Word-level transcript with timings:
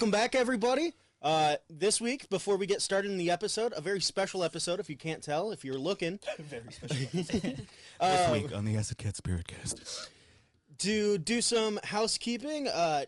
Welcome 0.00 0.12
back, 0.12 0.34
everybody. 0.34 0.94
Uh, 1.20 1.56
this 1.68 2.00
week, 2.00 2.30
before 2.30 2.56
we 2.56 2.64
get 2.64 2.80
started 2.80 3.10
in 3.10 3.18
the 3.18 3.30
episode, 3.30 3.74
a 3.76 3.82
very 3.82 4.00
special 4.00 4.42
episode. 4.42 4.80
If 4.80 4.88
you 4.88 4.96
can't 4.96 5.22
tell, 5.22 5.50
if 5.50 5.62
you're 5.62 5.76
looking, 5.76 6.18
Very 6.38 6.72
special. 6.72 7.66
Uh, 8.00 8.16
this 8.16 8.30
week 8.32 8.56
on 8.56 8.64
the 8.64 8.78
Acid 8.78 8.96
Cat 8.96 9.14
Spirit 9.14 9.46
Cast. 9.46 10.08
to 10.78 11.18
do 11.18 11.42
some 11.42 11.78
housekeeping, 11.84 12.66
uh, 12.68 13.04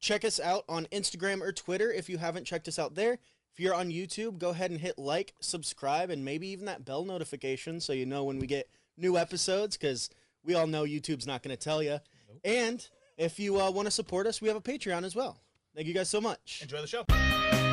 check 0.00 0.24
us 0.24 0.40
out 0.40 0.64
on 0.68 0.86
Instagram 0.86 1.40
or 1.40 1.52
Twitter 1.52 1.92
if 1.92 2.08
you 2.08 2.18
haven't 2.18 2.46
checked 2.46 2.66
us 2.66 2.80
out 2.80 2.96
there. 2.96 3.12
If 3.52 3.60
you're 3.60 3.72
on 3.72 3.90
YouTube, 3.90 4.38
go 4.38 4.50
ahead 4.50 4.72
and 4.72 4.80
hit 4.80 4.98
like, 4.98 5.34
subscribe, 5.38 6.10
and 6.10 6.24
maybe 6.24 6.48
even 6.48 6.66
that 6.66 6.84
bell 6.84 7.04
notification 7.04 7.78
so 7.78 7.92
you 7.92 8.06
know 8.06 8.24
when 8.24 8.40
we 8.40 8.48
get 8.48 8.68
new 8.96 9.16
episodes 9.16 9.76
because 9.76 10.10
we 10.42 10.54
all 10.54 10.66
know 10.66 10.82
YouTube's 10.82 11.28
not 11.28 11.44
going 11.44 11.56
to 11.56 11.62
tell 11.62 11.80
you. 11.80 12.00
And 12.44 12.84
if 13.16 13.38
you 13.38 13.60
uh, 13.60 13.70
want 13.70 13.86
to 13.86 13.92
support 13.92 14.26
us, 14.26 14.42
we 14.42 14.48
have 14.48 14.56
a 14.56 14.60
Patreon 14.60 15.04
as 15.04 15.14
well. 15.14 15.38
Thank 15.74 15.88
you 15.88 15.94
guys 15.94 16.08
so 16.08 16.20
much. 16.20 16.60
Enjoy 16.62 16.80
the 16.80 16.86
show. 16.86 17.63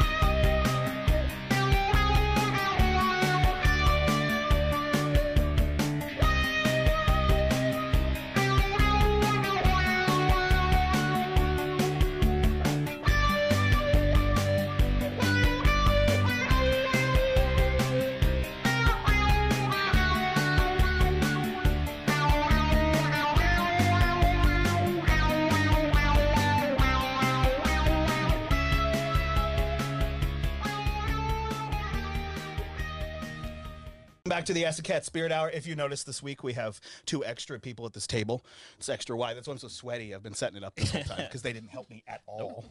Back 34.32 34.46
to 34.46 34.54
the 34.54 34.64
Acid 34.64 34.86
Cat 34.86 35.04
Spirit 35.04 35.34
Hour. 35.34 35.50
If 35.50 35.68
you 35.68 35.76
notice 35.76 36.04
this 36.04 36.24
week, 36.24 36.42
we 36.42 36.54
have 36.54 36.80
two 37.06 37.26
extra 37.26 37.60
people 37.60 37.86
at 37.86 37.92
this 37.92 38.08
table. 38.08 38.46
It's 38.78 38.88
extra 38.88 39.18
wide. 39.18 39.36
That's 39.36 39.46
why 39.46 39.52
I'm 39.52 39.58
so 39.58 39.68
sweaty. 39.68 40.16
I've 40.16 40.24
been 40.24 40.34
setting 40.34 40.56
it 40.56 40.64
up 40.64 40.74
this 40.74 40.90
whole 40.90 41.04
time 41.04 41.18
because 41.28 41.42
they 41.42 41.52
didn't 41.52 41.68
help 41.68 41.90
me 41.90 42.02
at 42.08 42.22
all. 42.28 42.64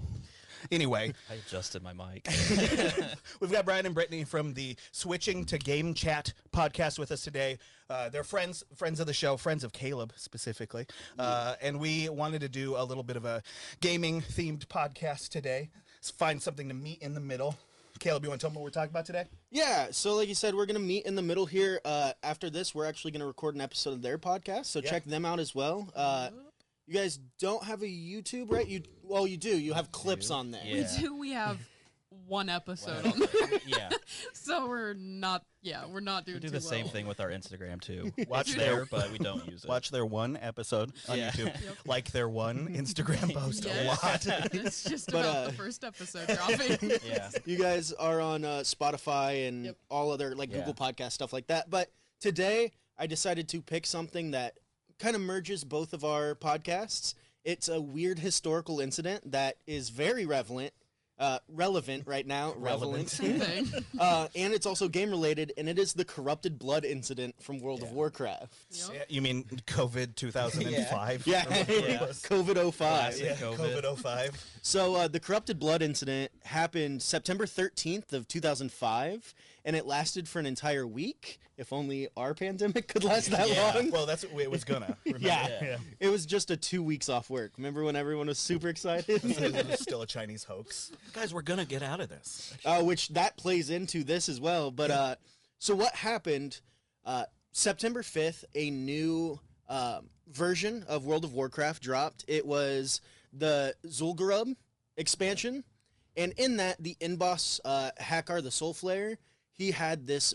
Anyway, 0.72 1.12
I 1.30 1.34
adjusted 1.34 1.82
my 1.82 1.92
mic. 1.92 2.26
we've 3.40 3.52
got 3.52 3.66
Brian 3.66 3.84
and 3.84 3.94
Brittany 3.94 4.24
from 4.24 4.54
the 4.54 4.74
Switching 4.92 5.44
to 5.44 5.58
Game 5.58 5.92
Chat 5.92 6.32
podcast 6.50 6.98
with 6.98 7.12
us 7.12 7.20
today. 7.20 7.58
Uh, 7.90 8.08
they're 8.08 8.24
friends, 8.24 8.64
friends 8.74 8.98
of 8.98 9.06
the 9.06 9.12
show, 9.12 9.36
friends 9.36 9.62
of 9.62 9.74
Caleb 9.74 10.14
specifically, 10.16 10.86
uh, 11.18 11.56
and 11.60 11.78
we 11.78 12.08
wanted 12.08 12.40
to 12.40 12.48
do 12.48 12.74
a 12.74 12.84
little 12.84 13.04
bit 13.04 13.18
of 13.18 13.26
a 13.26 13.42
gaming 13.82 14.22
themed 14.22 14.64
podcast 14.68 15.28
today. 15.28 15.68
Let's 15.98 16.10
find 16.10 16.40
something 16.40 16.68
to 16.68 16.74
meet 16.74 17.02
in 17.02 17.12
the 17.12 17.20
middle. 17.20 17.58
Caleb, 18.00 18.24
you 18.24 18.30
want 18.30 18.40
to 18.40 18.44
tell 18.44 18.50
them 18.50 18.56
what 18.56 18.64
we're 18.64 18.70
talking 18.70 18.90
about 18.90 19.06
today? 19.06 19.26
Yeah, 19.50 19.88
so 19.92 20.16
like 20.16 20.28
you 20.28 20.34
said, 20.34 20.54
we're 20.54 20.66
gonna 20.66 20.78
meet 20.80 21.04
in 21.06 21.14
the 21.14 21.22
middle 21.22 21.46
here. 21.46 21.80
Uh, 21.84 22.12
after 22.22 22.50
this, 22.50 22.74
we're 22.74 22.86
actually 22.86 23.12
gonna 23.12 23.26
record 23.26 23.54
an 23.54 23.60
episode 23.60 23.92
of 23.92 24.02
their 24.02 24.18
podcast, 24.18 24.66
so 24.66 24.80
Yeah. 24.80 24.90
check 24.90 25.04
them 25.04 25.24
out 25.24 25.38
as 25.38 25.54
well. 25.54 25.88
Uh, 25.94 26.30
you 26.86 26.94
guys 26.94 27.18
don't 27.38 27.62
have 27.62 27.82
a 27.82 27.86
YouTube, 27.86 28.50
right? 28.50 28.66
You 28.66 28.82
well, 29.04 29.26
you 29.26 29.36
do. 29.36 29.56
You 29.56 29.74
have 29.74 29.92
clips 29.92 30.30
on 30.30 30.50
there. 30.50 30.62
Yeah. 30.64 30.88
We 30.96 30.98
do. 31.02 31.16
We 31.16 31.30
have 31.32 31.58
one 32.30 32.48
episode 32.48 33.04
Wow. 33.04 33.10
on 33.12 33.18
there, 33.20 33.60
yeah, 33.66 33.90
so 34.32 34.68
we're 34.68 34.94
not. 34.94 35.44
Yeah, 35.62 35.84
we're 35.86 36.00
not 36.00 36.24
doing 36.24 36.36
we 36.36 36.40
do 36.40 36.46
too 36.48 36.52
the 36.52 36.60
same 36.62 36.86
thing 36.88 37.06
with 37.06 37.20
our 37.20 37.28
Instagram 37.28 37.80
too. 37.82 38.12
Watch 38.28 38.54
their- 38.54 38.76
there, 38.76 38.86
but 38.90 39.10
we 39.10 39.18
don't 39.18 39.46
use 39.50 39.64
it. 39.64 39.68
Watch 39.68 39.90
their 39.90 40.06
one 40.06 40.38
episode 40.40 40.92
on 41.08 41.18
Yeah. 41.18 41.30
YouTube, 41.32 41.44
Yep. 41.64 41.76
like 41.86 42.10
their 42.12 42.28
one 42.30 42.68
Instagram 42.68 43.34
post 43.34 43.66
a 43.66 43.84
lot. 43.84 44.26
it's 44.54 44.84
just 44.84 45.10
But, 45.12 45.20
about 45.26 45.36
uh, 45.36 45.44
the 45.48 45.52
first 45.52 45.84
episode 45.84 46.28
dropping. 46.28 46.92
Yeah, 47.04 47.28
You 47.44 47.58
guys 47.58 47.92
are 47.92 48.20
on 48.22 48.44
uh, 48.46 48.60
Spotify 48.60 49.48
and 49.48 49.66
Yep. 49.66 49.76
all 49.90 50.10
other 50.12 50.34
like 50.34 50.50
Yeah. 50.50 50.58
Google 50.64 50.74
Podcast 50.74 51.12
stuff 51.12 51.32
like 51.34 51.48
that. 51.48 51.68
But 51.68 51.90
today, 52.20 52.72
I 52.98 53.06
decided 53.06 53.48
to 53.50 53.60
pick 53.60 53.84
something 53.86 54.30
that 54.30 54.54
kind 54.98 55.14
of 55.14 55.20
merges 55.22 55.62
both 55.64 55.92
of 55.92 56.04
our 56.04 56.34
podcasts. 56.34 57.14
It's 57.44 57.68
a 57.68 57.80
weird 57.80 58.18
historical 58.18 58.80
incident 58.80 59.32
that 59.32 59.56
is 59.66 59.88
very 59.90 60.24
relevant, 60.26 60.72
uh, 61.20 61.38
relevant 61.48 62.04
right 62.06 62.26
now. 62.26 62.54
Relevant. 62.56 63.08
Same 63.10 63.38
thing. 63.40 63.68
uh, 64.00 64.26
and 64.34 64.52
it's 64.52 64.66
also 64.66 64.88
game 64.88 65.10
related, 65.10 65.52
and 65.56 65.68
it 65.68 65.78
is 65.78 65.92
the 65.92 66.04
corrupted 66.04 66.58
blood 66.58 66.84
incident 66.84 67.34
from 67.40 67.60
World 67.60 67.82
of 67.82 67.92
Warcraft. 67.92 68.52
Yep. 68.70 68.88
Yeah, 68.94 69.02
You 69.08 69.22
mean 69.22 69.44
COVID 69.66 70.16
2005? 70.16 71.26
Yeah, 71.26 71.44
Yeah. 71.48 71.98
COVID 72.08 72.72
05. 72.74 73.18
Yeah, 73.20 73.34
COVID. 73.34 73.82
COVID 73.82 73.98
05. 73.98 74.44
So 74.62 74.94
uh, 74.94 75.08
the 75.08 75.20
corrupted 75.20 75.58
blood 75.58 75.82
incident 75.82 76.30
happened 76.44 77.02
September 77.02 77.46
13th 77.46 78.12
of 78.12 78.28
2005, 78.28 79.34
and 79.64 79.74
it 79.74 79.86
lasted 79.86 80.28
for 80.28 80.38
an 80.38 80.46
entire 80.46 80.86
week. 80.86 81.40
If 81.56 81.72
only 81.72 82.08
our 82.16 82.34
pandemic 82.34 82.88
could 82.88 83.04
last 83.04 83.30
that 83.30 83.48
Yeah, 83.48 83.72
long. 83.74 83.90
well, 83.90 84.06
that's 84.06 84.22
what 84.24 84.42
it 84.42 84.50
was 84.50 84.64
gonna. 84.64 84.96
Remember? 85.06 85.26
Yeah. 85.26 85.48
yeah. 85.62 85.76
It 85.98 86.08
was 86.08 86.24
just 86.26 86.50
a 86.50 86.56
two 86.56 86.82
weeks 86.82 87.08
off 87.08 87.28
work. 87.30 87.52
Remember 87.58 87.84
when 87.84 87.96
everyone 87.96 88.26
was 88.28 88.38
super 88.38 88.68
excited? 88.68 89.20
it 89.24 89.66
was 89.66 89.80
still 89.80 90.02
a 90.02 90.06
Chinese 90.06 90.44
hoax. 90.44 90.90
Guys, 91.12 91.34
we're 91.34 91.42
gonna 91.42 91.64
get 91.66 91.82
out 91.82 92.00
of 92.00 92.08
this. 92.08 92.54
uh, 92.64 92.82
which 92.82 93.08
that 93.10 93.36
plays 93.36 93.68
into 93.70 94.04
this 94.04 94.28
as 94.28 94.40
well. 94.40 94.70
But 94.70 94.90
uh, 94.90 95.14
so 95.58 95.74
what 95.74 95.94
happened? 95.94 96.60
Uh, 97.04 97.24
September 97.52 98.02
fifth, 98.02 98.44
a 98.54 98.70
new 98.70 99.38
um 99.68 100.08
version 100.28 100.84
of 100.88 101.04
World 101.04 101.24
of 101.24 101.32
Warcraft 101.34 101.82
dropped. 101.82 102.24
It 102.28 102.46
was 102.46 103.00
the 103.32 103.74
Zul'Gurub 103.86 104.54
expansion, 104.96 105.64
and 106.16 106.32
in 106.36 106.56
that, 106.58 106.82
the 106.82 106.96
in 107.00 107.16
boss 107.16 107.60
uh, 107.64 107.90
Hakkar, 108.00 108.42
the 108.42 108.50
Soul 108.50 108.74
Flayer, 108.74 109.16
he 109.52 109.70
had 109.70 110.06
this 110.06 110.34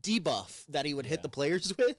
debuff 0.00 0.64
that 0.68 0.86
he 0.86 0.94
would 0.94 1.06
hit 1.06 1.18
Yeah. 1.18 1.22
the 1.22 1.28
players 1.28 1.72
with. 1.78 1.96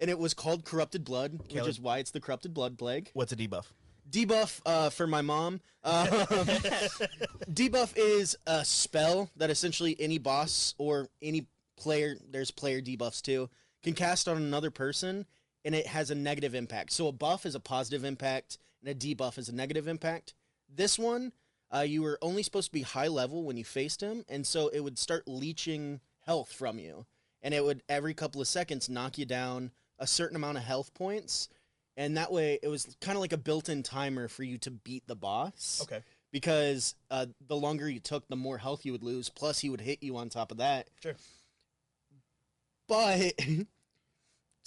And 0.00 0.08
it 0.10 0.18
was 0.18 0.32
called 0.32 0.64
Corrupted 0.64 1.04
Blood, 1.04 1.40
which 1.50 1.66
is 1.66 1.80
why 1.80 1.98
it's 1.98 2.12
the 2.12 2.20
Corrupted 2.20 2.54
Blood 2.54 2.78
Plague 2.78 3.10
What's 3.14 3.32
a 3.32 3.36
debuff? 3.36 3.64
debuff 4.08 4.60
uh, 4.64 4.90
for 4.90 5.06
my 5.08 5.22
mom. 5.22 5.60
Um, 5.84 6.06
debuff 7.50 7.92
is 7.96 8.36
a 8.46 8.64
spell 8.64 9.30
that 9.36 9.50
essentially 9.50 9.96
any 9.98 10.18
boss 10.18 10.74
or 10.78 11.08
any 11.22 11.46
player, 11.76 12.16
there's 12.30 12.50
player 12.50 12.80
debuffs 12.80 13.20
too, 13.22 13.48
can 13.82 13.92
cast 13.94 14.28
on 14.28 14.36
another 14.36 14.70
person, 14.70 15.26
and 15.64 15.74
it 15.74 15.86
has 15.86 16.10
a 16.10 16.14
negative 16.14 16.54
impact. 16.54 16.92
So 16.92 17.08
a 17.08 17.12
buff 17.12 17.44
is 17.46 17.54
a 17.54 17.60
positive 17.60 18.04
impact, 18.04 18.58
and 18.80 18.90
a 18.90 18.94
debuff 18.94 19.38
is 19.38 19.48
a 19.48 19.54
negative 19.54 19.88
impact. 19.88 20.34
This 20.74 20.98
one, 20.98 21.32
uh, 21.74 21.80
you 21.80 22.02
were 22.02 22.18
only 22.22 22.42
supposed 22.42 22.68
to 22.68 22.72
be 22.72 22.82
high 22.82 23.08
level 23.08 23.44
when 23.44 23.56
you 23.56 23.64
faced 23.64 24.00
him, 24.00 24.24
and 24.28 24.46
so 24.46 24.68
it 24.68 24.80
would 24.80 24.98
start 24.98 25.24
leeching 25.26 26.00
health 26.26 26.52
from 26.52 26.78
you, 26.78 27.06
and 27.42 27.54
it 27.54 27.64
would 27.64 27.82
every 27.88 28.14
couple 28.14 28.40
of 28.40 28.48
seconds 28.48 28.88
knock 28.88 29.16
you 29.18 29.24
down 29.24 29.70
a 29.98 30.06
certain 30.06 30.36
amount 30.36 30.56
of 30.58 30.62
health 30.64 30.94
points 30.94 31.48
and 31.96 32.16
that 32.16 32.30
way 32.30 32.56
it 32.62 32.68
was 32.68 32.96
kind 33.00 33.16
of 33.16 33.20
like 33.20 33.32
a 33.32 33.36
built-in 33.36 33.82
timer 33.82 34.28
for 34.28 34.44
you 34.44 34.56
to 34.58 34.70
beat 34.70 35.04
the 35.08 35.16
boss 35.16 35.80
Okay. 35.82 36.04
because 36.30 36.94
uh, 37.10 37.26
the 37.48 37.56
longer 37.56 37.88
you 37.88 37.98
took 37.98 38.28
the 38.28 38.36
more 38.36 38.58
health 38.58 38.86
you 38.86 38.92
would 38.92 39.02
lose 39.02 39.28
plus 39.28 39.58
he 39.58 39.68
would 39.68 39.80
hit 39.80 40.00
you 40.00 40.16
on 40.16 40.28
top 40.28 40.52
of 40.52 40.58
that 40.58 40.86
Sure. 41.02 41.16
but 42.86 43.32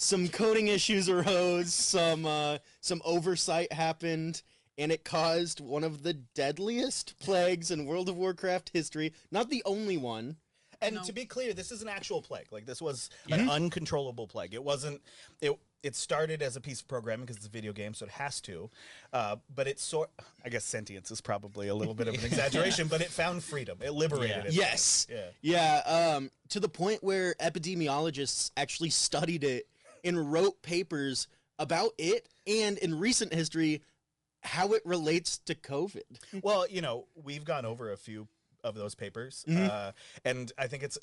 some 0.02 0.28
coding 0.28 0.68
issues 0.68 1.08
arose 1.08 1.72
some 1.72 2.26
uh, 2.26 2.58
some 2.80 3.00
oversight 3.04 3.72
happened 3.72 4.42
and 4.78 4.90
it 4.90 5.04
caused 5.04 5.60
one 5.60 5.84
of 5.84 6.02
the 6.02 6.14
deadliest 6.14 7.18
plagues 7.20 7.70
in 7.70 7.84
world 7.86 8.08
of 8.08 8.16
warcraft 8.16 8.70
history 8.72 9.12
not 9.30 9.48
the 9.50 9.62
only 9.64 9.96
one 9.96 10.36
And 10.80 10.96
No. 10.96 11.02
to 11.04 11.12
be 11.12 11.24
clear, 11.26 11.52
this 11.54 11.70
is 11.70 11.80
an 11.82 11.88
actual 11.88 12.20
plague. 12.20 12.48
Like 12.50 12.66
this 12.66 12.82
was 12.82 13.08
an 13.30 13.48
uncontrollable 13.48 14.26
plague. 14.26 14.52
It 14.52 14.64
wasn't. 14.64 15.00
It 15.40 15.52
it 15.84 15.94
started 15.96 16.42
as 16.42 16.56
a 16.56 16.60
piece 16.60 16.80
of 16.80 16.88
programming 16.88 17.24
because 17.26 17.36
it's 17.36 17.46
a 17.46 17.50
video 17.50 17.72
game, 17.72 17.94
so 17.94 18.04
it 18.06 18.10
has 18.12 18.40
to. 18.42 18.68
Uh, 19.12 19.36
but 19.54 19.68
it's 19.68 19.84
sort. 19.84 20.10
I 20.44 20.48
guess 20.48 20.64
sentience 20.64 21.12
is 21.12 21.20
probably 21.20 21.68
a 21.68 21.74
little 21.74 21.94
bit 21.94 22.08
of 22.08 22.14
an 22.14 22.24
exaggeration, 22.30 22.88
but 22.88 23.00
it 23.00 23.10
found 23.10 23.44
freedom. 23.44 23.78
It 23.80 23.92
liberated 23.92 24.36
Yeah. 24.44 24.48
it. 24.48 24.54
Yes. 24.54 25.06
Yeah. 25.08 25.26
Yeah. 25.40 26.14
Um, 26.16 26.30
to 26.48 26.58
the 26.58 26.68
point 26.68 27.04
where 27.04 27.34
epidemiologists 27.40 28.50
actually 28.56 28.90
studied 28.90 29.44
it 29.44 29.66
and 30.04 30.32
wrote 30.32 30.62
papers 30.62 31.28
about 31.58 31.92
it 31.98 32.28
and 32.46 32.78
in 32.78 32.98
recent 32.98 33.32
history 33.32 33.82
how 34.42 34.72
it 34.72 34.82
relates 34.84 35.38
to 35.38 35.54
COVID. 35.54 36.02
Well, 36.42 36.66
you 36.68 36.80
know, 36.80 37.06
we've 37.14 37.44
gone 37.44 37.64
over 37.64 37.92
a 37.92 37.96
few 37.96 38.26
of 38.64 38.74
those 38.74 38.94
papers, 38.94 39.44
Mhm. 39.48 39.68
uh, 39.68 39.92
and 40.24 40.52
I 40.58 40.66
think 40.66 40.82
it's 40.82 40.98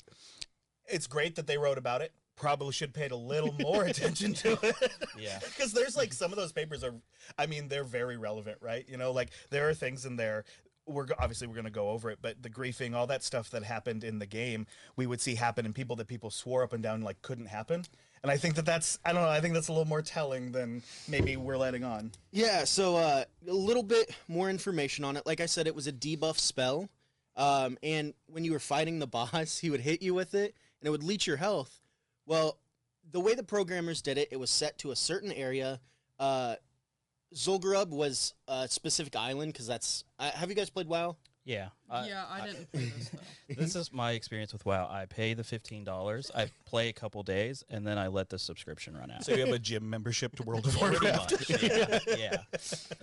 it's 0.88 1.06
great 1.06 1.36
that 1.36 1.46
they 1.46 1.56
wrote 1.56 1.78
about 1.78 2.00
it. 2.02 2.12
Probably 2.36 2.72
should 2.72 2.92
paid 2.92 3.12
a 3.12 3.16
little 3.16 3.52
more 3.60 3.84
attention 3.92 4.34
to 4.34 4.58
it. 4.62 4.92
Yeah. 5.16 5.38
because 5.44 5.72
there's 5.72 5.96
like 5.96 6.12
some 6.12 6.32
of 6.32 6.36
those 6.36 6.52
papers 6.52 6.82
are, 6.82 6.94
I 7.38 7.46
mean, 7.46 7.68
they're 7.68 7.84
very 7.84 8.16
relevant, 8.16 8.58
right? 8.60 8.84
You 8.88 8.96
know, 8.96 9.12
like 9.12 9.30
there 9.50 9.68
are 9.68 9.74
things 9.74 10.04
in 10.04 10.16
there. 10.16 10.44
We're 10.86 11.06
obviously 11.20 11.46
we're 11.46 11.54
going 11.54 11.64
to 11.66 11.70
go 11.70 11.90
over 11.90 12.10
it, 12.10 12.18
but 12.20 12.42
the 12.42 12.50
griefing, 12.50 12.94
all 12.96 13.06
that 13.06 13.22
stuff 13.22 13.50
that 13.50 13.62
happened 13.62 14.02
in 14.02 14.18
the 14.18 14.26
game, 14.26 14.66
we 14.96 15.06
would 15.06 15.20
see 15.20 15.36
happen 15.36 15.64
in 15.64 15.72
people 15.72 15.94
that 15.96 16.08
people 16.08 16.30
swore 16.30 16.64
up 16.64 16.72
and 16.72 16.82
down 16.82 17.02
like 17.02 17.22
couldn't 17.22 17.46
happen, 17.46 17.84
And 18.22 18.30
I 18.30 18.36
think 18.36 18.54
that 18.56 18.66
that's 18.66 18.98
I 19.04 19.12
don't 19.12 19.22
know. 19.22 19.28
I 19.28 19.40
think 19.40 19.54
that's 19.54 19.68
a 19.68 19.72
little 19.72 19.88
more 19.88 20.02
telling 20.02 20.52
than 20.52 20.82
maybe 21.08 21.36
we're 21.36 21.56
letting 21.56 21.84
on. 21.84 22.12
Yeah, 22.32 22.64
so 22.64 22.96
uh, 22.96 23.24
a 23.48 23.52
little 23.52 23.82
bit 23.82 24.14
more 24.28 24.50
information 24.50 25.04
on 25.04 25.16
it. 25.16 25.24
Like 25.24 25.40
I 25.40 25.46
said, 25.46 25.66
it 25.66 25.74
was 25.74 25.86
a 25.86 25.92
debuff 25.92 26.38
spell, 26.38 26.88
um, 27.36 27.78
and 27.82 28.12
when 28.26 28.44
you 28.44 28.52
were 28.52 28.58
fighting 28.58 28.98
the 28.98 29.06
boss, 29.06 29.58
he 29.58 29.70
would 29.70 29.80
hit 29.80 30.02
you 30.02 30.12
with 30.12 30.34
it, 30.34 30.54
and 30.80 30.86
it 30.86 30.90
would 30.90 31.02
leech 31.02 31.26
your 31.26 31.38
health. 31.38 31.80
Well, 32.26 32.58
the 33.10 33.20
way 33.20 33.34
the 33.34 33.42
programmers 33.42 34.02
did 34.02 34.18
it, 34.18 34.28
it 34.30 34.38
was 34.38 34.50
set 34.50 34.78
to 34.78 34.90
a 34.90 34.96
certain 34.96 35.32
area. 35.32 35.80
Uh, 36.18 36.56
Zul'Gurub 37.34 37.88
was 37.88 38.34
a 38.48 38.68
specific 38.68 39.16
island 39.16 39.52
because 39.52 39.66
that's. 39.66 40.04
Uh, 40.18 40.30
have 40.32 40.50
you 40.50 40.54
guys 40.54 40.68
played 40.68 40.88
WoW? 40.88 41.16
Yeah. 41.50 41.68
I- 41.90 42.06
yeah, 42.06 42.24
I, 42.30 42.46
didn't 42.46 42.70
play 42.72 42.92
this 42.96 43.08
though. 43.08 43.18
This 43.56 43.74
is 43.74 43.92
my 43.92 44.12
experience 44.12 44.52
with 44.52 44.64
WoW. 44.64 44.88
I 44.88 45.06
pay 45.06 45.34
the 45.34 45.42
fifteen 45.42 45.82
dollars. 45.82 46.30
I 46.32 46.48
play 46.64 46.88
a 46.88 46.92
couple 46.92 47.20
days, 47.24 47.64
and 47.68 47.84
then 47.84 47.98
I 47.98 48.06
let 48.06 48.28
the 48.28 48.38
subscription 48.38 48.96
run 48.96 49.10
out. 49.10 49.24
So 49.24 49.32
you 49.34 49.40
have 49.40 49.52
a 49.52 49.58
gym 49.58 49.90
membership 49.90 50.36
to 50.36 50.44
World 50.44 50.66
of 50.68 50.80
Warcraft. 50.80 51.32
much. 51.50 51.62
Yeah. 51.62 51.98
yeah. 52.16 52.36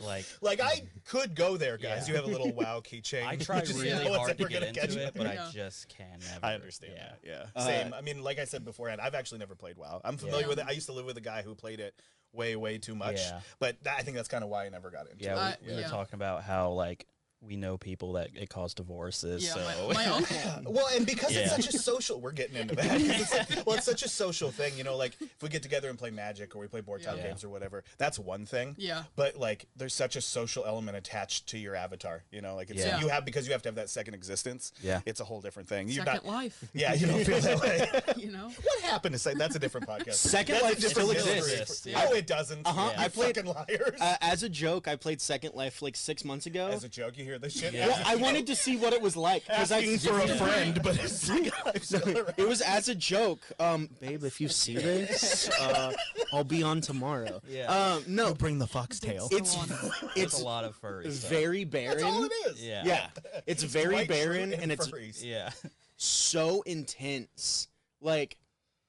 Like 0.01 0.23
Like 0.41 0.61
I 0.61 0.83
could 1.05 1.35
go 1.35 1.57
there, 1.57 1.77
guys. 1.77 2.07
Yeah. 2.07 2.13
You 2.13 2.21
have 2.21 2.25
a 2.25 2.31
little 2.31 2.53
WoW 2.53 2.79
keychain. 2.79 3.25
I 3.27 3.35
try 3.47 3.59
Just 3.59 3.81
really 3.81 4.05
know 4.05 4.13
hard 4.17 4.37
to 4.37 4.45
get 4.45 4.61
gonna 4.61 4.71
catch 4.71 4.85
into 4.85 4.99
you. 5.01 5.07
it, 5.07 5.13
but 5.13 5.27
Yeah. 5.33 5.45
I 5.47 5.51
just 5.51 5.89
can 5.89 6.19
never. 6.21 6.45
I 6.45 6.53
understand 6.55 6.93
Yeah. 6.95 7.03
that. 7.09 7.19
Yeah. 7.25 7.45
Uh, 7.61 7.65
Same. 7.65 7.93
I 7.93 7.99
mean, 7.99 8.23
like 8.23 8.39
I 8.39 8.45
said 8.45 8.63
beforehand, 8.63 9.01
I've 9.01 9.15
actually 9.15 9.39
never 9.39 9.55
played 9.55 9.75
WoW. 9.77 9.99
I'm 10.05 10.15
familiar 10.15 10.43
Yeah. 10.43 10.47
with 10.47 10.59
it. 10.59 10.65
I 10.65 10.71
used 10.71 10.87
to 10.87 10.93
live 10.93 11.05
with 11.05 11.17
a 11.17 11.21
guy 11.21 11.41
who 11.41 11.53
played 11.55 11.81
it 11.81 11.93
way, 12.31 12.55
way 12.55 12.77
too 12.77 12.95
much. 12.95 13.17
Yeah. 13.17 13.41
But 13.59 13.83
that, 13.83 13.97
I 13.99 14.03
think 14.03 14.15
that's 14.15 14.29
kind 14.29 14.45
of 14.45 14.49
why 14.49 14.65
I 14.65 14.69
never 14.69 14.91
got 14.91 15.09
into 15.11 15.25
Yeah, 15.25 15.33
it. 15.33 15.37
Uh, 15.37 15.55
we, 15.61 15.67
we 15.67 15.73
yeah. 15.79 15.83
were 15.87 15.89
talking 15.91 16.15
about 16.15 16.43
how 16.43 16.71
like 16.71 17.05
we 17.41 17.55
know 17.55 17.77
people 17.77 18.13
that 18.13 18.29
it 18.35 18.49
caused 18.49 18.77
divorces. 18.77 19.43
Yeah, 19.45 19.53
so 19.53 19.87
my, 19.87 19.93
my 19.93 20.05
uncle. 20.57 20.73
Well, 20.73 20.87
and 20.95 21.05
because 21.05 21.35
it's 21.35 21.51
such 21.51 21.73
a 21.73 21.77
social, 21.77 22.19
we're 22.19 22.31
getting 22.31 22.55
into 22.57 22.75
that. 22.75 22.99
It's 23.01 23.33
like- 23.33 23.65
well, 23.65 23.75
it's 23.75 23.85
such 23.85 24.03
a 24.03 24.09
social 24.09 24.49
thing, 24.51 24.73
you 24.77 24.83
know. 24.83 24.97
Like 24.97 25.15
if 25.21 25.41
we 25.43 25.49
get 25.49 25.61
together 25.63 25.89
and 25.89 25.97
play 25.99 26.09
Magic 26.09 26.55
or 26.55 26.59
we 26.59 26.67
play 26.67 26.81
board 26.81 27.03
top 27.03 27.17
Yeah. 27.17 27.27
games 27.27 27.43
or 27.43 27.49
whatever, 27.49 27.83
that's 27.97 28.17
one 28.17 28.45
thing. 28.45 28.75
Yeah. 28.77 29.03
But 29.15 29.37
like, 29.37 29.67
there's 29.75 29.93
such 29.93 30.15
a 30.15 30.21
social 30.21 30.65
element 30.65 30.97
attached 30.97 31.47
to 31.49 31.57
your 31.59 31.75
avatar, 31.75 32.23
you 32.31 32.41
know. 32.41 32.55
Like 32.55 32.69
it's 32.71 32.79
Yeah. 32.79 32.99
you 32.99 33.07
have 33.09 33.23
because 33.23 33.45
you 33.45 33.53
have 33.53 33.61
to 33.63 33.69
have 33.69 33.75
that 33.75 33.89
second 33.89 34.13
existence. 34.15 34.71
Yeah. 34.81 35.01
it's 35.05 35.19
a 35.19 35.25
whole 35.25 35.41
different 35.41 35.69
thing. 35.69 35.89
You're 35.89 36.05
Second 36.05 36.25
not. 36.25 36.33
life. 36.33 36.63
Yeah, 36.73 36.93
you 36.95 37.05
don't 37.07 37.23
feel 37.23 37.39
that 37.39 37.59
way. 37.61 38.01
You 38.17 38.31
know. 38.31 38.49
what 38.63 38.81
happened 38.81 39.13
to 39.13 39.19
say? 39.19 39.35
That's 39.35 39.55
a 39.55 39.59
different 39.59 39.87
podcast. 39.87 40.13
Second 40.15 40.53
That's 40.55 40.63
a 40.65 40.67
Life 40.69 40.79
different 40.79 41.09
still 41.09 41.23
history. 41.33 41.53
exists. 41.59 41.85
Yeah. 41.85 42.05
Oh, 42.09 42.13
it 42.15 42.25
doesn't. 42.25 42.65
Uh-huh. 42.65 42.91
You 42.97 43.03
I 43.03 43.07
played- 43.09 43.35
fucking 43.35 43.51
liars. 43.53 44.01
Uh, 44.01 44.15
as 44.21 44.41
a 44.43 44.49
joke, 44.49 44.87
I 44.87 44.95
played 44.95 45.21
Second 45.21 45.53
Life 45.53 45.81
like 45.81 45.95
six 45.95 46.25
months 46.25 46.45
ago. 46.47 46.67
As 46.67 46.83
a 46.83 46.89
joke, 46.89 47.17
you 47.17 47.25
hear 47.27 47.37
this 47.37 47.59
shit. 47.59 47.73
Yeah. 47.73 47.87
well, 47.87 48.01
I 48.05 48.15
wanted 48.15 48.47
to 48.47 48.55
see 48.55 48.77
what 48.77 48.93
it 48.93 49.01
was 49.01 49.15
like 49.17 49.45
because 49.45 49.71
I 49.71 49.79
asking 49.79 49.99
for 49.99 50.19
a 50.19 50.27
friend, 50.27 50.79
but 50.81 50.97
it's 51.03 51.13
Second 51.21 51.51
Life 51.65 51.83
still 51.83 52.17
around. 52.17 52.33
It 52.37 52.47
was 52.47 52.61
as 52.61 52.87
a 52.89 52.95
joke. 52.95 53.41
Um, 53.59 53.89
babe, 53.99 54.23
if 54.23 54.39
you 54.39 54.47
see 54.47 54.75
this, 54.75 55.49
uh, 55.59 55.93
I'll 56.33 56.43
be 56.43 56.63
on 56.63 56.81
tomorrow. 56.81 57.41
Yeah. 57.49 57.65
Um, 57.65 58.03
no, 58.07 58.33
bring 58.33 58.59
the 58.59 58.67
foxtail. 58.67 59.27
it's 59.31 59.55
it's 59.55 59.91
it's 60.15 60.41
a 60.41 60.45
lot 60.45 60.63
of 60.63 60.75
furry 60.75 61.11
stuff. 61.11 61.29
very 61.29 61.65
barren. 61.65 61.97
That's 61.97 62.03
all 62.03 62.23
it 62.23 62.31
is. 62.47 62.63
Yeah. 62.63 62.83
Yeah, 62.85 63.07
it's 63.45 63.63
very 63.63 63.95
White 63.95 64.07
barren 64.07 64.49
fruit 64.51 64.61
and 64.61 64.71
it's 64.71 64.87
furries. 64.87 65.23
Yeah. 65.23 65.51
so 65.97 66.61
intense. 66.61 67.67
Like 67.99 68.37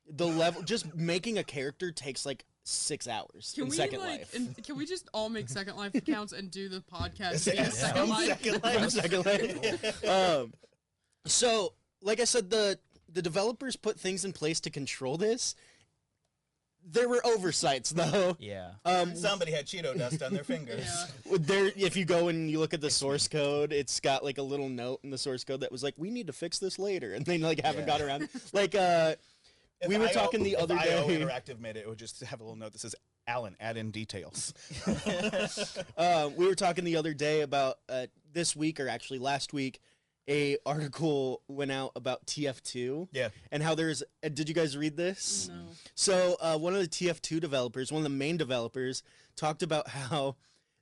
the 0.08 0.26
level, 0.26 0.62
just 0.62 0.94
making 0.94 1.38
a 1.38 1.44
character 1.44 1.90
takes 1.90 2.24
like 2.24 2.44
six 2.68 3.08
hours 3.08 3.52
Can 3.54 3.64
in 3.64 3.70
we 3.70 3.76
Second 3.76 4.00
like? 4.00 4.20
Life. 4.20 4.34
And 4.34 4.64
can 4.64 4.76
we 4.76 4.86
just 4.86 5.08
all 5.14 5.28
make 5.28 5.48
Second 5.48 5.76
Life 5.76 5.94
accounts 5.96 6.32
and 6.32 6.50
do 6.50 6.68
the 6.68 6.80
podcast 6.80 7.44
via 7.44 7.54
Yeah. 7.54 7.68
Second 7.70 8.08
Life? 8.08 8.26
Second 8.28 8.62
Life. 8.64 8.90
Second 8.90 9.26
Life. 9.26 10.04
um, 10.08 10.52
so, 11.26 11.74
like 12.02 12.20
I 12.20 12.24
said, 12.24 12.50
the 12.50 12.78
the 13.10 13.22
developers 13.22 13.74
put 13.76 13.98
things 13.98 14.24
in 14.24 14.32
place 14.32 14.60
to 14.60 14.70
control 14.70 15.16
this. 15.16 15.54
There 16.90 17.08
were 17.08 17.20
oversights, 17.26 17.90
though. 17.90 18.36
Yeah. 18.38 18.70
Um, 18.84 19.14
Somebody 19.14 19.52
had 19.52 19.66
Cheeto 19.66 19.96
dust 19.98 20.22
on 20.22 20.32
their 20.32 20.44
fingers. 20.44 20.86
Yeah. 21.30 21.36
there, 21.40 21.70
if 21.76 21.96
you 21.96 22.04
go 22.06 22.28
and 22.28 22.50
you 22.50 22.58
look 22.60 22.72
at 22.72 22.80
the 22.80 22.88
source 22.90 23.28
code, 23.28 23.72
it's 23.72 24.00
got 24.00 24.24
like 24.24 24.38
a 24.38 24.42
little 24.42 24.68
note 24.70 25.00
in 25.02 25.10
the 25.10 25.18
source 25.18 25.44
code 25.44 25.60
that 25.60 25.70
was 25.72 25.82
like, 25.82 25.94
"We 25.98 26.10
need 26.10 26.28
to 26.28 26.32
fix 26.32 26.58
this 26.58 26.78
later," 26.78 27.12
and 27.12 27.26
they 27.26 27.36
like 27.38 27.60
haven't 27.60 27.82
Yeah. 27.82 27.86
got 27.98 28.00
around. 28.00 28.28
Like, 28.52 28.74
uh, 28.74 29.16
If 29.80 29.88
We 29.88 29.96
were 29.98 30.06
IO 30.06 30.12
talking 30.12 30.42
the 30.42 30.52
if 30.54 30.58
other 30.60 30.74
IO 30.76 31.06
day- 31.06 31.20
Interactive 31.20 31.60
made 31.60 31.76
it. 31.76 31.80
It 31.80 31.88
would 31.88 31.98
just 31.98 32.20
have 32.20 32.40
a 32.40 32.42
little 32.42 32.56
note 32.56 32.72
that 32.72 32.80
says, 32.80 32.94
"Alan, 33.26 33.56
add 33.60 33.76
in 33.76 33.90
details." 33.90 34.52
uh, 35.96 36.30
we 36.36 36.46
were 36.46 36.54
talking 36.54 36.84
the 36.84 36.96
other 36.96 37.14
day 37.14 37.40
about 37.42 37.78
uh, 37.88 38.06
this 38.32 38.56
week, 38.56 38.80
or 38.80 38.88
actually 38.88 39.18
last 39.18 39.52
week, 39.52 39.80
a 40.28 40.56
article 40.66 41.42
went 41.48 41.70
out 41.70 41.92
about 41.96 42.26
TF2 42.26 43.08
Yeah. 43.12 43.28
and 43.52 43.62
how 43.62 43.74
there's. 43.74 44.02
Uh, 44.24 44.28
did 44.28 44.48
you 44.48 44.54
guys 44.54 44.76
read 44.76 44.96
this? 44.96 45.48
No. 45.48 45.54
So 45.94 46.36
uh, 46.40 46.58
one 46.58 46.74
of 46.74 46.80
the 46.80 46.88
TF2 46.88 47.40
developers, 47.40 47.92
one 47.92 48.00
of 48.00 48.04
the 48.04 48.10
main 48.16 48.36
developers, 48.36 49.02
talked 49.36 49.62
about 49.62 49.88
how 49.88 50.36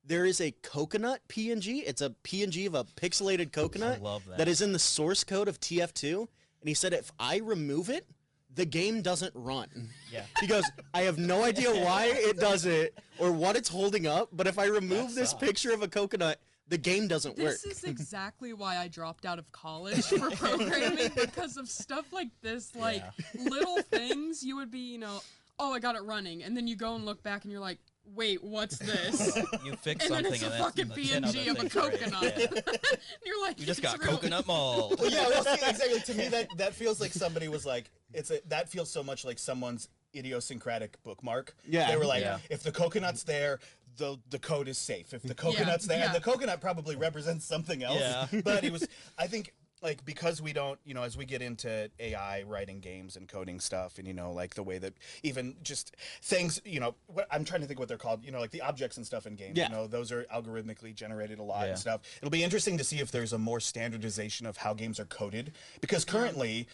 there 0.04 0.24
is 0.24 0.40
a 0.40 0.52
coconut 0.62 1.20
PNG. 1.28 1.82
It's 1.86 2.00
a 2.00 2.10
PNG 2.24 2.66
of 2.66 2.74
a 2.74 2.84
pixelated 2.84 3.52
coconut 3.52 4.00
love 4.02 4.24
that. 4.26 4.38
that 4.38 4.48
is 4.48 4.60
in 4.60 4.72
the 4.72 4.78
source 4.78 5.22
code 5.24 5.48
of 5.48 5.60
TF2, 5.60 6.18
and 6.20 6.68
he 6.68 6.74
said 6.74 6.92
if 6.92 7.12
I 7.18 7.36
remove 7.38 7.90
it, 7.90 8.06
the 8.56 8.64
game 8.64 9.02
doesn't 9.02 9.32
run. 9.34 9.90
Yeah. 10.10 10.24
He 10.40 10.46
goes, 10.46 10.64
I 10.92 11.02
have 11.02 11.18
no 11.18 11.44
idea 11.44 11.70
why 11.70 12.06
it 12.12 12.38
does 12.38 12.66
it 12.66 12.98
or 13.18 13.30
what 13.30 13.56
it's 13.56 13.68
holding 13.68 14.06
up, 14.06 14.30
but 14.32 14.46
if 14.46 14.58
I 14.58 14.66
remove 14.66 15.14
this 15.14 15.32
picture 15.32 15.72
of 15.72 15.82
a 15.82 15.88
coconut, 15.88 16.40
the 16.68 16.78
game 16.78 17.06
doesn't 17.06 17.38
work. 17.38 17.56
This 17.62 17.64
is 17.64 17.84
exactly 17.84 18.52
why 18.52 18.76
I 18.76 18.88
dropped 18.88 19.24
out 19.24 19.38
of 19.38 19.50
college 19.52 20.04
for 20.04 20.30
programming 20.36 21.10
because 21.14 21.56
of 21.56 21.68
stuff 21.68 22.12
like 22.12 22.30
this, 22.42 22.74
like 22.74 23.02
little 23.34 23.80
things 23.82 24.42
you 24.42 24.56
would 24.56 24.70
be, 24.70 24.80
you 24.80 24.98
know, 24.98 25.20
oh, 25.58 25.72
I 25.72 25.78
got 25.78 25.94
it 25.96 26.02
running, 26.02 26.42
and 26.42 26.56
then 26.56 26.66
you 26.66 26.76
go 26.76 26.94
and 26.96 27.04
look 27.04 27.22
back 27.22 27.44
and 27.44 27.52
you're 27.52 27.60
like, 27.60 27.78
wait, 28.14 28.42
what's 28.42 28.78
this? 28.78 29.36
You 29.64 29.74
fix 29.76 30.04
and 30.06 30.14
then 30.14 30.24
something 30.24 30.32
it's 30.34 30.42
a 30.42 30.46
and 30.46 30.52
then 30.54 30.60
fucking 30.60 30.88
the 30.88 31.04
10 31.06 31.24
other 31.24 31.38
PNG 31.38 31.50
of 31.50 31.56
a 31.56 31.60
things 31.60 31.76
are 31.76 31.90
coconut. 31.90 32.22
Yeah. 32.22 32.46
And 32.56 33.24
you're 33.24 33.40
like, 33.42 33.60
You 33.60 33.66
just 33.66 33.82
got 33.82 33.98
really- 33.98 34.12
coconut 34.12 34.46
mold. 34.46 35.00
Well, 35.00 35.10
yeah, 35.10 35.28
well, 35.28 35.44
see, 35.44 35.52
exactly. 35.68 36.00
To 36.00 36.14
me, 36.14 36.28
that 36.28 36.48
that 36.58 36.74
feels 36.74 37.00
like 37.00 37.12
somebody 37.12 37.48
was 37.48 37.66
like, 37.66 37.90
it's 38.12 38.30
a 38.30 38.40
that 38.48 38.68
feels 38.68 38.90
so 38.90 39.02
much 39.02 39.24
like 39.24 39.38
someone's 39.38 39.88
idiosyncratic 40.14 41.02
bookmark. 41.02 41.54
Yeah. 41.68 41.90
they 41.90 41.96
were 41.96 42.06
like, 42.06 42.22
Yeah. 42.22 42.38
if 42.50 42.62
the 42.62 42.72
coconut's 42.72 43.22
there, 43.24 43.58
the 43.96 44.18
the 44.30 44.38
code 44.38 44.68
is 44.68 44.78
safe. 44.78 45.12
If 45.14 45.22
the 45.22 45.34
coconut's 45.34 45.86
there, 45.86 45.98
yeah. 45.98 46.06
and 46.06 46.14
the 46.14 46.20
coconut 46.20 46.60
probably 46.60 46.96
represents 46.96 47.44
something 47.44 47.82
else. 47.82 48.00
Yeah. 48.00 48.26
but 48.44 48.64
it 48.64 48.72
was, 48.72 48.86
I 49.18 49.26
think. 49.26 49.52
Like 49.82 50.04
because 50.06 50.40
we 50.40 50.52
don't, 50.54 50.78
you 50.86 50.94
know, 50.94 51.02
as 51.02 51.16
we 51.18 51.26
get 51.26 51.42
into 51.42 51.90
AI 52.00 52.42
writing 52.44 52.80
games 52.80 53.16
and 53.16 53.28
coding 53.28 53.60
stuff, 53.60 53.98
and 53.98 54.06
you 54.08 54.14
know, 54.14 54.32
like 54.32 54.54
the 54.54 54.62
way 54.62 54.78
that 54.78 54.94
even 55.22 55.54
just 55.62 55.94
things, 56.22 56.62
you 56.64 56.80
know, 56.80 56.94
what 57.08 57.26
I'm 57.30 57.44
trying 57.44 57.60
to 57.60 57.66
think 57.66 57.78
what 57.78 57.86
they're 57.88 57.98
called, 57.98 58.24
you 58.24 58.32
know, 58.32 58.40
like 58.40 58.50
the 58.52 58.62
objects 58.62 58.96
and 58.96 59.04
stuff 59.06 59.26
in 59.26 59.34
games, 59.36 59.56
Yeah. 59.58 59.68
you 59.68 59.74
know, 59.74 59.86
those 59.86 60.10
are 60.12 60.24
algorithmically 60.34 60.94
generated 60.94 61.38
a 61.38 61.42
lot 61.42 61.64
Yeah. 61.64 61.70
and 61.70 61.78
stuff. 61.78 62.00
It'll 62.22 62.30
be 62.30 62.42
interesting 62.42 62.78
to 62.78 62.84
see 62.84 63.00
if 63.00 63.10
there's 63.10 63.34
a 63.34 63.38
more 63.38 63.60
standardization 63.60 64.46
of 64.46 64.56
how 64.56 64.72
games 64.72 64.98
are 64.98 65.04
coded 65.04 65.52
because 65.82 66.04
currently 66.06 66.66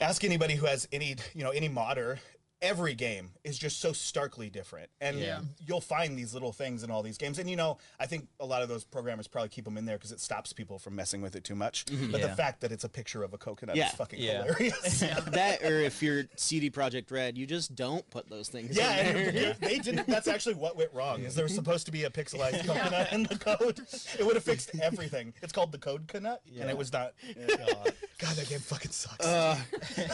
ask 0.00 0.24
anybody 0.24 0.54
who 0.54 0.64
has 0.66 0.88
any, 0.92 1.16
you 1.34 1.44
know, 1.44 1.50
any 1.50 1.68
modder 1.68 2.20
every 2.62 2.94
game 2.94 3.30
is 3.44 3.56
just 3.58 3.80
so 3.80 3.92
starkly 3.92 4.50
different 4.50 4.90
and 5.00 5.18
Yeah. 5.18 5.40
you'll 5.66 5.80
find 5.80 6.18
these 6.18 6.34
little 6.34 6.52
things 6.52 6.82
in 6.82 6.90
all 6.90 7.02
these 7.02 7.16
games 7.16 7.38
and 7.38 7.48
you 7.48 7.56
know 7.56 7.78
i 7.98 8.04
think 8.06 8.28
a 8.38 8.44
lot 8.46 8.62
of 8.62 8.68
those 8.68 8.84
programmers 8.84 9.26
probably 9.26 9.48
keep 9.48 9.64
them 9.64 9.78
in 9.78 9.86
there 9.86 9.96
because 9.96 10.12
it 10.12 10.20
stops 10.20 10.52
people 10.52 10.78
from 10.78 10.94
messing 10.94 11.22
with 11.22 11.34
it 11.36 11.42
too 11.44 11.54
much 11.54 11.84
but 11.86 11.92
the 11.96 11.96
Mm-hmm. 12.06 12.16
Yeah. 12.16 12.34
fact 12.34 12.60
that 12.60 12.70
it's 12.72 12.84
a 12.84 12.88
picture 12.88 13.22
of 13.22 13.32
a 13.32 13.38
coconut 13.38 13.76
Yeah. 13.76 13.88
is 13.88 13.94
fucking 13.94 14.18
Yeah. 14.20 14.42
hilarious 14.44 15.00
that, 15.32 15.62
or 15.62 15.80
if 15.80 16.02
you're 16.02 16.24
CD 16.36 16.70
Projekt 16.70 17.10
Red, 17.10 17.38
you 17.38 17.46
just 17.46 17.74
don't 17.74 18.08
put 18.10 18.28
those 18.28 18.48
things. 18.48 18.76
Yeah, 18.76 19.12
there. 19.12 19.56
they 19.60 19.78
didn't. 19.78 20.06
That's 20.06 20.28
actually 20.28 20.54
what 20.56 20.76
went 20.76 20.90
wrong. 20.92 21.22
Is 21.22 21.34
there 21.34 21.44
was 21.44 21.54
supposed 21.54 21.86
to 21.86 21.92
be 21.92 22.04
a 22.04 22.10
pixelized 22.10 22.60
coconut 22.66 23.12
in 23.12 23.22
the 23.24 23.36
code? 23.38 23.80
It 24.18 24.24
would 24.26 24.34
have 24.36 24.44
fixed 24.44 24.70
everything. 24.82 25.32
It's 25.42 25.52
called 25.52 25.72
the 25.72 25.78
code 25.78 26.06
canut, 26.08 26.38
and 26.60 26.68
it 26.70 26.76
was 26.76 26.92
not. 26.92 27.14
God. 27.56 28.36
that 28.36 28.48
game 28.48 28.58
fucking 28.60 28.90
sucks. 28.90 29.24
Uh, 29.24 29.56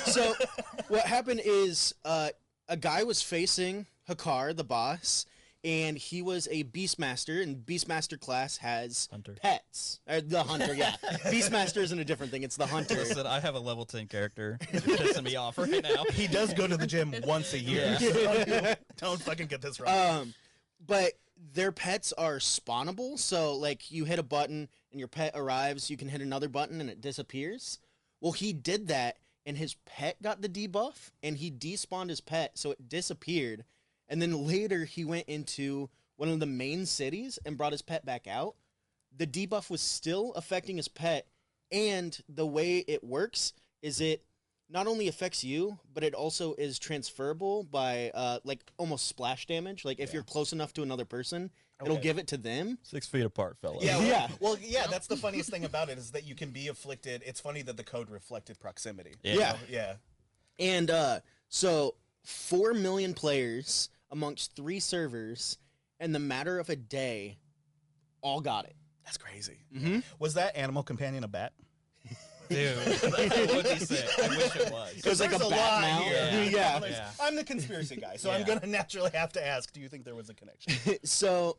so 0.07 0.35
what 0.89 1.03
happened 1.07 1.41
is 1.45 1.95
uh, 2.05 2.29
a 2.69 2.77
guy 2.77 3.03
was 3.03 3.23
facing 3.23 3.87
Hakkar, 4.09 4.57
the 4.57 4.65
boss, 4.65 5.27
and 5.65 5.99
he 5.99 6.23
was 6.23 6.47
a 6.51 6.65
Beastmaster, 6.65 7.43
and 7.43 7.57
Beastmaster 7.57 8.19
class 8.21 8.59
has 8.59 9.09
Hunter. 9.11 9.35
pets. 9.43 10.01
Or 10.09 10.21
the 10.21 10.43
hunter, 10.45 10.75
yeah. 10.75 10.95
Beastmaster 11.25 11.79
isn't 11.79 11.99
a 11.99 12.05
different 12.05 12.31
thing; 12.31 12.43
it's 12.45 12.57
the 12.57 12.67
hunter. 12.67 12.95
Listen, 12.95 13.27
I 13.27 13.41
have 13.41 13.55
a 13.55 13.59
level 13.59 13.85
10 13.85 14.07
character. 14.07 14.59
You're 14.73 14.81
pissing 14.83 15.25
me 15.25 15.37
off 15.37 15.59
right 15.59 15.83
now. 15.83 16.05
he 16.13 16.27
does 16.29 16.55
go 16.55 16.67
to 16.69 16.77
the 16.77 16.87
gym 16.87 17.15
once 17.27 17.53
a 17.53 17.59
year. 17.59 17.97
so 17.99 18.75
don't 18.97 19.21
fucking 19.21 19.47
get 19.49 19.61
this 19.61 19.81
wrong. 19.81 20.21
Um, 20.21 20.35
but 20.87 21.13
their 21.53 21.73
pets 21.73 22.13
are 22.13 22.37
spawnable, 22.37 23.19
so 23.19 23.55
like 23.57 23.91
you 23.91 24.05
hit 24.05 24.19
a 24.19 24.23
button 24.23 24.69
and 24.93 24.99
your 25.01 25.09
pet 25.09 25.33
arrives, 25.35 25.91
you 25.91 25.97
can 25.97 26.09
hit 26.09 26.21
another 26.21 26.49
button 26.49 26.81
and 26.81 26.89
it 26.89 27.01
disappears. 27.01 27.79
Well, 28.21 28.33
he 28.33 28.53
did 28.53 28.89
that, 28.89 29.17
and 29.47 29.57
his 29.57 29.75
pet 29.87 30.21
got 30.21 30.43
the 30.43 30.49
debuff, 30.49 31.13
and 31.23 31.39
he 31.39 31.51
despawned 31.51 32.11
his 32.11 32.21
pet, 32.21 32.59
so 32.59 32.73
it 32.73 32.89
disappeared. 32.89 33.65
And 34.09 34.21
then 34.21 34.47
later 34.47 34.85
he 34.85 35.05
went 35.05 35.29
into 35.29 35.89
one 36.17 36.29
of 36.29 36.41
the 36.41 36.47
main 36.47 36.85
cities 36.85 37.39
and 37.47 37.57
brought 37.57 37.73
his 37.73 37.83
pet 37.83 38.05
back 38.05 38.27
out. 38.27 38.57
The 39.17 39.27
debuff 39.27 39.71
was 39.71 39.81
still 39.81 40.33
affecting 40.35 40.77
his 40.77 40.89
pet, 40.89 41.27
and 41.71 42.19
the 42.29 42.47
way 42.47 42.79
it 42.79 43.05
works 43.05 43.53
is 43.83 44.01
it 44.01 44.25
not 44.69 44.87
only 44.89 45.07
affects 45.07 45.45
you, 45.45 45.79
but 45.95 46.03
it 46.03 46.15
also 46.15 46.55
is 46.55 46.79
transferable 46.79 47.63
by 47.63 48.11
uh, 48.15 48.41
like 48.45 48.61
almost 48.79 49.07
splash 49.07 49.47
damage. 49.47 49.85
Like 49.85 50.01
if 50.01 50.13
you're 50.13 50.25
close 50.25 50.53
enough 50.53 50.73
to 50.75 50.83
another 50.83 51.05
person, 51.05 51.51
it'll 51.83 51.97
give 51.99 52.19
it 52.19 52.27
to 52.29 52.37
them. 52.37 52.79
Six 52.83 53.07
feet 53.07 53.25
apart, 53.25 53.59
fellas. 53.61 53.85
Yeah, 53.85 53.99
well, 53.99 54.07
Yeah. 54.07 54.29
Well, 54.41 54.57
yeah, 54.61 54.87
that's 54.91 55.07
the 55.07 55.17
funniest 55.17 55.51
thing 55.51 55.65
about 55.65 55.89
it 55.89 55.99
is 55.99 56.11
that 56.13 56.25
you 56.27 56.35
can 56.35 56.51
be 56.51 56.69
afflicted. 56.69 57.23
It's 57.27 57.41
funny 57.41 57.63
that 57.63 57.77
the 57.77 57.85
code 57.85 58.11
reflected 58.11 58.59
proximity. 58.61 59.15
Yeah. 59.23 59.35
Yeah. 59.35 59.57
Yeah. 59.69 59.95
And 60.59 60.91
uh, 60.91 61.21
so, 61.49 61.97
4 62.25 62.73
million 62.75 63.13
players 63.15 63.91
amongst 64.11 64.57
three 64.57 64.81
servers, 64.81 65.59
in 66.01 66.13
the 66.13 66.19
matter 66.19 66.59
of 66.59 66.71
a 66.71 66.77
day, 66.77 67.37
all 68.23 68.41
got 68.41 68.65
it. 68.65 68.75
That's 69.05 69.19
crazy. 69.19 69.59
Mm-hmm. 69.75 69.99
Was 70.19 70.35
that 70.35 70.57
animal 70.57 70.83
companion 70.83 71.25
a 71.25 71.29
bat? 71.29 71.53
Dude, 72.49 72.77
that 72.77 73.51
would 73.57 73.65
be 73.65 73.85
sick. 73.85 74.07
I 74.23 74.29
wish 74.29 74.55
it 74.57 74.71
was. 74.73 74.95
It 75.05 75.07
was 75.07 75.21
like 75.21 75.33
a 75.33 75.37
a 75.37 75.39
bat 75.39 75.51
lot 75.51 75.81
mount. 75.83 76.05
here. 76.05 76.49
Yeah. 76.53 76.79
There's- 76.79 76.97
Yeah. 76.97 77.11
I'm 77.21 77.35
the 77.35 77.43
conspiracy 77.43 77.97
guy, 77.97 78.17
so 78.17 78.31
I'm 78.31 78.45
gonna 78.45 78.67
naturally 78.67 79.11
have 79.15 79.33
to 79.33 79.45
ask: 79.45 79.73
Do 79.73 79.81
you 79.81 79.89
think 79.89 80.05
there 80.05 80.15
was 80.15 80.29
a 80.31 80.35
connection? 80.35 80.73
so, 81.05 81.57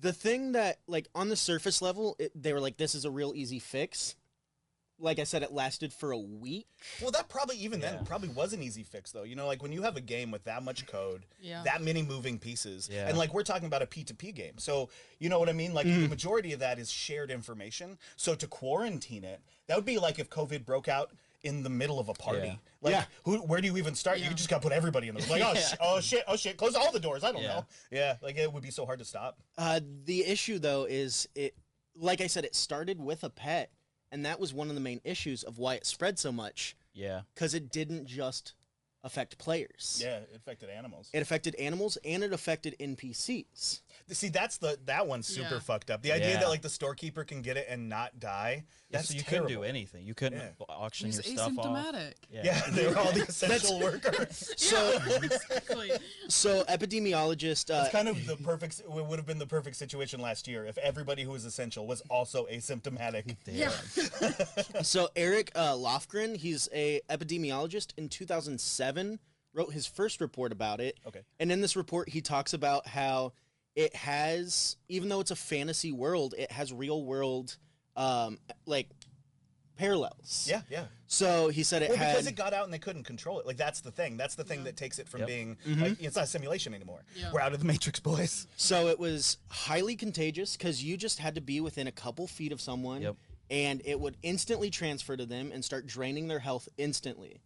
the 0.00 0.12
thing 0.12 0.52
that, 0.52 0.78
like, 0.86 1.08
on 1.14 1.28
the 1.28 1.36
surface 1.36 1.80
level, 1.82 2.16
it, 2.18 2.30
they 2.40 2.52
were 2.52 2.60
like, 2.60 2.76
this 2.76 2.94
is 2.94 3.04
a 3.04 3.10
real 3.10 3.32
easy 3.34 3.58
fix. 3.58 4.14
Like 4.98 5.18
I 5.18 5.24
said, 5.24 5.42
it 5.42 5.52
lasted 5.52 5.92
for 5.92 6.10
a 6.12 6.18
week. 6.18 6.66
well, 7.02 7.10
that 7.10 7.28
probably 7.28 7.58
even 7.58 7.80
Yeah. 7.80 7.92
then 7.96 8.06
probably 8.06 8.30
was 8.30 8.54
an 8.54 8.62
easy 8.62 8.82
fix, 8.82 9.12
though. 9.12 9.24
You 9.24 9.36
know, 9.36 9.46
like 9.46 9.62
when 9.62 9.70
you 9.72 9.82
have 9.82 9.96
a 9.96 10.00
game 10.00 10.30
with 10.30 10.44
that 10.44 10.62
much 10.62 10.86
code, 10.86 11.26
Yeah. 11.38 11.62
that 11.64 11.82
many 11.82 12.00
moving 12.02 12.38
pieces, 12.38 12.88
Yeah. 12.90 13.06
and 13.06 13.18
like 13.18 13.34
we're 13.34 13.42
talking 13.42 13.66
about 13.66 13.82
a 13.82 13.86
P2P 13.86 14.32
game, 14.34 14.56
so 14.56 14.88
you 15.18 15.28
know 15.28 15.38
what 15.38 15.50
I 15.50 15.52
mean. 15.52 15.74
Like 15.74 15.86
Mm. 15.86 16.04
the 16.04 16.08
majority 16.08 16.54
of 16.54 16.60
that 16.60 16.78
is 16.78 16.90
shared 16.90 17.30
information. 17.30 17.98
So 18.16 18.34
to 18.36 18.46
quarantine 18.46 19.22
it, 19.22 19.42
that 19.66 19.76
would 19.76 19.84
be 19.84 19.98
like 19.98 20.18
if 20.18 20.30
COVID 20.30 20.64
broke 20.64 20.88
out 20.88 21.12
in 21.46 21.62
the 21.62 21.70
middle 21.70 21.98
of 21.98 22.08
a 22.08 22.14
party. 22.14 22.48
Yeah. 22.48 22.54
Like, 22.82 22.92
Yeah. 22.92 23.04
who? 23.24 23.38
Where 23.38 23.60
do 23.60 23.68
you 23.68 23.76
even 23.76 23.94
start? 23.94 24.18
Yeah. 24.18 24.28
You 24.28 24.34
just 24.34 24.48
got 24.48 24.60
to 24.60 24.68
put 24.68 24.72
everybody 24.72 25.08
in 25.08 25.14
the 25.14 25.20
like, 25.30 25.42
oh, 25.44 25.52
Yeah. 25.54 25.60
sh- 25.60 25.74
oh 25.80 26.00
shit, 26.00 26.24
oh 26.26 26.36
shit, 26.36 26.56
close 26.56 26.74
all 26.74 26.92
the 26.92 27.00
doors. 27.00 27.24
I 27.24 27.32
don't 27.32 27.42
Yeah. 27.42 27.48
know. 27.48 27.66
Yeah, 27.90 28.16
like 28.20 28.36
it 28.36 28.52
would 28.52 28.62
be 28.62 28.70
so 28.70 28.84
hard 28.84 28.98
to 28.98 29.04
stop. 29.04 29.38
Uh, 29.56 29.80
the 30.04 30.24
issue 30.26 30.58
though 30.58 30.84
is 30.84 31.28
it, 31.34 31.54
like 31.94 32.20
I 32.20 32.26
said, 32.26 32.44
it 32.44 32.54
started 32.54 33.00
with 33.00 33.22
a 33.24 33.30
pet, 33.30 33.70
and 34.12 34.26
that 34.26 34.38
was 34.40 34.52
one 34.52 34.68
of 34.68 34.74
the 34.74 34.80
main 34.80 35.00
issues 35.04 35.42
of 35.44 35.58
why 35.58 35.74
it 35.74 35.86
spread 35.86 36.18
so 36.18 36.32
much 36.32 36.76
Yeah. 36.92 37.22
because 37.34 37.54
it 37.54 37.70
didn't 37.70 38.06
just 38.06 38.54
affect 39.06 39.38
players. 39.38 40.00
Yeah, 40.04 40.16
it 40.18 40.30
affected 40.34 40.68
animals. 40.68 41.08
It 41.12 41.20
affected 41.22 41.54
animals 41.54 41.96
and 42.04 42.22
it 42.24 42.32
affected 42.32 42.74
NPCs. 42.80 43.80
See, 44.10 44.28
that's 44.28 44.58
the 44.58 44.78
that 44.84 45.06
one's 45.06 45.26
super 45.26 45.54
Yeah. 45.54 45.60
fucked 45.60 45.90
up. 45.90 46.02
The 46.02 46.12
idea 46.12 46.32
Yeah. 46.32 46.40
that 46.40 46.48
like 46.48 46.62
the 46.62 46.68
storekeeper 46.68 47.24
can 47.24 47.40
get 47.42 47.56
it 47.56 47.66
and 47.68 47.88
not 47.88 48.20
die. 48.20 48.64
Yeah, 48.90 48.98
That's 48.98 49.08
so 49.08 49.14
you 49.14 49.22
terrible. 49.22 49.48
couldn't 49.48 49.62
do 49.62 49.68
anything. 49.68 50.04
You 50.06 50.14
couldn't 50.14 50.38
Yeah. 50.38 50.64
auction 50.68 51.06
He's 51.06 51.16
your 51.26 51.36
stuff 51.36 51.58
off. 51.58 51.66
asymptomatic. 51.66 52.12
Yeah, 52.30 52.60
they 52.70 52.86
were 52.86 52.96
all 52.96 53.10
the 53.12 53.22
essential 53.28 53.80
workers. 53.80 54.52
So, 54.58 54.92
Yeah, 54.92 55.16
exactly. 55.22 55.90
so 56.28 56.64
epidemiologist. 56.64 57.70
Uh, 57.74 57.82
It's 57.84 57.92
kind 57.92 58.08
of 58.08 58.26
the 58.30 58.36
perfect. 58.36 58.80
It 58.80 58.88
would 58.90 59.18
have 59.18 59.26
been 59.26 59.38
the 59.38 59.46
perfect 59.46 59.76
situation 59.76 60.20
last 60.20 60.46
year 60.48 60.66
if 60.66 60.78
everybody 60.78 61.22
who 61.22 61.30
was 61.30 61.44
essential 61.44 61.86
was 61.86 62.00
also 62.10 62.46
asymptomatic. 62.46 63.36
Yeah. 63.46 63.70
so 64.82 65.08
Eric 65.16 65.50
uh, 65.54 65.72
Lofgren, 65.74 66.36
he's 66.36 66.68
a 66.72 67.00
epidemiologist 67.10 67.92
in 67.96 68.08
2007, 68.08 68.95
wrote 69.52 69.72
his 69.72 69.86
first 69.86 70.20
report 70.20 70.52
about 70.52 70.80
it. 70.80 70.98
Okay. 71.06 71.20
And 71.40 71.50
in 71.52 71.60
this 71.60 71.76
report, 71.76 72.08
he 72.08 72.20
talks 72.20 72.52
about 72.52 72.86
how 72.86 73.32
it 73.74 73.94
has, 73.94 74.76
even 74.88 75.08
though 75.08 75.20
it's 75.20 75.30
a 75.30 75.36
fantasy 75.36 75.92
world, 75.92 76.34
it 76.36 76.50
has 76.52 76.72
real 76.72 77.04
world, 77.04 77.56
um, 77.96 78.38
like 78.66 78.88
parallels. 79.76 80.46
Yeah, 80.50 80.62
yeah. 80.70 80.86
So 81.06 81.48
he 81.48 81.62
said 81.62 81.82
it 81.82 81.90
Well, 81.90 81.98
had. 81.98 82.12
because 82.12 82.26
it 82.26 82.32
got 82.36 82.54
out 82.54 82.64
and 82.64 82.72
they 82.72 82.78
couldn't 82.78 83.04
control 83.04 83.38
it. 83.40 83.46
Like 83.46 83.58
that's 83.58 83.80
the 83.82 83.90
thing. 83.90 84.16
That's 84.16 84.34
the 84.34 84.44
thing 84.44 84.60
Yeah. 84.60 84.64
that 84.64 84.76
takes 84.76 84.98
it 84.98 85.08
from 85.08 85.20
Yep. 85.20 85.28
being. 85.28 85.56
Mm-hmm. 85.66 85.82
Like, 85.82 86.02
it's 86.02 86.16
not 86.16 86.24
a 86.24 86.28
simulation 86.28 86.72
anymore. 86.74 87.04
Yeah. 87.14 87.30
We're 87.32 87.40
out 87.40 87.52
of 87.52 87.60
the 87.60 87.66
Matrix, 87.66 88.00
boys. 88.00 88.46
So 88.56 88.88
it 88.88 88.98
was 88.98 89.36
highly 89.48 89.94
contagious 89.96 90.56
because 90.56 90.82
you 90.82 90.96
just 90.96 91.18
had 91.18 91.34
to 91.34 91.40
be 91.42 91.60
within 91.60 91.86
a 91.86 91.92
couple 91.92 92.26
feet 92.26 92.52
of 92.52 92.60
someone, 92.60 93.02
Yep. 93.02 93.16
and 93.50 93.82
it 93.84 94.00
would 94.00 94.16
instantly 94.22 94.70
transfer 94.70 95.16
to 95.16 95.26
them 95.26 95.52
and 95.52 95.62
start 95.64 95.86
draining 95.86 96.28
their 96.28 96.40
health 96.40 96.68
instantly. 96.78 97.42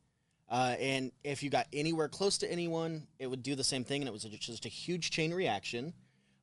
Uh, 0.51 0.75
and 0.81 1.13
if 1.23 1.43
you 1.45 1.51
got 1.51 1.67
anywhere 1.73 2.09
close 2.09 2.39
to 2.39 2.51
anyone, 2.51 3.07
it 3.21 3.29
would 3.29 3.43
do 3.43 3.55
the 3.55 3.63
same 3.65 3.85
thing, 3.85 4.03
and 4.03 4.09
it 4.09 4.13
was 4.13 4.25
just 4.25 4.67
a 4.67 4.69
huge 4.69 5.11
chain 5.11 5.33
reaction. 5.33 5.93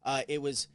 Uh, 0.04 0.22
it 0.30 0.42
was 0.42 0.70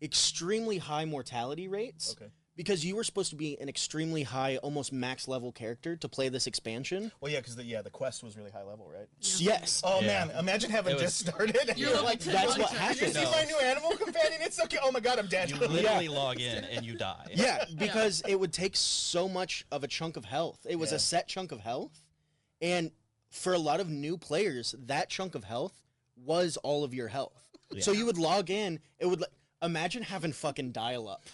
extremely 0.00 0.78
high 0.78 1.04
mortality 1.04 1.68
rates 1.68 2.16
Okay. 2.18 2.30
because 2.56 2.84
you 2.84 2.96
were 2.96 3.04
supposed 3.04 3.30
to 3.30 3.36
be 3.36 3.60
an 3.60 3.68
extremely 3.68 4.22
high, 4.22 4.56
almost 4.58 4.92
max 4.92 5.28
level 5.28 5.52
character 5.52 5.96
to 5.96 6.08
play 6.08 6.28
this 6.30 6.46
expansion. 6.46 7.12
Well, 7.20 7.30
yeah, 7.30 7.38
because 7.40 7.56
the 7.56 7.64
yeah 7.64 7.82
the 7.82 7.90
quest 7.90 8.22
was 8.24 8.36
really 8.36 8.50
high 8.50 8.64
level, 8.64 8.88
right? 8.92 9.06
Yes. 9.20 9.82
Oh 9.84 10.00
Yeah. 10.00 10.24
man, 10.26 10.30
imagine 10.38 10.70
having 10.70 10.94
was- 10.94 11.02
just 11.02 11.18
started. 11.20 11.56
And 11.68 11.76
You're 11.78 11.90
you're 11.90 12.02
like, 12.02 12.20
10 12.20 12.32
that's 12.32 12.58
what 12.58 12.70
hunter. 12.72 13.04
you 13.06 13.12
see 13.12 13.22
No. 13.22 13.30
my 13.30 13.44
new 13.44 13.58
animal 13.58 13.90
companion? 13.96 14.40
It's 14.42 14.58
okay. 14.64 14.78
Oh 14.82 14.90
my 14.90 15.00
god, 15.00 15.18
I'm 15.18 15.26
dead. 15.28 15.50
You 15.50 15.56
literally 15.60 16.08
log 16.08 16.40
in 16.40 16.64
and 16.64 16.84
you 16.84 16.96
die. 16.96 17.26
Yeah, 17.34 17.64
because 17.78 18.22
it 18.26 18.40
would 18.40 18.52
take 18.52 18.74
so 18.76 19.28
much 19.28 19.64
of 19.70 19.84
a 19.84 19.88
chunk 19.88 20.16
of 20.16 20.24
health. 20.24 20.66
It 20.68 20.76
was 20.76 20.90
Yeah. 20.90 20.96
a 20.96 21.00
set 21.00 21.28
chunk 21.28 21.52
of 21.52 21.60
health. 21.60 21.92
And 22.62 22.90
for 23.28 23.52
a 23.52 23.58
lot 23.58 23.80
of 23.80 23.90
new 23.90 24.16
players, 24.16 24.74
that 24.86 25.10
chunk 25.10 25.34
of 25.34 25.44
health 25.44 25.82
was 26.16 26.56
all 26.58 26.84
of 26.84 26.94
your 26.94 27.08
health. 27.08 27.48
So 27.80 27.92
you 27.92 28.06
would 28.06 28.18
log 28.18 28.50
in, 28.50 28.78
it 28.98 29.06
would 29.06 29.20
like 29.20 29.30
imagine 29.62 30.02
having 30.02 30.32
fucking 30.32 30.72
dial 30.72 31.08
up. 31.08 31.24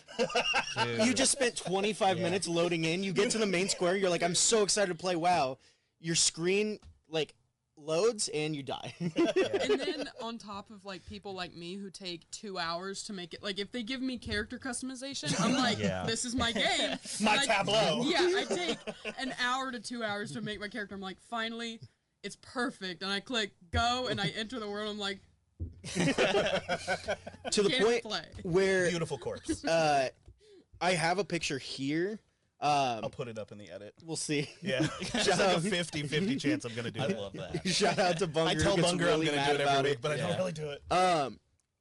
You 1.05 1.13
just 1.13 1.33
spent 1.33 1.57
25 1.57 2.17
Yeah. 2.17 2.23
minutes 2.23 2.47
loading 2.49 2.85
in, 2.85 3.03
you 3.03 3.13
get 3.13 3.31
to 3.31 3.39
the 3.39 3.47
main 3.47 3.69
square, 3.69 3.97
you're 3.97 4.11
like 4.11 4.23
I'm 4.23 4.35
so 4.35 4.63
excited 4.63 4.93
to 4.93 4.99
play 4.99 5.17
WoW. 5.17 5.59
Your 6.01 6.15
screen 6.15 6.79
like 7.09 7.35
loads 7.81 8.29
and 8.29 8.55
you 8.57 8.63
die. 8.63 8.95
and 9.01 9.13
then 9.81 10.09
on 10.21 10.37
top 10.39 10.71
of 10.71 10.85
like 10.85 11.07
people 11.07 11.33
like 11.35 11.55
me 11.55 11.77
who 11.77 11.91
take 11.91 12.29
two 12.31 12.59
hours 12.59 13.03
to 13.05 13.13
make 13.13 13.33
it 13.35 13.43
like 13.43 13.59
if 13.59 13.71
they 13.73 13.83
give 13.83 14.01
me 14.03 14.19
character 14.19 14.59
customization 14.59 15.39
i'm 15.41 15.53
like 15.57 15.79
Yeah. 15.79 16.05
this 16.07 16.25
is 16.25 16.35
my 16.35 16.53
game 16.53 16.99
My 17.21 17.37
And 17.37 17.41
I- 17.41 17.47
tableau. 17.47 18.03
yeah 18.05 18.19
i 18.37 18.45
take 18.49 18.79
an 19.19 19.33
hour 19.43 19.71
to 19.73 19.81
two 19.81 20.03
hours 20.03 20.33
to 20.33 20.41
make 20.41 20.61
my 20.61 20.69
character 20.69 20.95
i'm 20.95 21.01
like 21.01 21.19
finally 21.31 21.81
it's 22.23 22.37
perfect 22.43 23.03
and 23.03 23.11
i 23.13 23.21
click 23.21 23.53
go 23.73 24.09
and 24.11 24.21
i 24.21 24.29
enter 24.37 24.59
the 24.61 24.69
world 24.69 24.91
i'm 24.91 24.99
like 24.99 25.21
to 25.93 27.63
the 27.63 27.69
Can't 27.71 27.85
point 27.85 28.03
play. 28.03 28.23
where 28.43 28.89
Beautiful 28.91 29.19
corpse. 29.19 29.65
uh 29.65 30.09
I 30.81 30.93
have 30.93 31.19
a 31.19 31.25
picture 31.25 31.59
here. 31.59 32.21
Um, 32.61 32.71
I'll 33.05 33.11
put 33.11 33.29
it 33.29 33.39
up 33.39 33.53
in 33.53 33.59
the 33.59 33.71
edit. 33.71 33.95
we'll 34.05 34.17
see. 34.17 34.49
Yeah, 34.63 34.81
just 35.01 35.29
like 35.41 35.57
a 35.57 35.61
50-50 35.61 36.41
chance 36.41 36.65
I'm 36.65 36.75
gonna 36.75 36.91
do 36.91 37.01
I 37.03 37.05
it. 37.07 37.19
love 37.19 37.33
that. 37.35 37.67
Shout 37.69 37.99
out 37.99 38.19
to 38.19 38.27
Bunger. 38.27 38.51
I 38.51 38.55
who 38.55 38.61
tell 38.63 38.77
gets 38.77 38.89
Bunger 38.89 39.05
really 39.07 39.29
I'm 39.31 39.35
gonna 39.37 39.47
do 39.47 39.55
it 39.55 39.61
every 39.69 39.91
week, 39.91 39.99
but 40.01 40.11
I 40.13 40.15
Yeah. 40.17 40.27
don't 40.29 40.39
really 40.39 40.53
do 40.53 40.71
it. 40.71 40.83
Um, 40.93 41.39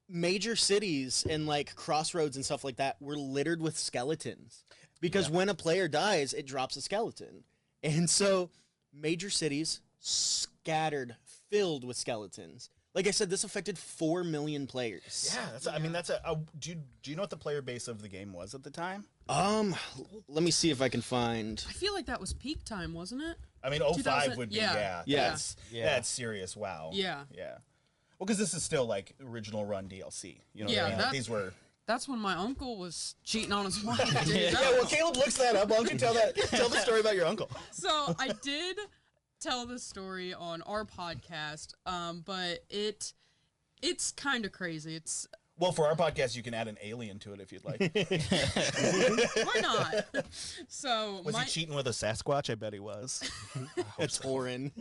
major 0.07 0.55
cities 0.55 1.25
and 1.29 1.47
like 1.47 1.73
crossroads 1.75 2.35
and 2.35 2.45
stuff 2.45 2.63
like 2.63 2.75
that 2.77 3.01
were 3.01 3.17
littered 3.17 3.61
with 3.61 3.77
skeletons 3.77 4.63
because 5.01 5.29
when 5.29 5.49
a 5.49 5.55
player 5.55 5.87
dies, 5.87 6.33
it 6.33 6.45
drops 6.45 6.75
a 6.75 6.81
skeleton, 6.81 7.43
and 7.81 8.07
so 8.09 8.51
major 8.93 9.29
cities 9.31 9.81
scattered, 9.99 11.15
filled 11.49 11.83
with 11.83 11.97
skeletons. 11.97 12.69
Like 12.93 13.05
I 13.07 13.11
said, 13.11 13.29
this 13.29 13.43
affected 13.43 13.77
four 13.77 14.23
million 14.23 14.65
players. 14.67 15.31
Yeah, 15.33 15.45
that's. 15.51 15.67
I 15.67 15.77
mean, 15.79 15.91
that's 15.91 16.09
a. 16.09 16.19
a 16.25 16.37
do 16.57 16.69
you 16.71 16.75
do 17.03 17.11
you 17.11 17.15
know 17.15 17.23
what 17.23 17.29
the 17.29 17.37
player 17.37 17.61
base 17.61 17.87
of 17.87 18.01
the 18.01 18.07
game 18.07 18.33
was 18.33 18.55
at 18.55 18.63
the 18.63 18.71
time? 18.71 19.05
Um, 19.29 19.75
let 20.27 20.43
me 20.43 20.51
see 20.51 20.69
if 20.71 20.81
I 20.81 20.89
can 20.89 21.01
find. 21.01 21.63
i 21.69 21.73
feel 21.73 21.93
like 21.93 22.05
that 22.07 22.19
was 22.21 22.33
peak 22.33 22.63
time 22.63 22.93
wasn't 22.93 23.21
it 23.23 23.37
I 23.63 23.69
mean, 23.69 23.79
05 23.81 23.95
2000 23.97 24.37
would 24.37 24.49
be 24.49 24.55
yeah. 24.55 24.73
yeah. 24.75 25.01
Yeah. 25.05 25.29
That's, 25.29 25.55
Yeah. 25.71 25.85
that's 25.85 26.07
serious. 26.07 26.55
Wow. 26.55 26.91
Yeah. 26.93 27.23
Yeah. 27.35 27.57
Well, 28.17 28.25
because 28.25 28.37
this 28.37 28.53
is 28.53 28.63
still 28.63 28.85
like 28.85 29.13
original 29.21 29.65
run 29.65 29.89
DLC. 29.89 30.39
You 30.53 30.61
know 30.63 30.67
what 30.67 30.75
Yeah, 30.75 30.85
I 30.85 30.89
mean? 30.89 30.97
Like, 30.97 31.05
that- 31.07 31.11
these 31.13 31.29
were. 31.29 31.51
that's 31.85 32.07
when 32.07 32.19
my 32.19 32.33
uncle 32.35 32.77
was 32.77 33.15
cheating 33.23 33.51
on 33.51 33.65
his 33.65 33.83
wife 33.83 33.99
dude. 34.25 34.35
Yeah, 34.35 34.51
Yeah. 34.51 34.71
Well, 34.71 34.85
Caleb 34.85 35.17
looks 35.17 35.35
that 35.37 35.55
up. 35.55 35.67
Why 35.69 35.77
don't 35.77 35.91
you 35.91 35.97
tell 35.97 36.13
that? 36.13 36.35
Tell 36.49 36.69
the 36.69 36.77
story 36.77 36.99
about 37.01 37.15
your 37.15 37.25
uncle. 37.25 37.49
so 37.71 38.15
I 38.19 38.29
did 38.41 38.77
tell 39.41 39.65
this 39.65 39.83
story 39.83 40.33
on 40.33 40.61
our 40.61 40.85
podcast, 40.85 41.73
um, 41.85 42.21
but 42.25 42.63
it 42.69 43.11
it's 43.81 44.11
kind 44.11 44.45
of 44.45 44.51
crazy. 44.51 44.95
It's 44.95 45.27
Well, 45.59 45.71
for 45.71 45.87
our 45.87 45.95
podcast, 45.95 46.35
you 46.35 46.43
can 46.43 46.53
add 46.53 46.67
an 46.67 46.77
alien 46.83 47.17
to 47.19 47.33
it 47.33 47.39
if 47.39 47.51
you'd 47.51 47.65
like. 47.65 47.79
why 49.43 49.59
not? 49.61 50.25
so 50.67 51.21
Was 51.23 51.33
my 51.33 51.43
he 51.45 51.49
cheating 51.49 51.73
with 51.75 51.87
a 51.87 51.91
Sasquatch? 51.91 52.49
I 52.51 52.55
bet 52.55 52.73
he 52.73 52.79
was. 52.79 53.23
It's 53.99 54.19
Torin. 54.19 54.71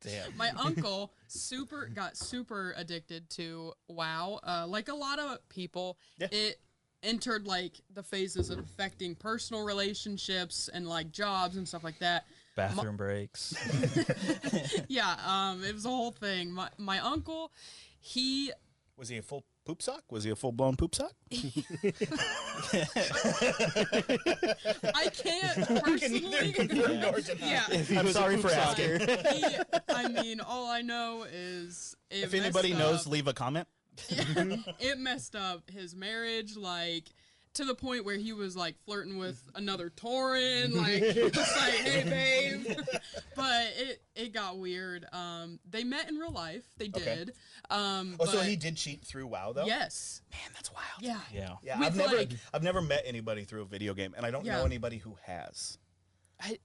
Damn. 0.00 0.36
my 0.36 0.50
uncle 0.58 1.12
super 1.26 1.86
got 1.94 2.16
super 2.16 2.72
addicted 2.76 3.28
to 3.30 3.72
WoW. 3.88 4.40
Uh, 4.42 4.66
like 4.66 4.88
a 4.88 4.94
lot 4.94 5.18
of 5.18 5.46
people, 5.50 5.98
Yeah. 6.18 6.28
it 6.30 6.60
entered 7.02 7.46
like 7.46 7.80
the 7.92 8.02
phases 8.02 8.48
of 8.50 8.58
affecting 8.58 9.14
personal 9.14 9.64
relationships 9.64 10.70
and 10.72 10.88
like 10.88 11.10
jobs 11.12 11.56
and 11.56 11.68
stuff 11.68 11.84
like 11.84 11.98
that. 11.98 12.24
Bathroom 12.56 12.96
breaks. 12.96 13.54
Yeah, 14.88 15.16
um, 15.26 15.62
it 15.62 15.74
was 15.74 15.84
a 15.84 15.90
whole 15.90 16.12
thing. 16.12 16.50
My 16.50 16.70
my 16.78 17.00
uncle, 17.00 17.52
he 18.00 18.50
Was 18.98 19.08
he 19.10 19.18
a 19.18 19.22
full 19.22 19.44
poop 19.66 19.82
sock? 19.82 20.04
Was 20.10 20.24
he 20.24 20.30
a 20.30 20.36
full 20.36 20.52
blown 20.52 20.74
poop 20.76 20.94
sock? 20.94 21.12
I 24.94 25.10
can't 25.12 25.84
personally, 25.84 26.20
neither 26.20 26.52
confirm 26.66 27.00
nor 27.00 27.20
deny. 27.20 27.46
yeah. 27.46 27.64
If 27.70 27.88
he 27.88 27.98
I'm 27.98 28.08
sorry 28.08 28.36
poop 28.36 28.46
for 28.46 28.52
asking. 28.52 29.00
soccer. 29.00 29.16
He, 29.34 29.44
I 29.90 30.08
mean, 30.08 30.40
all 30.40 30.66
I 30.70 30.80
know 30.82 31.26
is 31.30 31.94
it 32.10 32.24
If 32.24 32.34
anybody 32.34 32.70
messed 32.70 32.78
knows, 32.80 33.06
up- 33.06 33.12
leave 33.12 33.28
a 33.28 33.32
comment. 33.34 33.68
it 34.08 34.98
messed 34.98 35.34
up 35.36 35.70
his 35.70 35.94
marriage, 35.94 36.56
like 36.56 37.04
to 37.56 37.64
the 37.64 37.74
point 37.74 38.04
where 38.04 38.16
he 38.16 38.32
was 38.32 38.56
like 38.56 38.76
flirting 38.84 39.18
with 39.18 39.42
another 39.54 39.90
Torin, 39.90 40.74
like 40.76 41.02
it's 41.02 41.36
like, 41.36 41.74
hey 41.74 42.04
babe. 42.64 42.76
but 43.36 43.66
it 43.76 44.02
it 44.14 44.32
got 44.32 44.58
weird. 44.58 45.06
Um, 45.12 45.58
they 45.68 45.84
met 45.84 46.08
in 46.08 46.16
real 46.16 46.30
life. 46.32 46.64
They 46.78 46.86
Okay. 46.86 47.04
did. 47.04 47.32
Um, 47.70 48.16
Oh, 48.20 48.24
so 48.26 48.40
he 48.40 48.56
did 48.56 48.76
cheat 48.76 49.04
through 49.04 49.26
WoW 49.26 49.52
though. 49.52 49.66
Yes. 49.66 50.22
Man, 50.32 50.50
that's 50.54 50.72
wild. 50.72 50.86
Yeah. 51.00 51.18
Yeah. 51.34 51.56
Yeah, 51.62 51.78
With, 51.78 51.88
I've 51.88 51.96
never, 51.96 52.16
like- 52.16 52.30
I've 52.54 52.62
never 52.62 52.80
met 52.80 53.02
anybody 53.04 53.44
through 53.44 53.62
a 53.62 53.66
video 53.66 53.92
game, 53.94 54.14
and 54.16 54.24
I 54.24 54.30
don't 54.30 54.44
know 54.46 54.64
anybody 54.64 54.98
who 54.98 55.16
has. 55.24 55.78
I- 56.40 56.58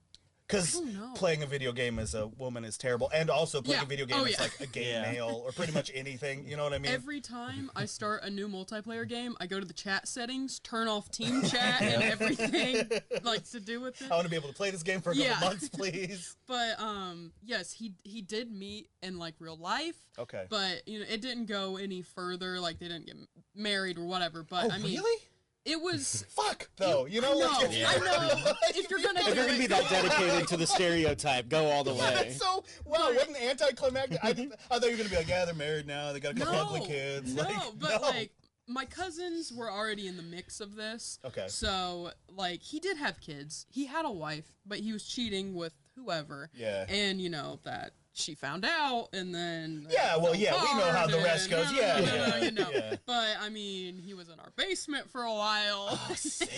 Because 0.51 0.75
I 0.75 0.79
don't 0.91 1.15
playing 1.15 1.43
a 1.43 1.45
video 1.45 1.71
game 1.71 1.97
as 1.99 2.13
a 2.13 2.27
woman 2.27 2.65
is 2.65 2.77
terrible, 2.77 3.09
and 3.13 3.29
also 3.29 3.61
playing 3.61 3.79
Yeah. 3.79 3.85
a 3.85 3.87
video 3.87 4.05
game 4.05 4.19
Oh, 4.19 4.25
is 4.25 4.31
yeah. 4.33 4.41
like 4.41 4.59
a 4.59 4.67
gay 4.67 4.89
Yeah. 4.91 5.11
male 5.11 5.41
or 5.45 5.51
pretty 5.51 5.71
much 5.71 5.89
anything. 5.93 6.47
You 6.47 6.57
know 6.57 6.63
what 6.63 6.73
I 6.73 6.79
mean? 6.79 6.91
Every 6.91 7.21
time 7.21 7.71
I 7.75 7.85
start 7.85 8.23
a 8.23 8.29
new 8.29 8.47
multiplayer 8.47 9.07
game, 9.07 9.35
I 9.39 9.47
go 9.47 9.59
to 9.59 9.65
the 9.65 9.73
chat 9.73 10.07
settings, 10.07 10.59
turn 10.59 10.87
off 10.87 11.09
team 11.11 11.41
chat 11.43 11.81
and 11.81 12.03
everything 12.03 12.89
like 13.23 13.49
to 13.51 13.59
do 13.59 13.79
with 13.81 14.01
it. 14.01 14.11
I 14.11 14.15
want 14.15 14.25
to 14.25 14.29
be 14.29 14.35
able 14.35 14.49
to 14.49 14.55
play 14.55 14.71
this 14.71 14.83
game 14.83 15.01
for 15.01 15.11
a 15.11 15.15
couple 15.15 15.47
months, 15.47 15.69
please. 15.69 16.35
But 16.47 16.77
um, 16.81 17.31
yes, 17.41 17.71
he 17.71 17.93
he 18.03 18.21
did 18.21 18.51
meet 18.51 18.89
in 19.01 19.17
like 19.17 19.35
real 19.39 19.55
life. 19.55 19.95
Okay. 20.19 20.47
But 20.49 20.85
you 20.85 20.99
know, 20.99 21.05
it 21.09 21.21
didn't 21.21 21.45
go 21.45 21.77
any 21.77 22.01
further. 22.01 22.59
Like 22.59 22.77
they 22.79 22.89
didn't 22.89 23.05
get 23.05 23.15
married 23.55 23.97
or 23.97 24.03
whatever. 24.05 24.43
But 24.43 24.65
oh, 24.65 24.69
I 24.71 24.77
mean, 24.79 24.97
really? 24.97 25.21
It 25.65 25.81
was. 25.81 26.25
Fuck, 26.29 26.69
though. 26.77 27.05
You 27.05 27.21
know, 27.21 27.31
I 27.31 27.39
know, 27.39 27.57
if 27.61 27.77
you- 27.77 27.85
I 27.85 27.97
know. 27.97 28.51
If 28.69 28.89
you're 28.89 28.99
gonna 29.01 29.19
If 29.21 29.35
you're 29.35 29.45
gonna 29.45 29.57
be 29.57 29.67
that 29.67 29.89
dedicated 29.89 30.47
to 30.49 30.57
the 30.57 30.65
stereotype, 30.67 31.49
go 31.49 31.65
all 31.67 31.83
the 31.83 31.93
Yeah, 31.95 32.09
way. 32.09 32.15
that's 32.15 32.37
so 32.37 32.63
wow. 32.85 33.11
What 33.13 33.29
an 33.29 33.35
anticlimactic! 33.35 34.19
I, 34.23 34.29
I 34.29 34.33
thought 34.79 34.83
you 34.83 34.91
were 34.91 34.97
gonna 34.97 35.09
be 35.09 35.15
like, 35.17 35.27
yeah, 35.27 35.45
they're 35.45 35.53
married 35.53 35.87
now. 35.87 36.13
They 36.13 36.19
got 36.19 36.31
a 36.35 36.39
couple 36.39 36.53
no, 36.53 36.61
ugly 36.75 36.81
kids. 36.87 37.33
no, 37.35 37.43
like, 37.43 37.57
but 37.79 38.01
no. 38.01 38.07
like 38.09 38.31
my 38.67 38.85
cousins 38.85 39.51
were 39.51 39.69
already 39.69 40.07
in 40.07 40.15
the 40.17 40.23
mix 40.23 40.61
of 40.61 40.75
this. 40.75 41.19
Okay. 41.25 41.45
So 41.47 42.11
like 42.29 42.61
he 42.63 42.79
did 42.79 42.97
have 42.97 43.19
kids. 43.19 43.65
He 43.69 43.85
had 43.85 44.05
a 44.05 44.11
wife, 44.11 44.53
but 44.65 44.79
he 44.79 44.93
was 44.93 45.05
cheating 45.05 45.53
with 45.53 45.73
whoever. 45.95 46.49
Yeah. 46.53 46.85
And 46.89 47.19
you 47.21 47.29
know 47.29 47.59
that 47.63 47.91
she 48.13 48.35
found 48.35 48.65
out, 48.65 49.09
and 49.13 49.33
then 49.33 49.87
Yeah, 49.89 50.17
well, 50.17 50.35
yeah, 50.35 50.53
we 50.61 50.79
know 50.79 50.91
how 50.91 51.07
the 51.07 51.17
rest 51.19 51.49
goes. 51.49 51.71
no, 51.71 51.79
Yeah, 51.79 51.99
no, 51.99 52.05
no, 52.05 52.11
yeah, 52.11 52.37
you 52.43 52.51
know. 52.51 52.69
yeah. 52.73 52.95
But 53.05 53.37
I 53.41 53.49
mean, 53.49 53.97
he 53.97 54.13
was 54.13 54.27
in 54.29 54.39
our 54.39 54.51
basement 54.55 55.09
for 55.09 55.23
a 55.23 55.33
while. 55.33 55.87
Oh, 55.91 56.11
sick. 56.15 56.49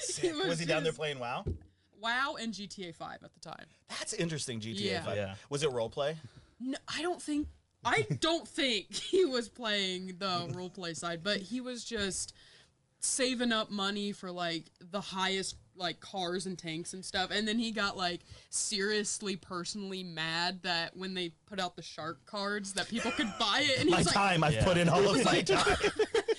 sick. 0.00 0.34
Was, 0.36 0.46
was 0.46 0.58
he 0.58 0.66
down 0.66 0.82
there 0.84 0.92
playing 0.92 1.18
WoW? 1.18 1.44
WoW 2.00 2.36
and 2.40 2.52
GTA 2.52 2.94
Five 2.94 3.18
at 3.24 3.30
the 3.34 3.40
time. 3.40 3.66
That's 3.88 4.12
interesting. 4.14 4.60
GTA 4.60 4.80
Yeah. 4.80 5.02
5. 5.04 5.16
Yeah. 5.16 5.34
Was 5.50 5.62
it 5.62 5.70
role 5.72 5.90
play? 5.90 6.16
No, 6.60 6.78
I 6.94 7.02
don't 7.02 7.20
think. 7.20 7.48
I 7.84 8.06
don't 8.20 8.48
think 8.48 8.92
he 8.92 9.24
was 9.24 9.48
playing 9.48 10.16
the 10.18 10.50
role 10.54 10.70
play 10.70 10.94
side, 10.94 11.22
but 11.22 11.38
he 11.38 11.60
was 11.60 11.84
just 11.84 12.32
saving 13.00 13.52
up 13.52 13.70
money 13.70 14.10
for 14.12 14.32
like 14.32 14.64
the 14.80 15.00
highest 15.00 15.56
like 15.78 16.00
cars 16.00 16.46
and 16.46 16.58
tanks 16.58 16.92
and 16.94 17.04
stuff. 17.04 17.30
And 17.30 17.46
then 17.46 17.58
he 17.58 17.70
got 17.72 17.96
like 17.96 18.20
seriously 18.50 19.36
personally 19.36 20.02
mad 20.02 20.60
that 20.62 20.96
when 20.96 21.14
they 21.14 21.32
put 21.46 21.60
out 21.60 21.76
the 21.76 21.82
shark 21.82 22.24
cards 22.26 22.72
that 22.74 22.88
people 22.88 23.10
could 23.12 23.32
buy 23.38 23.62
it 23.64 23.80
and 23.80 23.90
My 23.90 23.98
he's 23.98 24.06
like 24.06 24.14
time. 24.14 24.44
I've 24.44 24.54
Yeah. 24.54 24.64
put 24.64 24.76
in 24.78 24.88
all 24.88 25.08
of 25.08 25.24
my 25.24 25.42
time. 25.42 25.76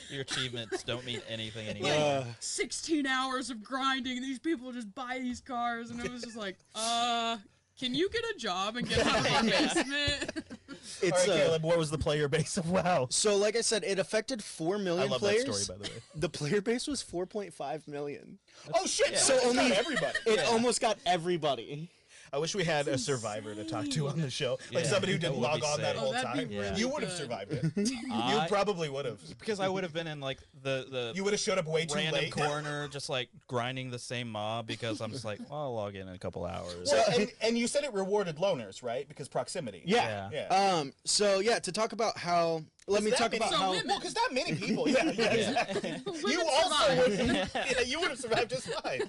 Your 0.10 0.22
achievements 0.22 0.84
don't 0.84 1.06
mean 1.06 1.22
anything 1.30 1.68
anymore. 1.68 1.92
Uh, 1.92 2.24
16 2.40 3.06
hours 3.06 3.50
of 3.50 3.64
grinding 3.64 4.22
these 4.22 4.40
people 4.40 4.72
just 4.72 4.94
buy 4.96 5.20
these 5.22 5.42
cars 5.42 5.90
and 5.92 6.00
it 6.04 6.12
was 6.12 6.24
just 6.24 6.38
like, 6.38 6.58
uh 6.76 7.38
can 7.80 7.94
you 7.94 8.10
get 8.10 8.24
a 8.36 8.40
job 8.40 8.76
and 8.76 8.90
get 8.90 9.00
out 9.06 9.20
of 9.20 9.32
our 9.34 9.44
basement? 9.44 10.44
all 11.02 11.10
it's 11.10 11.28
right, 11.28 11.38
uh, 11.38 11.44
Caleb. 11.46 11.64
What 11.64 11.78
was 11.78 11.90
the 11.92 11.98
player 11.98 12.28
base 12.28 12.58
of 12.58 12.70
WoW? 12.70 13.08
so 13.10 13.36
like 13.38 13.56
I 13.56 13.62
said, 13.62 13.84
it 13.84 14.00
affected 14.00 14.44
four 14.44 14.78
million 14.78 15.08
I 15.08 15.12
love 15.12 15.20
players. 15.20 15.46
that 15.46 15.54
story, 15.54 15.78
by 15.80 15.86
the 15.86 15.92
way. 15.94 16.00
The 16.16 16.30
player 16.30 16.62
base 16.62 16.88
was 16.88 17.04
4.5 17.04 17.88
million. 17.88 18.40
Oh 18.74 18.86
shit! 18.86 19.12
Yeah. 19.12 19.18
So 19.18 19.38
So 19.40 19.50
only 19.50 19.64
only- 19.66 19.76
everybody. 19.78 20.18
It 20.26 20.40
almost 20.46 20.82
got 20.82 20.98
everybody. 21.06 21.90
I 22.34 22.38
wish 22.40 22.56
we 22.56 22.64
had 22.64 22.88
a 22.88 22.98
survivor 22.98 23.56
to 23.56 23.64
talk 23.64 23.88
to 23.90 24.08
on 24.10 24.20
the 24.20 24.30
show, 24.30 24.58
like 24.74 24.84
Yeah, 24.84 24.90
somebody 24.90 25.14
who 25.14 25.18
didn't 25.18 25.38
log 25.40 25.62
be 25.62 25.66
on 25.66 25.82
that 25.82 25.96
whole 25.96 26.14
Oh, 26.16 26.22
time. 26.22 26.48
be 26.48 26.54
Yeah. 26.56 26.62
really 26.62 26.80
You 26.80 26.90
would 26.90 27.04
have 27.04 27.12
survived 27.14 27.54
it. 27.54 27.64
you 27.78 28.42
probably 28.48 28.90
would 28.90 29.06
have. 29.06 29.20
because 29.40 29.60
I 29.60 29.68
would 29.70 29.84
have 29.84 29.94
been 29.94 30.08
in 30.08 30.20
like 30.20 30.40
the 30.64 30.86
the 30.90 31.12
You 31.16 31.24
would 31.24 31.34
have 31.34 31.40
showed 31.40 31.58
up 31.58 31.66
way 31.68 31.86
too 31.86 31.96
random 31.96 32.22
late. 32.24 32.32
corner, 32.32 32.88
just 32.90 33.10
like 33.10 33.30
grinding 33.48 33.92
the 33.92 34.00
same 34.00 34.30
mob 34.30 34.68
because 34.68 35.02
I'm 35.02 35.12
just 35.12 35.26
like, 35.26 35.40
well, 35.50 35.60
I'll 35.60 35.76
log 35.76 35.96
in 35.96 36.08
in 36.08 36.14
a 36.16 36.18
couple 36.20 36.46
hours. 36.46 36.90
Well, 36.92 37.06
and, 37.18 37.32
and 37.42 37.58
you 37.58 37.68
said 37.68 37.84
it 37.84 37.94
rewarded 37.94 38.38
loners, 38.38 38.84
right? 38.84 39.08
Because 39.08 39.28
proximity. 39.28 39.84
Yeah. 39.86 40.30
Yeah. 40.32 40.48
Um. 40.80 40.94
So 41.06 41.40
yeah, 41.40 41.60
to 41.60 41.72
talk 41.72 41.94
about 41.94 42.18
how. 42.18 42.64
Let 42.90 43.04
me 43.04 43.12
talk 43.12 43.34
about 43.34 43.50
So 43.50 43.58
how. 43.58 43.72
women- 43.72 43.88
Well, 43.88 44.00
because 44.00 44.14
that 44.14 44.30
many 44.32 44.54
people. 44.66 44.88
Yeah, 44.90 45.04
yeah, 45.12 45.34
exactly. 45.34 46.02
you 46.32 46.42
also 46.42 46.86
survive. 46.88 47.28
would. 47.28 47.50
Yeah, 47.56 47.82
you 47.86 48.00
would 48.00 48.10
have 48.10 48.20
survived 48.20 48.50
just 48.50 48.68
fine. 48.82 49.02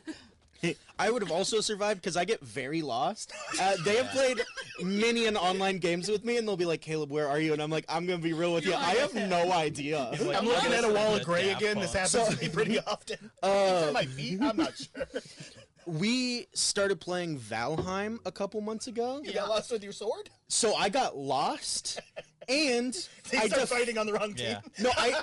I 0.99 1.11
would 1.11 1.23
have 1.23 1.31
also 1.31 1.61
survived 1.61 2.01
because 2.01 2.17
I 2.17 2.25
get 2.25 2.41
very 2.41 2.83
lost. 2.83 3.33
Uh, 3.61 3.77
they 3.85 3.97
have 3.97 4.09
played 4.11 4.41
many 4.83 5.27
an 5.27 5.37
online 5.37 5.79
games 5.79 6.09
with 6.09 6.25
me, 6.25 6.37
and 6.37 6.47
they'll 6.49 6.57
be 6.57 6.65
like, 6.65 6.81
"Caleb, 6.81 7.11
where 7.13 7.29
are 7.29 7.39
you?" 7.39 7.53
And 7.53 7.63
I'm 7.63 7.71
like, 7.71 7.85
"I'm 7.89 8.05
gonna 8.07 8.19
be 8.19 8.33
real 8.33 8.53
with 8.53 8.67
you. 8.67 8.75
I 8.75 8.95
have 8.97 9.15
no 9.15 9.53
idea." 9.53 9.99
like, 10.21 10.37
I'm 10.37 10.47
looking 10.47 10.73
at 10.73 10.85
a 10.85 10.93
wall 10.93 11.15
of 11.15 11.25
gray 11.25 11.47
Daft 11.47 11.63
again. 11.63 11.79
This 11.79 11.93
Punk. 11.93 12.11
happens 12.11 12.37
to 12.39 12.45
me 12.45 12.51
pretty 12.51 12.79
often. 12.81 13.31
Uh, 13.43 13.91
my 13.95 14.05
feet? 14.05 14.41
I'm 14.43 14.57
not 14.57 14.75
sure. 14.77 15.07
we 15.87 16.47
started 16.55 17.01
playing 17.01 17.39
Valheim 17.39 18.19
a 18.27 18.33
couple 18.33 18.61
months 18.61 18.89
ago, 18.89 19.21
You 19.25 19.33
got 19.33 19.49
lost 19.49 19.71
with 19.71 19.83
your 19.83 19.93
sword? 19.93 20.29
so 20.49 20.75
I 20.75 20.89
got 20.89 21.17
lost, 21.17 22.01
and 22.49 22.95
They 23.31 23.39
I 23.39 23.47
start 23.47 23.61
def- 23.63 23.69
fighting 23.69 23.99
on 23.99 24.07
the 24.07 24.13
wrong 24.15 24.35
team. 24.35 24.47
Yeah. 24.49 24.61
no, 24.81 24.91
I 24.97 25.23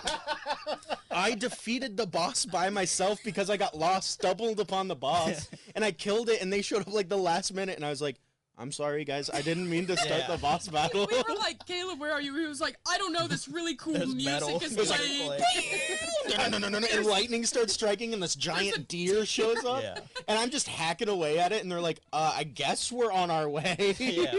I 1.12 1.36
defeated 1.36 1.98
the 1.98 2.06
boss 2.06 2.46
by 2.46 2.70
myself 2.70 3.20
because 3.24 3.50
I 3.50 3.58
got 3.58 3.76
lost, 3.78 4.12
stumbled 4.12 4.60
upon 4.60 4.88
the 4.88 4.96
boss, 4.96 5.50
and 5.76 5.84
I 5.84 5.92
killed 5.92 6.30
it. 6.30 6.42
And 6.42 6.52
they 6.54 6.62
showed 6.62 6.82
up 6.82 6.94
like 6.94 7.10
the 7.10 7.18
last 7.18 7.54
minute, 7.54 7.76
and 7.78 7.86
I 7.86 7.90
was 7.90 8.02
like, 8.02 8.18
"I'm 8.58 8.72
sorry, 8.72 9.06
guys, 9.06 9.30
I 9.34 9.42
didn't 9.42 9.70
mean 9.70 9.88
to 9.88 9.98
start 9.98 10.22
Yeah. 10.28 10.36
the 10.36 10.38
boss 10.38 10.68
battle." 10.68 11.08
we 11.10 11.18
were 11.18 11.36
like, 11.40 11.66
Caleb, 11.66 12.00
where 12.00 12.12
are 12.12 12.22
you? 12.22 12.36
He 12.38 12.46
was 12.48 12.62
like, 12.62 12.78
I 12.88 12.98
don't 12.98 13.14
know. 13.14 13.28
This 13.28 13.48
really 13.48 13.76
cool 13.76 13.94
There's 13.94 14.14
music 14.14 14.26
metal. 14.34 14.58
is 14.62 14.74
It's 14.78 14.90
like 14.90 15.00
playing. 15.00 15.28
play- 15.30 16.38
no, 16.38 16.50
no, 16.50 16.58
no, 16.58 16.70
no, 16.70 16.80
no, 16.80 16.88
and 16.94 17.06
lightning 17.06 17.46
starts 17.46 17.74
striking, 17.74 18.14
and 18.14 18.22
this 18.22 18.36
giant 18.36 18.88
deer 18.88 19.26
shows 19.26 19.64
up, 19.66 19.82
Yeah. 19.84 20.00
and 20.28 20.38
I'm 20.38 20.50
just 20.52 20.68
hacking 20.68 21.10
away 21.10 21.40
at 21.40 21.52
it, 21.52 21.64
and 21.64 21.72
they're 21.72 21.82
like, 21.82 22.00
uh, 22.14 22.34
"I 22.36 22.44
guess 22.44 22.92
we're 22.92 23.12
on 23.12 23.32
our 23.32 23.48
way." 23.50 23.96
yeah. 24.00 24.34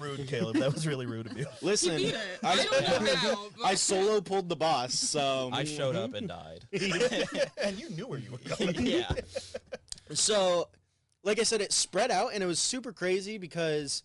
Rude, 0.00 0.26
Caleb. 0.26 0.56
That 0.56 0.72
was 0.72 0.86
really 0.86 1.06
rude 1.06 1.26
of 1.26 1.38
you. 1.38 1.46
Listen, 1.62 1.98
He 1.98 2.06
beat. 2.06 2.16
I 2.42 2.56
don't 2.56 3.04
know 3.04 3.14
how, 3.16 3.48
but 3.56 3.64
I 3.66 3.74
solo 3.74 4.20
pulled 4.20 4.48
the 4.48 4.56
boss, 4.56 4.94
so 4.94 5.50
I 5.52 5.64
showed 5.64 5.96
up 5.96 6.14
and 6.14 6.28
died. 6.28 6.64
and 7.62 7.78
you 7.78 7.90
knew 7.90 8.06
where 8.06 8.18
you 8.18 8.32
were 8.32 8.56
going. 8.56 8.86
yeah. 8.86 9.10
So, 10.12 10.68
like 11.22 11.38
I 11.38 11.44
said, 11.44 11.60
it 11.60 11.72
spread 11.72 12.10
out 12.10 12.32
and 12.34 12.42
it 12.42 12.46
was 12.46 12.58
super 12.58 12.92
crazy 12.92 13.38
because 13.38 14.02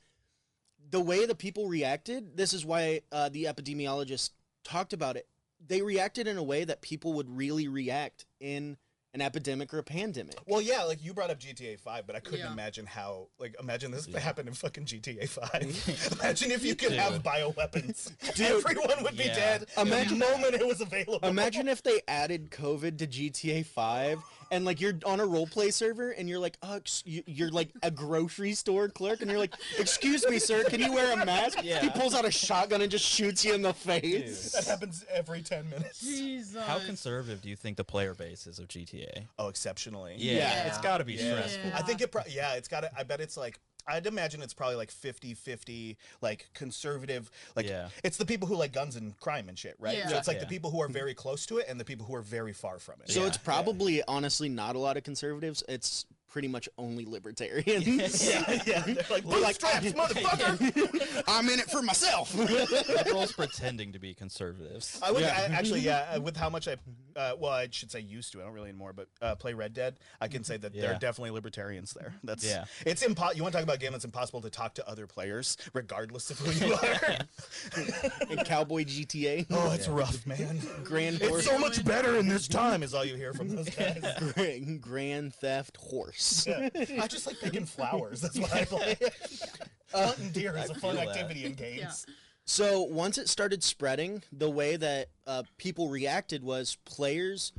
the 0.89 1.01
way 1.01 1.25
the 1.25 1.35
people 1.35 1.67
reacted. 1.67 2.37
This 2.37 2.53
is 2.53 2.65
why 2.65 3.01
uh, 3.11 3.29
the 3.29 3.45
epidemiologist 3.45 4.31
talked 4.63 4.93
about 4.93 5.15
it. 5.15 5.27
They 5.65 5.81
reacted 5.81 6.27
in 6.27 6.37
a 6.37 6.43
way 6.43 6.63
that 6.63 6.81
people 6.81 7.13
would 7.13 7.35
really 7.35 7.67
react 7.67 8.25
in 8.39 8.77
an 9.15 9.21
epidemic 9.21 9.73
or 9.73 9.77
a 9.79 9.83
pandemic. 9.83 10.35
Well, 10.45 10.61
yeah, 10.61 10.83
like 10.83 11.01
you 11.03 11.13
brought 11.13 11.29
up 11.31 11.39
GTA 11.39 11.79
5, 11.79 12.05
but 12.05 12.17
I 12.17 12.19
couldn't 12.19 12.41
Yeah. 12.41 12.51
imagine 12.51 12.85
how, 12.85 13.29
like, 13.39 13.55
imagine 13.59 13.89
this 13.91 14.05
happened 14.13 14.49
in 14.49 14.53
fucking 14.53 14.85
GTA 14.85 15.25
5. 15.27 16.19
imagine 16.21 16.51
if 16.51 16.63
you 16.65 16.75
could 16.75 16.91
have 16.91 17.13
Dude. 17.23 17.23
bioweapons. 17.23 18.11
Everyone 18.39 19.03
would 19.03 19.17
be 19.17 19.23
Yeah. 19.23 19.35
dead 19.35 19.65
Imagine- 19.77 20.19
the 20.19 20.25
moment 20.25 20.55
it 20.55 20.67
was 20.67 20.81
available. 20.81 21.19
Imagine 21.27 21.69
if 21.69 21.81
they 21.81 22.01
added 22.09 22.51
COVID 22.51 22.97
to 22.99 23.07
GTA 23.07 23.63
5 23.65 24.19
and 24.51 24.65
like 24.65 24.79
you're 24.81 24.93
on 25.05 25.19
a 25.19 25.23
roleplay 25.25 25.73
server 25.73 26.11
and 26.11 26.27
you're 26.29 26.39
like, 26.39 26.57
uh, 26.61 26.73
ex- 26.77 27.03
you- 27.05 27.23
you're 27.25 27.49
like 27.51 27.69
a 27.83 27.91
grocery 27.91 28.53
store 28.53 28.87
clerk 28.89 29.21
and 29.21 29.29
you're 29.29 29.39
like, 29.39 29.53
excuse 29.79 30.25
me, 30.27 30.39
sir, 30.39 30.63
can 30.65 30.79
you 30.79 30.91
wear 30.93 31.11
a 31.19 31.25
mask? 31.25 31.59
Yeah. 31.63 31.81
He 31.81 31.89
pulls 31.89 32.13
out 32.13 32.25
a 32.25 32.31
shotgun 32.31 32.81
and 32.81 32.91
just 32.91 33.05
shoots 33.05 33.43
you 33.45 33.53
in 33.53 33.61
the 33.61 33.73
face. 33.73 34.51
that 34.51 34.65
happens 34.65 35.05
every 35.13 35.41
10 35.41 35.69
minutes. 35.69 35.99
Jesus. 36.01 36.63
How 36.63 36.79
conservative 36.79 37.41
do 37.41 37.49
you 37.49 37.55
think 37.55 37.77
the 37.77 37.83
player 37.83 38.13
base 38.13 38.47
is 38.47 38.59
of 38.59 38.67
GTA? 38.67 39.27
Oh, 39.39 39.47
exceptionally. 39.47 40.15
Yeah, 40.17 40.33
Yeah. 40.33 40.67
it's 40.67 40.77
got 40.79 40.97
to 40.99 41.03
be 41.05 41.13
Yeah. 41.13 41.35
stressful. 41.35 41.71
I 41.73 41.81
think 41.81 42.01
it, 42.01 42.11
pro- 42.11 42.23
yeah, 42.29 42.53
it's 42.53 42.67
got 42.67 42.81
to, 42.81 42.91
I 42.97 43.03
bet 43.03 43.19
it's 43.21 43.37
like, 43.37 43.59
I'd 43.87 44.07
imagine 44.07 44.41
it's 44.41 44.53
probably 44.53 44.75
like 44.75 44.91
50 44.91 45.33
50, 45.33 45.97
like 46.21 46.49
conservative. 46.53 47.29
Like, 47.55 47.67
Yeah. 47.67 47.89
it's 48.03 48.17
the 48.17 48.25
people 48.25 48.47
who 48.47 48.55
like 48.55 48.71
guns 48.73 48.95
and 48.95 49.17
crime 49.19 49.49
and 49.49 49.57
shit, 49.57 49.75
right? 49.79 49.97
Yeah. 49.97 50.07
So 50.07 50.17
it's 50.17 50.27
like 50.27 50.39
the 50.39 50.45
people 50.47 50.71
who 50.71 50.81
are 50.81 50.87
very 50.89 51.13
close 51.13 51.45
to 51.47 51.57
it 51.57 51.67
and 51.69 51.79
the 51.79 51.85
people 51.85 52.05
who 52.05 52.15
are 52.15 52.21
very 52.21 52.53
far 52.53 52.79
from 52.79 52.95
it. 53.01 53.11
So 53.11 53.21
Yeah. 53.21 53.27
it's 53.27 53.37
probably 53.37 54.01
honestly 54.07 54.49
not 54.49 54.75
a 54.75 54.79
lot 54.79 54.97
of 54.97 55.03
conservatives. 55.03 55.63
It's 55.69 56.05
pretty 56.27 56.47
much 56.49 56.67
only 56.77 57.05
libertarians. 57.05 58.27
yeah, 58.27 58.61
yeah. 58.65 58.79
They're 58.81 59.05
like 59.09 59.23
bootstraps, 59.23 59.85
motherfucker. 59.93 61.23
I'm 61.27 61.47
in 61.49 61.59
it 61.59 61.69
for 61.71 61.81
myself. 61.81 62.35
Liberals 62.35 63.31
pretending 63.31 63.93
to 63.93 63.99
be 63.99 64.13
conservatives. 64.13 64.99
I 65.01 65.11
would 65.11 65.21
Yeah. 65.21 65.47
I, 65.49 65.53
actually, 65.53 65.79
yeah. 65.81 66.13
uh, 66.15 66.19
With 66.21 66.35
how 66.35 66.49
much 66.49 66.67
I, 66.67 66.75
uh, 67.15 67.33
well, 67.37 67.51
I 67.51 67.67
should 67.71 67.91
say 67.91 67.99
used 68.01 68.31
to. 68.33 68.41
I 68.41 68.43
don't 68.43 68.53
really 68.53 68.69
anymore, 68.69 68.93
but 68.93 69.07
uh, 69.21 69.35
play 69.35 69.53
Red 69.53 69.73
Dead. 69.73 69.99
I 70.19 70.27
can 70.27 70.43
say 70.43 70.57
that 70.57 70.73
there 70.73 70.91
are 70.93 70.99
definitely 70.99 71.31
libertarians 71.31 71.93
there. 71.93 72.13
That's 72.23 72.45
Yeah. 72.45 72.65
It's 72.85 73.03
impo- 73.03 73.35
You 73.35 73.43
want 73.43 73.53
to 73.53 73.57
talk 73.57 73.63
about 73.63 73.77
a 73.77 73.79
game 73.79 73.91
that's 73.91 74.05
impossible 74.05 74.41
to 74.41 74.49
talk 74.49 74.75
to 74.75 74.87
other 74.87 75.07
players, 75.07 75.57
regardless 75.73 76.29
of 76.31 76.39
who 76.39 76.65
you 76.65 76.73
are. 76.73 78.29
in 78.29 78.37
Cowboy 78.45 78.83
GTA, 78.83 79.45
oh, 79.51 79.71
it's 79.71 79.87
rough, 79.87 80.25
man. 80.25 80.59
Grand 80.83 81.17
It's 81.17 81.27
Horse, 81.27 81.45
so 81.45 81.57
much 81.57 81.83
better 81.85 82.17
in 82.17 82.27
this 82.27 82.47
time, 82.47 82.83
is 82.83 82.93
all 82.93 83.05
you 83.05 83.15
hear 83.15 83.33
from 83.33 83.49
those 83.49 83.69
guys. 83.69 84.03
Grand, 84.33 84.81
Grand 84.81 85.33
Theft 85.35 85.77
Horse. 85.77 86.45
Yeah. 86.47 86.69
I 87.01 87.07
just 87.07 87.27
like 87.27 87.39
picking 87.39 87.65
flowers. 87.65 88.21
That's 88.21 88.37
what 88.37 88.53
I 88.53 88.65
play. 88.65 88.97
Hunting 89.93 90.31
deer 90.31 90.57
is 90.57 90.69
a 90.69 90.75
fun 90.75 90.95
feel 90.95 91.05
that. 91.05 91.15
activity 91.15 91.45
in 91.45 91.53
games. 91.53 92.05
So 92.45 92.83
once 92.83 93.17
it 93.17 93.27
started 93.27 93.63
spreading, 93.63 94.21
the 94.31 94.49
way 94.49 94.75
that 94.77 95.09
uh, 95.25 95.43
people 95.57 95.89
reacted 95.89 96.43
was 96.43 96.77
players 96.85 97.53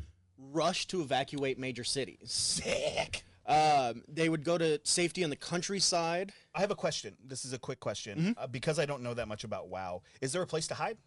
rushed 0.52 0.90
to 0.90 1.00
evacuate 1.00 1.58
major 1.58 1.82
cities. 1.84 2.30
Sick. 2.30 3.24
Um, 3.46 4.02
they 4.08 4.28
would 4.28 4.44
go 4.44 4.58
to 4.58 4.80
safety 4.84 5.22
on 5.24 5.30
the 5.30 5.36
countryside. 5.36 6.32
I 6.54 6.60
have 6.60 6.70
a 6.70 6.74
question. 6.76 7.16
This 7.24 7.44
is 7.44 7.52
a 7.52 7.58
quick 7.58 7.80
question 7.80 8.18
Mm-hmm. 8.18 8.30
uh, 8.38 8.46
because 8.46 8.78
I 8.78 8.86
don't 8.86 9.02
know 9.02 9.14
that 9.14 9.28
much 9.28 9.44
about 9.44 9.68
WoW. 9.68 10.02
Is 10.20 10.32
there 10.32 10.42
a 10.42 10.46
place 10.46 10.66
to 10.68 10.74
hide? 10.74 10.98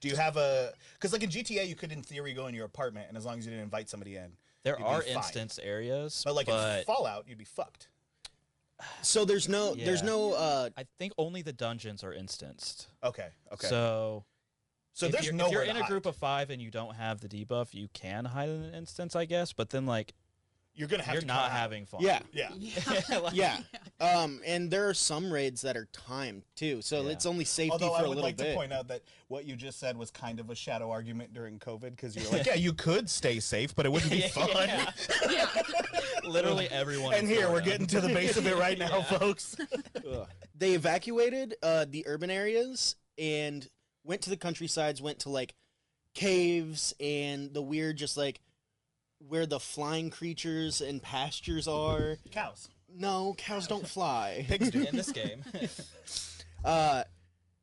Do 0.00 0.08
you 0.08 0.16
have 0.16 0.36
a? 0.36 0.72
Because 0.94 1.12
like 1.12 1.22
in 1.22 1.30
GTA, 1.30 1.66
you 1.66 1.74
could 1.74 1.90
in 1.90 2.02
theory 2.02 2.34
go 2.34 2.46
in 2.48 2.54
your 2.54 2.66
apartment, 2.66 3.06
and 3.08 3.16
as 3.16 3.24
long 3.24 3.38
as 3.38 3.46
you 3.46 3.50
didn't 3.50 3.64
invite 3.64 3.88
somebody 3.88 4.16
in, 4.16 4.32
There 4.62 4.76
you'd 4.78 4.84
are 4.84 5.02
fine. 5.02 5.16
instance 5.16 5.58
areas, 5.62 6.22
But 6.24 6.34
like 6.34 6.46
but 6.46 6.80
in 6.80 6.84
Fallout, 6.84 7.26
you'd 7.28 7.38
be 7.38 7.44
fucked. 7.44 7.88
So 9.02 9.24
there's 9.24 9.48
no, 9.48 9.74
there's 9.84 10.02
no. 10.02 10.32
Uh, 10.34 10.70
I 10.76 10.84
think 10.98 11.12
only 11.18 11.42
the 11.42 11.52
dungeons 11.52 12.04
are 12.04 12.12
instanced. 12.12 12.88
Okay. 13.02 13.28
Okay. 13.52 13.66
So, 13.68 14.24
So, 14.92 15.06
if 15.06 15.12
there's 15.12 15.26
you're, 15.26 15.34
nowhere 15.34 15.48
if 15.48 15.52
you're 15.52 15.64
to 15.64 15.70
in 15.70 15.76
a 15.76 15.82
hide. 15.82 15.88
group 15.90 16.06
of 16.06 16.16
five 16.16 16.50
and 16.50 16.60
you 16.60 16.70
don't 16.70 16.94
have 16.96 17.20
the 17.20 17.28
debuff, 17.28 17.74
you 17.74 17.88
can 17.92 18.24
hide 18.26 18.48
in 18.48 18.62
an 18.64 18.74
instance, 18.74 19.14
I 19.16 19.24
guess. 19.24 19.52
But 19.52 19.70
then, 19.70 19.86
like, 19.86 20.14
You're 20.76 20.88
gonna 20.88 21.02
have 21.02 21.14
you're 21.14 21.22
to 21.22 21.26
not 21.26 21.50
having 21.50 21.86
fun. 21.86 22.02
yeah, 22.02 22.20
Yeah. 22.32 22.50
Yeah. 22.58 23.18
Like, 23.20 23.34
yeah. 23.34 23.58
Um, 23.98 24.42
and 24.46 24.70
there 24.70 24.90
are 24.90 24.94
some 24.94 25.32
raids 25.32 25.62
that 25.62 25.74
are 25.74 25.88
timed 25.90 26.42
too, 26.54 26.82
so 26.82 27.00
Yeah. 27.02 27.12
it's 27.12 27.24
only 27.24 27.46
safety 27.46 27.72
Although 27.72 27.94
for 27.94 27.94
I 27.94 27.98
a 28.00 28.08
would 28.08 28.08
little 28.16 28.24
like 28.24 28.36
bit. 28.36 28.50
to 28.50 28.54
point 28.54 28.70
out 28.74 28.88
that 28.88 29.00
what 29.28 29.46
you 29.46 29.56
just 29.56 29.80
said 29.80 29.96
was 29.96 30.10
kind 30.10 30.38
of 30.38 30.50
a 30.50 30.54
shadow 30.54 30.90
argument 30.90 31.32
during 31.32 31.58
COVID 31.58 31.92
because 31.92 32.14
you're 32.14 32.30
like, 32.30 32.44
yeah, 32.46 32.54
you 32.56 32.74
could 32.74 33.08
stay 33.08 33.40
safe, 33.40 33.74
but 33.74 33.86
it 33.86 33.92
wouldn't 33.92 34.10
be 34.12 34.20
fun. 34.20 34.48
Yeah. 34.52 34.90
yeah. 35.30 35.46
Literally 36.24 36.68
everyone. 36.68 37.14
And 37.14 37.26
here 37.26 37.50
we're 37.50 37.62
getting 37.62 37.86
to 37.86 38.02
the 38.02 38.08
base 38.08 38.36
of 38.36 38.46
it 38.46 38.56
right 38.58 38.78
now, 38.78 39.00
folks. 39.00 39.56
they 40.54 40.72
evacuated 40.74 41.54
uh, 41.62 41.86
the 41.88 42.06
urban 42.06 42.30
areas 42.30 42.96
and 43.16 43.66
went 44.04 44.20
to 44.22 44.30
the 44.30 44.36
countrysides, 44.36 45.00
went 45.00 45.20
to 45.20 45.30
like 45.30 45.54
caves 46.14 46.94
and 47.00 47.52
the 47.54 47.62
weird, 47.62 47.96
just 47.96 48.16
like 48.16 48.40
where 49.28 49.46
the 49.46 49.60
flying 49.60 50.10
creatures 50.10 50.80
and 50.80 51.02
pastures 51.02 51.66
are. 51.68 52.16
Cows. 52.30 52.68
No, 52.94 53.34
cows 53.36 53.66
don't 53.66 53.86
fly. 53.86 54.44
Pigs 54.48 54.70
do. 54.70 54.82
in 54.82 54.96
this 54.96 55.12
game. 55.12 55.44
Uh, 56.64 57.04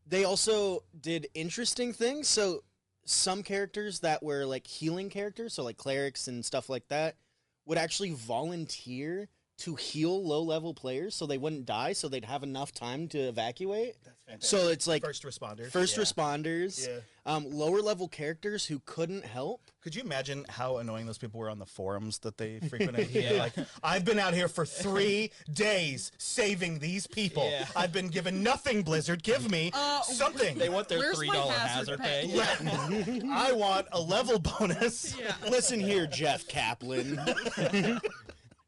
they 0.07 0.23
also 0.23 0.81
did 1.01 1.27
interesting 1.33 1.91
things. 1.91 2.25
So 2.29 2.63
some 3.03 3.43
characters 3.43 3.99
that 3.99 4.23
were 4.23 4.45
like 4.45 4.65
healing 4.65 5.09
characters, 5.09 5.53
so 5.53 5.63
like 5.63 5.75
clerics 5.75 6.29
and 6.29 6.45
stuff 6.45 6.69
like 6.69 6.87
that, 6.87 7.17
would 7.65 7.77
actually 7.77 8.11
volunteer 8.11 9.27
to 9.59 9.75
heal 9.75 10.25
low 10.25 10.41
level 10.41 10.73
players 10.73 11.15
so 11.15 11.25
they 11.25 11.37
wouldn't 11.37 11.65
die, 11.65 11.93
so 11.93 12.07
they'd 12.07 12.25
have 12.25 12.43
enough 12.43 12.71
time 12.71 13.07
to 13.09 13.17
evacuate. 13.19 13.95
That's 14.03 14.17
fantastic. 14.27 14.59
So 14.59 14.67
it's 14.69 14.87
like 14.87 15.03
First 15.03 15.23
responders, 15.23 15.71
first 15.71 15.95
Yeah. 15.97 16.03
responders, 16.03 16.87
Yeah. 16.87 16.99
um, 17.25 17.49
lower 17.49 17.81
level 17.81 18.07
characters 18.07 18.65
who 18.65 18.79
couldn't 18.85 19.25
help. 19.25 19.61
Could 19.81 19.95
you 19.95 20.01
imagine 20.01 20.45
how 20.49 20.77
annoying 20.77 21.05
those 21.05 21.17
people 21.17 21.39
were 21.39 21.49
on 21.49 21.59
the 21.59 21.65
forums 21.65 22.19
that 22.19 22.37
they 22.37 22.59
frequented? 22.69 23.09
Yeah. 23.11 23.33
Like, 23.33 23.53
I've 23.83 24.03
been 24.05 24.17
out 24.19 24.33
here 24.33 24.47
for 24.47 24.65
three 24.65 25.31
days 25.53 26.11
saving 26.17 26.79
these 26.79 27.05
people. 27.05 27.47
Yeah. 27.49 27.67
I've 27.75 27.91
been 27.93 28.07
given 28.07 28.41
nothing, 28.43 28.81
Blizzard. 28.81 29.23
Give 29.23 29.49
me 29.51 29.69
Uh, 29.73 30.01
something. 30.01 30.57
they 30.57 30.69
want 30.69 30.87
their 30.89 30.99
Where's 30.99 31.17
three 31.17 31.27
dollar 31.29 31.53
hazard 31.53 31.99
hazard 31.99 32.01
pay? 32.01 33.19
pay. 33.21 33.21
I 33.29 33.51
want 33.51 33.87
a 33.91 34.01
level 34.01 34.39
bonus. 34.39 35.15
Yeah. 35.17 35.35
Listen 35.49 35.79
here, 35.79 36.07
Jeff 36.07 36.47
Kaplan. 36.47 37.19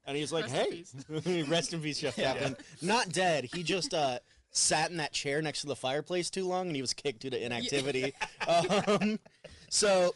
and 0.06 0.18
he's 0.18 0.32
like, 0.32 0.46
Rest 0.46 0.96
in 1.10 1.22
hey, 1.22 1.44
rest 1.50 1.74
in 1.74 1.82
peace, 1.82 2.00
Jeff 2.00 2.16
Kaplan. 2.16 2.56
Not 2.82 3.10
dead. 3.10 3.46
He 3.46 3.64
just 3.64 3.94
uh, 3.94 4.20
sat 4.52 4.92
in 4.92 4.98
that 4.98 5.12
chair 5.12 5.42
next 5.42 5.62
to 5.62 5.68
the 5.68 5.76
fireplace 5.76 6.30
too 6.30 6.46
long 6.46 6.68
and 6.68 6.76
he 6.76 6.82
was 6.82 6.94
kicked 6.94 7.22
due 7.22 7.30
to 7.30 7.44
inactivity. 7.44 8.14
um, 8.48 9.20
so, 9.70 10.16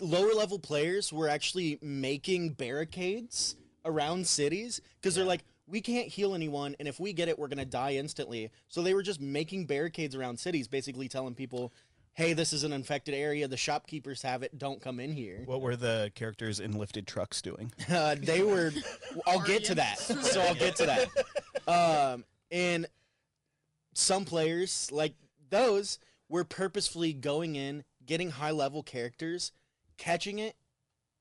lower 0.00 0.32
level 0.34 0.58
players 0.58 1.12
were 1.12 1.28
actually 1.28 1.78
making 1.82 2.50
barricades 2.50 3.56
around 3.84 4.26
cities 4.26 4.80
because 5.00 5.14
they're 5.14 5.24
like, 5.24 5.44
we 5.66 5.80
can't 5.80 6.08
heal 6.08 6.34
anyone, 6.34 6.74
and 6.80 6.88
if 6.88 6.98
we 6.98 7.12
get 7.12 7.28
it, 7.28 7.38
we're 7.38 7.48
gonna 7.48 7.64
die 7.64 7.94
instantly. 7.94 8.50
So 8.68 8.82
they 8.82 8.92
were 8.92 9.02
just 9.02 9.20
making 9.20 9.66
barricades 9.66 10.16
around 10.16 10.38
cities, 10.38 10.66
basically 10.66 11.08
telling 11.08 11.34
people, 11.34 11.72
"Hey, 12.20 12.32
this 12.32 12.52
is 12.52 12.64
an 12.64 12.72
infected 12.72 13.14
area. 13.14 13.48
The 13.48 13.56
shopkeepers 13.56 14.22
have 14.22 14.42
it. 14.42 14.58
Don't 14.58 14.80
come 14.80 15.00
in 15.00 15.12
here." 15.12 15.42
What 15.46 15.60
were 15.60 15.76
the 15.76 16.12
characters 16.14 16.60
in 16.60 16.72
lifted 16.78 17.06
trucks 17.06 17.42
doing? 17.42 17.72
Uh, 17.90 18.14
they 18.18 18.42
were. 18.42 18.72
I'll 19.26 19.40
get 19.40 19.64
to 19.64 19.74
that. 19.74 19.98
So 19.98 20.40
I'll 20.40 20.54
get 20.54 20.76
to 20.76 20.86
that. 20.86 21.08
Um, 21.66 22.24
and 22.50 22.86
some 23.94 24.24
players 24.24 24.88
like 24.92 25.14
those 25.50 25.98
were 26.28 26.44
purposefully 26.44 27.12
going 27.12 27.56
in, 27.56 27.84
getting 28.06 28.30
high 28.30 28.52
level 28.52 28.82
characters, 28.82 29.52
catching 29.98 30.38
it, 30.38 30.56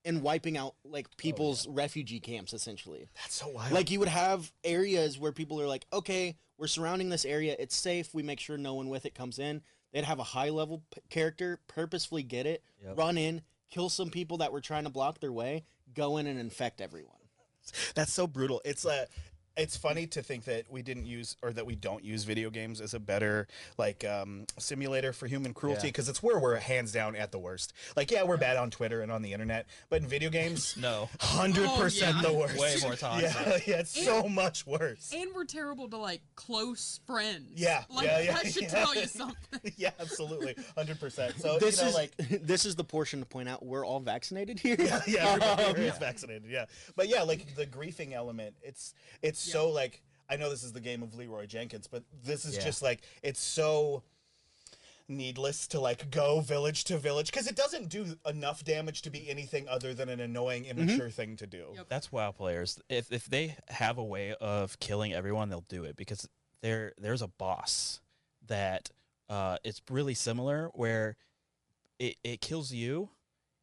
and 0.06 0.22
wiping 0.22 0.58
out 0.58 0.76
like 0.84 1.16
people's 1.18 1.68
refugee 1.68 2.20
camps 2.20 2.54
essentially. 2.54 3.10
That's 3.16 3.36
so 3.36 3.50
wild. 3.50 3.72
Like 3.72 3.92
you 3.92 4.00
would 4.00 4.08
have 4.08 4.52
areas 4.64 5.20
where 5.20 5.32
people 5.32 5.62
are 5.62 5.68
like, 5.68 5.86
okay, 5.92 6.38
we're 6.58 6.68
surrounding 6.68 7.10
this 7.10 7.26
area. 7.26 7.56
It's 7.60 7.76
safe. 7.76 8.14
We 8.14 8.24
make 8.24 8.40
sure 8.40 8.58
no 8.58 8.76
one 8.76 8.90
with 8.90 9.06
it 9.06 9.16
comes 9.16 9.40
in. 9.40 9.62
They'd 9.92 10.04
have 10.04 10.20
a 10.20 10.24
high 10.24 10.50
level 10.50 10.84
p- 10.94 11.02
character 11.10 11.60
purposefully 11.68 12.24
get 12.24 12.46
it, 12.46 12.64
Yep. 12.84 12.98
run 12.98 13.18
in, 13.18 13.42
kill 13.70 13.90
some 13.90 14.10
people 14.10 14.38
that 14.38 14.52
were 14.52 14.62
trying 14.62 14.84
to 14.84 14.90
block 14.90 15.20
their 15.20 15.32
way, 15.32 15.66
go 15.94 16.18
in 16.18 16.28
and 16.28 16.40
infect 16.40 16.82
everyone. 16.82 17.16
That's 17.96 18.12
so 18.14 18.26
brutal. 18.28 18.62
It's 18.66 18.86
uh 18.86 19.06
it's 19.60 19.76
funny 19.78 20.08
to 20.08 20.24
think 20.24 20.46
that 20.46 20.66
we 20.72 20.82
didn't 20.82 21.06
use 21.06 21.36
or 21.44 21.52
that 21.54 21.66
we 21.66 21.76
don't 21.76 22.04
use 22.04 22.24
video 22.24 22.50
games 22.50 22.80
as 22.82 22.94
a 22.94 23.00
better 23.00 23.48
like 23.78 24.04
um, 24.06 24.46
simulator 24.58 25.14
for 25.14 25.28
human 25.28 25.54
cruelty 25.54 25.88
Yeah. 25.88 25.90
because 25.92 26.10
it's 26.10 26.24
where 26.24 26.40
we're 26.40 26.56
hands 26.56 26.92
down 26.92 27.16
at 27.16 27.32
the 27.32 27.40
worst. 27.40 27.74
Like 27.96 28.10
yeah, 28.10 28.24
we're 28.24 28.38
bad 28.38 28.58
on 28.58 28.72
Twitter 28.72 29.02
and 29.02 29.12
on 29.12 29.22
the 29.22 29.34
internet, 29.34 29.68
but 29.90 30.02
in 30.02 30.08
video 30.08 30.30
games, 30.30 30.76
No. 30.82 31.10
hundred 31.20 31.68
Oh, 31.70 31.78
percent 31.78 32.16
yeah. 32.18 32.22
the 32.22 32.34
worst. 32.34 32.58
Way 32.58 32.76
more 32.82 32.96
toxic. 32.96 33.32
Yeah, 33.36 33.58
yeah, 33.68 33.80
it's 33.82 34.04
so 34.06 34.28
much 34.30 34.66
worse. 34.66 35.12
And 35.16 35.30
we're 35.36 35.46
terrible 35.46 35.90
to 35.90 35.98
like 35.98 36.22
close 36.36 37.02
friends. 37.06 37.52
Yeah, 37.56 37.84
Like 37.90 38.06
yeah, 38.08 38.20
yeah, 38.22 38.34
that 38.34 38.52
should 38.52 38.64
yeah. 38.64 38.70
tell 38.70 38.96
you 38.96 39.06
something. 39.08 39.60
yeah, 39.78 39.92
absolutely, 40.00 40.56
hundred 40.76 41.00
percent. 41.00 41.36
So 41.40 41.60
This 41.60 41.78
you 41.78 41.84
know, 41.84 41.90
is 41.90 41.96
like 41.96 42.16
this 42.18 42.66
is 42.66 42.76
the 42.76 42.84
portion 42.86 43.20
to 43.20 43.26
point 43.26 43.50
out 43.50 43.66
we're 43.66 43.86
all 43.86 44.00
vaccinated 44.00 44.60
here. 44.60 44.78
yeah, 44.80 45.02
yeah, 45.06 45.28
everybody 45.28 45.64
Um, 45.64 45.76
here 45.76 45.86
is 45.92 45.98
vaccinated. 45.98 46.50
Yeah, 46.50 46.66
but 46.96 47.10
yeah, 47.10 47.24
like 47.24 47.56
the 47.56 47.66
griefing 47.66 48.14
element, 48.14 48.56
it's 48.62 48.94
it's 49.22 49.49
so 49.52 49.70
like 49.70 50.02
I 50.30 50.36
know 50.36 50.50
this 50.50 50.64
is 50.64 50.74
the 50.74 50.80
game 50.82 51.02
of 51.04 51.16
Leeroy 51.16 51.46
Jenkins, 51.48 51.88
but 51.88 52.04
this 52.24 52.46
is 52.46 52.56
Yeah. 52.56 52.64
just 52.64 52.82
like 52.82 53.02
it's 53.24 53.40
so 53.42 54.04
needless 55.08 55.68
to 55.68 55.80
like 55.80 56.12
go 56.12 56.40
village 56.40 56.84
to 56.86 56.98
village 56.98 57.32
because 57.32 57.48
it 57.48 57.56
doesn't 57.56 57.90
do 57.90 58.16
enough 58.28 58.64
damage 58.64 59.02
to 59.02 59.10
be 59.10 59.28
anything 59.30 59.68
other 59.68 59.94
than 59.94 60.08
an 60.08 60.20
annoying, 60.20 60.66
immature 60.66 61.10
thing 61.10 61.36
to 61.38 61.48
do. 61.48 61.66
Yep. 61.76 61.86
That's 61.90 62.12
WoW 62.12 62.32
players. 62.32 62.80
If 62.90 63.12
if 63.12 63.26
they 63.26 63.56
have 63.70 63.98
a 63.98 64.04
way 64.04 64.36
of 64.36 64.80
killing 64.80 65.14
everyone, 65.14 65.50
they'll 65.50 65.62
do 65.68 65.84
it 65.84 65.96
because 65.96 66.30
there 66.62 66.94
there's 67.00 67.22
a 67.24 67.28
boss 67.28 68.02
that 68.48 68.90
uh, 69.30 69.58
it's 69.64 69.82
really 69.90 70.14
similar 70.14 70.70
where 70.74 71.16
it, 72.00 72.16
it 72.24 72.42
kills 72.42 72.72
you, 72.72 73.10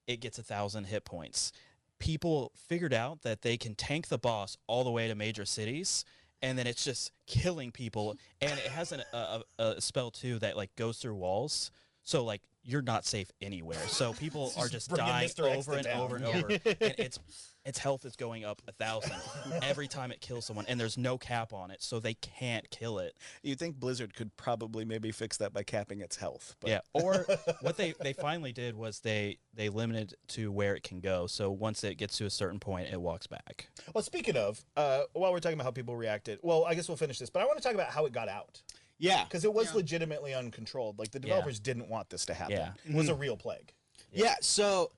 it 0.06 0.20
gets 0.20 0.38
a 0.38 0.42
thousand 0.42 0.84
hit 0.84 1.04
points. 1.04 1.52
People 1.98 2.52
figured 2.68 2.92
out 2.92 3.22
that 3.22 3.42
they 3.42 3.56
can 3.56 3.74
tank 3.74 4.08
the 4.08 4.18
boss 4.18 4.56
all 4.66 4.84
the 4.84 4.90
way 4.90 5.08
to 5.08 5.14
major 5.14 5.44
cities, 5.44 6.04
and 6.42 6.58
then 6.58 6.66
it's 6.66 6.84
just 6.84 7.12
killing 7.26 7.70
people. 7.70 8.16
And 8.40 8.52
it 8.52 8.68
has 8.68 8.92
an, 8.92 9.02
a, 9.12 9.42
a, 9.58 9.62
a 9.64 9.80
spell 9.80 10.10
too 10.10 10.38
that 10.40 10.56
like 10.56 10.74
goes 10.76 10.98
through 10.98 11.14
walls. 11.14 11.70
So 12.02 12.24
like 12.24 12.42
you're 12.66 12.82
not 12.82 13.04
safe 13.04 13.30
anywhere. 13.40 13.78
So 13.88 14.12
people 14.20 14.52
are 14.58 14.68
just 14.68 14.90
dying 14.90 15.28
Mr. 15.28 15.48
X 15.48 15.68
over 15.68 15.78
and 15.78 15.86
over 15.86 16.16
and 16.16 16.24
over, 16.24 16.48
and 16.64 16.94
it's 16.98 17.18
its 17.64 17.78
health 17.78 18.04
is 18.04 18.14
going 18.14 18.44
up 18.44 18.62
a 18.68 18.72
thousand 18.72 19.16
every 19.62 19.88
time 19.88 20.12
it 20.12 20.20
kills 20.20 20.44
someone, 20.44 20.66
and 20.68 20.78
there's 20.78 20.96
no 20.96 21.18
cap 21.18 21.52
on 21.52 21.70
it, 21.70 21.82
so 21.82 21.98
they 21.98 22.14
can't 22.14 22.68
kill 22.70 23.00
it. 23.00 23.14
You 23.42 23.56
think 23.56 23.76
Blizzard 23.76 24.14
could 24.14 24.34
probably 24.36 24.84
maybe 24.84 25.10
fix 25.10 25.36
that 25.38 25.52
by 25.52 25.64
capping 25.64 26.00
its 26.00 26.16
health? 26.16 26.54
But 26.60 26.70
Yeah. 26.70 26.80
Or 26.92 27.26
what 27.60 27.76
they 27.76 27.94
they 28.00 28.12
finally 28.12 28.52
did 28.52 28.76
was 28.76 29.00
they 29.00 29.38
they 29.54 29.68
limited 29.68 30.14
to 30.28 30.52
where 30.52 30.76
it 30.76 30.82
can 30.82 31.00
go. 31.00 31.26
So 31.26 31.50
once 31.50 31.82
it 31.82 31.96
gets 31.96 32.18
to 32.18 32.26
a 32.26 32.30
certain 32.30 32.60
point, 32.60 32.88
it 32.92 33.00
walks 33.00 33.26
back. 33.26 33.68
Well, 33.94 34.02
speaking 34.02 34.36
of, 34.36 34.64
uh, 34.76 35.02
while 35.12 35.32
we're 35.32 35.40
talking 35.40 35.56
about 35.56 35.64
how 35.64 35.70
people 35.72 35.96
reacted, 35.96 36.38
well, 36.42 36.64
I 36.64 36.74
guess 36.74 36.88
we'll 36.88 36.96
finish 36.96 37.18
this, 37.18 37.30
but 37.30 37.42
I 37.42 37.46
want 37.46 37.58
to 37.58 37.62
talk 37.62 37.74
about 37.74 37.88
how 37.88 38.06
it 38.06 38.12
got 38.12 38.28
out 38.28 38.62
Yeah. 38.98 39.24
because 39.24 39.44
it 39.44 39.52
was 39.52 39.68
Yeah. 39.68 39.74
legitimately 39.76 40.34
uncontrolled. 40.34 40.98
Like 40.98 41.10
the 41.10 41.18
Yeah. 41.18 41.22
developers 41.28 41.60
didn't 41.60 41.88
want 41.88 42.10
this 42.10 42.26
to 42.26 42.34
happen. 42.34 42.56
Yeah. 42.56 42.72
It 42.84 42.94
was 42.94 43.08
a 43.08 43.14
real 43.14 43.36
plague. 43.36 43.72
Yeah. 44.12 44.36
So 44.40 44.92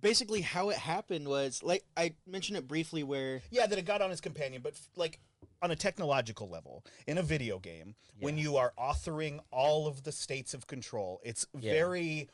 basically, 0.00 0.40
how 0.42 0.70
it 0.70 0.78
happened 0.78 1.28
was 1.28 1.62
like 1.62 1.84
I 1.96 2.14
mentioned 2.26 2.56
it 2.58 2.66
briefly, 2.68 3.02
where 3.02 3.42
Yeah, 3.50 3.66
that 3.66 3.78
it 3.78 3.84
got 3.84 4.00
on 4.02 4.10
his 4.10 4.20
companion, 4.20 4.62
but 4.62 4.74
f- 4.74 4.88
like 4.96 5.18
on 5.60 5.70
a 5.70 5.76
technological 5.76 6.48
level, 6.48 6.84
in 7.06 7.18
a 7.18 7.22
video 7.22 7.58
game, 7.58 7.94
when 8.18 8.36
you 8.38 8.56
are 8.56 8.72
authoring 8.78 9.40
all 9.52 9.86
of 9.86 10.02
the 10.02 10.12
states 10.12 10.54
of 10.54 10.66
control, 10.66 11.20
it's 11.24 11.46
Yeah. 11.58 11.72
very. 11.72 12.28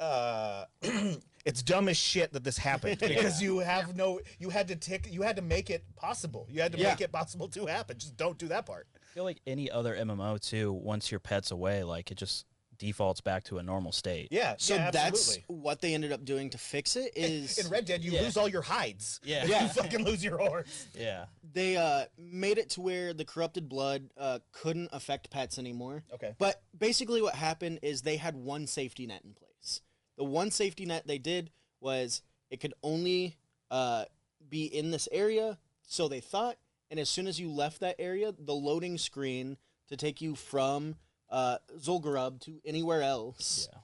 Uh, 0.00 0.64
it's 1.44 1.62
dumb 1.62 1.88
as 1.88 1.96
shit 1.96 2.32
that 2.32 2.42
this 2.42 2.56
happened 2.58 2.98
because 3.00 3.40
you 3.42 3.58
have 3.58 3.94
no, 3.94 4.20
you 4.38 4.50
had 4.50 4.66
to 4.68 4.74
tick, 4.74 5.06
you 5.10 5.22
had 5.22 5.36
to 5.36 5.42
make 5.42 5.70
it 5.70 5.84
possible. 5.96 6.46
You 6.50 6.60
had 6.60 6.72
to 6.72 6.78
Yeah. 6.78 6.88
make 6.90 7.00
it 7.02 7.12
possible 7.12 7.46
to 7.48 7.66
happen. 7.66 7.98
Just 7.98 8.16
don't 8.16 8.36
do 8.38 8.48
that 8.48 8.66
part. 8.66 8.88
I 9.12 9.14
feel 9.14 9.24
like 9.24 9.42
any 9.46 9.70
other 9.70 9.94
MMO 9.94 10.40
too, 10.40 10.72
once 10.72 11.10
your 11.10 11.20
pet's 11.20 11.50
away, 11.50 11.84
like 11.84 12.10
it 12.10 12.14
just 12.16 12.46
defaults 12.78 13.20
back 13.20 13.44
to 13.44 13.58
a 13.58 13.62
normal 13.62 13.92
state. 13.92 14.28
Yeah, 14.30 14.54
so 14.56 14.74
yeah, 14.74 14.90
that's 14.90 15.38
what 15.48 15.82
they 15.82 15.92
ended 15.92 16.12
up 16.12 16.24
doing 16.24 16.48
to 16.50 16.58
fix 16.58 16.96
it. 16.96 17.12
Is 17.14 17.58
in 17.58 17.70
Red 17.70 17.84
Dead, 17.84 18.02
you 18.02 18.12
Yeah. 18.12 18.22
lose 18.22 18.38
all 18.38 18.48
your 18.48 18.62
hides. 18.62 19.20
Yeah. 19.24 19.44
you 19.44 19.68
fucking 19.68 20.02
lose 20.04 20.24
your 20.24 20.38
horse. 20.38 20.86
Yeah. 20.98 21.26
they 21.52 21.76
uh, 21.76 22.06
made 22.18 22.56
it 22.56 22.70
to 22.70 22.80
where 22.80 23.12
the 23.12 23.26
corrupted 23.26 23.68
blood 23.68 24.08
uh, 24.16 24.38
couldn't 24.50 24.88
affect 24.92 25.28
pets 25.30 25.58
anymore. 25.58 26.04
Okay. 26.14 26.34
But 26.38 26.62
basically, 26.76 27.20
what 27.20 27.34
happened 27.34 27.80
is 27.82 28.00
they 28.00 28.16
had 28.16 28.34
one 28.34 28.66
safety 28.66 29.06
net 29.06 29.20
in 29.24 29.34
place. 29.34 29.82
The 30.16 30.24
one 30.24 30.50
safety 30.50 30.86
net 30.86 31.06
they 31.06 31.18
did 31.18 31.50
was 31.80 32.22
it 32.50 32.60
could 32.60 32.72
only 32.82 33.36
uh, 33.70 34.06
be 34.48 34.64
in 34.64 34.90
this 34.90 35.06
area, 35.12 35.58
so 35.86 36.08
they 36.08 36.20
thought. 36.20 36.56
And 36.92 37.00
as 37.00 37.08
soon 37.08 37.26
as 37.26 37.40
you 37.40 37.50
left 37.50 37.80
that 37.80 37.96
area, 37.98 38.34
the 38.38 38.52
loading 38.52 38.98
screen 38.98 39.56
to 39.88 39.96
take 39.96 40.20
you 40.20 40.34
from 40.34 40.96
uh, 41.30 41.56
Zul'Gurub 41.78 42.38
to 42.42 42.60
anywhere 42.66 43.00
else 43.00 43.66
Yeah. 43.72 43.78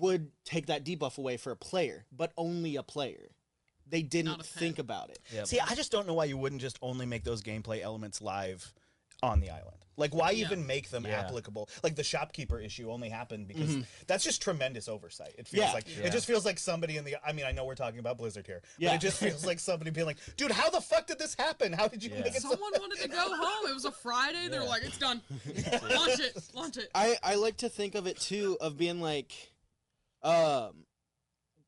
would 0.00 0.32
take 0.44 0.66
that 0.66 0.84
debuff 0.84 1.16
away 1.18 1.36
for 1.36 1.52
a 1.52 1.56
player, 1.56 2.06
but 2.10 2.32
only 2.36 2.74
a 2.74 2.82
player. 2.82 3.28
They 3.86 4.02
didn't 4.02 4.32
Not 4.32 4.40
a 4.40 4.42
pet. 4.42 4.52
think 4.52 4.78
about 4.80 5.10
it. 5.10 5.20
Yep. 5.32 5.46
See, 5.46 5.60
I 5.60 5.76
just 5.76 5.92
don't 5.92 6.08
know 6.08 6.14
why 6.14 6.24
you 6.24 6.36
wouldn't 6.36 6.60
just 6.60 6.76
only 6.82 7.06
make 7.06 7.22
those 7.22 7.40
gameplay 7.40 7.82
elements 7.82 8.20
live 8.20 8.74
on 9.22 9.38
the 9.38 9.50
island. 9.50 9.84
Like, 9.98 10.14
why 10.14 10.30
Yeah. 10.30 10.46
even 10.46 10.66
make 10.66 10.88
them 10.90 11.04
Yeah. 11.04 11.20
applicable? 11.20 11.68
Like 11.82 11.96
the 11.96 12.04
shopkeeper 12.04 12.58
issue 12.60 12.90
only 12.90 13.08
happened 13.10 13.48
because 13.48 13.76
that's 14.06 14.24
just 14.24 14.40
tremendous 14.40 14.88
oversight. 14.88 15.34
It 15.36 15.46
feels 15.48 15.66
Yeah. 15.66 15.72
like 15.72 15.88
Yeah. 15.88 16.06
it 16.06 16.12
just 16.12 16.26
feels 16.26 16.44
like 16.46 16.58
somebody 16.58 16.96
in 16.96 17.04
the. 17.04 17.16
I 17.22 17.32
mean, 17.32 17.44
I 17.44 17.52
know 17.52 17.64
we're 17.66 17.74
talking 17.74 17.98
about 17.98 18.16
Blizzard 18.16 18.46
here, 18.46 18.62
but 18.80 18.94
it 18.94 19.00
just 19.00 19.18
feels 19.18 19.44
like 19.44 19.58
somebody 19.60 19.90
being 19.90 20.06
like, 20.06 20.18
"Dude, 20.36 20.52
how 20.52 20.70
the 20.70 20.80
fuck 20.80 21.06
did 21.08 21.18
this 21.18 21.34
happen? 21.34 21.72
How 21.72 21.88
did 21.88 22.02
you 22.02 22.10
Yeah. 22.10 22.20
make 22.22 22.36
it?" 22.36 22.42
so 22.42 22.50
Someone 22.50 22.72
wanted 22.72 23.00
to 23.02 23.08
go 23.08 23.36
home. 23.36 23.70
It 23.70 23.74
was 23.74 23.84
a 23.84 23.92
Friday. 23.92 24.48
They 24.48 24.58
were 24.58 24.64
Yeah. 24.64 24.70
like, 24.70 24.84
"It's 24.84 24.98
done. 24.98 25.20
launch 25.90 26.20
it. 26.20 26.36
Launch 26.54 26.76
it." 26.78 26.90
I, 26.94 27.18
I 27.22 27.34
like 27.34 27.56
to 27.58 27.68
think 27.68 27.94
of 27.94 28.06
it 28.06 28.18
too 28.20 28.56
of 28.60 28.76
being 28.78 29.00
like 29.00 29.32
um 30.22 30.84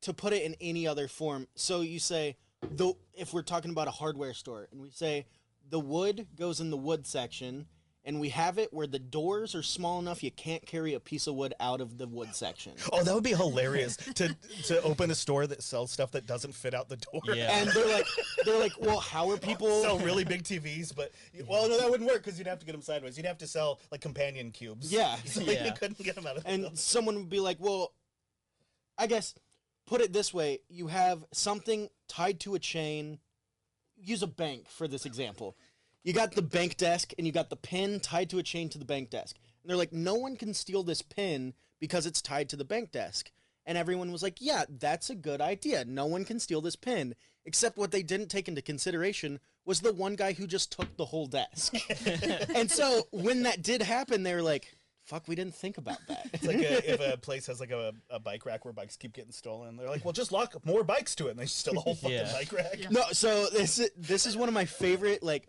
to 0.03 0.13
put 0.15 0.33
it 0.33 0.43
in 0.43 0.57
any 0.61 0.87
other 0.87 1.07
form 1.09 1.47
so 1.55 1.83
you 1.83 1.99
say 1.99 2.37
the 2.63 2.93
if 3.15 3.33
we're 3.33 3.43
talking 3.43 3.71
about 3.71 3.87
a 3.87 3.93
hardware 3.93 4.35
store 4.35 4.67
and 4.73 4.81
we 4.81 4.91
say 4.91 5.27
the 5.69 5.79
wood 5.79 6.27
goes 6.37 6.59
in 6.61 6.71
the 6.71 6.77
wood 6.77 7.07
section 7.07 7.67
and 8.05 8.19
we 8.19 8.31
have 8.31 8.59
it 8.59 8.73
where 8.73 8.87
the 8.87 8.99
doors 8.99 9.55
are 9.55 9.63
small 9.63 9.99
enough 9.99 10.23
you 10.23 10.31
can't 10.31 10.65
carry 10.65 10.95
a 10.95 11.01
piece 11.01 11.27
of 11.27 11.35
wood 11.35 11.53
out 11.61 11.81
of 11.83 11.99
the 11.99 12.07
wood 12.07 12.35
section 12.35 12.73
Oh, 12.93 13.05
that 13.05 13.15
would 13.15 13.23
be 13.25 13.35
hilarious 13.35 13.97
to 14.15 14.35
to 14.65 14.83
open 14.83 15.11
a 15.11 15.15
store 15.15 15.47
that 15.47 15.63
sells 15.63 15.91
stuff 15.93 16.11
that 16.13 16.27
doesn't 16.27 16.55
fit 16.55 16.73
out 16.75 16.89
the 16.89 16.97
door. 16.97 17.21
Yeah. 17.35 17.51
and 17.61 17.69
they're 17.71 17.87
like 17.95 18.07
they're 18.45 18.59
like 18.59 18.73
well 18.81 19.01
how 19.01 19.31
are 19.31 19.37
people 19.37 19.83
Sell 19.83 19.99
really 19.99 20.25
big 20.25 20.43
TVs, 20.45 20.95
but 20.95 21.13
well, 21.47 21.69
no, 21.69 21.79
that 21.79 21.91
wouldn't 21.91 22.09
work 22.09 22.25
because 22.25 22.39
you'd 22.39 22.49
have 22.49 22.59
to 22.61 22.67
get 22.67 22.73
them 22.73 22.83
sideways. 22.83 23.17
You'd 23.17 23.27
have 23.27 23.39
to 23.39 23.47
sell 23.47 23.81
like 23.93 24.01
companion 24.01 24.51
cubes. 24.51 24.93
Yeah. 24.93 25.17
so 25.27 25.41
Yeah. 25.43 25.67
you 25.67 25.73
couldn't 25.73 25.99
get 25.99 26.15
them 26.15 26.27
out 26.27 26.37
of 26.39 26.45
the 26.45 26.51
and 26.51 26.79
someone 26.79 27.17
would 27.17 27.29
be 27.31 27.41
like, 27.41 27.59
"Well, 27.61 27.93
I 28.99 29.07
guess 29.07 29.35
put 29.87 30.01
it 30.01 30.13
this 30.13 30.33
way: 30.33 30.61
you 30.69 30.87
have 30.89 31.25
something 31.33 31.89
tied 32.09 32.41
to 32.41 32.55
a 32.55 32.59
chain. 32.59 33.19
Use 34.03 34.23
a 34.23 34.27
bank 34.27 34.69
for 34.69 34.89
this 34.89 35.05
example. 35.05 35.57
You 36.03 36.13
got 36.13 36.33
the 36.33 36.43
bank 36.43 36.77
desk, 36.77 37.13
and 37.19 37.27
you 37.27 37.33
got 37.33 37.51
the 37.51 37.57
pin 37.57 38.01
tied 38.01 38.31
to 38.31 38.39
a 38.39 38.43
chain 38.43 38.69
to 38.71 38.79
the 38.79 38.85
bank 38.85 39.11
desk. 39.11 39.37
And 39.63 39.69
they're 39.71 39.77
like, 39.77 39.93
no 39.93 40.15
one 40.15 40.37
can 40.37 40.55
steal 40.55 40.83
this 40.83 41.03
pin 41.03 41.53
because 41.79 42.07
it's 42.07 42.23
tied 42.23 42.49
to 42.51 42.57
the 42.57 42.65
bank 42.65 42.91
desk. 42.93 43.31
And 43.67 43.77
everyone 43.77 44.11
was 44.11 44.23
like, 44.23 44.37
yeah, 44.41 44.65
that's 44.69 45.11
a 45.11 45.15
good 45.15 45.41
idea. 45.41 45.85
No 45.85 46.07
one 46.07 46.25
can 46.25 46.41
steal 46.41 46.61
this 46.63 46.77
pin. 46.77 47.15
Except 47.45 47.77
what 47.77 47.91
they 47.91 48.03
didn't 48.03 48.29
take 48.29 48.49
into 48.49 48.63
consideration 48.63 49.41
was 49.65 49.81
the 49.81 49.93
one 49.93 50.15
guy 50.17 50.33
who 50.33 50.47
just 50.47 50.73
took 50.73 50.97
the 50.97 51.05
whole 51.05 51.27
desk. 51.27 51.75
and 52.55 52.71
so 52.71 53.07
when 53.13 53.43
that 53.45 53.63
did 53.63 53.83
happen, 53.83 54.23
they 54.23 54.35
were 54.35 54.43
like, 54.43 54.75
fuck, 55.05 55.27
we 55.29 55.35
didn't 55.35 55.55
think 55.55 55.77
about 55.79 55.99
that. 56.09 56.29
It's 56.33 56.45
like 56.47 56.57
a, 56.59 56.93
if 56.95 57.01
a 57.01 57.17
place 57.23 57.47
has 57.47 57.61
like 57.61 57.71
a, 57.71 57.93
a 58.11 58.19
bike 58.19 58.45
rack 58.47 58.65
where 58.65 58.73
bikes 58.73 58.97
keep 58.97 59.13
getting 59.13 59.33
stolen, 59.33 59.77
they're 59.77 59.89
like, 59.89 60.05
well, 60.05 60.13
just 60.13 60.33
lock 60.33 60.55
more 60.67 60.85
bikes 60.85 61.15
to 61.17 61.29
it, 61.29 61.31
and 61.33 61.39
they 61.39 61.47
steal 61.47 61.75
the 61.75 61.81
whole 61.81 61.95
fucking 61.97 62.17
Yeah. 62.17 62.33
bike 62.33 62.53
rack. 62.53 62.77
Yeah. 62.79 62.89
No, 62.91 63.03
so 63.13 63.47
this 63.51 63.79
is, 63.79 63.91
this 63.97 64.27
is 64.27 64.37
one 64.37 64.49
of 64.49 64.55
my 64.55 64.65
favorite. 64.67 65.23
Like, 65.23 65.49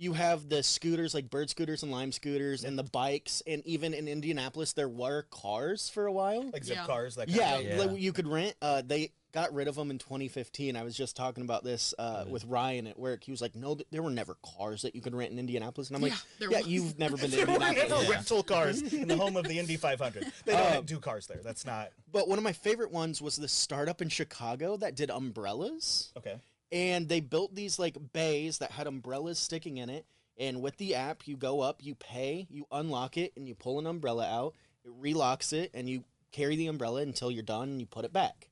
you 0.00 0.14
have 0.14 0.48
the 0.48 0.62
scooters, 0.62 1.12
like 1.12 1.28
bird 1.28 1.50
scooters 1.50 1.82
and 1.82 1.92
lime 1.92 2.10
scooters, 2.10 2.64
and 2.64 2.78
the 2.78 2.82
bikes, 2.82 3.42
and 3.46 3.64
even 3.66 3.92
in 3.92 4.08
Indianapolis, 4.08 4.72
there 4.72 4.88
were 4.88 5.26
cars 5.30 5.90
for 5.90 6.06
a 6.06 6.12
while. 6.12 6.50
Like 6.50 6.64
zip 6.64 6.76
Yeah. 6.76 6.86
cars, 6.86 7.16
that 7.16 7.28
kind 7.28 7.36
yeah, 7.38 7.58
Yeah. 7.58 7.76
like 7.84 8.00
you 8.00 8.12
could 8.12 8.26
rent. 8.26 8.54
Uh, 8.62 8.80
they 8.84 9.12
got 9.32 9.52
rid 9.54 9.68
of 9.68 9.74
them 9.76 9.90
in 9.90 9.98
2015. 9.98 10.74
I 10.74 10.82
was 10.82 10.96
just 10.96 11.14
talking 11.16 11.44
about 11.44 11.62
this 11.64 11.94
uh, 11.98 12.24
with 12.28 12.44
Ryan 12.46 12.86
at 12.86 12.98
work. 12.98 13.22
He 13.24 13.30
was 13.30 13.40
like, 13.42 13.54
"No, 13.54 13.74
th- 13.74 13.86
there 13.90 14.02
were 14.02 14.10
never 14.10 14.36
cars 14.42 14.82
that 14.82 14.94
you 14.96 15.02
could 15.02 15.14
rent 15.14 15.32
in 15.32 15.38
Indianapolis." 15.38 15.88
And 15.88 15.96
I'm 15.96 16.02
like, 16.02 16.12
Yeah, 16.12 16.18
there 16.40 16.50
"Yeah, 16.50 16.58
was. 16.60 16.66
you've 16.68 16.98
never 16.98 17.16
been 17.18 17.30
to 17.30 17.36
There 17.36 17.46
were 17.46 17.52
Indianapolis." 17.52 17.90
never 17.90 18.02
Yeah. 18.04 18.10
rental 18.10 18.42
cars 18.42 18.80
in 18.94 19.06
the 19.06 19.16
home 19.18 19.36
of 19.36 19.44
the 19.44 19.58
Indy 19.58 19.76
500. 19.76 20.32
They 20.46 20.52
don't 20.52 20.76
Um, 20.78 20.84
do 20.86 20.98
cars 20.98 21.26
there. 21.26 21.40
That's 21.44 21.64
not 21.66 21.90
But 22.10 22.26
one 22.26 22.38
of 22.38 22.44
my 22.44 22.52
favorite 22.54 22.90
ones 22.90 23.20
was 23.22 23.36
the 23.36 23.48
startup 23.48 24.00
in 24.02 24.08
Chicago 24.08 24.76
that 24.78 24.94
did 24.96 25.10
umbrellas. 25.10 26.12
okay. 26.16 26.40
And 26.72 27.08
they 27.08 27.20
built 27.20 27.54
these 27.54 27.78
like 27.78 27.96
bays 28.12 28.58
that 28.58 28.72
had 28.72 28.86
umbrellas 28.86 29.38
sticking 29.38 29.78
in 29.78 29.90
it 29.90 30.06
and 30.38 30.62
with 30.62 30.76
the 30.78 30.94
app 30.94 31.26
you 31.26 31.36
go 31.36 31.60
up 31.60 31.78
you 31.82 31.94
pay 31.94 32.46
you 32.50 32.66
unlock 32.72 33.16
it 33.16 33.32
and 33.36 33.48
you 33.48 33.54
pull 33.54 33.78
an 33.78 33.86
umbrella 33.86 34.26
out 34.26 34.54
it 34.84 35.02
relocks 35.02 35.52
it 35.52 35.70
and 35.74 35.88
you 35.88 36.04
carry 36.32 36.56
the 36.56 36.66
umbrella 36.66 37.02
until 37.02 37.30
you're 37.30 37.42
done 37.42 37.68
and 37.68 37.80
you 37.80 37.86
put 37.86 38.04
it 38.04 38.12
back. 38.12 38.48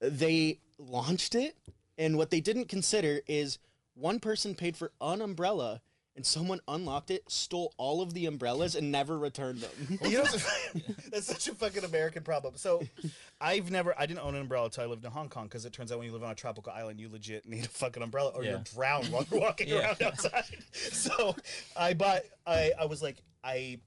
They 0.00 0.60
launched 0.78 1.34
it 1.34 1.56
and 1.98 2.16
what 2.16 2.30
they 2.30 2.40
didn't 2.40 2.68
consider 2.68 3.20
is 3.26 3.58
one 3.94 4.20
person 4.20 4.54
paid 4.54 4.76
for 4.76 4.92
an 5.00 5.22
umbrella 5.22 5.80
and 6.16 6.24
someone 6.26 6.60
unlocked 6.66 7.10
it 7.10 7.22
stole 7.30 7.72
all 7.76 8.00
of 8.02 8.14
the 8.14 8.26
umbrellas 8.26 8.74
and 8.74 8.90
never 8.90 9.18
returned 9.18 9.60
them 9.60 9.98
You 10.08 10.18
know, 10.18 10.24
that's 11.10 11.26
such 11.26 11.48
a 11.48 11.54
fucking 11.54 11.84
American 11.84 12.22
problem. 12.22 12.54
So, 12.56 12.82
I've 13.40 13.70
never, 13.70 13.94
I 13.98 14.06
didn't 14.06 14.20
own 14.20 14.34
an 14.34 14.40
umbrella 14.40 14.64
until 14.66 14.84
I 14.84 14.86
lived 14.86 15.04
in 15.04 15.10
Hong 15.10 15.28
Kong 15.28 15.44
because 15.44 15.64
it 15.64 15.72
turns 15.72 15.92
out 15.92 15.98
when 15.98 16.06
you 16.06 16.12
live 16.12 16.24
on 16.24 16.30
a 16.30 16.34
tropical 16.34 16.72
island, 16.72 16.98
you 17.00 17.08
legit 17.08 17.46
need 17.48 17.64
a 17.64 17.68
fucking 17.68 18.02
umbrella 18.02 18.30
or 18.34 18.42
Yeah. 18.42 18.50
you're 18.52 18.60
drowned 18.60 19.08
while 19.08 19.24
you're 19.30 19.40
walking 19.40 19.68
Yeah. 19.68 19.80
around 19.80 20.02
outside. 20.02 20.44
So, 20.72 21.36
I 21.76 21.94
bought, 21.94 22.22
I, 22.46 22.72
I 22.80 22.86
was 22.86 23.02
like, 23.02 23.16
I 23.44 23.78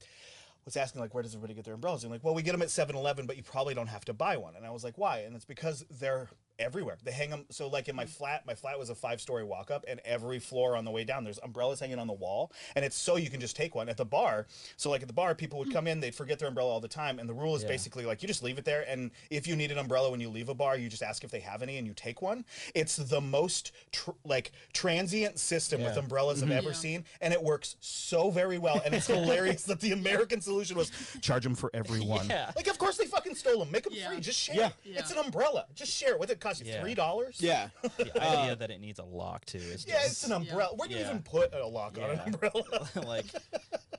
was 0.64 0.76
asking 0.76 1.00
like, 1.00 1.14
where 1.14 1.22
does 1.22 1.34
everybody 1.34 1.54
get 1.54 1.64
their 1.64 1.74
umbrellas? 1.74 2.04
And 2.04 2.12
like, 2.12 2.22
well, 2.22 2.34
we 2.34 2.42
get 2.42 2.52
them 2.52 2.62
at 2.62 2.68
7-Eleven, 2.68 3.26
but 3.26 3.36
you 3.36 3.42
probably 3.42 3.74
don't 3.74 3.88
have 3.88 4.04
to 4.06 4.12
buy 4.12 4.36
one. 4.36 4.54
And 4.56 4.64
I 4.64 4.70
was 4.70 4.84
like, 4.84 4.96
why? 4.98 5.20
And 5.20 5.34
it's 5.34 5.44
because 5.44 5.84
they're 5.90 6.28
everywhere. 6.60 6.98
They 7.02 7.10
hang 7.10 7.30
them. 7.30 7.44
So 7.50 7.68
like 7.68 7.88
in 7.88 7.96
my 7.96 8.04
mm. 8.04 8.08
flat, 8.08 8.46
my 8.46 8.54
flat 8.54 8.78
was 8.78 8.90
a 8.90 8.94
five 8.94 9.20
story 9.20 9.44
walk 9.44 9.70
up, 9.70 9.84
and 9.88 10.00
every 10.04 10.38
floor 10.38 10.76
on 10.76 10.84
the 10.84 10.90
way 10.90 11.04
down, 11.04 11.24
there's 11.24 11.40
umbrellas 11.42 11.80
hanging 11.80 11.98
on 11.98 12.06
the 12.06 12.12
wall, 12.12 12.52
and 12.76 12.84
it's 12.84 12.96
so 12.96 13.16
you 13.16 13.30
can 13.30 13.40
just 13.40 13.56
take 13.56 13.74
one 13.74 13.88
at 13.88 13.96
the 13.96 14.04
bar. 14.04 14.46
So 14.76 14.90
like 14.90 15.02
at 15.02 15.08
the 15.08 15.14
bar, 15.14 15.34
people 15.34 15.58
would 15.58 15.68
mm. 15.68 15.72
come 15.72 15.86
in, 15.86 16.00
they'd 16.00 16.14
forget 16.14 16.38
their 16.38 16.48
umbrella 16.48 16.70
all 16.70 16.80
the 16.80 16.88
time, 16.88 17.18
and 17.18 17.28
the 17.28 17.34
rule 17.34 17.56
is 17.56 17.62
Yeah. 17.62 17.68
basically 17.68 18.04
like 18.04 18.22
you 18.22 18.28
just 18.28 18.42
leave 18.42 18.58
it 18.58 18.64
there, 18.64 18.84
and 18.88 19.10
if 19.30 19.46
you 19.46 19.56
need 19.56 19.70
an 19.72 19.78
umbrella 19.78 20.10
when 20.10 20.20
you 20.20 20.28
leave 20.28 20.48
a 20.48 20.54
bar, 20.54 20.76
you 20.76 20.88
just 20.88 21.02
ask 21.02 21.24
if 21.24 21.30
they 21.30 21.40
have 21.40 21.62
any, 21.62 21.78
and 21.78 21.86
you 21.86 21.94
take 21.94 22.22
one. 22.22 22.44
It's 22.74 22.96
the 22.96 23.20
most 23.20 23.72
tr- 23.92 24.10
like 24.24 24.52
transient 24.72 25.38
system 25.38 25.82
with 25.82 25.94
Yeah. 25.94 26.00
umbrellas 26.00 26.42
I've 26.42 26.48
mm-hmm. 26.48 26.58
ever 26.58 26.70
Yeah. 26.70 26.74
seen, 26.74 27.04
and 27.20 27.32
it 27.32 27.42
works 27.42 27.76
so 27.80 28.30
very 28.30 28.58
well. 28.58 28.82
And 28.84 28.94
it's 28.94 29.06
hilarious 29.16 29.62
that 29.64 29.80
the 29.80 29.92
American 29.92 30.40
solution 30.40 30.76
was 30.76 30.92
charge 31.22 31.44
them 31.44 31.54
for 31.54 31.70
every 31.74 32.00
one. 32.16 32.28
Yeah. 32.28 32.50
Like 32.54 32.66
of 32.68 32.78
course 32.78 32.96
they 32.96 33.06
fucking 33.06 33.34
stole 33.34 33.60
them. 33.60 33.70
Make 33.70 33.84
them 33.84 33.94
Yeah. 33.94 34.08
free. 34.08 34.20
Just 34.20 34.38
share. 34.38 34.72
Yeah. 34.84 34.98
It's 34.98 35.10
an 35.10 35.18
umbrella. 35.18 35.66
Just 35.74 35.92
share. 35.92 36.16
What 36.18 36.28
did 36.28 36.34
it 36.34 36.40
cost 36.50 36.64
you? 36.66 36.72
Yeah. 36.72 36.80
Three 36.82 36.94
dollars. 36.94 37.36
yeah 37.40 37.68
The 37.96 38.22
idea 38.22 38.56
that 38.56 38.70
it 38.70 38.80
needs 38.80 38.98
a 38.98 39.04
lock 39.04 39.44
too 39.46 39.58
is 39.58 39.86
Yeah, 39.86 39.94
just 40.02 40.06
it's 40.12 40.26
an 40.26 40.32
umbrella. 40.32 40.74
Where 40.76 40.88
do 40.88 40.94
you 40.94 41.00
Yeah. 41.00 41.10
even 41.10 41.22
put 41.22 41.54
a 41.54 41.66
lock 41.66 41.96
on 41.98 42.10
an 42.10 42.16
Yeah. 42.16 42.24
umbrella? 42.24 42.88
like 43.06 43.26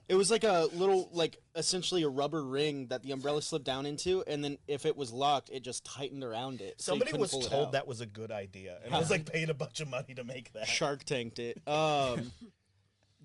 It 0.09 0.15
was 0.15 0.29
like 0.29 0.43
a 0.43 0.67
little, 0.73 1.09
like 1.13 1.37
essentially 1.55 2.03
a 2.03 2.09
rubber 2.09 2.43
ring 2.43 2.87
that 2.87 3.01
the 3.01 3.13
umbrella 3.13 3.41
slipped 3.41 3.63
down 3.63 3.85
into, 3.85 4.25
and 4.27 4.43
then 4.43 4.57
if 4.67 4.85
it 4.85 4.97
was 4.97 5.13
locked, 5.13 5.49
it 5.53 5.61
just 5.63 5.85
tightened 5.85 6.21
around 6.21 6.59
it. 6.59 6.81
so 6.81 6.91
you 6.91 6.95
Somebody 6.99 7.11
couldn't 7.11 7.21
was 7.21 7.31
pull 7.31 7.45
it 7.45 7.49
told 7.49 7.65
out. 7.67 7.71
that 7.71 7.87
was 7.87 8.01
a 8.01 8.05
good 8.05 8.29
idea 8.29 8.77
and 8.83 8.93
I 8.93 8.99
was 8.99 9.09
like 9.09 9.25
paid 9.25 9.49
a 9.49 9.53
bunch 9.53 9.79
of 9.79 9.87
money 9.87 10.13
to 10.15 10.25
make 10.25 10.51
that. 10.53 10.67
Shark 10.67 11.05
Tanked 11.05 11.39
it. 11.39 11.65
Um, 11.65 12.33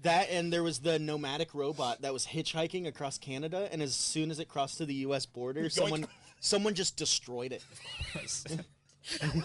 that 0.02 0.30
and 0.30 0.52
there 0.52 0.62
was 0.62 0.78
the 0.80 0.98
nomadic 1.00 1.54
robot 1.54 2.02
that 2.02 2.12
was 2.12 2.26
hitchhiking 2.26 2.86
across 2.86 3.18
Canada, 3.18 3.68
and 3.72 3.82
as 3.82 3.94
soon 3.96 4.30
as 4.30 4.38
it 4.38 4.46
crossed 4.46 4.78
to 4.78 4.86
the 4.86 4.94
U.S. 5.06 5.26
border, 5.26 5.68
someone 5.70 6.06
someone 6.38 6.74
just 6.74 6.96
destroyed 6.96 7.50
it. 7.52 7.64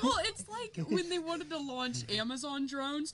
Well, 0.04 0.17
it's 0.26 0.45
like 0.50 0.78
when 0.88 1.10
they 1.10 1.19
wanted 1.19 1.50
to 1.50 1.58
launch 1.58 2.10
Amazon 2.12 2.65
drones. 2.67 3.13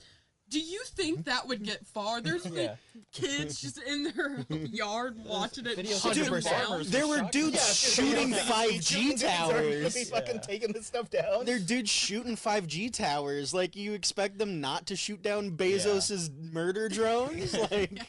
Do 0.50 0.58
you 0.60 0.80
think 0.86 1.26
that 1.26 1.46
would 1.46 1.62
get 1.62 1.86
far? 1.86 2.22
There's 2.22 2.46
like 2.46 2.54
Yeah. 2.54 2.74
kids 3.12 3.60
just 3.60 3.76
in 3.82 4.04
their 4.04 4.46
yard 4.72 5.18
watching 5.26 5.66
it. 5.66 5.76
videos 5.76 6.00
shoot 6.02 6.16
of 6.16 6.24
them 6.24 6.34
the 6.36 6.40
down. 6.40 6.64
farmers 6.66 6.90
There 6.90 7.06
were 7.06 7.20
dudes 7.30 7.56
Yeah, 7.98 8.04
shooting 8.04 8.32
5G 8.32 9.20
towers. 9.20 9.92
they 9.92 10.04
fucking 10.04 10.40
taking 10.40 10.72
this 10.72 10.86
stuff 10.86 11.10
down? 11.10 11.44
They're 11.44 11.58
dudes 11.58 11.90
shooting 11.90 12.34
5G 12.34 12.90
towers. 12.94 13.52
Like 13.52 13.76
you 13.76 13.92
expect 13.92 14.38
them 14.38 14.58
not 14.58 14.86
to 14.86 14.96
shoot 14.96 15.20
down 15.20 15.50
Bezos's 15.50 16.30
murder 16.30 16.88
drones? 16.88 17.54
Like 17.70 18.00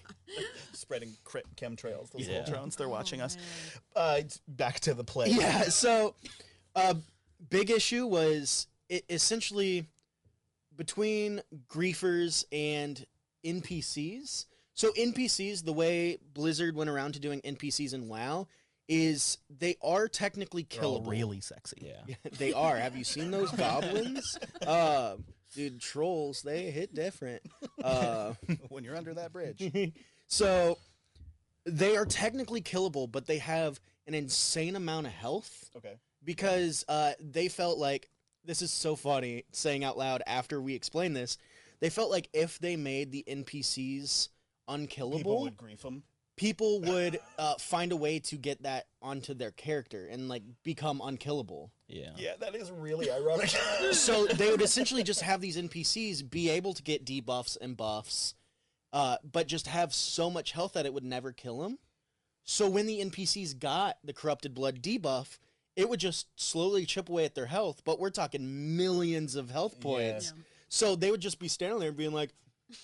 spreading 0.72 1.12
cri- 1.26 1.42
chemtrails. 1.58 2.10
Those 2.12 2.26
Yeah. 2.26 2.38
little 2.40 2.54
drones. 2.54 2.78
They're 2.78 2.88
watching 2.88 3.20
Oh, 3.22 3.26
us. 3.26 3.38
Uh, 3.98 4.22
back 4.48 4.80
to 4.82 4.94
the 4.94 5.04
play. 5.04 5.28
yeah. 5.32 5.64
So, 5.64 6.16
uh, 6.74 6.94
big 7.50 7.70
issue 7.70 8.06
was 8.06 8.68
it 8.90 9.06
essentially 9.10 9.86
between 10.76 11.42
griefers 11.68 12.44
and 12.52 13.06
NPCs. 13.46 14.46
So 14.74 14.92
NPCs, 14.94 15.66
the 15.66 15.74
way 15.74 16.18
Blizzard 16.34 16.76
went 16.76 16.90
around 16.90 17.14
to 17.14 17.20
doing 17.20 17.42
NPCs 17.42 17.94
in 17.94 18.08
WoW, 18.08 18.48
is 18.88 19.38
they 19.50 19.76
are 19.84 20.08
technically 20.08 20.66
They're 20.70 20.84
all 20.84 21.02
killable. 21.04 21.10
really 21.10 21.42
sexy. 21.42 21.78
Yeah. 22.08 22.16
they 22.38 22.54
are. 22.54 22.78
Have 22.78 22.96
you 22.96 23.04
seen 23.04 23.32
those 23.32 23.52
goblins? 23.52 24.38
Uh, 24.66 25.16
dude, 25.56 25.80
trolls 25.82 26.42
they 26.44 26.70
hit 26.72 26.94
different. 26.94 27.42
Uh, 27.84 28.34
when 28.70 28.84
you're 28.84 28.96
under 28.96 29.14
that 29.16 29.32
bridge. 29.34 29.72
so 30.28 30.78
they 31.66 31.96
are 31.98 32.06
technically 32.06 32.62
killable, 32.62 33.10
but 33.12 33.26
they 33.26 33.38
have 33.40 33.80
an 34.08 34.14
insane 34.14 34.76
amount 34.76 35.08
of 35.08 35.14
health 35.14 35.70
Okay. 35.78 35.96
Because 36.24 36.86
uh, 36.88 37.14
they 37.20 37.48
felt 37.48 37.78
like 37.78 38.10
this 38.46 38.62
is 38.62 38.72
so 38.72 38.96
funny 38.96 39.44
saying 39.52 39.84
out 39.84 39.98
loud 39.98 40.22
after 40.26 40.62
we 40.62 40.74
explain 40.76 41.14
this. 41.14 41.38
They 41.80 41.90
felt 41.90 42.12
like 42.12 42.30
if 42.34 42.60
they 42.60 42.76
made 42.76 43.12
the 43.12 43.24
NPCs 43.28 44.30
unkillable, 44.68 45.18
People 45.18 45.42
would 45.42 45.58
grief 45.58 45.82
them. 45.82 46.04
people 46.36 46.82
would 46.86 47.20
uh, 47.38 47.56
find 47.56 47.92
a 47.92 47.96
way 47.96 48.20
to 48.20 48.36
get 48.38 48.64
that 48.64 48.88
onto 49.02 49.34
their 49.34 49.52
character 49.52 50.08
and 50.08 50.28
like 50.30 50.44
become 50.64 51.02
unkillable. 51.04 51.72
Yeah. 51.88 52.12
Yeah, 52.18 52.34
that 52.40 52.56
is 52.56 52.72
really 52.72 53.10
ironic. 53.12 53.50
so 53.92 54.26
they 54.28 54.52
would 54.52 54.62
essentially 54.70 55.04
just 55.04 55.22
have 55.22 55.42
these 55.42 55.58
NPCs 55.58 56.30
be 56.30 56.50
able 56.50 56.74
to 56.74 56.84
get 56.84 57.06
debuffs 57.06 57.58
and 57.60 57.76
buffs, 57.78 58.36
uh, 58.94 59.18
but 59.30 59.48
just 59.48 59.68
have 59.68 59.94
so 59.94 60.30
much 60.30 60.52
health 60.52 60.74
that 60.74 60.86
it 60.86 60.94
would 60.94 61.04
never 61.04 61.32
kill 61.32 61.60
them. 61.60 61.80
So 62.44 62.68
when 62.70 62.88
the 62.88 63.00
NPCs 63.00 63.58
got 63.60 63.98
the 64.04 64.14
corrupted 64.14 64.54
blood 64.54 64.82
debuff, 64.82 65.38
it 65.76 65.88
would 65.90 66.00
just 66.00 66.28
slowly 66.36 66.86
chip 66.86 67.10
away 67.10 67.26
at 67.26 67.36
their 67.36 67.46
health. 67.46 67.82
But 67.86 68.00
we're 68.00 68.10
talking 68.10 68.76
millions 68.78 69.36
of 69.36 69.50
health 69.50 69.80
points. 69.80 70.34
Yeah. 70.36 70.44
So 70.70 70.96
they 70.96 71.10
would 71.12 71.22
just 71.22 71.40
be 71.40 71.48
standing 71.48 71.80
there 71.80 71.92
being 71.92 72.12
like, 72.14 72.32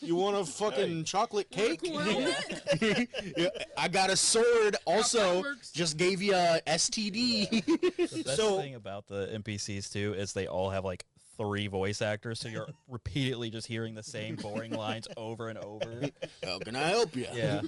"You 0.02 0.16
want 0.16 0.38
a 0.38 0.46
fucking 0.52 1.04
chocolate 1.04 1.50
cake? 1.52 1.82
Yeah, 2.82 3.50
I 3.78 3.88
got 3.88 4.10
a 4.10 4.16
sword. 4.18 4.76
Also, 4.86 5.44
just 5.74 5.98
gave 5.98 6.22
you 6.22 6.34
a 6.34 6.62
STD." 6.68 7.66
That's 8.24 8.36
So- 8.36 8.58
the 8.58 8.62
thing 8.62 8.76
about 8.76 9.08
the 9.08 9.28
NPCs 9.34 9.92
too 9.92 10.14
is 10.18 10.34
they 10.34 10.48
all 10.48 10.70
have 10.70 10.86
like 10.86 11.06
three 11.38 11.68
voice 11.68 12.02
actors, 12.02 12.40
so 12.40 12.48
you're 12.48 12.68
repeatedly 12.88 13.50
just 13.50 13.68
hearing 13.68 13.94
the 13.94 14.04
same 14.04 14.36
boring 14.38 14.72
lines 14.72 15.08
over 15.18 15.50
and 15.50 15.60
over. 15.60 16.10
How 16.44 16.60
can 16.60 16.76
I 16.76 16.88
help 16.88 17.16
you? 17.16 17.28
Yeah. 17.34 17.62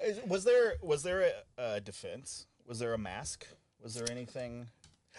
Is- 0.00 0.18
was 0.26 0.44
there 0.44 0.74
was 0.82 1.02
there 1.02 1.30
a, 1.58 1.76
a 1.76 1.80
defense? 1.80 2.46
Was 2.66 2.78
there 2.78 2.92
a 2.94 2.98
mask? 2.98 3.46
Was 3.84 3.94
there 3.94 4.10
anything 4.10 4.66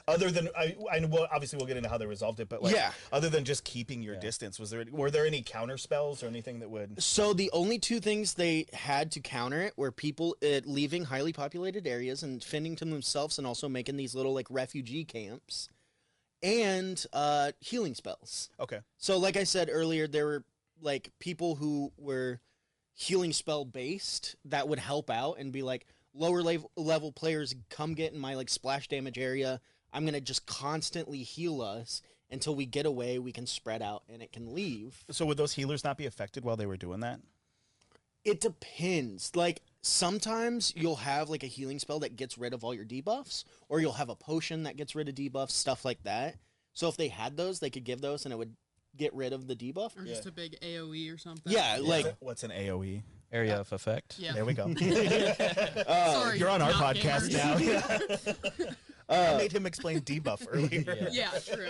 other 0.08 0.30
than 0.32 0.50
I? 0.58 0.76
I 0.92 1.00
know. 1.00 1.08
Well, 1.08 1.28
obviously, 1.32 1.58
we'll 1.58 1.68
get 1.68 1.78
into 1.78 1.88
how 1.88 1.98
they 1.98 2.06
resolved 2.08 2.40
it, 2.40 2.50
but 2.50 2.62
like, 2.64 2.74
Yeah. 2.74 2.92
other 3.14 3.30
than 3.30 3.46
just 3.46 3.64
keeping 3.64 4.02
your 4.02 4.16
Yeah. 4.16 4.20
distance, 4.22 4.60
was 4.60 4.72
there 4.72 4.84
were 4.92 5.10
there 5.12 5.26
any 5.26 5.42
counter 5.44 5.78
spells 5.78 6.22
or 6.24 6.28
anything 6.28 6.60
that 6.60 6.70
would? 6.70 7.02
So 7.02 7.32
the 7.34 7.50
only 7.52 7.80
two 7.80 8.00
things 8.02 8.34
they 8.34 8.66
had 8.74 9.12
to 9.14 9.20
counter 9.22 9.62
it 9.62 9.78
were 9.78 9.92
people 9.92 10.36
uh, 10.44 10.62
leaving 10.66 11.06
highly 11.06 11.32
populated 11.32 11.88
areas 11.88 12.24
and 12.24 12.44
fending 12.44 12.76
to 12.78 12.86
themselves, 12.86 13.38
and 13.38 13.46
also 13.48 13.70
making 13.70 13.96
these 13.98 14.16
little 14.16 14.34
like 14.34 14.48
refugee 14.50 15.06
camps, 15.06 15.70
and 16.44 17.06
uh, 17.14 17.52
healing 17.62 17.94
spells. 17.96 18.50
Okay. 18.60 18.82
So, 18.98 19.18
like 19.18 19.38
I 19.38 19.44
said 19.46 19.70
earlier, 19.72 20.08
there 20.08 20.26
were 20.26 20.44
like 20.82 21.12
people 21.20 21.56
who 21.56 21.94
were 21.98 22.42
healing 22.94 23.32
spell 23.34 23.64
based 23.66 24.36
that 24.46 24.68
would 24.68 24.80
help 24.80 25.10
out 25.10 25.36
and 25.38 25.52
be 25.52 25.62
like 25.62 25.86
lower 26.16 26.42
level 26.42 26.72
level 26.76 27.12
players 27.12 27.54
come 27.70 27.94
get 27.94 28.14
in 28.14 28.20
my 28.20 28.36
like 28.36 28.50
splash 28.50 28.88
damage 28.88 29.18
area. 29.18 29.60
I'm 29.94 30.06
gonna 30.06 30.22
just 30.22 30.46
constantly 30.46 31.20
heal 31.20 31.62
us 31.62 32.02
until 32.32 32.56
we 32.56 32.66
get 32.66 32.86
away. 32.86 33.20
We 33.20 33.32
can 33.32 33.46
spread 33.46 33.82
out 33.82 34.04
and 34.12 34.22
it 34.22 34.32
can 34.32 34.54
leave. 34.54 35.04
So 35.12 35.26
would 35.26 35.38
those 35.38 35.54
healers 35.54 35.84
not 35.84 35.98
be 35.98 36.06
affected 36.06 36.44
while 36.44 36.58
they 36.58 36.66
were 36.66 36.78
doing 36.78 37.02
that? 37.02 37.20
It 38.24 38.42
depends. 38.42 39.36
Like 39.36 39.62
sometimes 39.82 40.74
you'll 40.76 40.96
have 40.98 41.30
like 41.30 41.44
a 41.44 41.48
healing 41.48 41.80
spell 41.80 42.00
that 42.00 42.16
gets 42.16 42.38
rid 42.38 42.54
of 42.54 42.64
all 42.64 42.74
your 42.74 42.86
debuffs, 42.86 43.44
or 43.70 43.80
you'll 43.80 43.94
have 43.94 44.10
a 44.10 44.16
potion 44.16 44.64
that 44.64 44.78
gets 44.78 44.96
rid 44.96 45.08
of 45.08 45.16
debuffs, 45.16 45.52
stuff 45.52 45.86
like 45.86 46.04
that. 46.04 46.38
So 46.74 46.90
if 46.90 46.98
they 46.98 47.08
had 47.08 47.38
those, 47.38 47.60
they 47.60 47.70
could 47.70 47.86
give 47.86 48.02
those, 48.02 48.26
and 48.26 48.34
it 48.34 48.38
would 48.38 48.56
get 48.98 49.14
rid 49.14 49.32
of 49.32 49.48
the 49.48 49.56
debuff. 49.56 49.98
or 49.98 50.06
just 50.06 50.26
a 50.26 50.32
big 50.32 50.58
AOE 50.62 51.14
or 51.14 51.18
something. 51.18 51.52
Yeah, 51.52 51.78
like 51.82 52.16
what's 52.20 52.44
an 52.44 52.52
AOE? 52.52 53.04
Area 53.36 53.60
of 53.60 53.72
effect. 53.74 54.16
Yeah. 54.18 54.32
There 54.32 54.46
we 54.46 54.54
go. 54.54 54.64
uh, 55.88 56.14
Sorry, 56.14 56.40
You're 56.40 56.50
on 56.50 56.62
our 56.62 56.72
not 56.72 56.96
podcast 56.96 57.30
gamers. 57.30 58.26
now. 58.60 58.74
I 59.34 59.38
made 59.38 59.52
him 59.52 59.66
explain 59.66 60.00
debuff 60.02 60.46
earlier. 60.50 61.10
Yeah. 61.12 61.30
yeah, 61.34 61.40
true. 61.56 61.70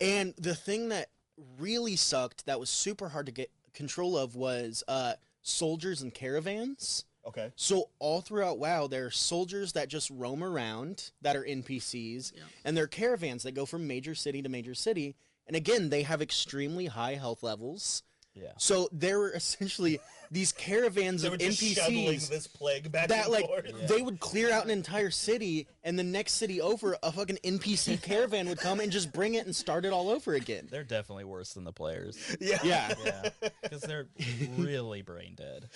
And 0.00 0.34
the 0.38 0.54
thing 0.54 0.88
that 0.88 1.10
really 1.58 1.96
sucked, 1.96 2.46
that 2.46 2.58
was 2.58 2.70
super 2.70 3.10
hard 3.10 3.26
to 3.26 3.32
get 3.32 3.50
control 3.74 4.16
of, 4.16 4.34
was 4.36 4.82
uh, 4.88 5.12
soldiers 5.42 6.00
and 6.02 6.12
caravans. 6.14 7.04
Okay. 7.26 7.52
So 7.56 7.90
all 8.00 8.20
throughout 8.20 8.58
WoW, 8.58 8.86
there 8.88 9.06
are 9.06 9.10
soldiers 9.10 9.74
that 9.74 9.88
just 9.88 10.10
roam 10.10 10.42
around 10.42 11.10
that 11.20 11.36
are 11.36 11.44
NPCs, 11.44 12.32
Yeah. 12.34 12.42
and 12.64 12.76
there 12.76 12.84
are 12.84 12.88
caravans 12.88 13.42
that 13.44 13.52
go 13.52 13.64
from 13.66 13.86
major 13.86 14.14
city 14.14 14.42
to 14.42 14.48
major 14.48 14.74
city. 14.74 15.14
And 15.46 15.54
again, 15.56 15.90
they 15.90 16.02
have 16.02 16.22
extremely 16.22 16.86
high 16.86 17.14
health 17.14 17.42
levels. 17.42 18.02
Yeah. 18.34 18.52
So 18.56 18.88
there 18.92 19.18
were 19.18 19.30
essentially 19.32 20.00
these 20.30 20.52
caravans 20.52 21.24
of 21.24 21.32
were 21.32 21.36
NPCs 21.36 22.30
this 22.30 22.46
plague 22.46 22.90
back 22.90 23.08
that 23.08 23.30
like 23.30 23.46
forth. 23.46 23.86
they 23.86 24.00
would 24.00 24.18
clear 24.20 24.50
out 24.50 24.64
an 24.64 24.70
entire 24.70 25.10
city, 25.10 25.68
and 25.84 25.98
the 25.98 26.02
next 26.02 26.34
city 26.34 26.60
over, 26.60 26.96
a 27.02 27.12
fucking 27.12 27.38
NPC 27.44 28.00
caravan 28.02 28.48
would 28.48 28.58
come 28.58 28.80
and 28.80 28.90
just 28.90 29.12
bring 29.12 29.34
it 29.34 29.44
and 29.44 29.54
start 29.54 29.84
it 29.84 29.92
all 29.92 30.08
over 30.08 30.32
again. 30.32 30.66
They're 30.70 30.84
definitely 30.84 31.24
worse 31.24 31.52
than 31.52 31.64
the 31.64 31.72
players. 31.72 32.16
Yeah. 32.40 32.58
Yeah. 32.64 32.94
Yeah. 33.04 33.28
Because 33.62 33.82
they're 33.82 34.08
really 34.56 35.02
brain 35.02 35.34
dead. 35.34 35.68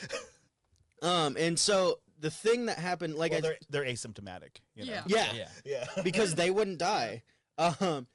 Um, 1.02 1.36
and 1.38 1.58
so 1.58 1.98
the 2.20 2.30
thing 2.30 2.66
that 2.66 2.78
happened, 2.78 3.16
like 3.16 3.32
Well, 3.32 3.38
I, 3.38 3.42
they're 3.42 3.58
they're 3.84 3.84
asymptomatic. 3.84 4.60
You 4.74 4.86
know? 4.86 4.92
Yeah. 4.92 5.02
yeah, 5.06 5.26
Yeah. 5.34 5.48
Yeah. 5.96 6.02
because 6.02 6.34
they 6.34 6.50
wouldn't 6.50 6.78
die. 6.78 7.22
Um, 7.58 8.06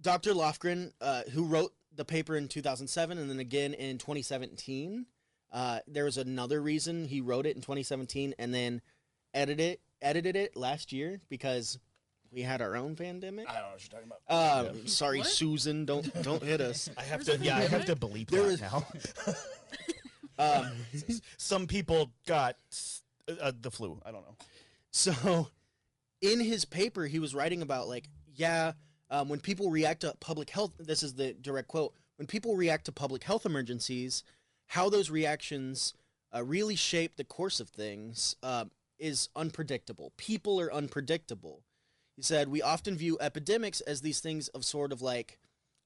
Dr. 0.00 0.32
Lofgren, 0.32 0.92
uh, 1.00 1.22
who 1.32 1.44
wrote 1.44 1.72
the 1.96 2.04
paper 2.04 2.36
in 2.36 2.48
2007 2.48 3.18
and 3.18 3.30
then 3.30 3.38
again 3.40 3.74
in 3.74 3.98
2017, 3.98 5.06
uh, 5.52 5.78
there 5.86 6.04
was 6.04 6.16
another 6.18 6.60
reason 6.60 7.06
he 7.06 7.20
wrote 7.20 7.46
it 7.46 7.54
in 7.56 7.62
2017 7.62 8.34
and 8.38 8.52
then 8.54 8.80
edited 9.32 9.60
it, 9.60 9.80
edited 10.02 10.36
it 10.36 10.56
last 10.56 10.92
year 10.92 11.20
because 11.28 11.78
we 12.32 12.42
had 12.42 12.60
our 12.60 12.74
own 12.76 12.96
pandemic. 12.96 13.48
I 13.48 13.52
don't 13.54 13.62
know 13.62 13.68
what 13.70 13.80
you're 13.92 14.00
talking 14.00 14.12
about. 14.26 14.68
Um, 14.76 14.86
sorry, 14.88 15.18
What? 15.18 15.28
Susan, 15.28 15.84
don't 15.84 16.22
don't 16.22 16.42
hit 16.42 16.60
us. 16.60 16.90
I 16.98 17.02
have 17.02 17.24
There's 17.24 17.38
to. 17.38 17.44
a 17.44 17.46
Yeah, 17.46 17.56
I 17.56 17.60
have 17.60 17.84
to 17.86 17.94
pandemic? 17.94 18.00
believe 18.00 18.26
There 18.28 18.42
that 18.42 18.48
was- 18.48 18.60
now. 18.60 19.34
Um, 20.36 20.72
Some 21.36 21.68
people 21.68 22.10
got 22.26 22.56
uh, 23.40 23.52
the 23.60 23.70
flu. 23.70 24.00
I 24.04 24.10
don't 24.10 24.22
know. 24.26 24.34
So, 24.90 25.48
in 26.20 26.40
his 26.40 26.64
paper, 26.64 27.06
he 27.06 27.20
was 27.20 27.36
writing 27.36 27.62
about 27.62 27.86
like, 27.86 28.08
yeah, 28.34 28.72
um, 29.10 29.28
when 29.28 29.40
people 29.40 29.70
react 29.70 30.00
to 30.02 30.14
public 30.20 30.50
health, 30.50 30.72
this 30.78 31.02
is 31.02 31.14
the 31.14 31.32
direct 31.34 31.68
quote. 31.68 31.94
When 32.16 32.26
people 32.26 32.56
react 32.56 32.86
to 32.86 32.92
public 32.92 33.24
health 33.24 33.44
emergencies, 33.44 34.22
how 34.68 34.88
those 34.88 35.10
reactions 35.10 35.94
uh, 36.34 36.42
really 36.42 36.76
shape 36.76 37.16
the 37.16 37.24
course 37.24 37.60
of 37.60 37.68
things 37.68 38.36
uh, 38.42 38.64
is 38.98 39.28
unpredictable. 39.36 40.12
People 40.16 40.60
are 40.60 40.72
unpredictable. 40.72 41.62
He 42.16 42.22
said 42.22 42.48
we 42.48 42.62
often 42.62 42.96
view 42.96 43.18
epidemics 43.20 43.80
as 43.82 44.00
these 44.00 44.20
things 44.20 44.48
of 44.48 44.64
sort 44.64 44.92
of 44.92 45.02
like 45.02 45.38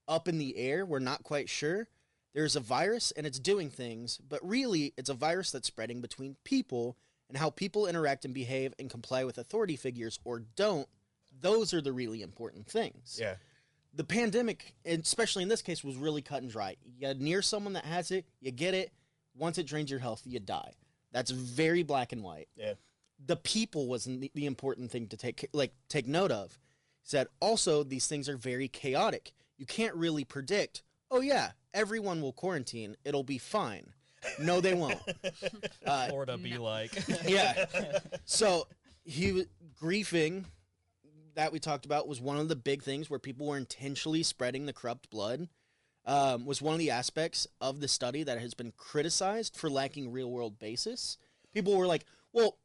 up 0.07 0.27
in 0.27 0.37
the 0.37 0.57
air. 0.57 0.85
We're 0.85 0.99
not 0.99 1.23
quite 1.23 1.49
sure. 1.49 1.87
there's 2.33 2.55
a 2.55 2.59
virus 2.61 3.11
and 3.11 3.25
it's 3.25 3.39
doing 3.39 3.69
things, 3.69 4.17
but 4.17 4.39
really 4.47 4.93
it's 4.97 5.09
a 5.09 5.15
virus 5.15 5.51
that's 5.51 5.67
spreading 5.67 5.99
between 5.99 6.35
people 6.43 6.95
and 7.27 7.37
how 7.37 7.49
people 7.49 7.87
interact 7.87 8.25
and 8.25 8.33
behave 8.33 8.73
and 8.79 8.89
comply 8.89 9.23
with 9.23 9.37
authority 9.37 9.75
figures 9.75 10.19
or 10.23 10.39
don't. 10.55 10.87
Those 11.41 11.73
are 11.73 11.81
the 11.81 11.91
really 11.93 12.21
important 12.21 12.67
things. 12.67 13.17
Yeah. 13.19 13.35
The 13.93 14.03
pandemic, 14.03 14.75
especially 14.85 15.43
in 15.43 15.49
this 15.49 15.61
case, 15.61 15.83
was 15.83 15.95
really 15.97 16.21
cut 16.21 16.41
and 16.41 16.51
dry. 16.51 16.75
You 16.97 17.13
near 17.15 17.41
someone 17.41 17.73
that 17.73 17.85
has 17.85 18.11
it, 18.11 18.25
you 18.39 18.51
get 18.51 18.73
it. 18.73 18.91
Once 19.35 19.57
it 19.57 19.65
drains 19.65 19.89
your 19.89 19.99
health, 19.99 20.21
you 20.25 20.39
die. 20.39 20.73
That's 21.11 21.31
very 21.31 21.81
black 21.83 22.11
and 22.11 22.23
white 22.23 22.49
Yeah. 22.55 22.73
the 23.25 23.35
people 23.35 23.87
was 23.87 24.05
the, 24.05 24.31
the 24.35 24.45
important 24.45 24.91
thing 24.91 25.07
to 25.07 25.17
take 25.17 25.47
like 25.53 25.73
take 25.87 26.07
note 26.07 26.31
of. 26.31 26.51
He 27.01 27.07
said 27.09 27.27
also 27.39 27.83
these 27.83 28.05
things 28.07 28.29
are 28.29 28.37
very 28.37 28.67
chaotic. 28.67 29.31
You 29.57 29.65
can't 29.65 29.95
really 29.95 30.23
predict. 30.23 30.83
Oh 31.09 31.21
yeah, 31.21 31.51
everyone 31.73 32.21
will 32.21 32.33
quarantine. 32.33 32.95
It'll 33.05 33.23
be 33.23 33.37
fine. 33.39 33.93
No, 34.39 34.61
they 34.61 34.73
won't. 34.73 34.99
Uh, 35.85 36.07
Florida 36.09 36.37
be 36.37 36.51
No. 36.51 36.63
like. 36.63 36.91
yeah. 37.27 37.65
So 38.25 38.67
he 39.05 39.31
was 39.31 39.45
griefing 39.81 40.43
that 41.35 41.51
we 41.51 41.59
talked 41.59 41.85
about 41.85 42.07
was 42.07 42.19
one 42.21 42.37
of 42.37 42.47
the 42.49 42.55
big 42.55 42.83
things 42.83 43.09
where 43.09 43.19
people 43.19 43.47
were 43.47 43.57
intentionally 43.57 44.23
spreading 44.23 44.65
the 44.65 44.73
corrupt 44.73 45.09
blood. 45.09 45.49
Um, 46.05 46.45
was 46.45 46.61
one 46.61 46.73
of 46.73 46.79
the 46.79 46.89
aspects 46.91 47.45
of 47.61 47.81
the 47.81 47.87
study 47.87 48.23
that 48.23 48.39
has 48.39 48.53
been 48.55 48.73
criticized 48.77 49.55
for 49.55 49.69
lacking 49.69 50.11
real 50.11 50.31
world 50.31 50.57
basis. 50.57 51.17
People 51.53 51.75
were 51.77 51.85
like, 51.85 52.05
well, 52.33 52.57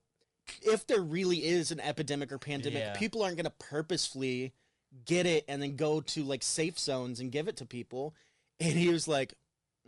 if 0.62 0.86
there 0.86 1.00
really 1.02 1.44
is 1.44 1.70
an 1.70 1.80
epidemic 1.80 2.32
or 2.32 2.38
pandemic, 2.38 2.78
Yeah. 2.78 2.94
people 2.96 3.22
aren't 3.22 3.36
going 3.36 3.44
to 3.44 3.50
purposefully 3.50 4.54
get 5.04 5.26
it 5.26 5.44
and 5.48 5.60
then 5.60 5.76
go 5.76 6.00
to 6.00 6.22
like 6.22 6.42
safe 6.42 6.78
zones 6.78 7.20
and 7.20 7.30
give 7.32 7.48
it 7.48 7.56
to 7.58 7.66
people. 7.66 8.14
And 8.60 8.72
he 8.78 8.88
was 8.88 9.08
like, 9.08 9.34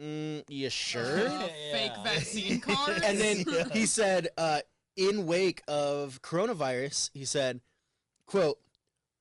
mm, 0.03 0.43
you 0.49 0.69
sure? 0.71 1.31
Fake 1.73 1.93
vaccine 2.05 2.61
cards. 2.61 3.01
and 3.05 3.19
then 3.19 3.45
he 3.73 3.87
said, 3.87 4.29
uh, 4.37 4.61
in 4.97 5.25
wake 5.25 5.63
of 5.69 6.21
coronavirus, 6.21 7.11
he 7.15 7.25
said, 7.25 7.61
quote, 8.27 8.59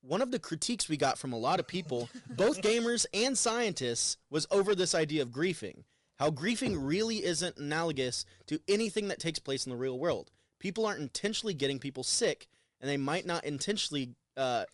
one 0.02 0.22
of 0.22 0.30
the 0.30 0.38
critiques 0.38 0.88
we 0.88 0.96
got 0.96 1.18
from 1.18 1.32
a 1.32 1.38
lot 1.38 1.60
of 1.60 1.66
people, 1.66 2.08
both 2.30 2.62
gamers 2.62 3.06
and 3.12 3.36
scientists, 3.36 4.16
was 4.30 4.46
over 4.50 4.74
this 4.74 4.94
idea 4.94 5.22
of 5.22 5.30
griefing. 5.30 5.84
How 6.18 6.30
griefing 6.30 6.76
really 6.78 7.24
isn't 7.24 7.58
analogous 7.58 8.24
to 8.46 8.60
anything 8.68 9.08
that 9.08 9.20
takes 9.20 9.38
place 9.38 9.66
in 9.66 9.70
the 9.70 9.76
real 9.76 9.98
world. 9.98 10.30
People 10.58 10.86
aren't 10.86 11.00
intentionally 11.00 11.54
getting 11.54 11.78
people 11.78 12.02
sick, 12.02 12.48
and 12.80 12.88
they 12.88 12.96
might 12.96 13.26
not 13.26 13.44
intentionally, 13.44 14.14
uh, 14.36 14.64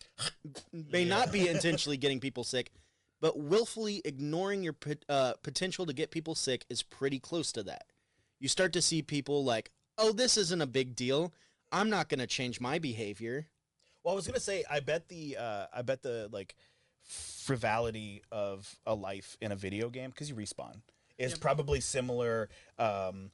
may 0.72 1.04
not 1.04 1.32
be 1.32 1.48
intentionally 1.48 1.96
getting 1.96 2.20
people 2.20 2.44
sick, 2.44 2.70
but 3.20 3.38
willfully 3.38 4.02
ignoring 4.04 4.62
your 4.62 4.76
uh, 5.08 5.32
potential 5.42 5.86
to 5.86 5.92
get 5.92 6.10
people 6.10 6.34
sick 6.34 6.64
is 6.68 6.82
pretty 6.82 7.18
close 7.18 7.52
to 7.52 7.62
that. 7.64 7.84
You 8.38 8.48
start 8.48 8.72
to 8.74 8.82
see 8.82 9.02
people 9.02 9.44
like, 9.44 9.70
oh, 9.98 10.12
this 10.12 10.36
isn't 10.36 10.60
a 10.60 10.66
big 10.66 10.94
deal. 10.96 11.32
I'm 11.70 11.88
not 11.88 12.08
going 12.08 12.20
to 12.20 12.26
change 12.26 12.60
my 12.60 12.78
behavior. 12.78 13.46
Well, 14.02 14.12
I 14.12 14.16
was 14.16 14.26
gonna 14.26 14.40
say, 14.40 14.64
I 14.70 14.80
bet 14.80 15.08
the, 15.08 15.36
uh, 15.36 15.66
I 15.72 15.82
bet 15.82 16.02
the 16.02 16.28
like 16.32 16.54
frivolity 17.04 18.22
of 18.30 18.76
a 18.86 18.94
life 18.94 19.36
in 19.40 19.52
a 19.52 19.56
video 19.56 19.90
game 19.90 20.10
because 20.10 20.28
you 20.28 20.34
respawn 20.36 20.80
is 21.18 21.32
Yep. 21.32 21.40
probably 21.40 21.80
similar 21.80 22.48
um, 22.78 23.30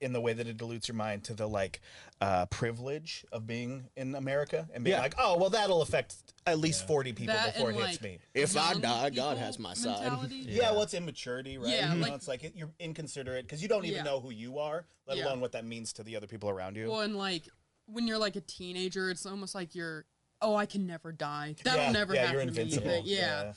in 0.00 0.14
the 0.14 0.20
way 0.20 0.32
that 0.32 0.46
it 0.46 0.56
dilutes 0.56 0.88
your 0.88 0.94
mind 0.94 1.24
to 1.24 1.34
the 1.34 1.46
like 1.46 1.80
uh, 2.22 2.46
privilege 2.46 3.24
of 3.32 3.46
being 3.46 3.88
in 3.96 4.14
America 4.14 4.66
and 4.72 4.82
being 4.82 4.96
Yeah. 4.96 5.02
like, 5.02 5.14
oh, 5.18 5.36
well, 5.36 5.50
that'll 5.50 5.82
affect 5.82 6.14
at 6.46 6.58
least 6.58 6.82
Yeah. 6.82 6.86
forty 6.86 7.12
people 7.12 7.34
That 7.34 7.52
before 7.54 7.70
it 7.70 7.76
and, 7.76 7.84
hits 7.84 8.02
like, 8.02 8.12
me. 8.12 8.18
If 8.34 8.56
I 8.56 8.74
die, 8.74 9.10
God 9.10 9.36
has 9.36 9.58
my 9.58 9.74
side. 9.74 10.10
Yeah, 10.30 10.62
Yeah. 10.62 10.70
well, 10.72 10.82
it's 10.82 10.94
immaturity, 10.94 11.58
right? 11.58 11.68
Yeah, 11.68 11.92
you 11.92 12.00
know, 12.00 12.06
like- 12.06 12.14
it's 12.14 12.28
like 12.28 12.44
it, 12.44 12.54
you're 12.56 12.72
inconsiderate 12.78 13.44
because 13.44 13.60
you 13.62 13.68
don't 13.68 13.84
even 13.84 13.98
Yeah. 13.98 14.02
know 14.04 14.20
who 14.20 14.30
you 14.30 14.58
are, 14.58 14.86
let 15.06 15.18
Yeah. 15.18 15.26
alone 15.26 15.40
what 15.40 15.52
that 15.52 15.64
means 15.66 15.92
to 15.94 16.02
the 16.02 16.16
other 16.16 16.26
people 16.26 16.48
around 16.48 16.76
you. 16.76 16.90
Well, 16.90 17.00
and 17.02 17.16
like 17.16 17.46
when 17.92 18.06
you're 18.06 18.18
like 18.18 18.36
a 18.36 18.40
teenager, 18.40 19.10
it's 19.10 19.26
almost 19.26 19.54
like 19.54 19.74
you're, 19.74 20.04
oh, 20.42 20.54
I 20.56 20.66
can 20.66 20.86
never 20.86 21.12
die. 21.12 21.54
That'll 21.64 21.84
yeah, 21.86 21.92
never 21.92 22.14
yeah, 22.14 22.20
happen 22.26 22.34
you're 22.36 22.46
to 22.46 22.52
me. 22.52 22.60
invincible. 22.62 22.90
But 22.90 23.04
yeah. 23.06 23.52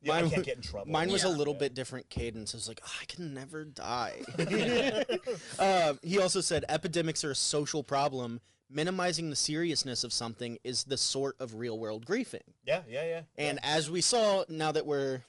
Yeah, 0.00 0.12
I 0.12 0.20
Mine 0.22 0.30
can't 0.30 0.44
get 0.46 0.56
in 0.56 0.62
trouble. 0.62 0.92
Mine 0.92 1.10
was 1.10 1.24
a 1.24 1.28
Yeah. 1.28 1.34
little 1.34 1.54
bit 1.54 1.74
different 1.74 2.08
cadence. 2.08 2.54
It 2.54 2.58
was 2.58 2.68
like, 2.68 2.80
oh, 2.86 2.92
I 3.00 3.04
can 3.06 3.34
never 3.34 3.64
die. 3.64 4.22
um, 5.58 5.98
he 6.02 6.20
also 6.20 6.40
said 6.40 6.64
epidemics 6.68 7.24
are 7.24 7.32
a 7.32 7.34
social 7.34 7.82
problem. 7.82 8.40
Minimizing 8.70 9.30
the 9.30 9.36
seriousness 9.36 10.04
of 10.04 10.12
something 10.12 10.58
is 10.62 10.84
the 10.84 10.98
sort 10.98 11.36
of 11.40 11.54
real 11.54 11.78
world 11.78 12.04
griefing. 12.06 12.42
yeah, 12.66 12.82
yeah, 12.88 13.04
yeah. 13.04 13.20
And 13.38 13.58
as 13.62 13.90
we 13.90 14.00
saw, 14.02 14.44
now 14.48 14.70
that 14.72 14.84
we're 14.86 15.22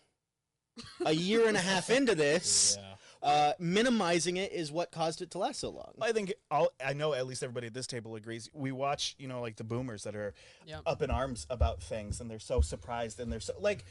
a 1.05 1.13
year 1.13 1.47
and 1.47 1.55
a 1.55 1.61
half 1.61 1.89
into 1.89 2.15
this, 2.15 2.77
Yeah. 2.79 2.93
Uh, 3.21 3.53
minimizing 3.59 4.37
it 4.37 4.51
is 4.53 4.71
what 4.71 4.91
caused 4.91 5.21
it 5.21 5.31
to 5.31 5.37
last 5.39 5.59
so 5.59 5.69
long. 5.69 5.91
I 6.01 6.11
think 6.11 6.33
all 6.49 6.69
I 6.85 6.93
know 6.93 7.13
at 7.13 7.27
least 7.27 7.43
everybody 7.43 7.67
at 7.67 7.73
this 7.73 7.87
table 7.87 8.15
agrees. 8.15 8.49
We 8.53 8.71
watch, 8.71 9.15
you 9.19 9.27
know, 9.27 9.41
like 9.41 9.57
the 9.57 9.63
boomers 9.63 10.03
that 10.03 10.15
are 10.15 10.33
Yep. 10.65 10.81
up 10.85 11.01
in 11.01 11.09
arms 11.11 11.45
about 11.49 11.81
things 11.81 12.21
and 12.21 12.29
they're 12.31 12.39
so 12.39 12.61
surprised 12.61 13.19
and 13.19 13.31
they're 13.31 13.39
so 13.39 13.53
like 13.59 13.83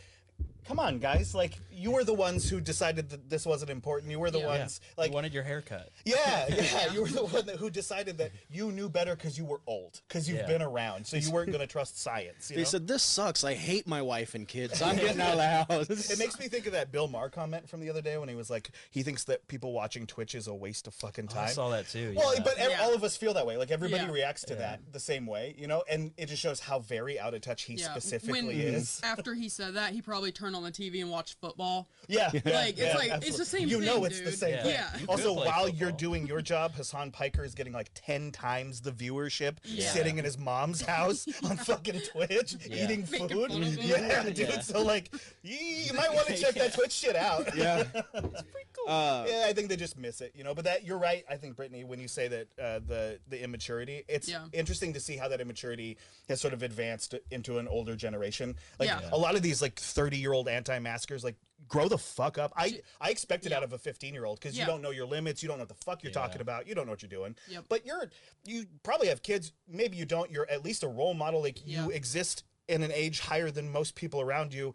come 0.69 0.79
on 0.79 0.99
guys, 0.99 1.35
like 1.35 1.59
you 1.73 1.91
were 1.93 2.05
the 2.05 2.13
ones 2.15 2.49
who 2.51 2.61
decided 2.61 3.09
that 3.11 3.31
this 3.31 3.47
wasn't 3.47 3.71
important. 3.71 4.11
You 4.11 4.19
were 4.19 4.31
the 4.31 4.41
Yeah. 4.41 4.47
ones 4.47 4.81
Yeah. 4.83 4.95
like 4.99 5.09
you 5.11 5.15
wanted 5.15 5.33
your 5.33 5.43
haircut. 5.45 5.91
yeah, 6.05 6.47
yeah, 6.49 6.93
you 6.93 7.03
were 7.03 7.09
the 7.09 7.25
one 7.25 7.47
that, 7.47 7.57
who 7.57 7.71
decided 7.71 8.19
that 8.19 8.33
you 8.51 8.71
knew 8.71 8.89
better 8.89 9.17
because 9.17 9.39
you 9.39 9.45
were 9.47 9.61
old, 9.67 10.01
because 10.07 10.29
you've 10.29 10.39
Yeah. 10.39 10.47
been 10.47 10.61
around, 10.63 11.07
so 11.07 11.17
you 11.17 11.31
weren't 11.31 11.49
going 11.53 11.61
to 11.61 11.67
trust 11.67 11.99
science. 11.99 12.51
You 12.51 12.57
They 12.57 12.63
know? 12.63 12.69
said, 12.69 12.87
This 12.87 13.03
sucks. 13.03 13.45
I 13.45 13.55
hate 13.55 13.87
my 13.87 14.03
wife 14.03 14.35
and 14.35 14.47
kids. 14.47 14.83
I'm 14.83 14.97
getting 14.97 15.21
out 15.21 15.33
of 15.33 15.69
the 15.69 15.75
house. 15.95 16.11
It 16.11 16.19
makes 16.19 16.39
me 16.39 16.49
think 16.49 16.67
of 16.67 16.73
that 16.73 16.93
Bill 16.93 17.09
Maher 17.09 17.31
comment 17.31 17.69
from 17.69 17.81
the 17.81 17.89
other 17.89 18.03
day 18.03 18.19
when 18.19 18.29
he 18.29 18.35
was 18.35 18.51
like, 18.51 18.71
he 18.91 19.03
thinks 19.03 19.25
that 19.25 19.47
people 19.49 19.73
watching 19.73 20.07
Twitch 20.07 20.35
is 20.35 20.49
a 20.49 20.55
waste 20.55 20.87
of 20.87 20.95
fucking 20.95 21.29
Oh, 21.31 21.35
time. 21.35 21.45
I 21.49 21.51
saw 21.53 21.71
that 21.71 21.89
too. 21.89 22.13
Well, 22.17 22.35
yeah. 22.35 22.43
but 22.43 22.59
ev- 22.59 22.71
Yeah. 22.73 22.83
all 22.83 22.95
of 22.95 23.03
us 23.05 23.17
feel 23.17 23.33
that 23.35 23.47
way. 23.47 23.57
Like 23.57 23.71
everybody 23.71 24.05
Yeah. 24.05 24.11
reacts 24.11 24.43
to 24.47 24.55
Yeah. 24.55 24.61
that 24.61 24.81
the 24.93 25.01
same 25.01 25.27
way, 25.27 25.55
you 25.57 25.67
know, 25.67 25.85
and 25.89 26.13
it 26.19 26.27
just 26.27 26.43
shows 26.43 26.61
how 26.61 26.81
very 26.81 27.19
out 27.19 27.33
of 27.35 27.41
touch 27.41 27.63
he 27.63 27.75
Yeah. 27.75 27.91
specifically 27.93 28.43
when, 28.49 28.51
is. 28.75 29.01
After 29.03 29.35
he 29.35 29.49
said 29.49 29.75
that, 29.75 29.93
he 29.93 30.03
probably 30.03 30.33
turned 30.33 30.57
on 30.59 30.65
the 30.65 30.71
TV 30.71 31.01
and 31.01 31.11
watch 31.11 31.35
football. 31.41 31.89
Yeah, 32.07 32.31
Like, 32.45 32.79
it's 32.79 32.95
like- 32.95 33.27
it's 33.27 33.37
the 33.39 33.45
same 33.45 33.69
You 33.69 33.81
know, 33.81 33.95
thing, 33.97 34.05
it's 34.07 34.19
the 34.21 34.25
dude. 34.31 34.39
same 34.39 34.55
Yeah. 34.55 34.63
thing. 34.63 34.73
Yeah. 34.73 34.99
You 35.01 35.07
Also, 35.09 35.35
play 35.35 35.47
while 35.47 35.69
you're 35.69 35.93
doing 35.93 36.27
your 36.27 36.41
job, 36.43 36.75
Hasan 36.75 37.11
Piker 37.11 37.45
is 37.45 37.55
getting 37.55 37.73
like 37.73 37.91
ten 37.95 38.31
times 38.33 38.81
the 38.81 38.93
viewership, 38.93 39.57
Yeah. 39.65 39.91
sitting 39.91 40.19
in 40.19 40.25
his 40.25 40.39
mom's 40.39 40.83
house 40.83 41.27
on 41.45 41.57
fucking 41.57 42.01
Twitch, 42.13 42.57
Yeah. 42.67 42.85
eating 42.85 43.07
Making 43.11 43.29
food. 43.29 43.51
fun 43.53 43.63
of. 43.63 43.75
Yeah, 43.85 44.23
dude. 44.25 44.39
Yeah. 44.39 44.61
So 44.61 44.83
like, 44.83 45.13
you, 45.43 45.57
you 45.57 45.93
might 45.95 46.13
want 46.13 46.27
to 46.29 46.37
check 46.37 46.55
that 46.55 46.73
Twitch 46.75 46.93
shit 46.93 47.17
out. 47.17 47.55
yeah. 47.57 47.85
It's 47.95 48.03
pretty 48.13 48.67
Uh, 48.87 49.27
Yeah, 49.29 49.45
I 49.47 49.53
think 49.53 49.69
they 49.69 49.77
just 49.77 49.99
miss 49.99 50.21
it, 50.23 50.33
you 50.35 50.45
know. 50.45 50.55
But 50.55 50.65
that 50.65 50.85
you're 50.85 50.99
right. 50.99 51.25
I 51.29 51.37
think 51.37 51.57
Brittany, 51.57 51.85
when 51.85 52.01
you 52.01 52.09
say 52.09 52.29
that 52.29 52.49
uh, 52.59 52.79
the 52.87 53.19
the 53.29 53.43
immaturity, 53.43 54.05
it's 54.09 54.29
Yeah. 54.29 54.47
interesting 54.53 54.95
to 54.95 55.01
see 55.01 55.17
how 55.17 55.29
that 55.29 55.41
immaturity 55.41 55.99
has 56.29 56.41
sort 56.41 56.55
of 56.55 56.63
advanced 56.63 57.15
into 57.31 57.59
an 57.59 57.69
older 57.69 57.97
generation. 57.97 58.57
Like 58.79 58.89
Yeah. 58.89 59.01
a 59.13 59.19
lot 59.19 59.35
of 59.35 59.43
these 59.43 59.61
like 59.61 59.75
30 59.79 60.17
year 60.17 60.33
old 60.33 60.48
anti-maskers, 60.49 61.23
like 61.25 61.37
grow 61.69 61.89
the 61.89 61.99
fuck 61.99 62.39
up. 62.39 62.53
I 62.57 62.81
I 63.01 63.11
expect 63.11 63.45
it 63.47 63.51
Yeah. 63.51 63.59
out 63.59 63.63
of 63.65 63.73
a 63.73 63.79
15 63.79 64.15
year 64.15 64.25
old 64.25 64.39
because 64.41 64.57
Yeah. 64.57 64.65
you 64.65 64.67
don't 64.71 64.83
know 64.83 64.91
your 64.91 65.07
limits, 65.07 65.43
you 65.43 65.49
don't 65.49 65.59
know 65.59 65.63
what 65.63 65.69
the 65.69 65.85
fuck 65.85 66.03
you're 66.03 66.11
Yeah. 66.11 66.15
talking 66.21 66.41
about, 66.41 66.67
you 66.67 66.75
don't 66.75 66.87
know 66.87 66.93
what 66.93 67.03
you're 67.03 67.09
doing. 67.09 67.37
Yep. 67.49 67.65
But 67.69 67.85
you're 67.87 68.11
you 68.45 68.67
probably 68.83 69.09
have 69.09 69.23
kids. 69.23 69.53
Maybe 69.67 69.97
you 69.97 70.05
don't. 70.05 70.31
You're 70.31 70.49
at 70.51 70.65
least 70.65 70.83
a 70.83 70.89
role 70.89 71.15
model. 71.15 71.41
Like 71.43 71.67
you 71.67 71.91
exist 71.91 72.45
in 72.69 72.83
an 72.83 72.93
age 72.93 73.21
higher 73.21 73.51
than 73.51 73.71
most 73.71 73.95
people 73.95 74.21
around 74.21 74.53
you. 74.55 74.75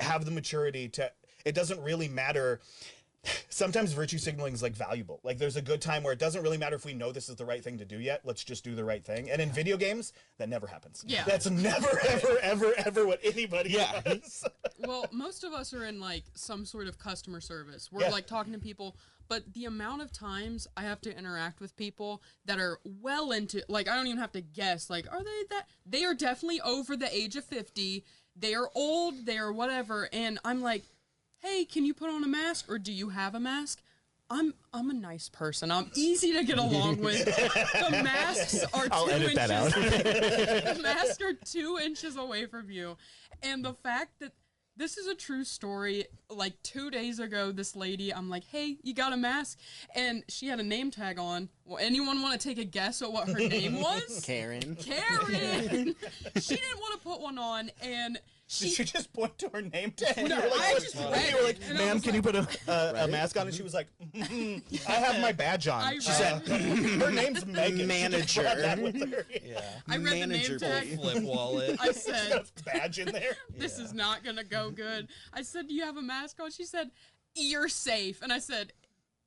Have 0.00 0.24
the 0.24 0.30
maturity 0.30 0.88
to. 0.90 1.12
It 1.44 1.52
doesn't 1.54 1.80
really 1.82 2.08
matter 2.08 2.60
sometimes 3.48 3.92
virtue 3.92 4.18
signaling 4.18 4.54
is 4.54 4.62
like 4.62 4.74
valuable. 4.74 5.20
Like 5.24 5.38
there's 5.38 5.56
a 5.56 5.62
good 5.62 5.80
time 5.80 6.02
where 6.02 6.12
it 6.12 6.18
doesn't 6.18 6.42
really 6.42 6.56
matter 6.58 6.76
if 6.76 6.84
we 6.84 6.94
know 6.94 7.12
this 7.12 7.28
is 7.28 7.36
the 7.36 7.44
right 7.44 7.62
thing 7.62 7.78
to 7.78 7.84
do 7.84 7.98
yet. 7.98 8.20
Let's 8.24 8.44
just 8.44 8.64
do 8.64 8.74
the 8.74 8.84
right 8.84 9.04
thing. 9.04 9.30
And 9.30 9.40
in 9.42 9.50
video 9.50 9.76
games, 9.76 10.12
that 10.38 10.48
never 10.48 10.66
happens. 10.66 11.04
Yeah. 11.06 11.24
That's 11.24 11.50
never, 11.50 11.88
ever, 12.08 12.38
ever, 12.40 12.72
ever 12.78 13.06
what 13.06 13.20
anybody 13.24 13.70
Yeah. 13.70 14.00
does. 14.04 14.44
well, 14.86 15.06
most 15.12 15.44
of 15.44 15.52
us 15.52 15.74
are 15.74 15.84
in 15.84 16.00
like 16.00 16.24
some 16.34 16.64
sort 16.64 16.86
of 16.86 16.98
customer 16.98 17.40
service. 17.40 17.90
We're 17.90 18.02
Yeah. 18.02 18.10
like 18.10 18.26
talking 18.26 18.52
to 18.52 18.58
people, 18.58 18.96
but 19.28 19.52
the 19.52 19.64
amount 19.66 20.02
of 20.02 20.12
times 20.12 20.66
I 20.76 20.82
have 20.82 21.00
to 21.02 21.16
interact 21.16 21.60
with 21.60 21.76
people 21.76 22.22
that 22.46 22.58
are 22.58 22.78
well 22.84 23.32
into 23.32 23.62
like 23.68 23.88
I 23.88 23.96
don't 23.96 24.06
even 24.06 24.18
have 24.20 24.32
to 24.32 24.40
guess 24.40 24.88
like 24.88 25.06
are 25.12 25.22
they 25.22 25.42
that 25.50 25.66
they 25.84 26.04
are 26.04 26.14
definitely 26.14 26.60
over 26.62 26.96
the 26.96 27.12
age 27.14 27.36
of 27.36 27.44
50. 27.44 28.04
They 28.36 28.54
are 28.54 28.70
old, 28.74 29.26
they 29.26 29.36
are 29.36 29.52
whatever 29.52 30.08
and 30.12 30.38
I'm 30.44 30.62
like, 30.62 30.84
"Hey, 31.38 31.64
can 31.64 31.84
you 31.84 31.94
put 31.94 32.10
on 32.10 32.24
a 32.24 32.28
mask 32.28 32.70
or 32.70 32.78
do 32.78 32.92
you 32.92 33.10
have 33.10 33.34
a 33.34 33.40
mask?" 33.40 33.82
I'm 34.30 34.52
I'm 34.74 34.90
a 34.90 34.94
nice 34.94 35.28
person. 35.28 35.70
I'm 35.70 35.90
easy 35.94 36.32
to 36.34 36.44
get 36.44 36.58
along 36.58 36.98
with. 37.02 37.24
The 37.24 38.02
masks 38.02 38.62
are 38.74 38.84
2 38.84 38.88
I'll 38.92 39.10
edit 39.10 39.30
inches 39.30 39.36
that 39.36 39.50
out. 39.50 39.72
the 40.76 40.82
masks 40.82 41.22
are 41.22 41.32
two 41.32 41.78
inches 41.82 42.16
away 42.16 42.46
from 42.46 42.70
you. 42.70 42.96
And 43.42 43.64
the 43.64 43.72
fact 43.72 44.20
that 44.20 44.32
this 44.76 44.96
is 44.96 45.08
a 45.08 45.14
true 45.14 45.44
story. 45.44 46.06
Like 46.30 46.62
two 46.62 46.90
days 46.90 47.18
ago, 47.18 47.50
this 47.50 47.74
lady, 47.74 48.14
I'm 48.14 48.30
like, 48.30 48.44
hey, 48.44 48.76
you 48.82 48.94
got 48.94 49.12
a 49.12 49.16
mask? 49.16 49.58
And 49.94 50.22
she 50.28 50.46
had 50.46 50.60
a 50.60 50.62
name 50.62 50.90
tag 50.90 51.18
on. 51.18 51.48
Well, 51.64 51.78
anyone 51.78 52.22
want 52.22 52.40
to 52.40 52.48
take 52.48 52.58
a 52.58 52.64
guess 52.64 53.02
at 53.02 53.10
what 53.10 53.28
her 53.28 53.38
name 53.38 53.80
was? 53.80 54.22
Karen. 54.24 54.76
Karen. 54.76 55.96
she 56.36 56.54
didn't 56.54 56.80
want 56.80 56.94
to 56.94 57.00
put 57.02 57.20
one 57.20 57.38
on, 57.38 57.70
and 57.82 58.20
Did 58.48 58.70
she 58.72 58.84
just 58.84 59.12
point 59.12 59.36
to 59.38 59.50
her 59.50 59.60
name 59.60 59.90
tag? 59.92 60.26
No, 60.28 60.36
You 60.36 60.42
were 60.42 60.48
like, 60.48 60.60
I 60.60 60.72
"Oh, 60.74 60.78
just 60.80 60.94
you 60.94 61.00
read 61.02 61.34
were 61.34 61.40
it, 61.40 61.44
like, 61.44 61.56
and 61.68 61.78
I 61.78 61.80
ma'am, 61.82 61.94
was 61.96 62.02
can 62.02 62.14
you 62.14 62.22
put 62.22 62.34
a, 62.34 62.48
a, 62.66 63.04
a 63.04 63.08
mask 63.08 63.38
on? 63.38 63.46
And 63.46 63.54
she 63.54 63.62
was 63.62 63.74
like, 63.74 63.88
"Mm, 64.14 64.62
I 64.88 64.92
have 64.92 65.20
my 65.20 65.32
badge 65.32 65.68
on. 65.68 65.82
I 65.82 65.98
she 65.98 66.08
read- 66.10 66.46
said, 66.46 66.48
her 67.02 67.10
name's 67.10 67.44
Megan. 67.44 67.86
Manager. 67.86 68.42
brought 68.42 68.56
that 68.56 68.80
with 68.80 69.00
her. 69.12 69.26
Yeah. 69.44 69.60
I 69.86 69.96
read 69.98 70.28
Manager 70.28 70.58
the 70.58 70.66
name 70.68 70.88
tag. 70.88 71.00
Flip 71.00 71.22
wallet. 71.24 71.76
I 71.80 71.92
said, 71.92 72.44
badge 72.64 72.98
in 72.98 73.12
there. 73.12 73.36
"This 73.56 73.78
Yeah. 73.78 73.84
is 73.84 73.92
not 73.92 74.24
gonna 74.24 74.44
go 74.44 74.70
good." 74.70 75.08
I 75.32 75.42
said, 75.42 75.68
"Do 75.68 75.74
you 75.74 75.84
have 75.84 75.98
a 75.98 76.02
mask 76.02 76.40
on?" 76.40 76.50
She 76.50 76.64
said, 76.64 76.90
"You're 77.34 77.68
safe," 77.68 78.22
and 78.22 78.32
I 78.32 78.38
said. 78.38 78.72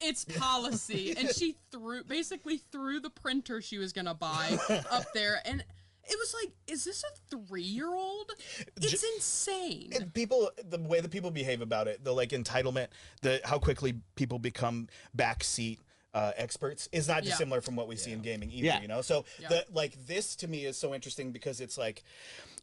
It's 0.03 0.25
policy, 0.25 1.13
and 1.15 1.29
she 1.29 1.57
threw 1.71 2.03
basically 2.03 2.57
threw 2.71 2.99
the 2.99 3.11
printer 3.11 3.61
she 3.61 3.77
was 3.77 3.93
gonna 3.93 4.15
buy 4.15 4.57
up 4.89 5.03
there, 5.13 5.39
and 5.45 5.63
it 6.11 6.19
was 6.19 6.35
like, 6.43 6.51
"Is 6.67 6.83
this 6.83 7.03
a 7.03 7.35
three-year-old? 7.35 8.31
It's 8.77 9.03
insane." 9.15 9.91
And 9.95 10.13
people, 10.13 10.51
the 10.69 10.77
way 10.79 10.99
that 10.99 11.09
people 11.11 11.31
behave 11.31 11.61
about 11.61 11.87
it, 11.87 12.03
the 12.03 12.11
like 12.11 12.29
entitlement, 12.29 12.87
the 13.21 13.39
how 13.45 13.57
quickly 13.59 13.93
people 14.15 14.37
become 14.39 14.87
backseat 15.17 15.79
uh, 16.13 16.33
experts 16.35 16.89
is 16.91 17.07
not 17.07 17.23
Yeah. 17.23 17.31
dissimilar 17.31 17.61
from 17.61 17.77
what 17.77 17.87
we 17.87 17.95
see 17.95 18.11
in 18.11 18.21
gaming 18.21 18.51
either. 18.51 18.65
Yeah. 18.65 18.81
You 18.81 18.89
know, 18.89 19.01
so 19.01 19.23
Yeah. 19.39 19.47
the 19.47 19.65
like 19.71 19.93
this 20.07 20.35
to 20.37 20.47
me 20.49 20.65
is 20.65 20.77
so 20.77 20.93
interesting 20.93 21.31
because 21.31 21.61
it's 21.61 21.77
like 21.77 22.03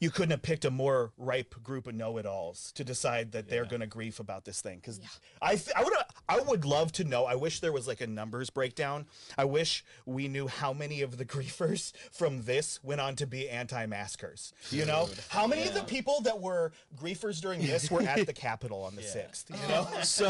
you 0.00 0.10
couldn't 0.10 0.30
have 0.30 0.42
picked 0.42 0.64
a 0.64 0.70
more 0.70 1.12
ripe 1.18 1.54
group 1.62 1.86
of 1.88 1.94
know-it-alls 1.94 2.72
to 2.76 2.84
decide 2.84 3.32
that 3.32 3.48
they're 3.48 3.64
going 3.64 3.80
to 3.80 3.86
grief 3.86 4.20
about 4.20 4.44
this 4.44 4.60
thing 4.60 4.78
because 4.78 5.00
I 5.42 5.56
th- 5.56 5.70
I 5.76 5.82
would 5.82 5.92
I 6.28 6.40
would 6.40 6.64
love 6.64 6.92
to 6.92 7.04
know. 7.04 7.24
I 7.24 7.34
wish 7.34 7.60
there 7.60 7.72
was 7.72 7.88
like 7.88 8.00
a 8.00 8.06
numbers 8.06 8.50
breakdown. 8.50 9.06
I 9.36 9.44
wish 9.44 9.84
we 10.06 10.28
knew 10.28 10.46
how 10.46 10.72
many 10.72 11.02
of 11.02 11.16
the 11.16 11.24
griefers 11.24 11.92
from 12.12 12.42
this 12.42 12.78
went 12.84 13.00
on 13.00 13.16
to 13.16 13.26
be 13.26 13.48
anti-maskers. 13.48 14.52
You 14.70 14.84
know, 14.84 15.08
how 15.28 15.46
many 15.46 15.66
of 15.66 15.74
the 15.74 15.82
people 15.82 16.20
that 16.22 16.40
were 16.40 16.72
griefers 16.96 17.40
during 17.40 17.60
this 17.66 17.90
were 17.90 18.02
at 18.02 18.24
the 18.26 18.32
Capitol 18.32 18.82
on 18.84 18.94
the 18.94 19.02
sixth? 19.02 19.50
You 19.50 19.68
know. 19.68 19.88
So, 20.02 20.26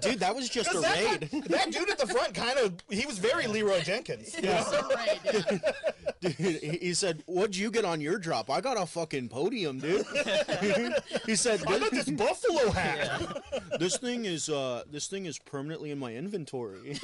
dude, 0.00 0.20
that 0.20 0.34
was 0.34 0.48
just 0.48 0.70
a 0.74 0.78
that, 0.80 1.20
raid. 1.32 1.42
that 1.48 1.70
dude 1.72 1.90
at 1.90 1.98
the 1.98 2.06
front 2.06 2.34
kind 2.34 2.58
of 2.58 2.74
he 2.90 3.06
was 3.06 3.18
very 3.18 3.46
Leeroy 3.46 3.80
Jenkins. 3.82 4.34
you 4.36 4.42
know? 4.42 4.64
Yeah. 5.24 5.58
Dude, 6.20 6.32
he 6.32 6.52
he 6.78 6.94
said, 6.94 7.22
"What'd 7.26 7.56
you 7.56 7.70
get 7.70 7.84
on 7.84 8.00
your 8.00 8.18
drop? 8.18 8.50
I 8.50 8.60
got 8.60 8.73
a 8.76 8.86
fucking 8.86 9.28
podium, 9.28 9.78
dude." 9.78 10.06
he 11.26 11.36
said, 11.36 11.62
I 11.66 11.78
got 11.78 11.90
this 11.90 12.08
buffalo 12.10 12.70
hat. 12.70 13.42
"This 13.78 13.98
thing 13.98 14.24
is 14.24 14.48
uh, 14.48 14.84
this 14.90 15.06
thing 15.08 15.26
is 15.26 15.38
permanently 15.38 15.90
in 15.90 15.98
my 15.98 16.14
inventory." 16.14 16.98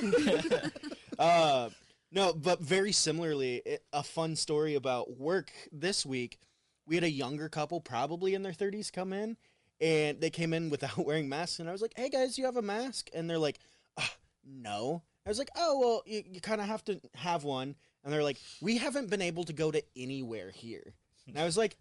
uh, 1.18 1.70
no, 2.12 2.32
but 2.32 2.60
very 2.60 2.92
similarly, 2.92 3.62
it, 3.64 3.84
a 3.92 4.02
fun 4.02 4.36
story 4.36 4.74
about 4.74 5.18
work 5.18 5.50
this 5.72 6.04
week. 6.04 6.38
We 6.86 6.96
had 6.96 7.04
a 7.04 7.10
younger 7.10 7.48
couple, 7.48 7.80
probably 7.80 8.34
in 8.34 8.42
their 8.42 8.52
thirties, 8.52 8.90
come 8.90 9.12
in, 9.12 9.36
and 9.80 10.20
they 10.20 10.30
came 10.30 10.52
in 10.52 10.70
without 10.70 10.98
wearing 11.04 11.28
masks. 11.28 11.58
And 11.60 11.68
I 11.68 11.72
was 11.72 11.82
like, 11.82 11.94
"Hey 11.96 12.08
guys, 12.08 12.38
you 12.38 12.44
have 12.44 12.56
a 12.56 12.62
mask?" 12.62 13.10
And 13.14 13.28
they're 13.28 13.38
like, 13.38 13.58
"Ah, 13.96 14.14
"No." 14.44 15.02
I 15.26 15.28
was 15.28 15.38
like, 15.38 15.50
"Oh 15.56 15.78
well, 15.78 16.02
you, 16.06 16.22
you 16.26 16.40
kind 16.40 16.60
of 16.60 16.66
have 16.66 16.84
to 16.84 17.00
have 17.14 17.44
one." 17.44 17.76
And 18.02 18.12
they're 18.12 18.22
like, 18.22 18.38
"We 18.60 18.78
haven't 18.78 19.10
been 19.10 19.22
able 19.22 19.44
to 19.44 19.52
go 19.52 19.70
to 19.70 19.82
anywhere 19.96 20.50
here." 20.50 20.94
And 21.34 21.38
I 21.42 21.44
was 21.44 21.56
like, 21.56 21.76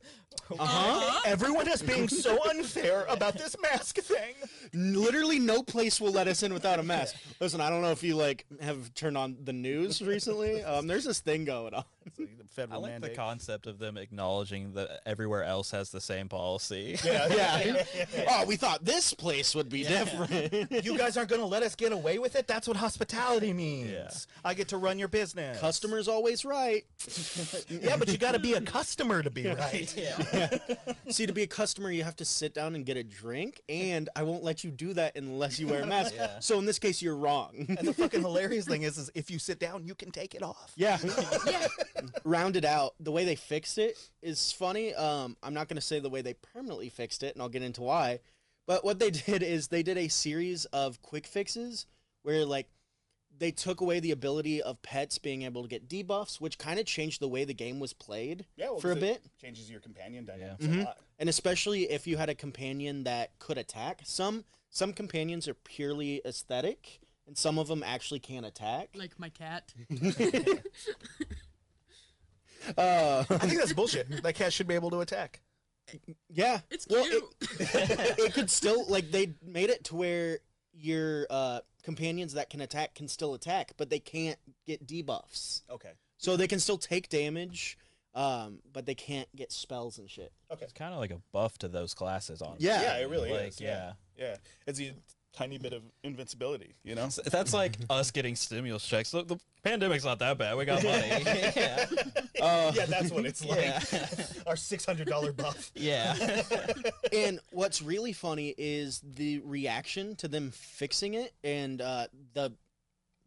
"Uh 0.52 0.66
huh." 0.66 1.22
Everyone 1.26 1.68
is 1.68 1.82
being 1.82 2.08
so 2.08 2.38
unfair 2.50 3.06
about 3.10 3.34
this 3.36 3.56
mask 3.62 3.97
thing. 3.97 4.36
Literally, 4.74 5.39
no 5.39 5.64
place 5.64 6.00
will 6.00 6.12
let 6.12 6.28
us 6.28 6.43
in 6.43 6.54
without 6.54 6.80
a 6.80 6.84
mask. 6.84 7.16
Listen, 7.39 7.62
I 7.62 7.70
don't 7.70 7.82
know 7.82 7.91
if 7.91 8.04
you 8.04 8.16
like 8.16 8.45
have 8.62 8.93
turned 8.93 9.18
on 9.18 9.38
the 9.43 9.54
news 9.54 10.02
recently. 10.02 10.64
Um, 10.64 10.88
there's 10.88 11.06
this 11.06 11.20
thing 11.20 11.45
going 11.45 11.74
on. 11.74 11.84
The 12.18 12.24
I 12.24 12.28
federal 12.50 12.82
like 12.82 13.02
the 13.02 13.10
concept 13.10 13.68
of 13.68 13.80
them 13.80 13.97
acknowledging 13.97 14.74
that 14.74 15.02
everywhere 15.06 15.43
else 15.43 15.72
has 15.72 15.91
the 15.91 16.02
same 16.02 16.28
policy. 16.28 16.97
Yeah, 17.04 17.28
Yeah. 17.66 18.26
Oh, 18.30 18.45
we 18.45 18.56
thought 18.56 18.84
this 18.84 19.14
place 19.14 19.54
would 19.56 19.70
be 19.70 19.84
different. 19.84 20.72
You 20.84 20.97
guys 20.97 21.18
aren't 21.18 21.30
going 21.30 21.41
to 21.41 21.47
let 21.47 21.64
us 21.64 21.76
get 21.76 21.91
away 21.91 22.18
with 22.20 22.36
it? 22.36 22.47
That's 22.47 22.68
what 22.68 22.78
hospitality 22.78 23.54
means. 23.54 23.91
Yeah. 23.91 24.10
I 24.43 24.54
get 24.54 24.70
to 24.70 24.78
run 24.78 24.97
your 25.00 25.08
business. 25.08 25.60
Customer's 25.60 26.08
always 26.08 26.43
right. 26.45 26.84
yeah, 27.70 27.95
but 27.97 28.10
you 28.10 28.18
got 28.18 28.34
to 28.34 28.39
be 28.39 28.54
a 28.54 28.62
customer 28.62 29.22
to 29.22 29.30
be 29.30 29.39
right. 29.46 29.90
See, 31.10 31.26
to 31.26 31.34
be 31.34 31.44
a 31.44 31.48
customer, 31.48 31.92
you 31.92 32.04
have 32.04 32.16
to 32.18 32.26
sit 32.26 32.54
down 32.54 32.76
and 32.76 32.86
get 32.86 32.98
a 32.98 33.04
drink, 33.04 33.62
and 33.70 34.10
I 34.16 34.24
won't 34.24 34.44
let 34.44 34.64
you 34.64 34.72
do 34.72 34.94
that 34.94 35.16
unless 35.16 35.60
you 35.60 35.68
wear 35.68 35.84
a 35.84 35.86
mask. 35.86 36.14
Yeah. 36.16 36.40
So 36.40 36.60
in 36.60 36.66
this 36.66 36.80
case, 36.80 37.02
you're 37.02 37.16
wrong. 37.16 37.66
And 37.68 37.88
the 37.88 37.94
fucking 37.94 38.22
hilarious 38.30 38.66
thing 38.66 38.84
is, 38.84 38.98
is 38.98 39.10
if 39.16 39.30
you 39.32 39.40
sit 39.40 39.60
down, 39.60 39.86
you 39.86 39.96
can 39.96 40.12
take 40.12 40.36
it 40.36 40.44
off. 40.44 40.74
yeah. 40.76 40.98
yeah. 41.46 41.68
Rounded 42.24 42.66
out, 42.66 42.94
the 43.00 43.12
way 43.12 43.26
they 43.26 43.36
fixed 43.36 43.78
it 43.78 43.98
is 44.22 44.52
funny. 44.52 44.94
Um, 44.94 45.36
I'm 45.44 45.54
not 45.54 45.68
going 45.68 45.76
to 45.76 45.82
say 45.82 46.00
the 46.00 46.10
way 46.10 46.22
they 46.22 46.34
permanently 46.34 46.90
fixed 46.90 47.24
it, 47.24 47.36
and 47.36 47.42
I'll 47.42 47.50
get 47.50 47.64
into 47.64 47.82
why. 47.82 48.20
But 48.68 48.84
what 48.84 49.00
they 49.00 49.10
did 49.12 49.42
is 49.42 49.68
they 49.68 49.84
did 49.84 49.98
a 49.98 50.08
series 50.08 50.66
of 50.66 51.02
quick 51.02 51.26
fixes 51.26 51.88
where, 52.24 52.46
like, 52.46 52.68
they 53.40 53.52
took 53.52 53.82
away 53.82 54.00
the 54.00 54.12
ability 54.12 54.62
of 54.62 54.82
pets 54.82 55.18
being 55.18 55.42
able 55.44 55.62
to 55.64 55.68
get 55.68 55.88
debuffs, 55.90 56.40
which 56.42 56.58
kind 56.58 56.80
of 56.80 56.86
changed 56.86 57.20
the 57.22 57.28
way 57.28 57.44
the 57.46 57.54
game 57.54 57.80
was 57.80 57.94
played 57.94 58.46
Yeah, 58.58 58.70
well, 58.72 58.80
for 58.80 58.92
a 58.92 58.96
it 58.96 59.00
bit. 59.00 59.24
Changes 59.42 59.70
your 59.72 59.80
companion 59.80 60.26
dynamics 60.26 60.66
Mhm. 60.66 60.82
a 60.82 60.84
lot. 60.86 60.98
and 61.18 61.28
especially 61.30 61.90
if 61.90 62.06
you 62.08 62.18
had 62.18 62.30
a 62.30 62.36
companion 62.36 63.04
that 63.06 63.38
could 63.40 63.58
attack. 63.58 64.02
Some 64.06 64.46
some 64.70 64.94
companions 64.94 65.48
are 65.48 65.56
purely 65.56 66.22
aesthetic, 66.26 67.00
and 67.26 67.36
some 67.38 67.58
of 67.58 67.68
them 67.68 67.82
actually 67.82 68.20
can 68.20 68.44
attack. 68.46 68.90
Like 68.94 69.18
my 69.20 69.30
cat. 69.30 69.74
Uh, 72.78 73.24
I 73.30 73.38
think 73.48 73.58
that's 73.58 73.74
bullshit. 73.74 74.22
That 74.22 74.36
cat 74.36 74.52
should 74.54 74.68
be 74.68 74.76
able 74.76 74.90
to 74.92 75.00
attack. 75.00 75.42
yeah, 76.30 76.60
It's 76.70 76.86
Well, 76.88 77.04
cute. 77.06 77.24
it, 77.42 78.20
it 78.20 78.34
could 78.34 78.50
still 78.52 78.86
like 78.88 79.12
they 79.12 79.34
made 79.42 79.70
it 79.70 79.86
to 79.86 79.96
where 79.96 80.40
your 80.74 81.28
uh, 81.30 81.59
companions 81.84 82.34
that 82.34 82.49
can 82.49 82.61
attack 82.61 82.95
can 82.95 83.07
still 83.07 83.34
attack, 83.34 83.74
but 83.78 83.89
they 83.89 83.99
can't 83.99 84.39
get 84.65 84.86
debuffs. 84.86 85.61
Okay. 85.70 85.91
So 86.17 86.36
they 86.36 86.47
can 86.47 86.59
still 86.59 86.78
take 86.78 87.09
damage, 87.09 87.78
um, 88.13 88.59
but 88.74 88.86
they 88.86 88.95
can't 88.95 89.34
get 89.36 89.51
spells 89.51 89.97
and 89.97 90.09
shit. 90.09 90.32
Okay. 90.51 90.63
It's 90.63 90.74
kind 90.74 90.93
of 90.93 90.99
like 90.99 91.11
a 91.11 91.22
buff 91.32 91.57
to 91.59 91.67
those 91.67 91.93
classes 91.93 92.41
on. 92.41 92.55
Yeah. 92.59 92.82
Yeah, 92.82 92.97
it 92.97 93.09
really 93.09 93.32
like, 93.32 93.49
is. 93.49 93.61
Yeah. 93.61 93.93
Yeah. 94.17 94.36
It's 94.67 94.80
a 94.82 94.93
tiny 95.34 95.57
bit 95.57 95.73
of 95.73 95.84
invincibility, 96.03 96.75
you 96.84 96.95
know? 96.95 97.09
So 97.09 97.21
That's 97.23 97.53
like 97.53 97.77
us 97.89 98.11
getting 98.11 98.36
stimulus 98.36 98.86
checks. 98.86 99.11
The, 99.11 99.23
the 99.23 99.39
pandemic's 99.63 100.05
not 100.05 100.19
that 100.19 100.38
bad. 100.38 100.57
We 100.57 100.65
got 100.65 100.84
money. 100.84 101.07
yeah. 101.25 101.86
Uh, 102.41 102.71
yeah, 102.73 102.86
that's 102.86 103.11
what 103.11 103.25
it's 103.25 103.45
like. 103.45 103.59
Yeah. 103.59 103.80
Our 104.47 104.55
$600 104.55 105.36
buff. 105.36 105.71
Yeah. 105.75 106.15
and 107.13 107.39
what's 107.51 107.82
really 107.82 108.13
funny 108.13 108.55
is 108.57 109.01
the 109.03 109.39
reaction 109.39 110.15
to 110.17 110.27
them 110.27 110.51
fixing 110.51 111.13
it 111.13 111.34
and 111.43 111.82
uh, 111.82 112.07
the 112.34 112.53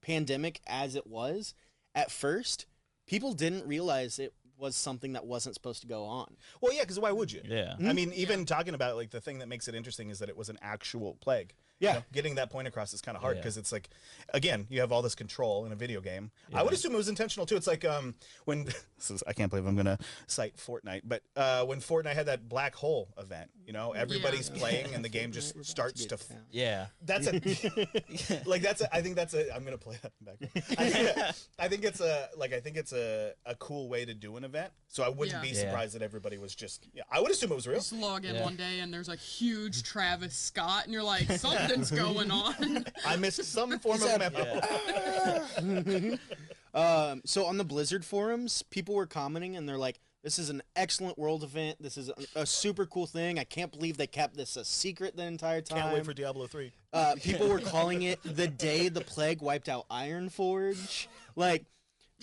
pandemic 0.02 0.60
as 0.66 0.96
it 0.96 1.06
was. 1.06 1.54
At 1.94 2.10
first, 2.10 2.66
people 3.06 3.32
didn't 3.32 3.66
realize 3.66 4.18
it 4.18 4.32
was 4.58 4.76
something 4.76 5.12
that 5.14 5.26
wasn't 5.26 5.54
supposed 5.54 5.82
to 5.82 5.88
go 5.88 6.04
on. 6.04 6.36
Well, 6.60 6.72
yeah, 6.72 6.82
because 6.82 7.00
why 7.00 7.12
would 7.12 7.32
you? 7.32 7.42
Yeah. 7.44 7.74
I 7.84 7.92
mean, 7.92 8.12
even 8.14 8.46
talking 8.46 8.74
about 8.74 8.92
it, 8.92 8.94
like 8.94 9.10
the 9.10 9.20
thing 9.20 9.40
that 9.40 9.48
makes 9.48 9.68
it 9.68 9.74
interesting 9.74 10.08
is 10.08 10.20
that 10.20 10.28
it 10.28 10.36
was 10.36 10.48
an 10.48 10.58
actual 10.62 11.18
plague. 11.20 11.52
You 11.82 11.88
Yeah. 11.88 11.94
know, 11.94 12.04
getting 12.12 12.36
that 12.36 12.48
point 12.48 12.68
across 12.68 12.92
is 12.94 13.00
kind 13.00 13.16
of 13.16 13.22
hard 13.22 13.36
Yeah. 13.36 13.42
because 13.42 13.56
it's 13.56 13.72
like, 13.72 13.88
again, 14.32 14.68
you 14.70 14.78
have 14.80 14.92
all 14.92 15.02
this 15.02 15.16
control 15.16 15.66
in 15.66 15.72
a 15.72 15.74
video 15.74 16.00
game. 16.00 16.30
I 16.54 16.62
would 16.62 16.72
assume 16.72 16.94
it 16.94 16.96
was 16.96 17.08
intentional 17.08 17.44
too. 17.44 17.56
It's 17.56 17.66
like 17.66 17.84
um 17.84 18.14
when 18.44 18.64
this 18.96 19.10
is 19.10 19.22
I 19.26 19.32
can't 19.32 19.50
believe 19.50 19.66
I'm 19.66 19.74
gonna 19.74 19.98
cite 20.28 20.56
Fortnite, 20.56 21.02
but 21.04 21.22
uh, 21.34 21.64
when 21.64 21.80
Fortnite 21.80 22.14
had 22.14 22.26
that 22.26 22.48
black 22.48 22.76
hole 22.76 23.08
event, 23.18 23.50
you 23.66 23.72
know, 23.72 23.92
everybody's 23.92 24.48
playing 24.48 24.94
and 24.94 25.04
the 25.04 25.08
game 25.18 25.32
just 25.32 25.64
starts 25.64 26.06
to. 26.06 26.14
F- 26.14 26.28
Yeah. 26.52 26.86
that's 27.02 27.26
a 27.26 27.32
like 28.46 28.62
that's 28.62 28.80
a, 28.80 28.94
I 28.94 29.02
think 29.02 29.16
that's 29.16 29.34
a 29.34 29.52
I'm 29.54 29.64
gonna 29.64 29.76
play 29.76 29.98
that 30.02 30.12
back. 30.20 30.36
I 30.78 30.88
think, 30.90 31.36
I 31.58 31.68
think 31.68 31.84
it's 31.84 32.00
a 32.00 32.28
like 32.36 32.52
I 32.52 32.60
think 32.60 32.76
it's 32.76 32.92
a, 32.92 33.32
a 33.44 33.56
cool 33.56 33.88
way 33.88 34.04
to 34.04 34.14
do 34.14 34.36
an 34.36 34.44
event. 34.44 34.72
So 34.86 35.02
I 35.02 35.08
wouldn't 35.08 35.32
Yeah. 35.36 35.40
be 35.50 35.56
Yeah. 35.56 35.62
surprised 35.64 35.94
that 35.96 36.02
everybody 36.02 36.38
was 36.38 36.54
just 36.54 36.86
yeah. 36.94 37.02
I 37.10 37.20
would 37.20 37.32
assume 37.32 37.50
it 37.50 37.56
was 37.56 37.66
real. 37.66 37.78
Just 37.78 37.92
log 37.92 38.24
in 38.24 38.36
Yeah. 38.36 38.44
one 38.44 38.54
day 38.56 38.78
and 38.80 38.94
there's 38.94 39.08
a 39.08 39.16
huge 39.16 39.82
Travis 39.82 40.34
Scott, 40.36 40.84
and 40.84 40.92
you're 40.92 41.02
like, 41.02 41.26
something's 41.72 41.90
going 41.90 42.30
on. 42.30 42.84
I 43.06 43.16
missed 43.16 43.42
some 43.44 43.78
form 43.78 44.00
of 44.02 44.18
memo. 44.18 46.16
Um, 46.74 47.20
so 47.26 47.44
on 47.44 47.58
the 47.58 47.64
Blizzard 47.64 48.02
forums, 48.02 48.62
people 48.62 48.94
were 48.94 49.04
commenting 49.04 49.56
and 49.56 49.68
they're 49.68 49.76
like, 49.76 50.00
"This 50.24 50.38
is 50.38 50.48
an 50.48 50.62
excellent 50.74 51.18
world 51.18 51.42
event. 51.44 51.76
This 51.82 51.98
is 51.98 52.08
a, 52.08 52.14
a 52.40 52.46
super 52.46 52.86
cool 52.86 53.06
thing. 53.06 53.38
I 53.38 53.44
can't 53.44 53.70
believe 53.70 53.98
they 53.98 54.06
kept 54.06 54.38
this 54.38 54.56
a 54.56 54.64
secret 54.64 55.14
the 55.14 55.24
entire 55.24 55.60
time." 55.60 55.82
Can't 55.82 55.94
wait 55.94 56.06
for 56.06 56.14
Diablo 56.14 56.46
three. 56.46 56.72
uh, 56.94 57.16
people 57.22 57.46
were 57.48 57.60
calling 57.74 58.00
it 58.02 58.20
the 58.24 58.46
day 58.46 58.88
the 58.88 59.02
plague 59.02 59.42
wiped 59.42 59.68
out 59.68 59.86
Ironforge. 59.90 61.08
Like, 61.36 61.66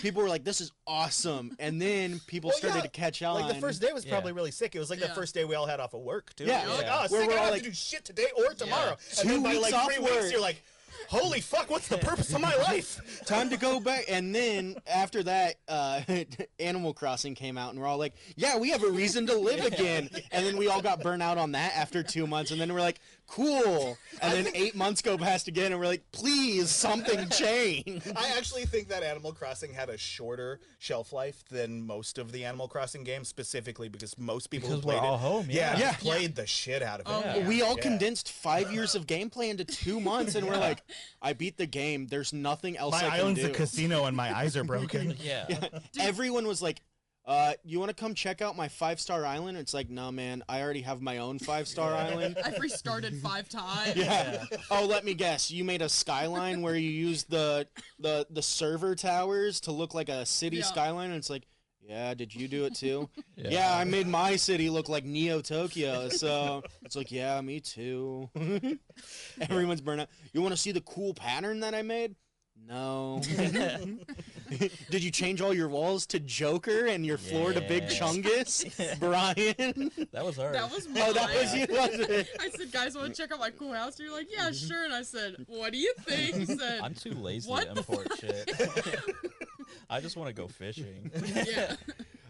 people 0.02 0.22
were 0.22 0.30
like, 0.30 0.44
"This 0.44 0.62
is 0.62 0.72
awesome," 0.88 1.56
and 1.60 1.82
then 1.82 2.20
people 2.28 2.50
Well, 2.50 2.58
started 2.58 2.78
yeah, 2.78 2.82
to 2.84 2.90
catch 2.90 3.22
on. 3.22 3.42
Like 3.42 3.54
the 3.56 3.60
first 3.62 3.82
day 3.82 3.92
was 3.94 4.06
Yeah. 4.06 4.12
probably 4.12 4.32
really 4.32 4.52
sick. 4.52 4.76
It 4.76 4.80
was 4.80 4.90
like 4.90 5.00
the 5.00 5.10
first 5.10 5.34
day 5.34 5.46
we 5.46 5.56
all 5.56 5.66
had 5.66 5.80
off 5.80 5.94
of 5.94 6.02
work 6.02 6.34
too. 6.36 6.46
Yeah. 6.46 6.64
It 6.64 6.70
was 6.70 6.78
like, 6.78 6.88
oh, 6.90 7.00
Where 7.00 7.08
sick. 7.10 7.16
I 7.16 7.22
we're 7.22 7.26
don't 7.28 7.38
all 7.38 7.44
have 7.46 7.54
like- 7.54 7.64
to 7.64 7.70
do 7.70 7.76
shit 7.76 8.06
today 8.06 8.28
or 8.38 8.54
tomorrow. 8.54 8.98
Two 9.14 9.22
And 9.22 9.30
then 9.30 9.44
by 9.44 9.50
weeks 9.52 9.62
like 9.64 9.74
off 9.74 9.94
three 9.94 10.04
work. 10.04 10.12
weeks, 10.14 10.32
you're 10.32 10.42
like, 10.42 10.64
Holy 11.08 11.40
fuck! 11.40 11.70
What's 11.70 11.88
the 11.88 11.98
purpose 11.98 12.34
of 12.34 12.42
my 12.42 12.54
life? 12.68 13.24
Time 13.26 13.50
to 13.52 13.58
go 13.58 13.80
back. 13.80 14.06
And 14.10 14.36
then 14.36 14.76
after 14.86 15.24
that, 15.24 15.56
uh, 15.68 16.02
Animal 16.60 16.94
Crossing 16.94 17.36
came 17.36 17.58
out, 17.58 17.72
and 17.72 17.80
we're 17.80 17.88
all 17.88 17.98
like, 17.98 18.14
"Yeah, 18.36 18.58
we 18.58 18.72
have 18.72 18.84
a 18.84 18.90
reason 18.92 19.26
to 19.28 19.36
live 19.38 19.64
again." 19.74 20.10
And 20.32 20.46
then 20.46 20.58
we 20.58 20.68
all 20.68 20.82
got 20.82 21.02
burnt 21.02 21.24
out 21.24 21.38
on 21.38 21.54
that 21.54 21.74
after 21.76 22.04
two 22.04 22.28
months, 22.28 22.52
and 22.52 22.60
then 22.60 22.72
we're 22.74 22.82
like, 22.82 23.00
"Cool." 23.30 23.98
And 24.22 24.34
then 24.46 24.54
eight 24.54 24.76
months 24.76 25.02
go 25.02 25.18
past 25.18 25.48
again, 25.48 25.72
and 25.72 25.80
we're 25.80 25.88
like, 25.88 26.04
"Please, 26.12 26.70
something 26.70 27.30
change." 27.30 28.04
I 28.18 28.34
actually 28.38 28.66
think 28.66 28.90
that 28.90 29.02
Animal 29.02 29.32
Crossing 29.32 29.72
had 29.74 29.88
a 29.88 29.98
shorter 29.98 30.60
shelf 30.78 31.14
life 31.14 31.42
than 31.50 31.88
most 31.88 32.18
of 32.18 32.34
the 32.34 32.44
Animal 32.44 32.68
Crossing 32.68 33.06
games, 33.06 33.30
specifically 33.30 33.88
because 33.88 34.18
most 34.18 34.48
people 34.48 34.68
Because 34.70 34.84
who 34.84 34.88
we're 34.90 34.94
played 34.96 35.08
all 35.08 35.16
it, 35.16 35.20
home, 35.20 35.48
yeah, 35.50 35.72
yeah. 35.78 35.80
Yeah. 35.80 35.96
played 36.00 36.36
the 36.36 36.46
shit 36.46 36.82
out 36.82 37.00
of 37.00 37.06
it. 37.08 37.10
Oh, 37.16 37.22
Yeah. 37.22 37.36
yeah. 37.38 37.48
We 37.48 37.62
all 37.62 37.76
Yeah. 37.78 37.84
condensed 37.84 38.30
five 38.32 38.74
years 38.74 38.94
of 38.94 39.08
gameplay 39.08 39.50
into 39.50 39.64
two 39.64 40.00
months, 40.12 40.36
and 40.36 40.46
we're 40.46 40.58
like, 40.58 40.84
"I 41.22 41.32
beat 41.32 41.56
the 41.56 41.66
game. 41.68 42.08
There's 42.08 42.34
nothing 42.34 42.76
else 42.76 42.92
My 42.92 42.98
I 42.98 43.10
can 43.12 43.20
island's 43.22 43.40
do." 43.40 43.46
a 43.48 43.50
casino 43.52 44.04
and 44.04 44.18
my 44.18 44.36
eyes 44.38 44.58
are 44.58 44.66
broken. 44.66 45.16
Yeah. 45.22 45.48
Everyone 45.98 46.46
was 46.46 46.62
like, 46.62 46.82
uh, 47.30 47.54
"You 47.64 47.80
want 47.80 47.90
to 47.90 47.96
come 47.96 48.14
check 48.14 48.42
out 48.42 48.58
my 48.58 48.68
five 48.68 49.00
star 49.00 49.26
island?" 49.26 49.58
It's 49.58 49.74
like, 49.74 49.90
"No, 49.90 50.12
man. 50.12 50.44
I 50.50 50.62
already 50.62 50.82
have 50.82 51.02
my 51.02 51.20
own 51.20 51.40
five 51.40 51.68
star 51.68 51.94
island." 51.94 52.38
I've 52.44 52.60
restarted 52.60 53.16
five 53.22 53.48
times. 53.48 53.96
Yeah. 53.96 54.44
Oh, 54.70 54.86
let 54.86 55.06
me 55.06 55.14
guess. 55.14 55.50
You 55.52 55.64
made 55.64 55.82
a 55.82 55.88
skyline 55.90 56.62
where 56.62 56.76
you 56.76 56.90
used 56.90 57.30
the 57.30 57.68
the 58.00 58.28
the 58.30 58.42
server 58.42 58.96
towers 58.96 59.62
to 59.62 59.72
look 59.72 59.94
like 59.94 60.10
a 60.10 60.26
city 60.26 60.58
Yeah. 60.58 60.64
skyline, 60.64 61.12
and 61.12 61.18
it's 61.18 61.30
like, 61.30 61.46
yeah. 61.82 62.14
Did 62.16 62.36
you 62.36 62.48
do 62.48 62.66
it 62.66 62.76
too? 62.76 63.08
Yeah. 63.38 63.50
yeah. 63.52 63.78
I 63.78 63.86
made 63.86 64.06
my 64.06 64.36
city 64.36 64.70
look 64.70 64.90
like 64.90 65.06
Neo 65.06 65.40
Tokyo. 65.40 66.10
So 66.10 66.62
it's 66.84 66.98
like, 66.98 67.10
yeah, 67.10 67.40
me 67.40 67.62
too. 67.62 68.30
Everyone's 69.42 69.80
burnt 69.80 70.02
out. 70.02 70.10
You 70.34 70.42
want 70.42 70.54
to 70.54 70.58
see 70.60 70.74
the 70.74 70.82
cool 70.82 71.14
pattern 71.14 71.62
that 71.62 71.74
I 71.74 71.82
made? 71.82 72.16
No. 72.68 73.22
Did 74.90 75.04
you 75.04 75.12
change 75.12 75.42
all 75.42 75.54
your 75.54 75.70
walls 75.70 76.06
to 76.08 76.20
Joker 76.20 76.86
and 76.86 77.06
your 77.06 77.18
floor 77.18 77.54
to 77.54 77.62
Big 77.62 77.84
Yeah. 77.84 77.90
Chungus, 77.90 79.00
Brian? 79.00 79.92
That 80.12 80.26
was 80.26 80.40
ours. 80.40 80.56
That 80.56 80.72
was 80.72 80.88
mine. 80.88 81.04
oh, 81.08 81.14
that 81.14 81.36
was 81.36 81.54
you, 81.56 81.68
wasn't 81.70 82.10
it? 82.10 82.28
I 82.40 82.50
said, 82.50 82.72
guys, 82.72 82.96
want 82.96 83.16
to 83.16 83.22
check 83.22 83.32
out 83.32 83.40
my 83.40 83.52
cool 83.52 83.74
house? 83.74 84.00
And 84.00 84.08
you're 84.08 84.16
like, 84.16 84.28
yeah, 84.32 84.50
mm-hmm. 84.50 84.68
sure. 84.68 84.86
And 84.86 84.94
I 84.94 85.04
said, 85.04 85.46
what 85.48 85.72
do 85.72 85.78
you 85.78 85.94
think? 86.02 86.36
He 86.36 86.46
said, 86.46 86.82
I'm 86.82 86.94
too 86.94 87.14
lazy 87.14 87.50
What 87.50 87.68
to 87.68 87.74
the 87.74 87.80
import 87.80 88.08
shit. 88.20 88.52
I 89.90 90.02
just 90.02 90.18
want 90.18 90.30
to 90.30 90.34
go 90.34 90.48
fishing. 90.48 91.12
yeah. 91.48 91.76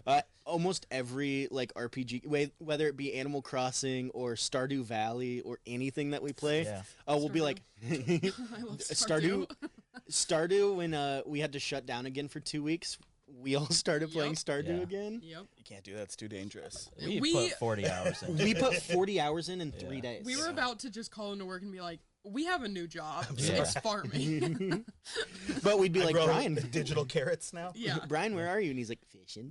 Uh, 0.08 0.22
almost 0.46 0.86
every 0.92 1.48
like 1.52 1.74
RPG, 1.76 2.52
whether 2.60 2.88
it 2.88 2.98
be 2.98 3.14
Animal 3.14 3.42
Crossing 3.42 4.10
or 4.12 4.34
Stardew 4.34 4.84
Valley 4.84 5.42
or 5.42 5.60
anything 5.68 6.12
that 6.12 6.24
we 6.24 6.34
play, 6.34 6.64
Yeah. 6.64 6.82
uh, 7.08 7.16
we'll 7.18 7.30
be 7.30 7.42
like 7.42 7.62
Stardew. 7.86 8.32
Stardew. 8.80 9.50
Stardew 10.10 10.76
when 10.76 10.94
uh, 10.94 11.22
we 11.26 11.40
had 11.40 11.54
to 11.54 11.60
shut 11.60 11.86
down 11.86 12.06
again 12.06 12.28
for 12.28 12.40
two 12.40 12.64
weeks. 12.64 12.98
We 13.42 13.56
all 13.56 13.68
started 13.68 14.12
playing 14.12 14.32
Yup. 14.32 14.40
Stardew 14.40 14.78
Yeah. 14.78 14.84
again. 14.84 15.22
Yep. 15.24 15.46
You 15.56 15.64
can't 15.64 15.84
do 15.84 15.94
that; 15.94 16.02
it's 16.02 16.16
too 16.16 16.28
dangerous. 16.28 16.90
We, 17.00 17.22
We- 17.22 17.34
put 17.34 17.52
40 17.60 17.88
hours 17.88 18.24
in. 18.24 18.38
We 18.38 18.56
put 18.56 18.76
40 18.76 19.20
hours 19.22 19.50
in 19.50 19.62
in 19.62 19.72
three 19.72 20.02
days. 20.02 20.26
We 20.26 20.36
were 20.36 20.48
about 20.50 20.80
to 20.80 20.90
just 20.90 21.12
call 21.12 21.32
into 21.34 21.46
work 21.46 21.62
and 21.62 21.72
be 21.72 21.80
like, 21.80 22.00
we 22.32 22.46
have 22.46 22.64
a 22.64 22.68
new 22.68 22.88
job. 22.88 23.26
Yeah. 23.38 23.62
It's 23.62 23.74
farming. 23.80 24.86
but 25.64 25.80
we'd 25.80 25.92
be 25.94 26.02
I 26.02 26.06
like, 26.06 26.16
grow 26.16 26.26
Brian, 26.26 26.56
digital 26.72 27.06
carrots 27.06 27.54
now. 27.54 27.72
yeah. 27.76 27.98
Brian, 28.08 28.36
where 28.36 28.50
are 28.50 28.60
you? 28.60 28.70
And 28.70 28.78
he's 28.80 28.90
like, 28.90 29.00
fishing. 29.08 29.50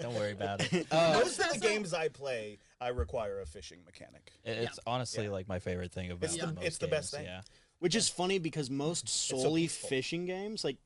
Don't 0.00 0.14
worry 0.14 0.32
about 0.32 0.72
it. 0.72 0.86
Uh, 0.90 1.20
Most 1.22 1.38
of 1.38 1.48
the 1.48 1.54
out. 1.56 1.60
games 1.60 1.92
I 1.94 2.08
play, 2.08 2.58
I 2.80 2.88
require 2.88 3.40
a 3.40 3.46
fishing 3.46 3.78
mechanic. 3.84 4.32
It- 4.44 4.58
It's 4.58 4.78
honestly 4.86 5.24
Yeah. 5.24 5.30
like 5.30 5.48
my 5.48 5.58
favorite 5.58 5.92
thing 5.92 6.10
about 6.10 6.24
It's 6.24 6.36
the- 6.36 6.46
most 6.52 6.62
it's 6.66 6.78
the 6.78 6.88
best 6.88 7.12
games, 7.12 7.24
thing. 7.24 7.26
Yeah. 7.32 7.40
which 7.80 7.94
is 7.94 8.08
funny 8.08 8.38
because 8.38 8.70
most 8.70 9.08
solely 9.08 9.62
peaceful. 9.62 9.88
fishing 9.90 10.26
games, 10.26 10.64
like 10.64 10.76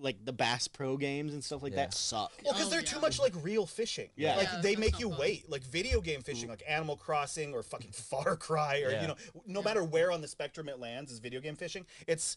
like 0.00 0.24
the 0.24 0.32
Bass 0.32 0.66
Pro 0.68 0.96
games 0.96 1.32
and 1.34 1.44
stuff 1.44 1.62
like 1.62 1.72
Yeah. 1.72 1.84
that, 1.86 1.94
suck. 1.94 2.32
Well, 2.44 2.52
because 2.54 2.66
Oh, 2.66 2.70
they're 2.70 2.80
yeah. 2.80 2.86
too 2.86 3.00
much 3.00 3.18
like 3.18 3.34
real 3.42 3.66
fishing. 3.66 4.08
Yeah. 4.16 4.36
Like 4.36 4.48
Yeah, 4.48 4.60
they 4.60 4.68
that's 4.74 4.80
make 4.80 4.92
not 4.92 5.00
you 5.00 5.10
fun. 5.10 5.18
wait. 5.18 5.50
Like 5.50 5.62
video 5.62 6.00
game 6.00 6.22
fishing, 6.22 6.48
like 6.48 6.62
Animal 6.66 6.96
Crossing 6.96 7.52
or 7.54 7.62
fucking 7.62 7.92
Far 8.10 8.36
Cry, 8.36 8.80
or 8.82 8.90
Yeah. 8.90 9.02
you 9.02 9.08
know, 9.08 9.16
no 9.46 9.62
matter 9.62 9.84
where 9.84 10.10
on 10.10 10.20
the 10.20 10.28
spectrum 10.28 10.68
it 10.68 10.78
lands, 10.78 11.12
is 11.12 11.18
video 11.18 11.40
game 11.40 11.56
fishing. 11.56 11.86
It's 12.06 12.36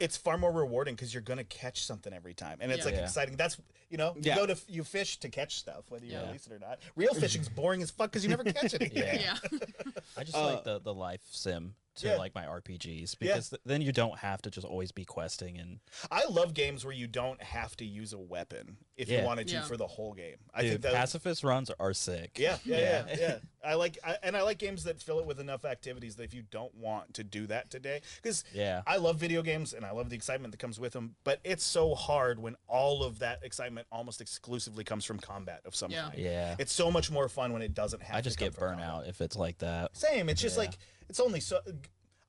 it's 0.00 0.16
far 0.16 0.36
more 0.36 0.50
rewarding 0.50 0.94
because 0.96 1.14
you're 1.14 1.22
gonna 1.22 1.44
catch 1.44 1.84
something 1.84 2.12
every 2.12 2.34
time, 2.34 2.58
and 2.60 2.72
it's 2.72 2.80
Yeah. 2.80 2.84
like 2.86 2.94
Yeah. 2.94 3.02
exciting. 3.04 3.36
That's 3.36 3.56
you 3.88 3.98
know, 3.98 4.14
you 4.16 4.22
Yeah. 4.24 4.36
go 4.36 4.46
to 4.46 4.56
you 4.66 4.82
fish 4.84 5.18
to 5.18 5.28
catch 5.28 5.56
stuff, 5.58 5.84
whether 5.90 6.04
you 6.06 6.12
Yeah. 6.12 6.26
release 6.26 6.46
it 6.46 6.52
or 6.52 6.58
not. 6.58 6.80
Real 6.96 7.12
fishing's 7.14 7.48
boring 7.50 7.82
as 7.82 7.90
fuck 7.90 8.10
because 8.10 8.24
you 8.24 8.30
never 8.30 8.42
catch 8.44 8.74
anything. 8.80 8.96
Yeah. 8.96 9.36
Yeah. 9.52 9.58
I 10.16 10.24
just 10.24 10.36
Uh, 10.36 10.44
like 10.54 10.64
the, 10.64 10.80
the 10.80 10.94
life 10.94 11.20
sim 11.30 11.74
to 11.96 12.08
Yeah. 12.08 12.16
like 12.16 12.34
my 12.34 12.44
RPGs 12.46 13.18
because 13.18 13.50
th- 13.50 13.60
then 13.66 13.82
you 13.82 13.92
don't 13.92 14.18
have 14.18 14.40
to 14.42 14.50
just 14.50 14.66
always 14.66 14.92
be 14.92 15.04
questing 15.04 15.58
and 15.58 15.80
I 16.10 16.24
love 16.26 16.54
games 16.54 16.84
where 16.84 16.94
you 16.94 17.06
don't 17.06 17.42
have 17.42 17.76
to 17.76 17.84
use 17.84 18.12
a 18.12 18.18
weapon 18.18 18.78
if 18.96 19.08
you 19.10 19.18
Yeah. 19.18 19.24
wanted 19.24 19.48
to 19.48 19.54
Yeah. 19.54 19.62
for 19.64 19.76
the 19.76 19.86
whole 19.86 20.14
game. 20.14 20.36
I 20.54 20.62
Dude, 20.62 20.70
think 20.70 20.82
that 20.82 20.94
pacifist 20.94 21.44
runs 21.44 21.70
are 21.78 21.92
sick. 21.92 22.38
Yeah, 22.38 22.58
yeah, 22.64 23.04
yeah, 23.08 23.16
yeah. 23.18 23.38
I 23.64 23.74
like, 23.74 23.98
I, 24.04 24.16
and 24.22 24.36
I 24.36 24.42
like 24.42 24.58
games 24.58 24.84
that 24.84 25.00
fill 25.02 25.18
it 25.20 25.26
with 25.26 25.38
enough 25.38 25.64
activities 25.64 26.16
that 26.16 26.24
if 26.24 26.34
you 26.34 26.42
don't 26.50 26.74
want 26.74 27.14
to 27.14 27.24
do 27.24 27.46
that 27.48 27.70
today, 27.70 28.00
because 28.22 28.42
Yeah. 28.54 28.82
I 28.86 28.96
love 28.96 29.16
video 29.18 29.42
games 29.42 29.72
and 29.74 29.84
I 29.84 29.90
love 29.92 30.08
the 30.10 30.16
excitement 30.16 30.52
that 30.52 30.58
comes 30.58 30.80
with 30.80 30.94
them, 30.94 31.16
but 31.24 31.40
it's 31.44 31.64
so 31.64 31.94
hard 31.94 32.38
when 32.38 32.56
all 32.68 33.04
of 33.04 33.18
that 33.20 33.40
excitement 33.44 33.86
almost 33.92 34.20
exclusively 34.20 34.82
comes 34.84 35.04
from 35.04 35.18
combat 35.18 35.60
of 35.64 35.76
some 35.76 35.90
Yeah. 35.90 36.08
kind. 36.08 36.18
Yeah. 36.18 36.56
It's 36.58 36.72
so 36.72 36.90
much 36.90 37.10
more 37.10 37.28
fun 37.28 37.52
when 37.52 37.62
it 37.62 37.74
doesn't 37.74 38.02
have. 38.02 38.16
I 38.16 38.20
just 38.22 38.38
come 38.38 38.48
get 38.48 38.56
burnout 38.56 38.78
combat. 38.92 39.08
if 39.08 39.20
it's 39.20 39.36
like 39.36 39.58
that. 39.58 39.94
Same. 39.96 40.28
It's 40.30 40.40
just 40.40 40.56
Yeah. 40.56 40.62
like 40.62 40.78
it's 41.12 41.20
only 41.20 41.40
so. 41.40 41.60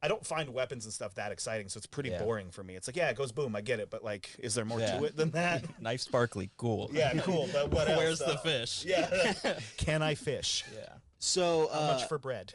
I 0.01 0.09
don't 0.09 0.25
find 0.25 0.49
weapons 0.53 0.83
and 0.83 0.93
stuff 0.93 1.15
that 1.15 1.31
exciting, 1.31 1.69
so 1.69 1.77
it's 1.77 1.85
pretty 1.85 2.09
Yeah. 2.09 2.21
boring 2.21 2.51
for 2.51 2.61
me. 2.61 2.75
It's 2.75 2.89
like, 2.89 2.97
yeah, 2.97 3.09
it 3.09 3.15
goes 3.15 3.31
boom, 3.31 3.55
I 3.55 3.61
get 3.61 3.79
it, 3.79 3.89
but 3.89 4.03
like, 4.03 4.35
is 4.39 4.53
there 4.53 4.65
more 4.65 4.81
Yeah. 4.81 4.97
to 4.97 5.05
it 5.05 5.15
than 5.15 5.31
that? 5.31 5.63
Knife 5.81 6.01
sparkly, 6.01 6.49
cool. 6.57 6.89
yeah, 6.93 7.17
cool, 7.21 7.47
but 7.53 7.71
what 7.71 7.87
else? 7.89 7.97
Where's 7.97 8.19
the 8.19 8.33
Uh, 8.33 8.37
fish? 8.39 8.83
Yeah, 8.83 9.33
can 9.77 10.01
I 10.01 10.15
fish? 10.15 10.65
Yeah. 10.75 10.95
So 11.19 11.69
How 11.71 11.79
uh, 11.79 11.93
much 11.93 12.09
for 12.09 12.17
bread? 12.19 12.51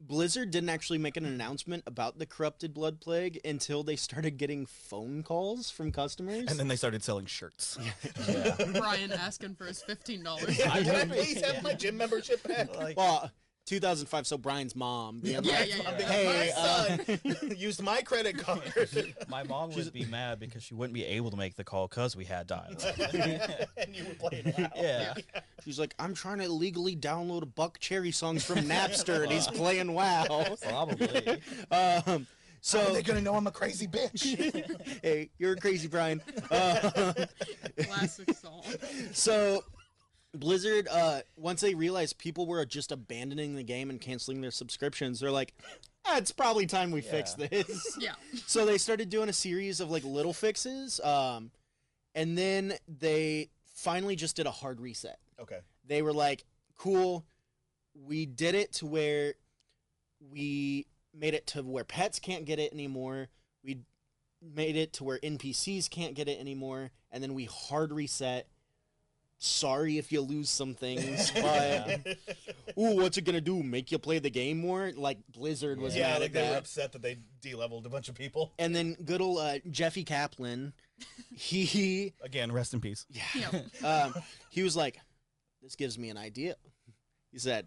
Blizzard 0.00 0.50
didn't 0.50 0.70
actually 0.70 0.98
make 0.98 1.16
an 1.16 1.24
announcement 1.24 1.84
about 1.86 2.18
the 2.18 2.26
corrupted 2.26 2.74
blood 2.74 3.00
plague 3.00 3.38
until 3.44 3.84
they 3.84 3.94
started 3.94 4.32
getting 4.36 4.66
phone 4.66 5.22
calls 5.22 5.70
from 5.70 5.92
customers. 5.92 6.50
And 6.50 6.58
then 6.58 6.66
they 6.66 6.74
started 6.74 7.04
selling 7.04 7.26
shirts. 7.26 7.78
Yeah. 8.28 8.56
Brian 8.78 9.12
asking 9.12 9.54
for 9.54 9.64
his 9.66 9.80
fifteen 9.80 10.24
dollars. 10.24 10.58
Yeah. 10.58 10.70
Can 10.82 10.96
I 10.96 11.04
please 11.04 11.40
have 11.44 11.62
my 11.62 11.74
gym 11.74 11.96
membership 11.96 12.42
back? 12.42 12.76
like, 12.76 12.96
well, 12.96 13.30
2005, 13.66 14.26
so 14.26 14.36
Brian's 14.38 14.74
mom. 14.74 15.20
being 15.20 15.42
Yeah, 15.44 15.58
like, 15.58 15.68
yeah, 15.68 15.74
I'm 15.86 15.92
yeah. 15.92 15.96
being 15.96 16.08
Hey, 16.08 16.52
like, 16.98 17.08
my 17.08 17.34
son 17.34 17.54
used 17.56 17.82
my 17.82 18.02
credit 18.02 18.38
card. 18.38 18.62
my 19.28 19.44
mom 19.44 19.70
would 19.74 19.92
be 19.92 20.04
mad 20.04 20.40
because 20.40 20.62
she 20.62 20.74
wouldn't 20.74 20.94
be 20.94 21.04
able 21.04 21.30
to 21.30 21.36
make 21.36 21.54
the 21.54 21.64
call 21.64 21.86
because 21.86 22.16
we 22.16 22.24
had 22.24 22.46
dial 22.48 22.66
and 23.12 23.94
you 23.94 24.04
were 24.04 24.14
playing 24.28 24.52
WoW. 24.58 24.68
Yeah. 24.76 25.14
She's 25.64 25.78
like, 25.78 25.94
I'm 25.98 26.12
trying 26.14 26.38
to 26.38 26.44
illegally 26.44 26.96
download 26.96 27.42
a 27.42 27.46
Buckcherry 27.46 28.12
songs 28.12 28.44
from 28.44 28.58
Napster, 28.58 29.22
and 29.22 29.30
he's 29.30 29.46
playing 29.46 29.92
WoW. 29.92 30.56
Probably. 30.62 31.40
Um, 31.70 32.26
How 32.70 32.80
are 32.80 32.92
they 32.92 33.02
gonna 33.02 33.20
know 33.20 33.34
I'm 33.34 33.46
a 33.46 33.52
crazy 33.52 33.86
bitch? 33.86 35.00
hey, 35.02 35.30
you're 35.38 35.56
crazy, 35.56 35.88
Brian. 35.88 36.20
Uh, 36.50 37.12
Classic 37.84 38.32
song. 38.34 38.62
so, 39.12 39.62
Blizzard, 40.34 40.88
uh, 40.90 41.20
once 41.36 41.60
they 41.60 41.74
realized 41.74 42.18
people 42.18 42.46
were 42.46 42.64
just 42.64 42.90
abandoning 42.90 43.54
the 43.54 43.62
game 43.62 43.90
and 43.90 44.00
canceling 44.00 44.40
their 44.40 44.50
subscriptions, 44.50 45.20
they're 45.20 45.30
like, 45.30 45.54
ah, 46.06 46.16
it's 46.16 46.32
probably 46.32 46.66
time 46.66 46.90
we 46.90 47.00
fix 47.02 47.34
this. 47.34 47.96
Yeah. 48.00 48.14
so 48.46 48.64
they 48.64 48.78
started 48.78 49.10
doing 49.10 49.28
a 49.28 49.32
series 49.32 49.80
of 49.80 49.90
like 49.90 50.04
little 50.04 50.32
fixes, 50.32 51.00
um, 51.00 51.50
and 52.14 52.36
then 52.36 52.74
they 52.88 53.50
finally 53.74 54.16
just 54.16 54.36
did 54.36 54.46
a 54.46 54.50
hard 54.50 54.80
reset. 54.80 55.18
okay. 55.40 55.58
they 55.86 56.02
were 56.02 56.12
like, 56.12 56.44
cool, 56.78 57.26
we 57.94 58.26
did 58.26 58.54
it 58.54 58.72
to 58.74 58.86
where 58.86 59.34
we 60.30 60.86
made 61.14 61.34
it 61.34 61.46
to 61.48 61.62
where 61.62 61.84
pets 61.84 62.18
can't 62.18 62.44
get 62.44 62.58
it 62.58 62.72
anymore. 62.72 63.28
We 63.62 63.80
made 64.40 64.76
it 64.76 64.92
to 64.94 65.04
where 65.04 65.18
NPCs 65.18 65.90
can't 65.90 66.14
get 66.14 66.28
it 66.28 66.40
anymore. 66.40 66.90
And 67.10 67.22
then 67.22 67.34
we 67.34 67.44
hard 67.44 67.92
reset. 67.92 68.46
Sorry 69.44 69.98
if 69.98 70.12
you 70.12 70.20
lose 70.20 70.48
some 70.48 70.72
things, 70.72 71.30
but 71.34 71.98
ooh, 72.78 72.94
what's 72.94 73.18
it 73.18 73.24
gonna 73.24 73.40
do? 73.40 73.60
Make 73.60 73.90
you 73.90 73.98
play 73.98 74.20
the 74.20 74.30
game 74.30 74.58
more? 74.58 74.92
Like 74.94 75.18
Blizzard 75.32 75.80
was 75.80 75.96
Yeah, 75.96 76.12
mad 76.12 76.20
like 76.20 76.30
at 76.30 76.32
they 76.34 76.50
were 76.50 76.56
upset 76.58 76.92
that 76.92 77.02
they 77.02 77.18
de-leveled 77.40 77.84
a 77.84 77.88
bunch 77.88 78.08
of 78.08 78.14
people. 78.14 78.52
And 78.60 78.72
then 78.72 78.96
good 79.04 79.20
old 79.20 79.40
uh, 79.40 79.58
Jeffy 79.68 80.04
Kaplan, 80.04 80.72
he 81.34 82.12
Again, 82.22 82.52
rest 82.52 82.72
in 82.72 82.80
peace. 82.80 83.04
Yeah. 83.10 83.62
um, 83.84 84.14
he 84.48 84.62
was 84.62 84.76
like, 84.76 85.00
"This 85.60 85.74
gives 85.74 85.98
me 85.98 86.08
an 86.08 86.16
idea." 86.16 86.54
He 87.32 87.40
said, 87.40 87.66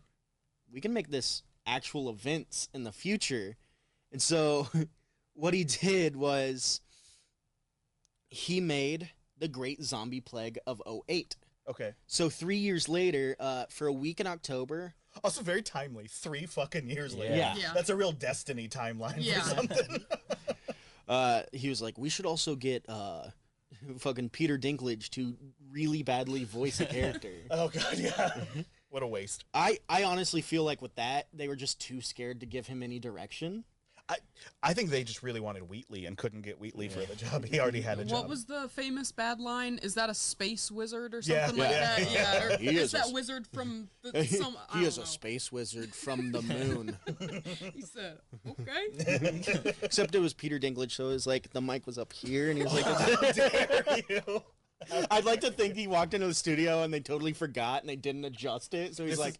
"We 0.72 0.80
can 0.80 0.94
make 0.94 1.10
this 1.10 1.44
actual 1.68 2.10
events 2.10 2.70
in 2.74 2.86
the 2.86 2.94
future." 2.94 3.58
And 4.14 4.22
so, 4.22 4.70
what 5.34 5.54
he 5.54 5.66
did 5.66 6.16
was 6.16 6.80
he 8.30 8.62
made 8.62 9.10
the 9.38 9.50
Great 9.50 9.84
Zombie 9.84 10.22
Plague 10.22 10.58
of 10.66 10.82
08. 11.10 11.36
Okay. 11.68 11.94
So 12.08 12.30
three 12.30 12.58
years 12.58 12.88
later, 12.88 13.36
uh, 13.40 13.66
for 13.70 13.88
a 13.88 13.94
week 13.94 14.20
in 14.20 14.28
October, 14.28 14.94
Also, 15.24 15.42
very 15.42 15.62
timely. 15.62 16.08
Three 16.08 16.46
fucking 16.46 16.90
years 16.90 17.16
later. 17.16 17.36
Yeah. 17.36 17.56
Yeah. 17.56 17.72
That's 17.74 17.90
a 17.90 17.96
real 17.96 18.12
destiny 18.12 18.68
timeline 18.68 19.16
Yeah. 19.20 19.42
for 19.42 19.56
something. 19.56 20.06
Uh, 21.08 21.44
he 21.54 21.70
was 21.70 21.84
like, 21.84 22.00
we 22.00 22.10
should 22.10 22.26
also 22.26 22.56
get 22.56 22.84
uh, 22.90 23.28
fucking 24.00 24.30
Peter 24.30 24.58
Dinklage 24.58 25.10
to 25.12 25.36
really 25.72 26.02
badly 26.02 26.44
voice 26.46 26.80
a 26.80 26.86
character. 26.88 27.32
oh 27.52 27.68
god, 27.68 27.98
yeah. 28.00 28.32
what 28.90 29.04
a 29.04 29.08
waste. 29.08 29.46
I, 29.54 29.78
I 29.88 30.04
honestly 30.06 30.42
feel 30.42 30.64
like 30.64 30.82
with 30.82 30.96
that, 30.96 31.28
they 31.32 31.48
were 31.48 31.56
just 31.56 31.80
too 31.80 32.02
scared 32.02 32.40
to 32.40 32.48
give 32.48 32.66
him 32.66 32.82
any 32.82 32.98
direction. 32.98 33.66
I 34.08 34.18
I 34.62 34.74
think 34.76 34.92
they 34.92 35.04
just 35.04 35.24
really 35.24 35.40
wanted 35.40 35.68
Wheatley 35.68 36.06
and 36.06 36.16
couldn't 36.16 36.42
get 36.42 36.60
Wheatley 36.60 36.90
for 36.90 37.00
the 37.00 37.16
job. 37.16 37.44
He 37.46 37.60
already 37.60 37.82
had 37.82 38.00
a 38.00 38.06
job. 38.06 38.20
What 38.20 38.30
was 38.30 38.46
the 38.46 38.68
famous 38.70 39.12
bad 39.12 39.40
line? 39.40 39.80
Is 39.82 39.96
that 39.96 40.10
a 40.12 40.14
space 40.14 40.70
wizard 40.72 41.16
or 41.16 41.22
Yeah, 41.24 41.48
something 41.48 41.64
like 41.64 41.72
yeah, 41.72 41.96
that? 42.00 42.12
yeah. 42.12 42.34
Yeah. 42.34 42.44
Or 42.44 42.58
He 42.58 42.68
is 42.70 42.84
is 42.84 42.94
a 42.94 42.98
that 42.98 43.06
s- 43.08 43.14
wizard 43.14 43.48
from 43.48 43.90
the, 44.04 44.24
some? 44.26 44.56
I 44.70 44.74
he 44.74 44.80
don't 44.82 44.88
is 44.90 44.98
know. 44.98 45.04
a 45.04 45.08
space 45.08 45.52
wizard 45.52 45.96
from 45.96 46.32
the 46.32 46.42
moon. 46.44 46.98
He 47.74 47.82
said, 47.82 48.20
"Okay." 48.48 49.74
Except 49.82 50.14
it 50.14 50.20
was 50.20 50.34
Peter 50.36 50.60
Dinklage, 50.60 50.92
so 50.92 51.06
it 51.06 51.14
was 51.14 51.26
like 51.26 51.50
the 51.52 51.62
mic 51.62 51.88
was 51.88 51.98
up 51.98 52.14
here, 52.14 52.50
and 52.50 52.58
he 52.60 52.64
was 52.64 52.74
like, 52.74 52.86
How 52.86 53.32
dare 53.32 53.98
you? 54.08 54.44
I'd 55.10 55.26
like 55.26 55.42
to 55.42 55.52
think 55.52 55.76
he 55.76 55.88
walked 55.88 56.14
into 56.14 56.28
the 56.28 56.34
studio 56.34 56.84
and 56.84 56.94
they 56.94 57.00
totally 57.00 57.34
forgot 57.34 57.82
and 57.82 57.90
they 57.90 57.96
didn't 57.96 58.26
adjust 58.26 58.74
it. 58.76 58.94
So 58.96 59.04
he's 59.06 59.14
This 59.18 59.20
like, 59.20 59.40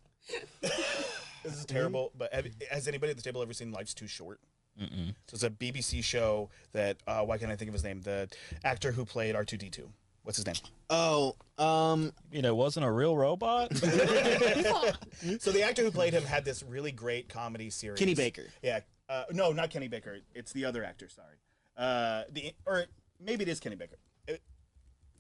This 1.44 1.58
is 1.58 1.66
terrible. 1.66 2.12
But 2.18 2.34
have, 2.34 2.48
has 2.72 2.88
anybody 2.88 3.12
at 3.12 3.18
the 3.18 3.22
table 3.22 3.42
ever 3.42 3.54
seen 3.54 3.72
Life's 3.72 3.94
Too 3.94 4.08
Short? 4.08 4.40
Mm-mm. 4.82 5.16
So 5.28 5.36
it's 5.36 5.44
a 5.44 5.50
BBC 5.50 6.04
show 6.04 6.50
that 6.74 6.98
uh, 7.08 7.22
why 7.22 7.38
can't 7.38 7.52
I 7.52 7.56
think 7.56 7.70
of 7.70 7.74
his 7.74 7.84
name? 7.84 8.02
The 8.02 8.30
actor 8.64 8.92
who 8.92 9.06
played 9.06 9.36
R 9.36 9.46
two 9.46 9.58
D 9.58 9.70
two. 9.70 9.90
What's 10.24 10.38
his 10.38 10.46
name? 10.48 10.56
oh, 10.90 11.36
um, 11.60 12.12
You 12.32 12.42
know, 12.42 12.56
wasn't 12.56 12.86
a 12.86 12.92
real 12.92 13.16
robot. 13.16 13.72
So 15.40 15.52
the 15.52 15.64
actor 15.64 15.84
who 15.84 15.92
played 15.92 16.14
him 16.14 16.24
had 16.24 16.44
this 16.46 16.62
really 16.64 16.92
great 16.92 17.30
comedy 17.30 17.70
series. 17.70 18.00
Kenny 18.00 18.16
Baker. 18.16 18.46
Yeah. 18.62 18.80
Uh, 19.08 19.24
no, 19.32 19.52
not 19.52 19.70
Kenny 19.70 19.88
Baker. 19.88 20.18
It's 20.34 20.52
the 20.52 20.66
other 20.66 20.84
actor. 20.84 21.08
Sorry. 21.10 21.36
Uh, 21.78 22.24
the 22.32 22.54
or 22.66 22.86
maybe 23.24 23.44
it 23.44 23.48
is 23.50 23.60
Kenny 23.60 23.76
Baker. 23.76 23.98
Uh, 24.30 24.34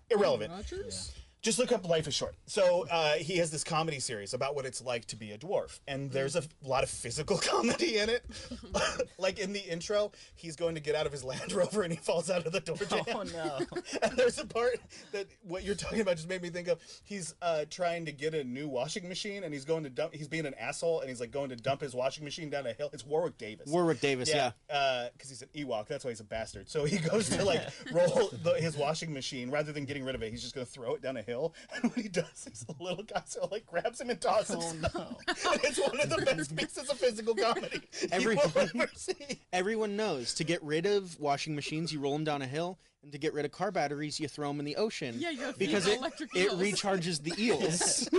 irrelevant. 0.09 0.51
Rogers? 0.51 1.11
Just 1.45 1.59
look 1.59 1.71
up 1.71 1.87
Life 1.87 2.07
is 2.07 2.15
Short. 2.15 2.33
So 2.47 2.87
uh, 2.89 3.17
he 3.17 3.37
has 3.37 3.51
this 3.51 3.63
comedy 3.63 3.99
series 3.99 4.33
about 4.33 4.55
what 4.55 4.65
it's 4.65 4.81
like 4.81 5.05
to 5.05 5.15
be 5.15 5.31
a 5.31 5.37
dwarf, 5.37 5.79
and 5.87 6.09
there's 6.09 6.35
a 6.35 6.39
f- 6.39 6.47
lot 6.63 6.81
of 6.81 6.89
physical 6.89 7.37
comedy 7.43 7.99
in 7.99 8.09
it. 8.09 8.25
like 9.19 9.37
in 9.37 9.53
the 9.53 9.59
intro, 9.59 10.11
he's 10.33 10.55
going 10.55 10.73
to 10.73 10.81
get 10.81 10.95
out 10.95 11.05
of 11.05 11.11
his 11.11 11.23
Land 11.23 11.51
Rover 11.53 11.83
and 11.83 11.93
he 11.93 11.99
falls 11.99 12.31
out 12.31 12.47
of 12.47 12.51
the 12.51 12.61
door 12.61 12.77
jam. 12.89 13.03
oh 13.13 13.21
no. 13.31 13.59
and 14.01 14.17
there's 14.17 14.39
a 14.39 14.45
part 14.47 14.79
that 15.11 15.27
what 15.43 15.61
you're 15.63 15.75
talking 15.75 16.01
about 16.01 16.15
just 16.15 16.27
made 16.27 16.41
me 16.41 16.49
think 16.49 16.67
of. 16.67 16.79
He's 17.03 17.35
uh, 17.43 17.65
trying 17.69 18.07
to 18.07 18.11
get 18.11 18.33
a 18.33 18.43
new 18.43 18.67
washing 18.67 19.07
machine, 19.07 19.43
and 19.43 19.53
he's 19.53 19.65
going 19.65 19.83
to 19.83 19.91
dump. 19.91 20.15
He's 20.15 20.27
being 20.27 20.47
an 20.47 20.55
asshole, 20.55 21.01
and 21.01 21.09
he's 21.09 21.19
like 21.19 21.29
going 21.29 21.49
to 21.49 21.55
dump 21.55 21.79
his 21.79 21.93
washing 21.93 22.23
machine 22.23 22.49
down 22.49 22.65
a 22.65 22.73
hill. 22.73 22.89
It's 22.91 23.05
Warwick 23.05 23.37
Davis. 23.37 23.67
Warwick 23.67 24.01
Davis, 24.01 24.29
yeah. 24.29 24.53
Yeah, 24.67 25.09
because 25.13 25.29
he's 25.29 25.43
an 25.43 25.49
Ewok. 25.55 25.85
That's 25.89 26.03
why 26.03 26.09
he's 26.09 26.21
a 26.21 26.23
bastard. 26.23 26.71
So 26.71 26.85
he 26.85 26.97
goes 26.97 27.29
to 27.29 27.45
like 27.45 27.61
roll 27.91 28.31
the, 28.41 28.53
his 28.53 28.75
washing 28.75 29.13
machine 29.13 29.51
rather 29.51 29.71
than 29.71 29.85
getting 29.85 30.03
rid 30.03 30.15
of 30.15 30.23
it. 30.23 30.31
He's 30.31 30.41
just 30.41 30.55
gonna 30.55 30.65
throw 30.65 30.95
it 30.95 31.03
down 31.03 31.17
a 31.17 31.21
hill. 31.21 31.34
And 31.75 31.91
when 31.91 32.03
he 32.03 32.09
does, 32.09 32.45
he's 32.47 32.65
a 32.67 32.83
little 32.83 33.03
guy 33.03 33.21
so 33.25 33.47
like 33.51 33.65
grabs 33.65 34.01
him 34.01 34.09
and 34.09 34.19
tosses. 34.19 34.55
Oh 34.59 34.69
him. 34.71 34.81
no. 34.81 35.17
It's 35.63 35.79
one 35.79 35.99
of 35.99 36.09
the 36.09 36.17
best 36.35 36.55
pieces 36.55 36.89
of 36.89 36.97
physical 36.97 37.35
comedy 37.35 37.81
Every- 38.11 38.35
you 38.35 38.41
will 38.55 38.61
ever 38.75 38.89
see. 38.95 39.41
Everyone 39.53 39.95
knows 39.95 40.33
to 40.35 40.43
get 40.43 40.61
rid 40.63 40.85
of 40.85 41.19
washing 41.19 41.55
machines, 41.55 41.91
you 41.93 41.99
roll 41.99 42.13
them 42.13 42.23
down 42.23 42.41
a 42.41 42.47
hill, 42.47 42.77
and 43.03 43.11
to 43.11 43.17
get 43.17 43.33
rid 43.33 43.45
of 43.45 43.51
car 43.51 43.71
batteries, 43.71 44.19
you 44.19 44.27
throw 44.27 44.47
them 44.49 44.59
in 44.59 44.65
the 44.65 44.75
ocean. 44.77 45.15
Yeah, 45.17 45.29
you 45.31 45.39
gotta 45.39 45.57
because 45.57 45.87
it, 45.87 45.97
electric 45.97 46.35
it 46.35 46.51
recharges 46.51 47.21
the 47.21 47.33
eels. 47.41 48.09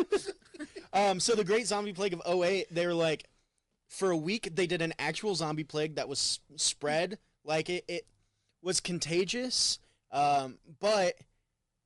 um, 0.93 1.21
so 1.21 1.35
the 1.35 1.45
Great 1.45 1.67
Zombie 1.67 1.93
Plague 1.93 2.15
of 2.15 2.23
08, 2.43 2.67
they 2.75 2.87
were 2.87 2.95
like, 2.95 3.25
for 3.89 4.11
a 4.11 4.17
week 4.17 4.49
they 4.55 4.67
did 4.67 4.83
an 4.83 4.93
actual 4.99 5.35
zombie 5.37 5.63
plague 5.63 5.95
that 5.95 6.09
was 6.09 6.41
spread 6.57 7.19
like 7.45 7.71
it, 7.71 7.85
it 7.87 8.05
was 8.61 8.81
contagious, 8.81 9.79
um, 10.11 10.59
but 10.81 11.15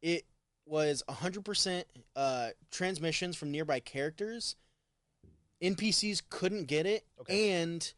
it 0.00 0.24
was 0.70 1.02
100% 1.08 1.84
uh, 2.16 2.48
transmissions 2.70 3.36
from 3.36 3.50
nearby 3.50 3.80
characters. 3.80 4.56
NPCs 5.62 6.22
couldn't 6.30 6.66
get 6.68 6.86
it, 6.86 7.04
Okay. 7.20 7.50
and 7.50 7.92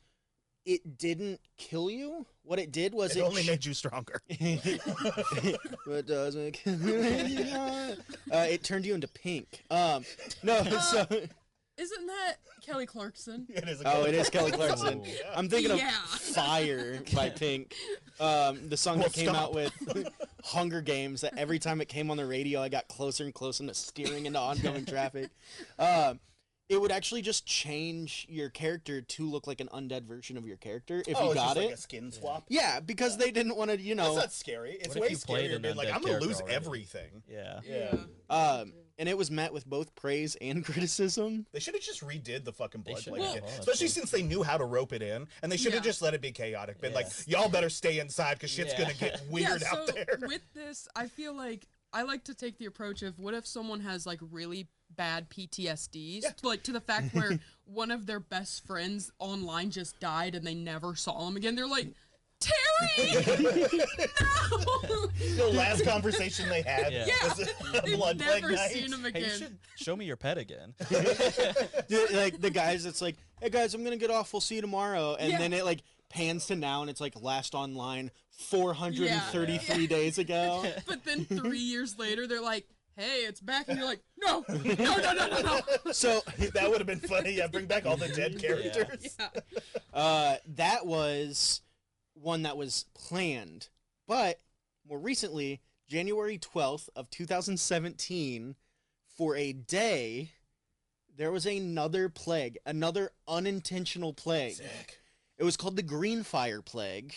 it 0.65 0.97
didn't 0.99 1.41
kill 1.59 1.91
you. 1.91 2.27
What 2.45 2.59
it 2.59 2.73
did 2.73 2.93
was 2.95 3.15
It 3.15 3.21
it, 3.21 3.23
only 3.23 3.43
ch- 3.43 3.47
made 3.49 3.65
you 3.65 3.75
stronger. 3.75 4.21
doesn't 6.07 6.53
kill 6.53 6.75
you? 7.29 7.55
uh, 8.33 8.47
it 8.49 8.65
turned 8.65 8.85
you 8.87 8.95
into 8.95 9.07
pink. 9.09 9.63
Um, 9.71 10.05
no, 10.43 10.63
so 10.81 11.07
Isn't 11.79 12.07
that 12.07 12.35
Kelly 12.65 12.87
Clarkson? 12.87 13.47
It 13.51 13.69
is. 13.69 13.81
A 13.81 13.93
oh, 13.97 14.05
it 14.05 14.15
is 14.15 14.29
Kelly 14.31 14.53
Clarkson. 14.53 15.01
Oh. 15.03 15.07
Yeah. 15.09 15.33
I'm 15.35 15.49
thinking 15.49 15.77
Yeah. 15.77 15.89
of 15.89 16.21
Fire 16.21 17.01
by 17.15 17.31
Pink, 17.37 17.75
um, 18.21 18.69
the 18.69 18.77
song 18.77 18.99
Well, 18.99 19.09
that 19.09 19.15
came 19.15 19.29
stop. 19.29 19.37
out 19.37 19.55
with 19.55 19.73
Hunger 20.45 20.81
Games. 20.83 21.23
That 21.23 21.37
every 21.39 21.59
time 21.59 21.81
it 21.81 21.89
came 21.89 22.11
on 22.11 22.17
the 22.19 22.27
radio, 22.27 22.61
I 22.61 22.69
got 22.69 22.89
closer 22.89 23.25
and 23.25 23.33
closer 23.35 23.67
to 23.67 23.75
steering 23.75 24.27
into 24.27 24.39
oncoming 24.39 24.85
traffic. 24.85 25.31
Um, 25.79 26.21
it 26.69 26.81
would 26.81 26.93
actually 26.93 27.21
just 27.23 27.45
change 27.47 28.27
your 28.31 28.49
character 28.49 29.03
to 29.03 29.29
look 29.29 29.47
like 29.47 29.61
an 29.61 29.69
undead 29.75 30.05
version 30.05 30.37
of 30.39 30.47
your 30.47 30.57
character 30.57 31.03
if 31.07 31.17
oh, 31.19 31.25
you 31.25 31.31
it's 31.33 31.35
got 31.35 31.47
just 31.49 31.57
it. 31.59 31.65
like 31.67 31.75
a 31.75 31.77
skin 31.77 32.13
swap. 32.13 32.45
yeah, 32.49 32.81
because 32.81 33.19
they 33.19 33.31
didn't 33.31 33.57
want 33.57 33.71
to, 33.71 33.79
you 33.81 33.95
That's 33.95 34.09
know. 34.09 34.15
not 34.17 34.33
scary. 34.33 34.73
It's 34.81 34.89
What 34.89 34.97
if 34.97 35.03
way 35.03 35.09
you 35.11 35.17
played 35.19 35.51
scarier 35.51 35.57
an 35.57 35.63
being 35.63 35.77
like, 35.77 35.89
undead 35.89 35.95
I'm 35.95 36.01
gonna 36.01 36.09
character 36.13 36.29
lose 36.29 36.41
already? 36.41 36.55
everything. 36.57 37.23
Yeah. 37.31 37.61
Yeah. 37.65 37.95
Um, 38.31 38.73
and 38.99 39.09
it 39.09 39.17
was 39.17 39.31
met 39.31 39.53
with 39.53 39.67
both 39.67 39.95
praise 39.95 40.37
and 40.41 40.65
criticism. 40.65 41.47
They 41.53 41.61
should 41.61 41.75
have 41.75 41.83
just 41.83 42.03
redid 42.03 42.45
the 42.45 42.53
fucking 42.53 42.83
They 42.85 42.93
blood 42.93 43.03
should 43.03 43.13
plague 43.15 43.23
have. 43.25 43.33
again. 43.37 43.45
Well, 43.49 43.59
Especially 43.61 43.87
that's 43.87 43.95
since 43.95 44.11
they 44.11 44.23
knew 44.23 44.43
how 44.43 44.59
to 44.59 44.65
rope 44.65 44.93
it 44.93 45.03
in, 45.03 45.27
and 45.43 45.51
they 45.51 45.57
should 45.57 45.73
have 45.75 45.85
Yeah. 45.85 45.91
just 45.91 46.03
let 46.03 46.15
it 46.15 46.21
be 46.21 46.33
chaotic. 46.33 46.81
Been 46.81 46.93
like, 46.95 47.07
y'all 47.27 47.49
better 47.49 47.71
stay 47.71 47.99
inside 47.99 48.35
because 48.35 48.51
shit's 48.51 48.73
Yeah. 48.73 48.83
gonna 48.83 48.95
get 48.95 49.23
weird 49.31 49.63
yeah, 49.63 49.69
out 49.73 49.87
there. 49.95 50.07
with 50.23 50.43
this, 50.55 50.89
I 50.97 51.07
feel 51.09 51.35
like 51.35 51.67
I 51.93 52.03
like 52.03 52.25
to 52.25 52.35
take 52.35 52.59
the 52.59 52.67
approach 52.67 53.03
of 53.03 53.19
what 53.19 53.35
if 53.35 53.47
someone 53.47 53.81
has 53.81 54.07
like 54.07 54.19
really 54.31 54.69
bad 54.97 55.29
PTSDs, 55.31 56.23
Yeah. 56.23 56.31
like 56.43 56.63
to 56.65 56.73
the 56.73 56.81
fact 56.81 57.15
where 57.15 57.39
one 57.65 57.91
of 57.91 58.07
their 58.07 58.21
best 58.21 58.67
friends 58.67 59.11
online 59.19 59.71
just 59.71 59.99
died 60.01 60.35
and 60.35 60.47
they 60.47 60.55
never 60.55 60.95
saw 60.95 61.27
him 61.29 61.37
again. 61.37 61.55
They're 61.55 61.67
like, 61.67 61.89
Terry, 62.43 63.09
no. 64.21 65.07
the 65.37 65.51
last 65.55 65.85
conversation 65.85 66.49
they 66.49 66.63
had 66.63 66.93
Yeah. 66.93 67.07
Yeah. 67.07 67.29
was 67.29 67.41
a 67.41 67.81
They've 67.83 67.97
blood 67.97 68.19
plague 68.19 68.43
never 68.43 68.55
night. 68.55 68.71
seen 68.71 68.93
him 68.93 69.01
Hey, 69.03 69.21
you 69.21 69.27
again. 69.27 69.39
should 69.39 69.59
show 69.77 69.97
me 69.97 70.05
your 70.05 70.17
pet 70.17 70.39
again. 70.39 70.75
Yeah, 71.89 72.05
like 72.13 72.41
the 72.41 72.51
guys 72.51 72.85
that's 72.85 73.03
like, 73.03 73.17
hey 73.41 73.51
guys, 73.51 73.75
I'm 73.75 73.85
gonna 73.85 73.97
get 73.97 74.11
off. 74.11 74.33
We'll 74.33 74.41
see 74.41 74.57
you 74.57 74.61
tomorrow. 74.61 75.15
And 75.19 75.31
Yeah. 75.33 75.39
then 75.39 75.53
it 75.53 75.65
like 75.65 75.83
pans 76.09 76.47
to 76.47 76.57
now, 76.57 76.81
and 76.83 76.91
it's 76.91 77.01
like 77.01 77.15
last 77.21 77.55
online 77.55 78.11
433 78.33 79.87
days 79.87 80.19
ago. 80.19 80.65
But 80.87 81.05
then 81.05 81.25
three 81.27 81.59
years 81.59 81.99
later, 81.99 82.27
they're 82.27 82.41
like, 82.43 82.67
hey, 82.97 83.21
it's 83.21 83.41
back. 83.41 83.69
And 83.69 83.79
you're 83.79 83.87
like, 83.87 84.01
no, 84.23 84.45
no, 84.49 84.57
no, 84.75 85.13
no, 85.13 85.27
no, 85.29 85.41
no. 85.85 85.93
So 85.93 86.21
that 86.55 86.69
would 86.69 86.79
have 86.79 86.87
been 86.87 87.01
funny. 87.01 87.33
Yeah, 87.35 87.47
bring 87.47 87.67
back 87.67 87.87
all 87.87 87.97
the 87.97 88.09
dead 88.09 88.39
characters. 88.41 89.17
Yeah. 89.19 89.29
uh, 89.95 90.37
that 90.57 90.87
was 90.87 91.61
one 92.23 92.43
that 92.43 92.57
was 92.57 92.87
planned, 92.95 93.69
but 94.07 94.41
more 94.89 94.99
recently, 94.99 95.61
January 95.89 96.39
12th 96.39 96.89
of 96.97 97.11
2017, 97.11 98.57
for 99.17 99.37
a 99.37 99.53
day, 99.53 100.31
there 101.17 101.31
was 101.33 101.47
another 101.47 102.09
plague, 102.09 102.59
another 102.65 103.11
unintentional 103.29 104.13
plague. 104.13 104.55
Sick. 104.55 104.99
It 105.39 105.45
was 105.45 105.57
called 105.57 105.77
the 105.77 105.83
Green 105.83 106.23
Fire 106.23 106.63
Plague, 106.63 107.15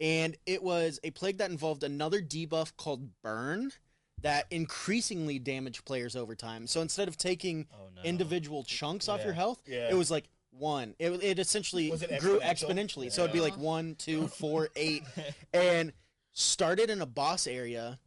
and 0.00 0.36
it 0.46 0.62
was 0.62 1.00
a 1.02 1.10
plague 1.10 1.38
that 1.38 1.50
involved 1.50 1.82
another 1.82 2.20
debuff 2.20 2.76
called 2.76 3.08
Burn 3.22 3.72
that 4.20 4.46
increasingly 4.50 5.38
damaged 5.38 5.84
players 5.84 6.14
over 6.16 6.34
time. 6.34 6.66
So 6.66 6.80
instead 6.80 7.08
of 7.08 7.16
taking 7.16 7.66
Oh 7.72 7.88
no. 7.94 8.02
individual 8.02 8.64
chunks 8.64 9.08
off 9.08 9.24
your 9.24 9.32
health, 9.32 9.62
Yeah. 9.66 9.88
it 9.90 9.94
was 9.94 10.10
like 10.10 10.28
one. 10.58 10.94
It, 10.98 11.10
it 11.22 11.38
essentially 11.38 11.90
it 11.90 12.20
grew 12.20 12.40
exponential? 12.40 12.68
exponentially. 12.68 13.12
So 13.12 13.22
it'd 13.22 13.32
be 13.32 13.40
like 13.40 13.56
one, 13.56 13.94
two, 13.96 14.26
four, 14.40 14.68
eight, 14.76 15.04
and 15.52 15.92
started 16.32 16.90
in 16.90 17.00
a 17.00 17.06
boss 17.06 17.46
area. 17.46 17.98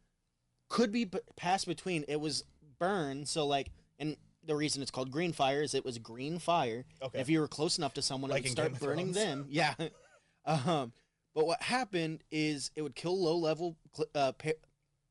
Could 0.68 0.92
be 0.92 1.10
passed 1.36 1.66
between. 1.66 2.04
It 2.08 2.20
was 2.20 2.44
burn. 2.78 3.26
So 3.26 3.46
like, 3.46 3.70
and 3.98 4.16
the 4.44 4.56
reason 4.56 4.82
it's 4.82 4.90
called 4.90 5.10
green 5.10 5.32
fire 5.32 5.62
is 5.62 5.74
it 5.74 5.84
was 5.84 5.98
green 5.98 6.38
fire. 6.38 6.84
Okay. 7.02 7.20
If 7.20 7.28
you 7.28 7.40
were 7.40 7.48
close 7.48 7.78
enough 7.78 7.94
to 7.94 8.02
someone, 8.02 8.30
Like 8.30 8.40
it 8.40 8.48
would 8.48 8.52
start 8.52 8.80
burning 8.80 9.12
them. 9.12 9.46
Yeah. 9.50 9.74
um, 10.44 10.92
but 11.34 11.46
what 11.46 11.62
happened 11.62 12.22
is 12.30 12.70
it 12.76 12.82
would 12.82 12.94
kill 12.94 13.18
low 13.22 13.36
level, 13.36 13.76
uh, 14.14 14.32
pa- 14.32 14.50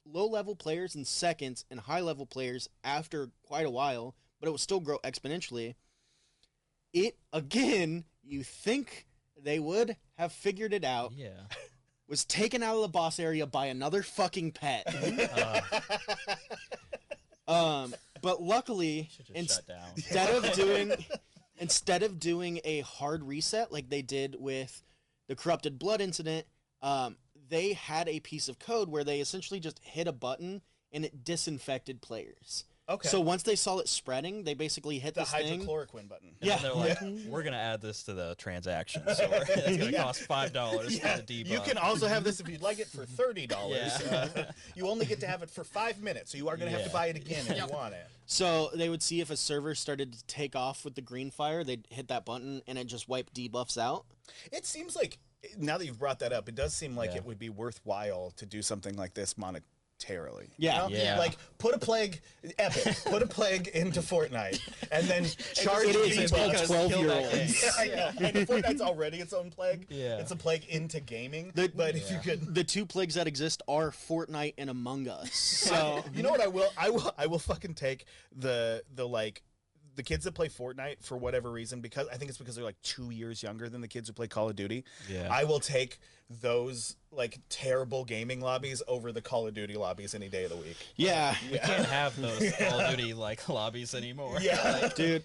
low 0.05 0.27
level 0.27 0.55
players 0.55 0.95
in 0.95 1.05
seconds 1.05 1.65
and 1.71 1.79
high 1.79 2.01
level 2.01 2.25
players 2.25 2.67
after 2.83 3.29
quite 3.43 3.65
a 3.65 3.71
while, 3.71 4.15
but 4.39 4.47
it 4.47 4.51
would 4.51 4.59
still 4.61 4.79
grow 4.79 4.97
exponentially. 5.03 5.75
It 6.93 7.17
again, 7.33 8.03
you 8.23 8.43
think 8.43 9.07
they 9.41 9.59
would 9.59 9.95
have 10.17 10.31
figured 10.31 10.73
it 10.73 10.83
out, 10.83 11.13
Yeah. 11.15 11.29
was 12.07 12.25
taken 12.25 12.61
out 12.61 12.75
of 12.75 12.81
the 12.81 12.87
boss 12.89 13.19
area 13.19 13.45
by 13.47 13.67
another 13.67 14.03
fucking 14.03 14.51
pet. 14.51 14.85
Uh, 17.47 17.53
um, 17.53 17.95
but 18.21 18.41
luckily, 18.41 19.09
should 19.15 19.25
just 19.25 19.37
ins- 19.37 19.55
shut 19.55 19.67
down. 19.67 19.87
instead 19.95 20.29
of 20.35 20.51
doing 20.55 20.93
instead 21.57 22.03
of 22.03 22.19
doing 22.19 22.59
a 22.63 22.81
hard 22.81 23.23
reset 23.23 23.71
like 23.71 23.89
they 23.89 24.01
did 24.01 24.35
with 24.39 24.83
the 25.27 25.35
corrupted 25.35 25.77
blood 25.79 26.01
incident, 26.01 26.45
um, 26.81 27.17
they 27.49 27.73
had 27.73 28.07
a 28.07 28.19
piece 28.21 28.47
of 28.47 28.57
code 28.59 28.89
where 28.89 29.03
they 29.03 29.19
essentially 29.19 29.59
just 29.59 29.79
hit 29.83 30.07
a 30.07 30.11
button 30.11 30.61
and 30.91 31.03
it 31.05 31.23
disinfected 31.23 32.01
players. 32.01 32.63
Okay. 32.89 33.07
So 33.07 33.21
once 33.21 33.43
they 33.43 33.55
saw 33.55 33.77
it 33.79 33.87
spreading, 33.87 34.43
they 34.43 34.53
basically 34.53 34.99
hit 34.99 35.13
the 35.13 35.21
this 35.21 35.31
thing. 35.31 35.61
hydrochloroquine 35.61 36.09
button. 36.09 36.35
And 36.41 36.49
Yeah. 36.49 36.57
then 36.57 36.63
they're 36.63 36.73
like, 36.73 37.25
we're 37.27 37.43
gonna 37.43 37.55
add 37.57 37.81
this 37.81 38.03
to 38.03 38.13
the 38.13 38.35
transaction, 38.35 39.03
so 39.15 39.29
we're- 39.29 39.45
it's 39.49 39.77
gonna 39.77 39.91
Yeah. 39.91 40.03
cost 40.03 40.21
five 40.23 40.51
dollars 40.51 40.97
Yeah, 40.97 41.15
for 41.17 41.21
the 41.21 41.43
debuff. 41.43 41.47
you 41.49 41.59
can 41.61 41.77
also 41.77 42.07
have 42.07 42.23
this 42.25 42.39
if 42.41 42.49
you'd 42.49 42.61
like 42.61 42.79
it 42.79 42.87
for 42.87 43.05
thirty 43.05 43.47
dollars. 43.47 43.93
Yeah. 44.05 44.27
Uh, 44.35 44.43
you 44.75 44.87
only 44.89 45.05
get 45.05 45.19
to 45.21 45.27
have 45.27 45.41
it 45.43 45.49
for 45.49 45.63
five 45.63 46.01
minutes, 46.01 46.31
so 46.31 46.37
you 46.37 46.49
are 46.49 46.57
going 46.57 46.69
to 46.71 46.77
have 46.77 46.85
to 46.85 46.89
Yeah. 46.89 46.93
buy 46.93 47.05
it 47.07 47.15
again 47.15 47.45
if 47.47 47.55
Yep. 47.55 47.69
you 47.69 47.73
want 47.73 47.93
it. 47.93 48.05
So 48.25 48.71
they 48.73 48.89
would 48.89 49.03
see 49.03 49.21
if 49.21 49.29
a 49.29 49.37
server 49.37 49.73
started 49.75 50.13
to 50.13 50.23
take 50.25 50.55
off 50.55 50.83
with 50.83 50.95
the 50.95 51.01
green 51.01 51.31
fire, 51.31 51.63
they'd 51.63 51.87
hit 51.89 52.07
that 52.09 52.25
button 52.25 52.61
and 52.67 52.77
it 52.77 52.85
just 52.87 53.07
wiped 53.07 53.33
debuffs 53.33 53.77
out. 53.77 54.05
It 54.51 54.65
seems 54.65 54.95
like 54.95 55.17
now 55.57 55.77
that 55.77 55.85
you've 55.85 55.99
brought 55.99 56.19
that 56.19 56.33
up, 56.33 56.47
it 56.49 56.55
does 56.55 56.73
seem 56.73 56.95
like 56.95 57.11
Yeah. 57.11 57.17
it 57.17 57.25
would 57.25 57.39
be 57.39 57.49
worthwhile 57.49 58.31
to 58.37 58.45
do 58.45 58.61
something 58.61 58.95
like 58.95 59.13
this 59.13 59.37
monetarily. 60.05 60.47
Yeah. 60.57 60.87
you 60.87 60.95
know? 60.97 61.03
Yeah. 61.03 61.17
Like 61.17 61.37
put 61.57 61.75
a 61.75 61.77
plague, 61.79 62.21
epic, 62.59 62.95
put 63.05 63.21
a 63.21 63.27
plague 63.27 63.67
into 63.69 64.01
Fortnite, 64.01 64.59
and 64.91 65.07
then 65.07 65.25
charge 65.53 65.85
It 65.87 65.95
is, 65.95 66.17
it's 66.17 66.31
people. 66.31 66.37
called 66.37 66.51
Because 66.51 66.67
12 66.67 66.91
year 66.97 67.11
olds. 67.11 67.29
game. 67.31 67.49
Yeah, 67.63 67.71
I 67.77 67.87
know. 67.87 68.27
And 68.27 68.35
Fortnite's 68.47 68.81
already 68.81 69.17
its 69.19 69.33
own 69.33 69.49
plague. 69.51 69.85
Yeah. 69.89 70.17
It's 70.17 70.31
a 70.31 70.35
plague 70.35 70.65
into 70.69 70.99
gaming. 70.99 71.51
The- 71.55 71.71
but 71.75 71.95
if 71.95 72.11
you 72.11 72.19
could 72.19 72.53
The 72.53 72.63
two 72.63 72.85
plagues 72.85 73.15
that 73.15 73.27
exist 73.27 73.61
are 73.67 73.91
Fortnite 73.91 74.55
and 74.57 74.69
Among 74.69 75.07
Us. 75.07 75.33
So 75.33 76.03
you 76.13 76.23
know 76.23 76.29
what 76.31 76.41
I 76.41 76.47
will 76.47 76.69
I 76.77 76.89
will 76.89 77.13
I 77.17 77.27
will 77.27 77.39
fucking 77.39 77.75
take 77.75 78.05
the 78.35 78.83
the 78.93 79.07
like 79.07 79.41
the 79.95 80.03
kids 80.03 80.23
that 80.23 80.33
play 80.33 80.47
Fortnite 80.47 81.03
for 81.03 81.17
whatever 81.17 81.51
reason 81.51 81.81
because 81.81 82.07
I 82.07 82.15
think 82.17 82.29
it's 82.29 82.37
because 82.37 82.55
they're 82.55 82.63
like 82.63 82.81
2 82.83 83.09
years 83.09 83.43
younger 83.43 83.67
than 83.69 83.81
the 83.81 83.87
kids 83.87 84.07
who 84.07 84.13
play 84.13 84.27
Call 84.27 84.49
of 84.49 84.55
Duty. 84.55 84.83
Yeah. 85.09 85.27
I 85.29 85.43
will 85.43 85.59
take 85.59 85.99
those 86.29 86.95
like 87.11 87.39
terrible 87.49 88.05
gaming 88.05 88.39
lobbies 88.39 88.81
over 88.87 89.11
the 89.11 89.21
Call 89.21 89.47
of 89.47 89.53
Duty 89.53 89.75
lobbies 89.75 90.15
any 90.15 90.29
day 90.29 90.45
of 90.45 90.49
the 90.51 90.55
week. 90.57 90.77
yeah, 90.95 91.35
we 91.51 91.57
can't 91.59 91.85
have 91.87 92.19
those 92.21 92.51
Call 92.59 92.79
of 92.79 92.89
Duty 92.95 93.13
like 93.13 93.47
lobbies 93.49 93.93
anymore. 93.93 94.37
Yeah. 94.39 94.89
dude, 94.95 95.23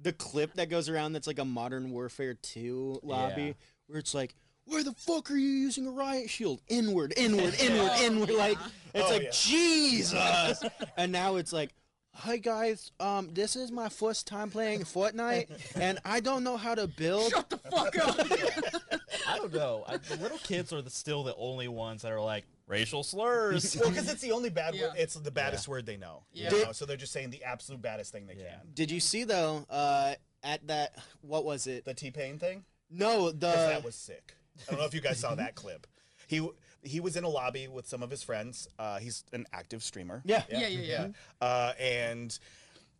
the 0.00 0.12
clip 0.12 0.54
that 0.54 0.68
goes 0.68 0.88
around 0.88 1.12
that's 1.12 1.28
like 1.28 1.38
a 1.38 1.44
Modern 1.44 1.90
Warfare 1.92 2.34
2 2.34 3.00
lobby 3.04 3.42
Yeah. 3.42 3.52
where 3.86 3.98
it's 4.00 4.14
like 4.14 4.34
where 4.64 4.84
the 4.84 4.92
fuck 4.92 5.28
are 5.30 5.36
you 5.36 5.48
using 5.48 5.86
a 5.88 5.90
riot 5.90 6.30
shield? 6.30 6.60
Inward, 6.68 7.12
inward, 7.16 7.54
inward, 7.60 7.90
Oh, 7.94 8.02
inward. 8.04 8.30
yeah. 8.30 8.36
Like 8.36 8.58
it's 8.94 9.08
Oh, 9.08 9.12
like 9.12 9.22
yeah. 9.24 9.30
Jesus. 9.32 10.64
and 10.96 11.10
now 11.12 11.36
it's 11.36 11.52
like, 11.52 11.70
hi 12.14 12.36
guys, 12.36 12.92
um, 13.00 13.30
this 13.32 13.56
is 13.56 13.72
my 13.72 13.88
first 13.88 14.26
time 14.26 14.50
playing 14.50 14.80
Fortnite, 14.80 15.48
and 15.76 15.98
I 16.04 16.20
don't 16.20 16.44
know 16.44 16.56
how 16.56 16.74
to 16.74 16.86
build. 16.86 17.30
Shut 17.32 17.48
the 17.50 17.58
fuck 17.58 17.96
up. 17.98 19.00
I 19.28 19.36
don't 19.38 19.52
know. 19.52 19.84
I, 19.86 19.96
the 19.96 20.16
little 20.16 20.38
kids 20.38 20.72
are 20.72 20.82
the, 20.82 20.90
still 20.90 21.22
the 21.24 21.34
only 21.36 21.68
ones 21.68 22.02
that 22.02 22.12
are 22.12 22.20
like 22.20 22.44
racial 22.66 23.02
slurs. 23.02 23.76
Well, 23.80 23.90
because 23.90 24.10
it's 24.10 24.20
the 24.20 24.32
only 24.32 24.50
bad 24.50 24.74
word. 24.74 24.92
It's 24.96 25.14
the 25.14 25.30
baddest 25.30 25.66
word 25.68 25.86
they 25.86 25.96
know. 25.96 26.24
you 26.32 26.44
Yeah. 26.44 26.50
know? 26.50 26.72
So 26.72 26.84
they're 26.86 26.96
just 26.96 27.12
saying 27.12 27.30
the 27.30 27.42
absolute 27.44 27.82
baddest 27.82 28.12
thing 28.12 28.26
they 28.26 28.34
Yeah. 28.34 28.56
can. 28.58 28.68
Did 28.74 28.90
you 28.90 29.00
see 29.00 29.24
though? 29.24 29.66
Uh, 29.68 30.14
at 30.42 30.66
that, 30.68 30.96
what 31.22 31.44
was 31.44 31.66
it? 31.66 31.84
The 31.84 31.94
T 31.94 32.10
Pain 32.10 32.38
thing. 32.38 32.64
No, 32.90 33.30
the 33.30 33.46
that 33.46 33.84
was 33.84 33.94
sick. 33.94 34.34
I 34.68 34.70
don't 34.72 34.80
know 34.80 34.86
if 34.86 34.94
you 34.94 35.00
guys 35.00 35.18
saw 35.18 35.34
that 35.34 35.54
clip. 35.54 35.86
He 36.26 36.46
he 36.82 37.00
was 37.00 37.16
in 37.16 37.24
a 37.24 37.28
lobby 37.28 37.68
with 37.68 37.86
some 37.88 38.02
of 38.02 38.10
his 38.10 38.22
friends. 38.22 38.68
Uh, 38.78 38.98
he's 38.98 39.24
an 39.32 39.46
active 39.52 39.82
streamer. 39.82 40.20
Yeah. 40.24 40.42
Yeah, 40.50 40.66
yeah, 40.66 40.80
yeah. 40.80 41.06
Uh, 41.40 41.72
and 41.80 42.36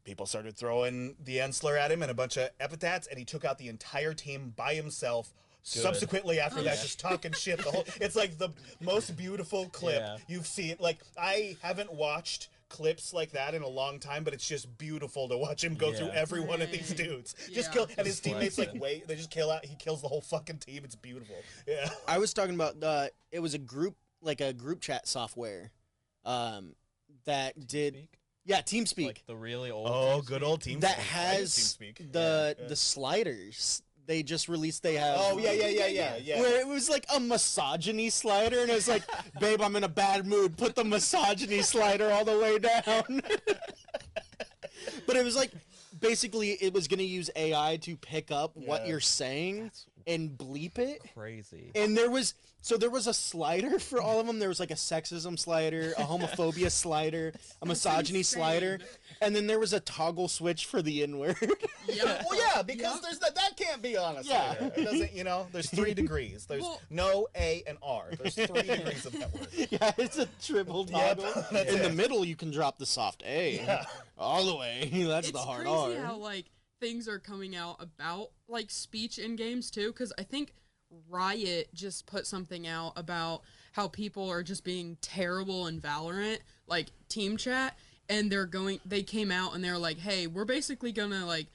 people 0.04 0.26
started 0.26 0.56
throwing 0.56 1.16
the 1.22 1.40
N 1.40 1.52
slur 1.52 1.76
at 1.76 1.90
him 1.90 2.02
and 2.02 2.10
a 2.10 2.14
bunch 2.14 2.36
of 2.36 2.50
epithets, 2.60 3.06
and 3.06 3.18
he 3.18 3.24
took 3.24 3.44
out 3.44 3.58
the 3.58 3.68
entire 3.68 4.14
team 4.14 4.52
by 4.56 4.74
himself. 4.74 5.32
Subsequently, 5.64 6.40
after 6.40 6.60
that, 6.62 6.80
just 6.82 6.98
talking 6.98 7.30
shit. 7.32 7.58
The 7.62 7.70
whole 7.70 7.84
it's 8.00 8.16
like 8.16 8.36
the 8.36 8.48
most 8.80 9.16
beautiful 9.16 9.66
clip 9.68 10.00
Yeah. 10.00 10.16
you've 10.26 10.46
seen. 10.46 10.74
Like 10.80 10.98
I 11.16 11.56
haven't 11.62 11.92
watched 11.92 12.48
clips 12.72 13.12
like 13.12 13.32
that 13.32 13.54
in 13.54 13.60
a 13.62 13.68
long 13.68 13.98
time, 14.00 14.24
but 14.24 14.32
it's 14.32 14.48
just 14.48 14.78
beautiful 14.78 15.28
to 15.28 15.36
watch 15.36 15.62
him 15.62 15.74
go 15.74 15.92
through 15.92 16.08
every 16.08 16.40
one 16.40 16.62
of 16.62 16.72
these 16.72 16.88
Right. 16.88 16.96
dudes. 16.96 17.34
Just 17.52 17.68
Yeah. 17.68 17.72
kill, 17.74 17.88
and 17.98 18.06
his 18.06 18.18
teammates 18.18 18.56
like 18.56 18.70
wait. 18.74 19.06
They 19.06 19.14
just 19.14 19.30
kill 19.30 19.50
out. 19.50 19.64
He 19.64 19.74
kills 19.76 20.00
the 20.00 20.08
whole 20.08 20.22
fucking 20.22 20.58
team. 20.58 20.82
It's 20.84 20.96
beautiful. 20.96 21.36
Yeah. 21.68 21.88
I 22.08 22.16
was 22.18 22.32
talking 22.32 22.54
about 22.54 22.80
the. 22.80 23.12
It 23.30 23.40
was 23.40 23.52
a 23.54 23.58
group 23.58 23.96
like 24.22 24.40
a 24.40 24.52
group 24.54 24.80
chat 24.80 25.06
software, 25.06 25.70
um, 26.24 26.74
that 27.26 27.66
did 27.66 27.94
Speak? 27.94 28.18
yeah 28.44 28.60
TeamSpeak 28.62 29.06
Like 29.06 29.22
the 29.26 29.36
really 29.36 29.70
old. 29.70 29.88
Oh, 29.90 30.22
good 30.22 30.42
old 30.42 30.62
team. 30.62 30.80
that 30.80 30.96
has 30.98 31.76
the 31.78 32.56
the 32.68 32.76
sliders. 32.76 33.82
They 34.06 34.22
just 34.22 34.48
released. 34.48 34.82
They 34.82 34.94
have. 34.94 35.16
Oh 35.18 35.38
yeah, 35.38 35.52
yeah, 35.52 35.68
yeah, 35.68 35.86
yeah, 35.86 36.16
yeah. 36.16 36.40
Where 36.40 36.60
it 36.60 36.66
was 36.66 36.90
like 36.90 37.06
a 37.14 37.20
misogyny 37.20 38.10
slider, 38.10 38.60
and 38.60 38.70
it 38.70 38.74
was 38.74 38.88
like, 38.88 39.04
"Babe, 39.40 39.60
I'm 39.62 39.76
in 39.76 39.84
a 39.84 39.88
bad 39.88 40.26
mood. 40.26 40.56
Put 40.56 40.74
the 40.74 40.84
misogyny 40.84 41.62
slider 41.62 42.10
all 42.10 42.24
the 42.24 42.38
way 42.38 42.58
down." 42.58 43.22
but 45.06 45.16
it 45.16 45.24
was 45.24 45.36
like, 45.36 45.52
basically, 46.00 46.50
it 46.50 46.74
was 46.74 46.88
gonna 46.88 47.02
use 47.02 47.30
AI 47.36 47.78
to 47.82 47.96
pick 47.96 48.30
up 48.30 48.56
what 48.56 48.86
you're 48.86 49.00
saying 49.00 49.64
That's 49.64 49.86
and 50.06 50.30
bleep 50.36 50.78
it. 50.78 51.00
crazy. 51.14 51.70
And 51.74 51.96
there 51.96 52.10
was 52.10 52.34
so 52.64 52.76
there 52.76 52.90
was 52.90 53.06
a 53.08 53.14
slider 53.14 53.78
for 53.80 54.00
all 54.00 54.20
of 54.20 54.26
them. 54.26 54.38
There 54.38 54.48
was 54.48 54.60
like 54.60 54.70
a 54.70 54.74
sexism 54.74 55.36
slider, 55.38 55.94
a 55.98 56.02
homophobia 56.02 56.70
slider, 56.70 57.32
a 57.60 57.66
misogyny 57.66 58.22
slider, 58.22 58.78
and 59.20 59.34
then 59.34 59.46
there 59.48 59.58
was 59.58 59.72
a 59.72 59.80
toggle 59.80 60.28
switch 60.28 60.66
for 60.66 60.80
the 60.80 61.02
N 61.02 61.18
word. 61.18 61.36
Yep. 61.88 62.26
Well, 62.30 62.38
yeah, 62.38 62.62
because 62.62 62.94
Yep. 62.94 63.02
there's 63.02 63.18
that. 63.18 63.34
That 63.34 63.56
can't 63.56 63.82
be 63.82 63.96
honest. 63.96 64.28
Yeah. 64.28 64.52
It 64.76 64.84
doesn't. 64.84 65.12
You 65.12 65.24
know, 65.24 65.48
there's 65.52 65.68
three 65.68 65.92
degrees. 66.02 66.46
There's 66.46 66.62
Well- 66.62 66.80
no 66.90 67.26
A 67.36 67.62
and 67.66 67.76
R. 67.82 68.04
There's 68.18 68.34
three 68.36 68.62
degrees 68.62 69.04
of 69.06 69.12
that 69.18 69.32
word. 69.34 69.48
yeah, 69.70 69.90
it's 69.98 70.18
a 70.18 70.26
triple 70.42 70.86
Yep, 70.88 71.18
toggle. 71.18 71.44
that's 71.50 71.72
In 71.72 71.82
the 71.82 71.90
middle, 71.90 72.24
you 72.24 72.36
can 72.36 72.50
drop 72.52 72.78
the 72.78 72.86
soft 72.86 73.22
A. 73.26 73.56
Yeah. 73.56 73.84
All 74.16 74.46
the 74.46 74.54
way. 74.56 74.88
That's 74.92 75.28
it's 75.28 75.36
the 75.36 75.42
hard 75.44 75.66
crazy 75.66 75.98
R. 75.98 76.04
how 76.04 76.16
like 76.18 76.44
things 76.82 77.06
are 77.06 77.20
coming 77.20 77.54
out 77.54 77.76
about 77.80 78.30
like 78.48 78.68
speech 78.68 79.16
in 79.16 79.36
games 79.36 79.70
too 79.70 79.92
because 79.92 80.12
i 80.18 80.22
think 80.24 80.52
riot 81.08 81.68
just 81.72 82.06
put 82.06 82.26
something 82.26 82.66
out 82.66 82.92
about 82.96 83.42
how 83.70 83.86
people 83.86 84.28
are 84.28 84.42
just 84.42 84.64
being 84.64 84.96
terrible 85.00 85.68
in 85.68 85.80
valorant 85.80 86.38
like 86.66 86.88
team 87.08 87.36
chat 87.36 87.78
and 88.08 88.32
they're 88.32 88.46
going 88.46 88.80
they 88.84 89.02
came 89.02 89.30
out 89.30 89.54
and 89.54 89.62
they're 89.62 89.78
like 89.78 89.96
hey 89.98 90.26
we're 90.26 90.44
basically 90.44 90.90
gonna 90.90 91.24
like 91.24 91.46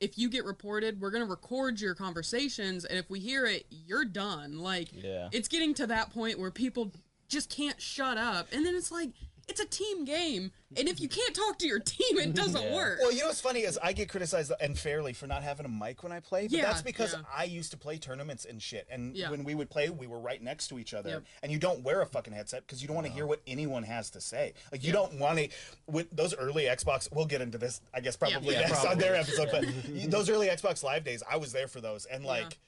if 0.00 0.18
you 0.18 0.28
get 0.28 0.44
reported 0.44 1.00
we're 1.00 1.12
gonna 1.12 1.24
record 1.24 1.80
your 1.80 1.94
conversations 1.94 2.84
and 2.84 2.98
if 2.98 3.08
we 3.08 3.20
hear 3.20 3.46
it 3.46 3.64
you're 3.70 4.04
done 4.04 4.58
like 4.58 4.88
Yeah. 4.92 5.28
it's 5.30 5.46
getting 5.46 5.74
to 5.74 5.86
that 5.86 6.12
point 6.12 6.40
where 6.40 6.50
people 6.50 6.92
just 7.28 7.48
can't 7.48 7.80
shut 7.80 8.18
up 8.18 8.48
and 8.52 8.66
then 8.66 8.74
it's 8.74 8.90
like 8.90 9.10
it's 9.48 9.60
a 9.60 9.66
team 9.66 10.04
game 10.04 10.50
and 10.76 10.88
if 10.88 11.00
you 11.00 11.08
can't 11.08 11.34
talk 11.34 11.58
to 11.58 11.66
your 11.66 11.78
team 11.80 12.18
it 12.18 12.34
doesn't 12.34 12.62
Yeah. 12.62 12.74
work 12.74 12.98
Well, 13.00 13.12
you 13.12 13.20
know 13.20 13.26
what's 13.26 13.40
funny 13.40 13.60
is 13.60 13.78
I 13.82 13.92
get 13.92 14.08
criticized 14.08 14.52
unfairly 14.60 15.12
for 15.12 15.26
not 15.26 15.42
having 15.42 15.66
a 15.66 15.68
mic 15.68 16.02
when 16.02 16.12
I 16.12 16.20
play, 16.20 16.42
but 16.42 16.52
Yeah, 16.52 16.62
that's 16.66 16.82
because 16.82 17.12
yeah. 17.12 17.20
I 17.36 17.44
used 17.44 17.70
to 17.72 17.76
play 17.76 17.98
tournaments 17.98 18.44
and 18.44 18.62
shit. 18.62 18.86
And 18.90 19.16
Yeah. 19.16 19.30
when 19.30 19.44
we 19.44 19.54
would 19.54 19.68
play, 19.70 19.90
we 19.90 20.06
were 20.06 20.20
right 20.20 20.40
next 20.42 20.68
to 20.68 20.78
each 20.78 20.94
other, 20.94 21.10
Yep. 21.10 21.22
and 21.42 21.52
you 21.52 21.58
don't 21.58 21.82
wear 21.82 22.00
a 22.00 22.06
fucking 22.06 22.32
headset 22.32 22.66
because 22.66 22.80
you 22.80 22.88
don't 22.88 22.94
want 22.94 23.06
to 23.08 23.12
hear 23.12 23.26
what 23.26 23.40
anyone 23.46 23.82
has 23.82 24.10
to 24.10 24.20
say. 24.20 24.54
Like 24.70 24.82
you 24.84 24.92
don't 24.92 25.18
want 25.18 25.38
to. 25.38 25.48
With 25.86 26.08
those 26.14 26.34
early 26.34 26.64
Xbox, 26.64 27.08
we'll 27.12 27.26
get 27.26 27.40
into 27.40 27.58
this, 27.58 27.80
I 27.92 28.00
guess, 28.00 28.16
probably 28.16 28.54
Yeah, 28.54 28.60
next 28.60 28.78
on 28.78 28.82
probably. 28.86 29.02
their 29.04 29.14
episode. 29.16 29.48
But 29.50 30.10
those 30.10 30.30
early 30.30 30.46
Xbox 30.48 30.82
Live 30.82 31.04
days, 31.04 31.22
I 31.28 31.36
was 31.36 31.52
there 31.52 31.68
for 31.68 31.80
those, 31.80 32.06
and 32.06 32.24
like. 32.24 32.58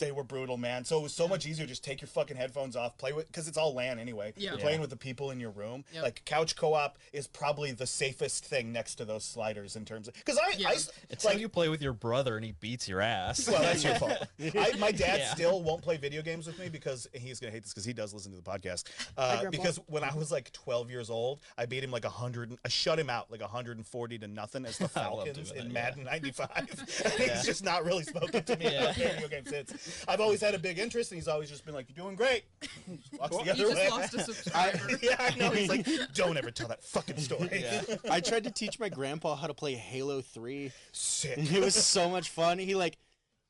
They 0.00 0.10
were 0.10 0.24
brutal, 0.24 0.56
man. 0.56 0.84
So 0.84 0.98
it 0.98 1.02
was 1.04 1.14
so 1.14 1.28
much 1.28 1.46
easier. 1.46 1.66
Just 1.66 1.84
take 1.84 2.00
your 2.00 2.08
fucking 2.08 2.36
headphones 2.36 2.74
off, 2.74 2.98
play 2.98 3.12
with, 3.12 3.28
because 3.28 3.46
it's 3.46 3.56
all 3.56 3.72
LAN 3.74 4.00
anyway. 4.00 4.32
Yeah. 4.36 4.50
You're 4.50 4.58
Yeah. 4.58 4.64
playing 4.64 4.80
with 4.80 4.90
the 4.90 4.96
people 4.96 5.30
in 5.30 5.38
your 5.38 5.50
room. 5.52 5.84
Yep. 5.92 6.02
Like 6.02 6.24
couch 6.24 6.56
co-op 6.56 6.98
is 7.12 7.28
probably 7.28 7.70
the 7.70 7.86
safest 7.86 8.44
thing 8.44 8.72
next 8.72 8.96
to 8.96 9.04
those 9.04 9.24
sliders 9.24 9.76
in 9.76 9.84
terms 9.84 10.08
of 10.08 10.14
because 10.14 10.36
I, 10.36 10.54
Yeah. 10.58 10.70
I 10.70 10.72
s- 10.72 10.90
It's 11.10 11.24
like 11.24 11.34
how 11.34 11.40
you 11.40 11.48
play 11.48 11.68
with 11.68 11.80
your 11.80 11.92
brother 11.92 12.34
and 12.34 12.44
he 12.44 12.52
beats 12.52 12.88
your 12.88 13.00
ass. 13.00 13.46
well 13.48 13.62
that's 13.62 13.84
your 13.84 13.94
fault. 13.94 14.26
I, 14.40 14.72
my 14.78 14.90
dad 14.90 15.20
Yeah. 15.20 15.32
still 15.34 15.62
won't 15.62 15.82
play 15.82 15.96
video 15.96 16.22
games 16.22 16.48
with 16.48 16.58
me 16.58 16.68
because 16.68 17.06
he's 17.12 17.38
gonna 17.38 17.52
hate 17.52 17.62
this 17.62 17.72
because 17.72 17.84
he 17.84 17.92
does 17.92 18.12
listen 18.12 18.32
to 18.32 18.36
the 18.36 18.42
podcast. 18.42 18.84
Uh, 19.16 19.42
Grandpa. 19.42 19.50
because 19.50 19.76
when 19.86 20.02
I 20.02 20.12
was 20.12 20.32
like 20.32 20.50
12 20.52 20.90
years 20.90 21.08
old, 21.08 21.38
I 21.56 21.66
beat 21.66 21.84
him 21.84 21.92
like 21.92 22.04
100. 22.04 22.58
I 22.64 22.68
shut 22.68 22.98
him 22.98 23.10
out 23.10 23.30
like 23.30 23.42
140 23.42 24.18
to 24.18 24.26
nothing 24.26 24.66
as 24.66 24.76
the 24.76 24.88
Falcons 24.94 25.52
in 25.52 25.72
that, 25.72 25.72
Madden 25.72 26.04
95. 26.04 26.50
and 27.04 27.12
he's 27.30 27.44
just 27.44 27.62
not 27.62 27.84
really 27.84 28.02
spoken 28.02 28.42
to 28.42 28.56
me 28.56 28.64
Yeah. 28.64 28.82
about 28.82 28.96
video 28.96 29.28
games 29.28 29.50
since. 29.50 29.72
I've 30.08 30.20
always 30.20 30.40
had 30.40 30.54
a 30.54 30.58
big 30.58 30.78
interest, 30.78 31.10
and 31.12 31.18
he's 31.18 31.28
always 31.28 31.48
just 31.50 31.64
been 31.64 31.74
like, 31.74 31.86
"You're 31.88 32.04
doing 32.04 32.16
great." 32.16 32.44
Walks 33.18 33.36
the 33.36 33.42
He 33.44 33.50
other 33.50 33.60
just 33.64 33.74
way. 33.76 33.88
lost 33.90 34.14
a 34.14 34.20
subscriber. 34.24 34.78
yeah, 35.02 35.16
I 35.18 35.34
know. 35.36 35.50
He's 35.50 35.68
like, 35.68 35.86
"Don't 36.14 36.36
ever 36.36 36.50
tell 36.50 36.68
that 36.68 36.82
fucking 36.84 37.18
story." 37.18 37.48
Yeah. 37.62 37.82
I 38.10 38.20
tried 38.20 38.44
to 38.44 38.50
teach 38.50 38.78
my 38.78 38.88
grandpa 38.88 39.34
how 39.36 39.46
to 39.46 39.54
play 39.54 39.74
Halo 39.74 40.20
3. 40.20 40.72
Sick. 40.92 41.38
It 41.52 41.62
was 41.64 41.74
so 41.74 42.08
much 42.08 42.28
fun. 42.30 42.58
He 42.58 42.74
like 42.74 42.96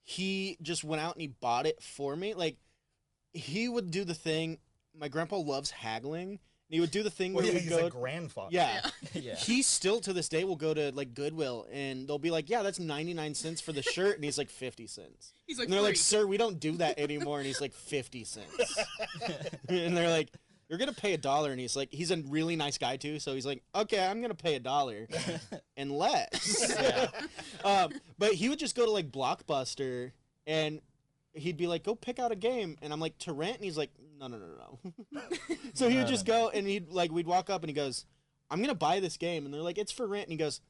he 0.03 0.57
just 0.63 0.85
went 0.85 1.01
out 1.03 1.15
and 1.15 1.23
he 1.23 1.29
bought 1.29 1.67
it 1.67 1.83
for 1.83 2.15
me. 2.17 2.35
Like 2.35 2.57
he 3.33 3.69
would 3.69 3.91
do 3.91 4.05
the 4.05 4.15
thing. 4.15 4.59
My 4.99 5.09
grandpa 5.09 5.37
loves 5.39 5.71
haggling, 5.71 6.39
he 6.69 6.81
would 6.81 6.91
do 6.91 7.03
the 7.03 7.11
thing 7.11 7.33
Well, 7.35 7.45
where 7.45 7.53
yeah, 7.53 7.59
we 7.59 7.63
he's 7.65 7.71
go. 7.71 7.87
a 7.87 7.91
grandfather. 7.91 8.49
yeah. 8.53 8.89
yeah. 9.13 9.35
He 9.37 9.63
still 9.63 10.01
to 10.01 10.13
this 10.13 10.29
day 10.29 10.45
will 10.45 10.57
go 10.57 10.75
to 10.75 10.91
like 10.93 11.15
Goodwill 11.15 11.67
and 11.73 12.09
they'll 12.09 12.19
be 12.19 12.31
like, 12.31 12.49
"Yeah, 12.51 12.63
that's 12.63 12.79
99 12.81 13.35
cents 13.35 13.61
for 13.61 13.73
the 13.73 13.83
shirt." 13.83 14.17
And 14.17 14.25
he's 14.25 14.39
like 14.39 14.51
50 14.51 14.87
cents. 14.87 15.33
He's 15.47 15.59
like, 15.59 15.67
And 15.67 15.75
they're 15.75 15.83
like, 15.83 15.97
"Sir, 15.97 16.27
we 16.27 16.37
don't 16.39 16.59
do 16.59 16.73
that 16.79 16.99
anymore." 16.99 17.39
And 17.39 17.47
he's 17.47 17.61
like 17.61 17.75
50 17.75 18.25
cents. 18.25 18.79
and 19.69 19.97
they're 19.97 20.09
like, 20.11 20.31
"You're 20.69 20.79
going 20.79 20.93
to 20.93 20.99
pay 21.01 21.13
a 21.13 21.19
dollar." 21.19 21.51
And 21.51 21.61
he's 21.61 21.77
like, 21.77 21.91
he's 21.93 22.11
a 22.11 22.17
really 22.29 22.57
nice 22.57 22.79
guy 22.79 22.97
too, 22.97 23.19
so 23.19 23.35
he's 23.35 23.45
like, 23.47 23.63
"Okay, 23.75 24.05
I'm 24.05 24.21
going 24.21 24.31
to 24.31 24.43
pay 24.43 24.55
a 24.55 24.61
dollar." 24.61 25.07
and 25.77 25.93
less. 25.93 26.75
yeah. 26.81 27.11
um, 27.65 27.93
but 28.19 28.33
he 28.33 28.49
would 28.49 28.59
just 28.59 28.75
go 28.75 28.87
to 28.87 28.91
like 28.91 29.11
Blockbuster 29.13 30.13
and 30.47 30.81
he'd 31.35 31.57
be 31.57 31.67
like, 31.67 31.85
"Go 31.85 31.95
pick 31.95 32.19
out 32.19 32.33
a 32.33 32.37
game," 32.37 32.77
and 32.83 32.93
I'm 32.93 33.01
like, 33.01 33.19
"To 33.19 33.33
rent," 33.33 33.57
and 33.57 33.65
he's 33.65 33.77
like, 33.77 33.91
"No, 34.19 34.27
no, 34.29 34.39
no, 34.39 34.47
no." 34.47 34.95
no." 35.11 35.21
so 35.75 35.89
he 35.89 35.99
would 35.99 36.07
just 36.07 36.25
go 36.27 36.49
and 36.49 36.67
he'd 36.67 36.89
like, 36.91 37.13
we'd 37.13 37.27
walk 37.27 37.51
up 37.51 37.63
and 37.63 37.69
he 37.71 37.75
goes, 37.75 38.07
"I'm 38.51 38.61
gonna 38.61 38.75
buy 38.75 39.01
this 39.01 39.17
game," 39.17 39.45
and 39.45 39.53
they're 39.53 39.61
like, 39.63 39.79
"It's 39.79 39.93
for 39.93 40.07
rent," 40.07 40.25
and 40.25 40.33
he 40.33 40.39
goes, 40.39 40.61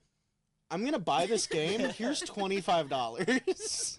"I'm 0.71 0.85
gonna 0.85 0.99
buy 0.99 1.27
this 1.27 1.47
game. 1.47 1.81
Here's 1.81 2.21
twenty 2.27 2.61
five 2.61 2.89
dollars." 2.89 3.99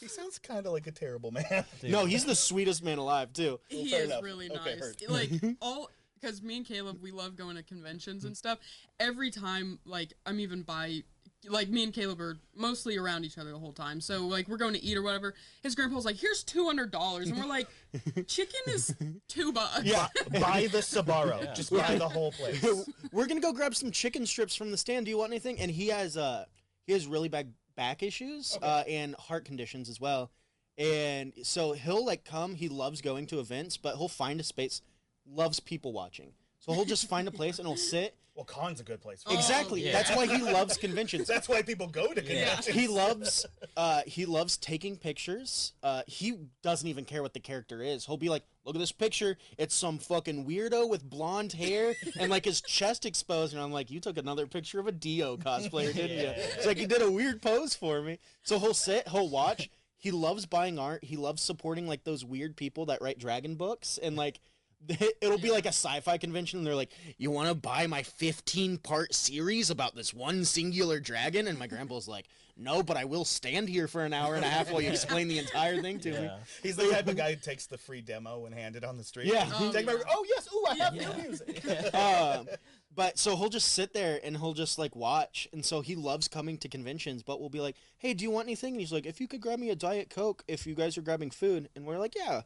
He 0.00 0.08
sounds 0.08 0.38
kind 0.38 0.66
of 0.66 0.72
like 0.72 0.86
a 0.86 0.92
terrible 0.92 1.30
man. 1.30 1.64
Dude. 1.80 1.90
no, 1.90 2.04
he's 2.04 2.26
the 2.26 2.34
sweetest 2.34 2.84
man 2.84 2.98
alive 2.98 3.32
too. 3.32 3.58
he 3.68 3.88
fair 3.90 4.00
is 4.02 4.10
enough. 4.10 4.22
really 4.22 4.50
Okay, 4.50 4.74
nice. 4.74 4.78
heard. 4.78 4.96
Like 5.08 5.30
all 5.62 5.88
because 6.20 6.42
me 6.42 6.58
and 6.58 6.66
Caleb, 6.66 6.98
we 7.02 7.10
love 7.10 7.36
going 7.36 7.56
to 7.56 7.62
conventions 7.62 8.24
and 8.24 8.36
stuff. 8.36 8.58
Every 9.00 9.30
time, 9.30 9.78
like 9.86 10.12
I'm 10.26 10.40
even 10.40 10.62
by, 10.62 11.04
like 11.48 11.68
me 11.68 11.84
and 11.84 11.92
Caleb 11.92 12.20
are 12.20 12.38
mostly 12.56 12.96
around 12.96 13.24
each 13.24 13.38
other 13.38 13.50
the 13.50 13.58
whole 13.58 13.72
time. 13.72 14.00
So 14.00 14.26
like 14.26 14.48
we're 14.48 14.56
going 14.56 14.74
to 14.74 14.82
eat 14.82 14.96
or 14.96 15.02
whatever. 15.02 15.34
His 15.62 15.74
grandpa's 15.74 16.04
like, 16.04 16.16
"Here's 16.16 16.42
two 16.42 16.66
hundred 16.66 16.90
dollars," 16.90 17.28
and 17.28 17.38
we're 17.38 17.46
like, 17.46 17.68
"Chicken 18.26 18.60
is 18.68 18.94
two 19.28 19.52
bucks." 19.52 19.84
Yeah. 19.84 20.08
buy 20.40 20.68
the 20.70 20.78
Sabaro. 20.78 21.42
Yeah. 21.44 21.54
Just 21.54 21.72
buy 21.72 21.96
the 21.96 22.08
whole 22.08 22.32
place. 22.32 22.64
We're 23.12 23.26
gonna 23.26 23.40
go 23.40 23.52
grab 23.52 23.74
some 23.74 23.90
chicken 23.90 24.26
strips 24.26 24.54
from 24.54 24.70
the 24.70 24.76
stand. 24.76 25.06
Do 25.06 25.10
you 25.10 25.18
want 25.18 25.32
anything? 25.32 25.58
And 25.58 25.70
he 25.70 25.88
has 25.88 26.16
uh 26.16 26.44
he 26.86 26.92
has 26.92 27.06
really 27.06 27.28
bad 27.28 27.52
back 27.76 28.02
issues 28.02 28.56
Okay. 28.56 28.66
uh, 28.66 28.82
and 28.84 29.14
heart 29.16 29.44
conditions 29.44 29.88
as 29.88 30.00
well. 30.00 30.30
And 30.78 31.32
so 31.42 31.72
he'll 31.72 32.04
like 32.04 32.24
come. 32.24 32.54
He 32.54 32.68
loves 32.68 33.00
going 33.00 33.26
to 33.28 33.40
events, 33.40 33.76
but 33.76 33.96
he'll 33.96 34.08
find 34.08 34.40
a 34.40 34.44
space. 34.44 34.82
Loves 35.26 35.60
people 35.60 35.92
watching. 35.92 36.32
So 36.60 36.72
he'll 36.72 36.84
just 36.84 37.08
find 37.08 37.28
a 37.28 37.30
place 37.30 37.58
and 37.58 37.66
he'll 37.68 37.76
sit. 37.76 38.14
Well, 38.34 38.44
con's 38.44 38.80
a 38.80 38.82
good 38.84 39.00
place. 39.00 39.22
For 39.22 39.30
Oh, 39.30 39.34
exactly. 39.36 39.84
yeah. 39.84 39.92
That's 39.92 40.10
why 40.10 40.26
he 40.26 40.42
loves 40.42 40.76
conventions. 40.76 41.28
That's 41.28 41.48
why 41.48 41.62
people 41.62 41.86
go 41.86 42.12
to 42.12 42.20
Yeah. 42.22 42.46
conventions. 42.56 42.66
he 42.76 42.88
loves 42.88 43.46
uh 43.76 44.02
he 44.06 44.26
loves 44.26 44.56
taking 44.56 44.96
pictures 44.96 45.72
uh 45.82 46.02
he 46.06 46.36
doesn't 46.62 46.88
even 46.88 47.04
care 47.04 47.22
what 47.22 47.32
the 47.34 47.40
character 47.40 47.82
is 47.82 48.06
he'll 48.06 48.16
be 48.16 48.28
like 48.28 48.44
look 48.64 48.76
at 48.76 48.78
this 48.78 48.92
picture 48.92 49.36
it's 49.58 49.74
some 49.74 49.98
fucking 49.98 50.44
weirdo 50.46 50.88
with 50.88 51.02
blonde 51.08 51.52
hair 51.52 51.94
and 52.20 52.30
like 52.30 52.44
his 52.44 52.60
chest 52.60 53.04
exposed 53.04 53.52
and 53.52 53.60
i'm 53.62 53.72
like 53.72 53.90
you 53.90 53.98
took 53.98 54.16
another 54.16 54.46
picture 54.46 54.78
of 54.78 54.86
a 54.86 54.92
dio 54.92 55.36
cosplayer 55.36 55.92
didn't 55.92 56.18
you 56.18 56.32
it's 56.56 56.66
like 56.66 56.76
he 56.76 56.86
did 56.86 57.02
a 57.02 57.10
weird 57.10 57.42
pose 57.42 57.74
for 57.74 58.00
me 58.02 58.18
so 58.42 58.58
he'll 58.60 58.74
sit 58.74 59.08
he'll 59.08 59.28
watch 59.28 59.68
he 59.96 60.10
loves 60.12 60.46
buying 60.46 60.78
art 60.78 61.02
he 61.02 61.16
loves 61.16 61.42
supporting 61.42 61.88
like 61.88 62.04
those 62.04 62.24
weird 62.24 62.56
people 62.56 62.86
that 62.86 63.02
write 63.02 63.18
dragon 63.18 63.56
books 63.56 63.98
and 64.02 64.14
like 64.16 64.40
it'll 65.20 65.38
be 65.38 65.50
like 65.50 65.64
a 65.64 65.68
sci-fi 65.68 66.18
convention 66.18 66.58
and 66.58 66.66
they're 66.66 66.74
like 66.74 66.92
you 67.16 67.30
want 67.30 67.48
to 67.48 67.54
buy 67.54 67.86
my 67.86 68.02
15 68.02 68.78
part 68.78 69.14
series 69.14 69.70
about 69.70 69.94
this 69.94 70.12
one 70.12 70.44
singular 70.44 71.00
dragon 71.00 71.46
and 71.46 71.58
my 71.58 71.66
grandpa's 71.66 72.06
like 72.08 72.26
no 72.56 72.82
but 72.82 72.96
i 72.96 73.04
will 73.04 73.24
stand 73.24 73.68
here 73.68 73.88
for 73.88 74.04
an 74.04 74.12
hour 74.12 74.34
and 74.34 74.44
a 74.44 74.48
half 74.48 74.70
while 74.70 74.80
you 74.82 74.90
explain 74.90 75.26
the 75.28 75.38
entire 75.38 75.80
thing 75.80 75.98
to 75.98 76.10
me 76.12 76.30
He's 76.62 76.76
the 76.76 76.90
type 76.90 77.08
of 77.08 77.16
guy 77.16 77.30
who 77.30 77.36
takes 77.40 77.66
the 77.66 77.78
free 77.78 78.00
demo 78.00 78.44
and 78.46 78.54
hand 78.54 78.76
it 78.76 78.84
on 78.84 78.96
the 78.96 79.04
street. 79.04 79.26
Yeah. 79.26 79.48
Oh, 79.54 79.72
Take 79.72 79.86
my- 79.86 79.92
yeah. 79.92 79.98
oh 80.10 80.24
yes, 80.28 80.48
ooh, 80.54 80.64
I 80.70 80.74
have 80.76 80.94
Yeah. 80.94 81.16
new 81.16 81.22
music. 81.28 81.94
um, 81.94 82.48
but 82.94 83.18
so 83.18 83.36
he'll 83.36 83.48
just 83.48 83.72
sit 83.72 83.92
there 83.92 84.20
and 84.22 84.36
he'll 84.36 84.52
just 84.54 84.78
like 84.78 84.94
watch 84.94 85.48
and 85.52 85.64
so 85.64 85.80
he 85.80 85.96
loves 85.96 86.28
coming 86.28 86.56
to 86.58 86.68
conventions 86.68 87.22
but 87.22 87.40
we'll 87.40 87.48
be 87.48 87.60
like 87.60 87.76
hey 87.98 88.14
do 88.14 88.22
you 88.24 88.30
want 88.30 88.46
anything 88.46 88.74
and 88.74 88.80
he's 88.80 88.92
like 88.92 89.06
if 89.06 89.20
you 89.20 89.26
could 89.26 89.40
grab 89.40 89.58
me 89.58 89.70
a 89.70 89.74
diet 89.74 90.10
coke 90.10 90.44
if 90.46 90.66
you 90.66 90.74
guys 90.74 90.96
are 90.96 91.02
grabbing 91.02 91.30
food 91.30 91.68
and 91.74 91.84
we're 91.86 91.98
like 91.98 92.14
yeah 92.14 92.36
and 92.36 92.44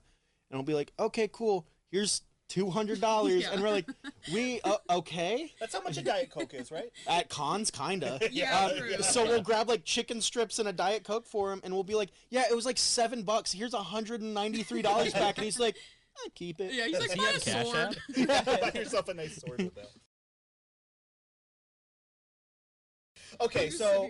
he'll 0.59 0.63
be 0.63 0.73
like 0.75 0.93
okay 0.99 1.29
cool 1.31 1.67
here's 1.91 2.23
$200 2.49 3.41
Yeah. 3.41 3.53
and 3.53 3.63
we're 3.63 3.71
like 3.71 3.87
we 4.33 4.61
uh, 4.63 4.77
okay 4.91 5.53
That's 5.61 5.75
how 5.75 5.83
much 5.83 5.97
a 5.99 6.03
diet 6.03 6.31
coke 6.31 6.55
is, 6.55 6.71
right? 6.71 6.91
At 7.07 7.29
cons, 7.29 7.71
kinda. 7.71 8.19
Yeah, 8.33 8.57
Uh, 8.73 8.79
true. 8.79 9.03
so 9.03 9.25
we'll 9.25 9.43
grab 9.43 9.69
like 9.69 9.85
chicken 9.85 10.21
strips 10.21 10.59
and 10.59 10.69
a 10.69 10.73
diet 10.73 11.05
coke 11.05 11.27
for 11.27 11.53
him, 11.53 11.61
and 11.65 11.75
we'll 11.75 11.85
be 11.85 11.95
like, 11.95 12.11
"Yeah, 12.31 12.45
it 12.51 12.55
was 12.57 12.65
like 12.67 12.79
seven 12.79 13.23
bucks. 13.23 13.53
Here's 13.53 13.75
hundred 13.75 14.21
and 14.23 14.33
ninety 14.35 14.63
three 14.63 14.83
dollars 14.83 15.13
back." 15.13 15.37
And 15.39 15.45
he's 15.45 15.59
like, 15.61 15.77
"I 16.25 16.29
keep 16.35 16.61
it." 16.61 16.73
Yeah, 16.73 16.87
he's 16.87 16.99
like, 16.99 17.11
Does 17.11 17.13
he 17.13 17.21
buy 17.21 17.31
a 17.31 17.41
Cash 17.41 17.67
sword. 18.17 18.29
App? 18.39 18.61
Buy 18.75 18.79
yourself 18.81 19.09
a 19.09 19.15
nice 19.15 19.37
sword 19.41 19.63
with 19.63 19.75
that. 19.75 19.89
Okay, 23.41 23.71
so 23.71 24.09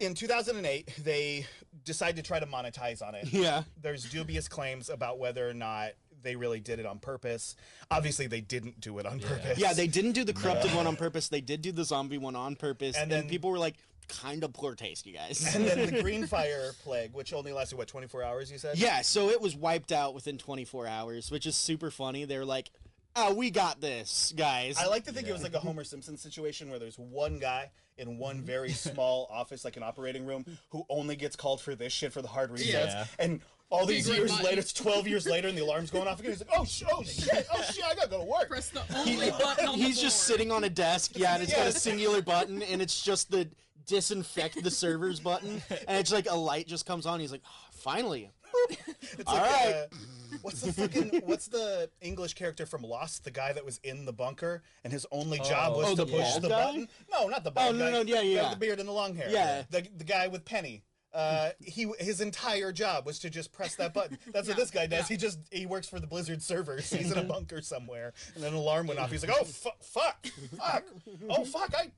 in 0.00 0.14
2008, 0.14 0.94
they 1.04 1.46
decided 1.84 2.16
to 2.16 2.22
try 2.22 2.38
to 2.40 2.46
monetize 2.46 3.02
on 3.06 3.14
it. 3.14 3.32
Yeah. 3.32 3.64
There's 3.80 4.04
dubious 4.04 4.48
claims 4.48 4.88
about 4.88 5.18
whether 5.18 5.48
or 5.48 5.54
not 5.54 5.90
they 6.22 6.36
really 6.36 6.60
did 6.60 6.78
it 6.78 6.86
on 6.86 6.98
purpose. 6.98 7.56
Obviously, 7.90 8.26
they 8.26 8.40
didn't 8.40 8.80
do 8.80 8.98
it 8.98 9.06
on 9.06 9.18
Yeah. 9.20 9.28
purpose. 9.28 9.58
Yeah, 9.58 9.72
they 9.72 9.86
didn't 9.86 10.12
do 10.12 10.24
the 10.24 10.32
corrupted 10.32 10.74
one 10.74 10.86
on 10.86 10.96
purpose. 10.96 11.28
They 11.28 11.40
did 11.40 11.62
do 11.62 11.72
the 11.72 11.84
zombie 11.84 12.18
one 12.18 12.36
on 12.36 12.56
purpose, 12.56 12.96
And 12.96 13.04
and, 13.12 13.22
then- 13.24 13.28
people 13.28 13.50
were 13.50 13.58
like, 13.58 13.76
"Kind 14.08 14.42
of 14.44 14.52
poor 14.52 14.74
taste, 14.74 15.06
you 15.06 15.12
guys." 15.12 15.54
And 15.54 15.64
then 15.64 15.90
the 15.94 16.02
green 16.02 16.26
fire 16.26 16.72
plague, 16.82 17.12
which 17.14 17.32
only 17.32 17.52
lasted 17.52 17.76
what 17.78 17.88
24 17.88 18.22
hours, 18.22 18.50
you 18.50 18.58
said? 18.58 18.76
yeah, 18.78 19.02
so 19.02 19.28
it 19.30 19.40
was 19.40 19.54
wiped 19.56 19.92
out 19.92 20.14
within 20.14 20.36
24 20.38 20.86
hours, 20.86 21.30
which 21.30 21.46
is 21.46 21.56
super 21.56 21.90
funny. 21.90 22.24
They 22.24 22.36
were 22.38 22.44
like, 22.44 22.70
"Oh, 23.16 23.34
we 23.34 23.50
got 23.50 23.80
this, 23.80 24.32
guys." 24.36 24.76
I 24.78 24.86
like 24.86 25.04
to 25.04 25.12
think 25.12 25.28
it 25.28 25.32
was 25.32 25.42
like 25.42 25.54
a 25.54 25.60
Homer 25.60 25.84
Simpson 25.84 26.16
situation 26.16 26.70
where 26.70 26.78
there's 26.78 26.98
one 26.98 27.38
guy 27.38 27.70
in 27.98 28.16
one 28.18 28.40
very 28.40 28.72
small 28.72 29.28
office, 29.32 29.64
like 29.64 29.76
an 29.76 29.82
operating 29.82 30.24
room, 30.24 30.44
who 30.70 30.84
only 30.88 31.16
gets 31.16 31.36
called 31.36 31.60
for 31.60 31.74
this 31.74 31.92
shit 31.92 32.12
for 32.12 32.22
the 32.22 32.28
hard 32.28 32.50
resets. 32.50 32.66
Yeah. 32.88 33.06
And 33.18 33.40
all 33.70 33.86
these 33.86 34.06
Big 34.08 34.16
years 34.18 34.30
button. 34.32 34.46
later, 34.46 34.60
it's 34.60 34.72
12 34.72 35.06
years 35.08 35.26
later, 35.26 35.48
and 35.48 35.56
the 35.56 35.62
alarm's 35.62 35.90
going 35.90 36.08
off 36.08 36.18
again. 36.20 36.32
He's 36.32 36.40
like, 36.40 36.50
oh, 36.58 36.64
sh- 36.64 36.82
oh 36.92 37.02
shit, 37.04 37.46
oh 37.54 37.62
shit, 37.62 37.84
I 37.84 37.94
gotta 37.94 38.08
go 38.10 38.18
to 38.18 38.24
work. 38.24 38.48
Press 38.48 38.68
the 38.70 38.82
only 38.96 39.30
button 39.30 39.68
on 39.68 39.78
the 39.78 39.84
He's 39.84 40.00
just 40.00 40.16
board. 40.28 40.38
sitting 40.38 40.52
on 40.52 40.64
a 40.64 40.70
desk, 40.70 41.12
yeah, 41.14 41.34
and 41.34 41.42
it's 41.42 41.54
got 41.54 41.66
a 41.68 41.72
singular 41.72 42.20
button, 42.20 42.62
and 42.62 42.82
it's 42.82 43.02
just 43.02 43.30
the 43.30 43.48
disinfect 43.86 44.62
the 44.62 44.70
servers 44.70 45.20
button, 45.20 45.62
and 45.88 45.98
it's 45.98 46.12
like 46.12 46.26
a 46.30 46.34
light 46.34 46.66
just 46.66 46.86
comes 46.86 47.06
on. 47.06 47.20
He's 47.20 47.32
like, 47.32 47.42
"Oh, 47.46 47.66
finally. 47.70 48.30
It's 48.68 49.24
All 49.28 49.36
like, 49.36 49.44
right. 49.50 49.74
uh, 49.92 49.96
what's 50.42 50.60
the 50.60 50.72
fucking 50.72 51.22
what's 51.24 51.46
the 51.46 51.88
English 52.00 52.34
character 52.34 52.66
from 52.66 52.82
Lost? 52.82 53.22
The 53.24 53.30
guy 53.30 53.52
that 53.52 53.64
was 53.64 53.78
in 53.84 54.04
the 54.04 54.12
bunker 54.12 54.62
and 54.82 54.92
his 54.92 55.06
only 55.12 55.38
job 55.38 55.72
Oh. 55.74 55.78
was 55.78 55.86
Oh, 55.90 55.96
to 55.96 56.04
the 56.04 56.06
push 56.06 56.34
the 56.34 56.48
guy? 56.48 56.64
button. 56.64 56.88
No, 57.12 57.28
not 57.28 57.44
the 57.44 57.50
bald 57.52 57.76
no, 57.76 57.84
guy. 57.86 57.90
no, 57.92 57.98
yeah, 57.98 58.04
The 58.04 58.12
guy 58.14 58.20
yeah. 58.22 58.42
with 58.42 58.50
the 58.50 58.56
beard 58.56 58.80
and 58.80 58.88
the 58.88 58.92
long 58.92 59.14
hair. 59.14 59.28
Yeah. 59.30 59.62
The 59.70 59.86
the 59.96 60.04
guy 60.04 60.26
with 60.28 60.44
Penny. 60.44 60.82
Uh, 61.12 61.50
he 61.60 61.90
his 61.98 62.20
entire 62.20 62.70
job 62.72 63.04
was 63.04 63.18
to 63.18 63.30
just 63.30 63.52
press 63.52 63.74
that 63.76 63.92
button. 63.92 64.16
That's 64.32 64.46
what 64.46 64.56
this 64.56 64.70
guy 64.70 64.86
does. 64.86 65.08
He 65.08 65.16
just 65.16 65.40
he 65.50 65.66
works 65.66 65.88
for 65.88 65.98
the 65.98 66.06
Blizzard 66.06 66.42
servers. 66.42 66.90
He's 66.92 67.10
in 67.10 67.18
a 67.18 67.24
bunker 67.24 67.60
somewhere, 67.62 68.12
and 68.34 68.44
then 68.44 68.52
an 68.52 68.58
alarm 68.58 68.86
went 68.86 69.00
off. 69.00 69.10
He's 69.10 69.26
like, 69.26 69.36
"Oh 69.38 69.44
fu- 69.44 69.70
fuck, 69.80 70.24
fuck, 70.56 70.84
oh 71.28 71.44
fuck, 71.44 71.74
I, 71.76 71.90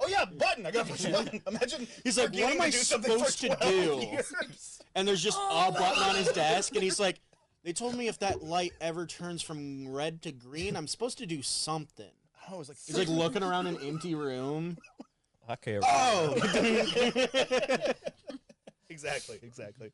oh 0.00 0.08
yeah, 0.08 0.24
button. 0.24 0.64
I 0.64 0.70
gotta 0.70 0.90
push 0.90 1.04
a 1.04 1.10
button." 1.10 1.42
Imagine 1.46 1.86
He's 2.02 2.16
like, 2.16 2.32
"What 2.32 2.54
am 2.54 2.60
I 2.62 2.70
do 2.70 2.78
something 2.78 3.12
for 3.18 3.30
supposed 3.30 3.40
to 3.40 3.70
do?" 3.70 4.06
years. 4.10 4.32
And 4.94 5.06
there's 5.06 5.22
just 5.22 5.38
a 5.38 5.70
button 5.72 6.02
on 6.02 6.16
his 6.16 6.28
desk, 6.28 6.74
and 6.74 6.82
he's 6.82 6.98
like, 6.98 7.20
they 7.66 7.74
told 7.74 7.94
me 7.94 8.08
if 8.08 8.18
that 8.20 8.42
light 8.42 8.72
ever 8.80 9.04
turns 9.06 9.42
from 9.42 9.88
red 9.88 10.22
to 10.22 10.32
green, 10.32 10.76
I'm 10.76 10.86
supposed 10.86 11.18
to 11.18 11.26
do 11.26 11.42
something. 11.42 12.06
I 12.48 12.54
was 12.54 12.68
like, 12.68 12.78
He's 12.86 12.96
like 12.96 13.08
looking 13.10 13.42
around 13.42 13.66
an 13.66 13.76
empty 13.82 14.14
room. 14.14 14.78
Okay. 15.50 15.78
Oh! 15.82 16.34
exactly, 19.02 19.38
exactly. 19.42 19.90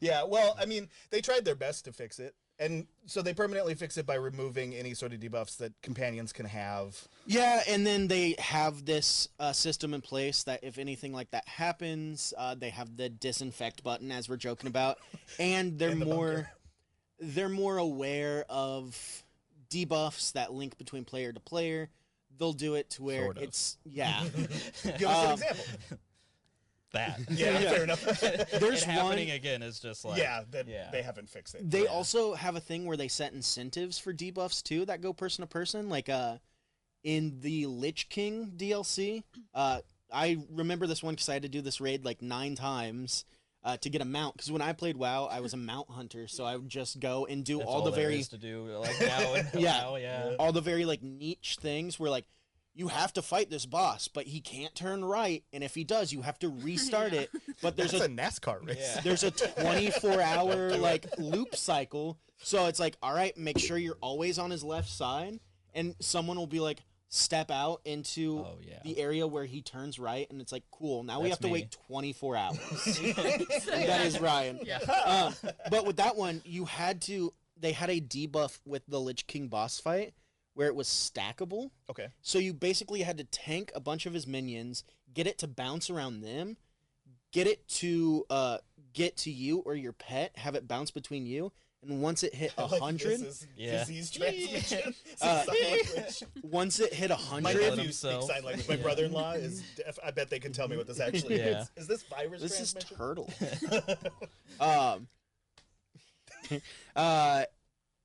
Yeah, 0.00 0.24
well, 0.24 0.56
I 0.58 0.64
mean, 0.66 0.88
they 1.10 1.20
tried 1.20 1.44
their 1.44 1.54
best 1.54 1.84
to 1.84 1.92
fix 1.92 2.18
it. 2.18 2.34
And 2.58 2.86
so 3.04 3.20
they 3.20 3.34
permanently 3.34 3.74
fix 3.74 3.98
it 3.98 4.06
by 4.06 4.14
removing 4.14 4.74
any 4.74 4.94
sort 4.94 5.12
of 5.12 5.20
debuffs 5.20 5.58
that 5.58 5.74
companions 5.82 6.32
can 6.32 6.46
have. 6.46 7.06
yeah, 7.26 7.60
and 7.68 7.86
then 7.86 8.08
they 8.08 8.34
have 8.38 8.86
this 8.86 9.28
uh, 9.38 9.52
system 9.52 9.92
in 9.92 10.00
place 10.00 10.42
that 10.44 10.60
if 10.64 10.78
anything 10.78 11.12
like 11.12 11.30
that 11.32 11.46
happens, 11.46 12.32
uh, 12.38 12.54
they 12.54 12.70
have 12.70 12.96
the 12.96 13.10
disinfect 13.10 13.84
button, 13.84 14.10
as 14.10 14.26
we're 14.28 14.38
joking 14.38 14.68
about, 14.68 14.96
and 15.38 15.78
they're 15.78 15.90
In 15.90 15.98
the 15.98 16.06
more 16.06 16.32
bunker. 16.32 16.50
they're 17.20 17.48
more 17.50 17.76
aware 17.76 18.46
of 18.48 19.22
debuffs 19.68 20.32
that 20.32 20.54
link 20.54 20.78
between 20.78 21.04
player 21.04 21.32
to 21.34 21.40
player. 21.40 21.90
They'll 22.38 22.52
do 22.54 22.74
it 22.74 22.88
to 22.90 23.02
where 23.02 23.24
Sort 23.24 23.36
of. 23.36 23.42
it's 23.42 23.76
yeah. 23.84 24.22
Give 24.98 25.08
us 25.08 25.14
an 25.14 25.26
Um, 25.26 25.32
example. 25.32 25.98
That. 26.96 27.20
Yeah, 27.30 27.58
yeah. 27.58 27.70
fair 27.70 27.84
enough. 27.84 28.02
There's 28.60 28.82
it 28.82 28.88
happening 28.88 29.28
one. 29.28 29.36
again 29.36 29.62
is 29.62 29.78
just 29.80 30.04
like 30.04 30.18
yeah, 30.18 30.42
that 30.50 30.66
yeah. 30.68 30.88
they 30.90 31.02
haven't 31.02 31.28
fixed 31.28 31.54
it. 31.54 31.70
They 31.70 31.84
Yeah. 31.84 31.90
also 31.90 32.34
have 32.34 32.56
a 32.56 32.60
thing 32.60 32.84
where 32.86 32.96
they 32.96 33.08
set 33.08 33.32
incentives 33.32 33.98
for 33.98 34.12
debuffs 34.12 34.62
too 34.62 34.84
that 34.86 35.00
go 35.00 35.12
person 35.12 35.42
to 35.42 35.46
person. 35.48 35.88
Like 35.88 36.08
uh, 36.08 36.38
in 37.04 37.40
the 37.40 37.66
Lich 37.66 38.08
King 38.08 38.52
DLC, 38.56 39.22
uh, 39.54 39.80
I 40.12 40.38
remember 40.50 40.86
this 40.86 41.02
one 41.02 41.14
because 41.14 41.28
I 41.28 41.34
had 41.34 41.42
to 41.42 41.48
do 41.48 41.60
this 41.60 41.80
raid 41.80 42.04
like 42.04 42.22
nine 42.22 42.54
times. 42.54 43.24
uh, 43.64 43.76
to 43.78 43.90
get 43.90 44.00
a 44.00 44.04
mount. 44.04 44.36
Because 44.36 44.52
when 44.52 44.62
I 44.62 44.72
played 44.72 44.96
WoW, 44.96 45.24
I 45.26 45.40
was 45.40 45.52
a 45.52 45.56
mount 45.56 45.90
hunter, 45.90 46.28
so 46.28 46.44
I 46.44 46.54
would 46.54 46.68
just 46.68 47.00
go 47.00 47.26
and 47.26 47.44
do 47.44 47.58
That's 47.58 47.68
all 47.68 47.82
the 47.82 47.90
there 47.90 48.10
very 48.10 48.22
to 48.22 48.38
do 48.38 48.68
like 48.78 49.00
now 49.00 49.34
and 49.34 49.48
Yeah. 49.54 49.72
now, 49.80 49.96
yeah. 49.96 50.36
all 50.38 50.52
the 50.52 50.60
very 50.60 50.84
like 50.84 51.02
niche 51.02 51.58
things 51.60 51.98
where 51.98 52.08
like 52.08 52.26
you 52.76 52.88
have 52.88 53.12
to 53.14 53.22
fight 53.22 53.50
this 53.50 53.66
boss, 53.66 54.06
but 54.06 54.26
he 54.26 54.40
can't 54.40 54.74
turn 54.74 55.04
right, 55.04 55.42
and 55.52 55.64
if 55.64 55.74
he 55.74 55.82
does, 55.82 56.12
you 56.12 56.20
have 56.22 56.38
to 56.40 56.48
restart 56.62 57.12
Yeah. 57.12 57.20
it. 57.22 57.30
But 57.62 57.76
there's 57.76 57.90
That's 57.92 58.04
a 58.04 58.06
a 58.06 58.08
NASCAR 58.10 58.64
race. 58.66 58.76
Yeah. 58.96 59.00
there's 59.02 59.24
a 59.24 59.30
24 59.62 60.20
hour 60.20 60.76
like 60.76 61.06
loop 61.18 61.56
cycle 61.56 62.18
so 62.38 62.66
it's 62.66 62.78
like 62.78 62.96
all 63.02 63.14
right 63.14 63.34
make 63.38 63.58
sure 63.58 63.78
you're 63.78 63.96
always 64.02 64.38
on 64.38 64.50
his 64.50 64.62
left 64.62 64.90
side 64.90 65.40
and 65.74 65.94
someone 66.00 66.36
will 66.36 66.46
be 66.46 66.60
like 66.60 66.80
step 67.08 67.50
out 67.50 67.80
into 67.86 68.40
Oh 68.40 68.58
yeah. 68.60 68.80
the 68.84 68.98
area 68.98 69.26
where 69.26 69.46
he 69.46 69.62
turns 69.62 69.98
right 69.98 70.28
and 70.30 70.42
it's 70.42 70.52
like 70.52 70.64
cool 70.70 71.02
now 71.02 71.20
we 71.20 71.30
have 71.30 71.38
to 71.40 71.46
me. 71.46 71.52
wait 71.54 71.76
24 71.88 72.36
hours 72.36 72.58
that 73.14 74.02
is 74.04 74.20
ryan 74.20 74.60
Yeah. 74.62 74.78
um, 75.06 75.34
but 75.70 75.86
with 75.86 75.96
that 75.96 76.14
one 76.16 76.42
you 76.44 76.66
had 76.66 77.00
to 77.02 77.32
they 77.58 77.72
had 77.72 77.88
a 77.88 78.00
debuff 78.02 78.58
with 78.66 78.82
the 78.86 79.00
lich 79.00 79.26
king 79.26 79.48
boss 79.48 79.80
fight 79.80 80.12
where 80.56 80.68
it 80.68 80.74
was 80.74 80.88
stackable 80.88 81.70
Okay. 81.90 82.08
so 82.22 82.38
you 82.38 82.52
basically 82.54 83.02
had 83.02 83.18
to 83.18 83.24
tank 83.24 83.70
a 83.74 83.80
bunch 83.80 84.06
of 84.06 84.14
his 84.14 84.26
minions, 84.26 84.82
get 85.14 85.26
it 85.26 85.36
to 85.38 85.46
bounce 85.46 85.90
around 85.90 86.22
them, 86.22 86.56
get 87.30 87.46
it 87.46 87.68
to 87.68 88.24
uh, 88.30 88.58
get 88.94 89.16
to 89.18 89.30
you 89.30 89.58
or 89.58 89.74
your 89.74 89.92
pet, 89.92 90.32
have 90.38 90.54
it 90.54 90.66
bounce 90.66 90.90
between 90.90 91.26
you, 91.26 91.52
and 91.82 92.00
once 92.00 92.22
it 92.22 92.34
hit 92.34 92.54
a 92.58 92.66
hundred, 92.66 93.20
this 93.20 93.42
is 93.42 93.46
Yeah. 93.54 93.80
Disease 93.80 94.10
transmission. 94.10 94.94
Uh, 95.20 95.42
once 96.42 96.78
it 96.80 96.92
hit 96.92 97.10
a 97.10 97.16
hundred, 97.16 97.54
Let 97.60 97.76
nephew 97.76 97.92
speaks 97.92 98.26
sign 98.26 98.42
language. 98.44 98.66
My 98.68 98.74
Yeah. 98.76 98.82
brother-in-law 98.82 99.32
is. 99.34 99.62
Def- 99.76 99.98
I 100.04 100.10
bet 100.10 100.28
they 100.30 100.38
can 100.38 100.52
tell 100.52 100.68
me 100.68 100.76
what 100.78 100.86
this 100.86 101.00
actually 101.06 101.36
Yeah. 101.38 101.62
is. 101.62 101.70
Is 101.76 101.86
this 101.86 102.02
virus 102.04 102.40
this 102.42 102.60
is 102.60 102.74
turtle. 102.74 103.30
um, 104.60 105.08
uh, 106.94 107.44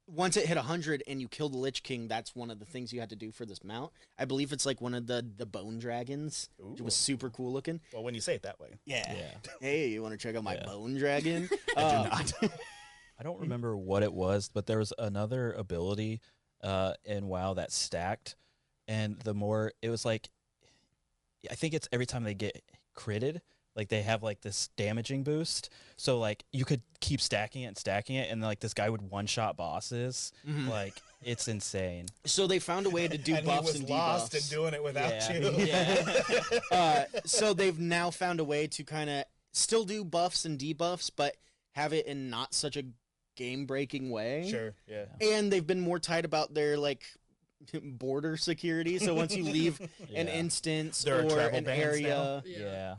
once 0.08 0.36
it 0.36 0.46
hit 0.46 0.58
a 0.58 0.62
hundred 0.62 1.04
and 1.08 1.22
you 1.22 1.28
kill 1.28 1.48
the 1.50 1.58
Lich 1.58 1.84
King, 1.84 2.08
that's 2.08 2.36
one 2.36 2.52
of 2.52 2.60
the 2.60 2.66
things 2.66 2.92
you 2.92 3.00
had 3.00 3.10
to 3.12 3.16
do 3.16 3.32
for 3.32 3.46
this 3.46 3.64
mount. 3.64 3.92
I 4.18 4.26
believe 4.26 4.52
it's 4.52 4.66
like 4.66 4.82
one 4.82 4.94
of 4.94 5.08
the 5.08 5.26
the 5.38 5.46
bone 5.46 5.80
dragons. 5.80 6.50
It 6.78 6.82
was 6.82 6.96
super 6.96 7.30
cool 7.30 7.52
looking. 7.54 7.80
well, 7.94 8.04
when 8.04 8.14
you 8.14 8.22
say 8.22 8.36
it 8.36 8.44
that 8.44 8.60
way. 8.60 8.80
Yeah. 8.86 9.14
yeah. 9.16 9.32
Hey, 9.62 9.88
you 9.90 10.02
want 10.02 10.14
to 10.14 10.18
check 10.18 10.36
out 10.36 10.44
my 10.44 10.56
Yeah. 10.56 10.66
bone 10.66 10.96
dragon? 10.98 11.50
I 11.78 11.82
Uh, 11.82 12.04
do 12.04 12.10
not. 12.10 12.34
I 13.20 13.24
don't 13.24 13.40
remember 13.40 13.78
what 13.78 14.02
it 14.04 14.12
was, 14.14 14.50
but 14.52 14.66
there 14.66 14.80
was 14.80 14.92
another 14.98 15.54
ability 15.54 16.22
uh, 16.64 16.94
in 17.06 17.28
WoW 17.28 17.54
that 17.54 17.72
stacked, 17.72 18.36
and 18.88 19.20
the 19.20 19.34
more 19.36 19.72
it 19.82 19.90
was 19.90 20.04
like, 20.06 20.30
I 21.50 21.56
think 21.56 21.74
it's 21.76 21.88
every 21.92 22.06
time 22.08 22.24
they 22.24 22.34
get 22.34 22.62
critted, 22.98 23.42
like 23.76 23.90
they 23.90 24.02
have 24.02 24.22
like 24.24 24.42
this 24.42 24.70
damaging 24.78 25.24
boost. 25.24 25.70
So 25.98 26.20
like 26.20 26.44
you 26.52 26.66
could 26.66 26.82
keep 27.00 27.22
stacking 27.22 27.64
it 27.64 27.68
and 27.68 27.78
stacking 27.78 28.16
it, 28.16 28.30
and 28.32 28.42
like 28.42 28.60
this 28.60 28.74
guy 28.74 28.90
would 28.90 29.02
one 29.02 29.26
shot 29.28 29.56
bosses. 29.58 30.32
Mhm. 30.48 30.68
Like 30.68 31.02
it's 31.24 31.48
insane. 31.48 32.08
So 32.26 32.48
they 32.48 32.60
found 32.60 32.86
a 32.86 32.90
way 32.90 33.08
to 33.08 33.18
do 33.18 33.36
and 33.36 33.46
buffs 33.46 33.60
he 33.62 33.66
was 33.68 33.76
and 33.82 33.90
lost 33.90 34.34
and 34.34 34.44
debuffs. 34.44 34.50
doing 34.50 34.74
it 34.74 34.84
without 34.84 35.12
Yeah. 35.12 35.34
you. 35.34 35.52
Yeah. 35.66 36.60
uh, 36.72 37.04
so 37.26 37.54
they've 37.54 37.80
now 37.80 38.10
found 38.12 38.40
a 38.40 38.44
way 38.44 38.68
to 38.68 38.84
kind 38.84 39.10
of 39.10 39.24
still 39.54 39.86
do 39.86 40.04
buffs 40.04 40.46
and 40.46 40.58
debuffs, 40.60 41.12
but 41.16 41.36
have 41.74 41.94
it 41.94 42.06
in 42.08 42.30
not 42.30 42.54
such 42.54 42.76
a 42.76 42.84
game-breaking 43.38 44.10
way. 44.10 44.48
sure. 44.50 44.74
Yeah. 44.88 45.06
And 45.22 45.52
they've 45.52 45.66
been 45.66 45.80
more 45.80 46.00
tight 46.00 46.26
about 46.26 46.54
their 46.54 46.78
like 46.78 47.04
border 47.84 48.38
security. 48.38 48.98
So 49.00 49.14
once 49.14 49.36
you 49.36 49.44
leave 49.44 49.80
an 50.16 50.28
instance 50.28 51.04
There 51.04 51.20
are 51.22 51.24
or 51.26 51.40
an 51.40 51.64
bans 51.66 51.80
area, 51.84 52.44
yeah. 52.46 52.94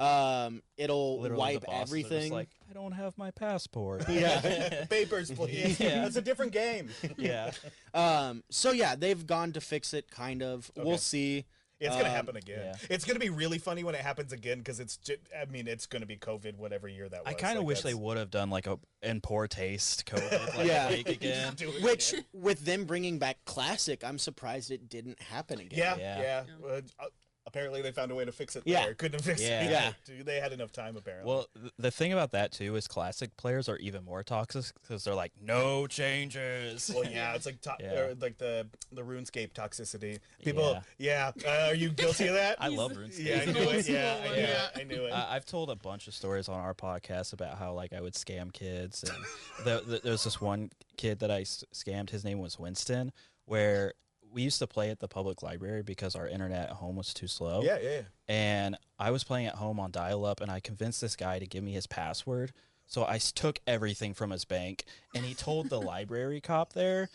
um, 0.46 0.62
it'll 0.76 1.20
Literally, 1.20 1.40
wipe 1.40 1.64
bosses 1.66 1.74
are 1.74 1.80
just 1.80 2.12
everything. 2.12 2.32
like 2.32 2.48
I 2.70 2.74
don't 2.74 2.92
have 2.92 3.16
my 3.18 3.30
passport. 3.30 4.04
Yeah. 4.08 4.84
Papers, 4.86 5.30
please. 5.30 5.78
Yeah. 5.80 6.02
That's 6.02 6.16
a 6.16 6.22
different 6.22 6.52
game. 6.52 6.90
yeah. 7.16 7.50
um, 7.94 8.42
so 8.50 8.70
yeah, 8.72 8.94
they've 8.96 9.26
gone 9.26 9.52
to 9.52 9.60
fix 9.60 9.94
it. 9.94 10.10
Kind 10.10 10.42
of. 10.42 10.70
Okay. 10.76 10.86
We'll 10.88 10.98
see. 10.98 11.44
It's 11.86 11.96
gonna 11.96 12.08
Um, 12.08 12.14
happen 12.14 12.36
again. 12.36 12.60
yeah. 12.80 12.86
It's 12.90 13.04
gonna 13.04 13.18
be 13.18 13.30
really 13.30 13.58
funny 13.58 13.84
when 13.84 13.94
it 13.94 14.00
happens 14.00 14.32
again 14.32 14.58
because 14.58 14.80
it's. 14.80 14.96
Ju- 14.96 15.16
I 15.40 15.44
mean, 15.46 15.66
it's 15.68 15.86
gonna 15.86 16.06
be 16.06 16.16
COVID, 16.16 16.56
whatever 16.56 16.88
year 16.88 17.08
that 17.08 17.24
was. 17.24 17.34
I 17.34 17.36
kind 17.36 17.58
of 17.58 17.64
Like, 17.64 17.68
wish 17.68 17.82
they 17.82 17.94
would 17.94 18.16
have 18.16 18.30
done 18.30 18.50
like 18.50 18.66
a 18.66 18.78
in 19.02 19.20
poor 19.20 19.48
taste 19.48 20.06
COVID 20.06 20.56
like 20.56 20.66
Yeah. 20.66 20.88
again. 20.90 21.54
Which, 21.82 22.12
again. 22.12 22.24
with 22.32 22.64
them 22.64 22.84
bringing 22.84 23.18
back 23.18 23.44
classic, 23.44 24.04
I'm 24.04 24.18
surprised 24.18 24.70
it 24.70 24.88
didn't 24.88 25.20
happen 25.20 25.58
again. 25.60 25.78
Yeah, 25.78 25.96
yeah. 25.96 26.44
Yeah. 26.60 26.66
Uh, 26.66 26.80
uh, 27.00 27.06
apparently, 27.46 27.82
they 27.82 27.92
found 27.92 28.10
a 28.10 28.14
way 28.14 28.24
to 28.24 28.32
fix 28.32 28.56
it. 28.56 28.62
Yeah. 28.66 28.84
there. 28.84 28.94
couldn't 28.94 29.20
have 29.20 29.24
fixed 29.26 29.44
Yeah. 29.44 29.64
it. 29.64 29.70
Yeah. 29.70 29.92
Dude, 30.04 30.26
They 30.26 30.40
had 30.40 30.52
enough 30.52 30.72
time 30.72 30.96
apparently. 30.96 31.28
Well, 31.30 31.46
th- 31.58 31.72
the 31.78 31.90
thing 31.90 32.12
about 32.12 32.32
that 32.32 32.52
too 32.52 32.76
is 32.76 32.86
classic 32.88 33.36
players 33.36 33.68
are 33.68 33.76
even 33.78 34.04
more 34.04 34.22
toxic 34.22 34.66
because 34.82 35.04
they're 35.04 35.14
like 35.14 35.32
no 35.40 35.86
changes. 35.86 36.90
Well, 36.94 37.04
yeah, 37.04 37.32
it's 37.34 37.46
like 37.46 37.60
to- 37.62 37.76
Yeah. 37.80 37.92
or 38.00 38.14
like 38.20 38.38
the 38.38 38.66
the 38.92 39.02
RuneScape 39.02 39.52
toxicity. 39.52 40.18
People, 40.44 40.82
yeah. 40.98 41.32
Uh, 41.46 41.68
are 41.68 41.74
you 41.74 41.90
guilty 41.90 42.28
of 42.28 42.34
that? 42.34 42.56
I 42.60 42.68
love 42.68 42.92
RuneScape. 42.92 43.24
yeah, 43.24 43.40
I 43.42 43.44
knew 43.46 43.70
it. 43.70 43.88
Yeah, 43.88 44.16
I 44.22 44.28
knew, 44.28 44.40
yeah. 44.42 44.66
It. 44.66 44.70
I 44.80 44.82
knew 44.84 45.04
it. 45.06 45.12
I- 45.12 45.34
have 45.34 45.46
told 45.46 45.70
a 45.70 45.76
bunch 45.76 46.06
of 46.08 46.14
stories 46.14 46.48
on 46.48 46.60
our 46.60 46.74
podcast 46.74 47.32
about 47.32 47.58
how 47.58 47.72
like 47.72 47.92
I 47.92 48.00
would 48.00 48.14
scam 48.14 48.52
kids, 48.52 49.02
and 49.04 49.64
the, 49.64 49.82
the, 49.86 49.98
there 50.00 50.12
was 50.12 50.24
this 50.24 50.40
one 50.40 50.70
kid 50.96 51.18
that 51.20 51.30
I 51.30 51.40
s- 51.42 51.64
scammed. 51.74 52.10
His 52.10 52.24
name 52.24 52.38
was 52.38 52.58
Winston, 52.58 53.12
where 53.46 53.94
we 54.32 54.42
used 54.42 54.58
to 54.60 54.66
play 54.66 54.90
at 54.90 55.00
the 55.00 55.08
public 55.08 55.42
library 55.42 55.82
because 55.82 56.14
our 56.16 56.26
internet 56.26 56.70
at 56.70 56.76
home 56.76 56.96
was 56.96 57.12
too 57.12 57.26
slow. 57.26 57.62
yeah, 57.62 57.78
yeah, 57.82 57.90
yeah. 57.90 58.00
and 58.28 58.76
I 58.98 59.10
was 59.10 59.24
playing 59.24 59.46
at 59.46 59.56
home 59.56 59.78
on 59.78 59.90
dial 59.90 60.24
up, 60.24 60.40
and 60.40 60.50
I 60.50 60.60
convinced 60.60 61.00
this 61.00 61.16
guy 61.16 61.38
to 61.38 61.46
give 61.46 61.62
me 61.62 61.72
his 61.72 61.86
password. 61.86 62.52
So 62.86 63.04
I 63.06 63.18
took 63.18 63.58
everything 63.66 64.12
from 64.14 64.30
his 64.30 64.44
bank, 64.44 64.84
and 65.14 65.24
he 65.24 65.34
told 65.34 65.68
the 65.70 65.80
library 65.80 66.40
cop 66.40 66.72
there, 66.74 67.08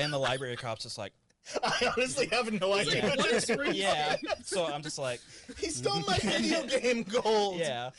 and 0.00 0.12
the 0.12 0.18
library 0.18 0.56
cop's 0.56 0.82
just 0.82 0.98
like, 0.98 1.12
I 1.64 1.92
honestly 1.96 2.26
have 2.26 2.52
no 2.60 2.72
idea. 2.74 3.02
like, 3.06 3.18
what 3.18 3.30
is 3.32 3.46
RuneScape? 3.46 3.74
yeah. 3.74 4.16
So 4.44 4.66
I'm 4.66 4.82
just 4.82 4.98
like, 4.98 5.20
He 5.58 5.68
stole 5.70 6.00
my 6.06 6.18
video 6.18 6.64
game 6.80 7.02
gold. 7.04 7.58
yeah, 7.58 7.90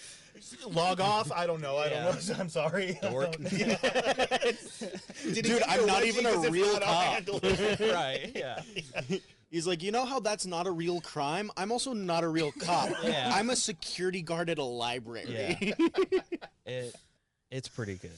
Log 0.70 1.00
off. 1.00 1.32
I 1.32 1.46
don't 1.48 1.62
know. 1.62 1.78
I 1.78 1.88
Yeah. 1.90 2.04
don't 2.06 2.28
know. 2.30 2.36
I'm 2.40 2.50
sorry. 2.50 2.98
Dork. 3.02 3.36
Yeah. 3.52 3.78
Dude, 5.34 5.64
I'm 5.68 5.86
not 5.86 6.04
even 6.06 6.26
a 6.26 6.38
real 6.50 6.80
cop. 6.80 7.24
right, 7.80 8.32
yeah. 8.36 8.62
He's 9.50 9.68
like, 9.68 9.84
you 9.84 9.92
know 9.92 10.06
how 10.06 10.20
that's 10.20 10.46
not 10.46 10.66
a 10.68 10.72
real 10.72 11.00
crime? 11.02 11.52
I'm 11.58 11.72
also 11.72 11.94
not 11.94 12.24
a 12.24 12.28
real 12.28 12.52
cop. 12.60 12.90
Yeah. 13.04 13.32
I'm 13.34 13.50
a 13.52 13.56
security 13.56 14.22
guard 14.22 14.50
at 14.50 14.58
a 14.58 14.64
library. 14.64 15.26
Yeah. 15.70 15.74
It, 16.66 16.96
it's 17.52 17.68
pretty 17.68 17.96
good. 17.96 18.12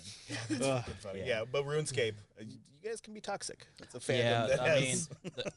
That's 0.50 0.66
Ugh. 0.66 0.84
funny. 1.02 1.20
Yeah. 1.20 1.26
Yeah, 1.26 1.44
but 1.52 1.66
RuneScape, 1.66 2.14
uh, 2.40 2.44
you 2.48 2.58
guys 2.84 3.02
can 3.02 3.14
be 3.14 3.20
toxic. 3.22 3.66
It's 3.82 3.96
a 3.96 4.00
fandom 4.00 4.18
Yeah, 4.20 4.48
that 4.48 4.62
I 4.62 4.76
mean, 4.80 4.90
has. 4.92 5.10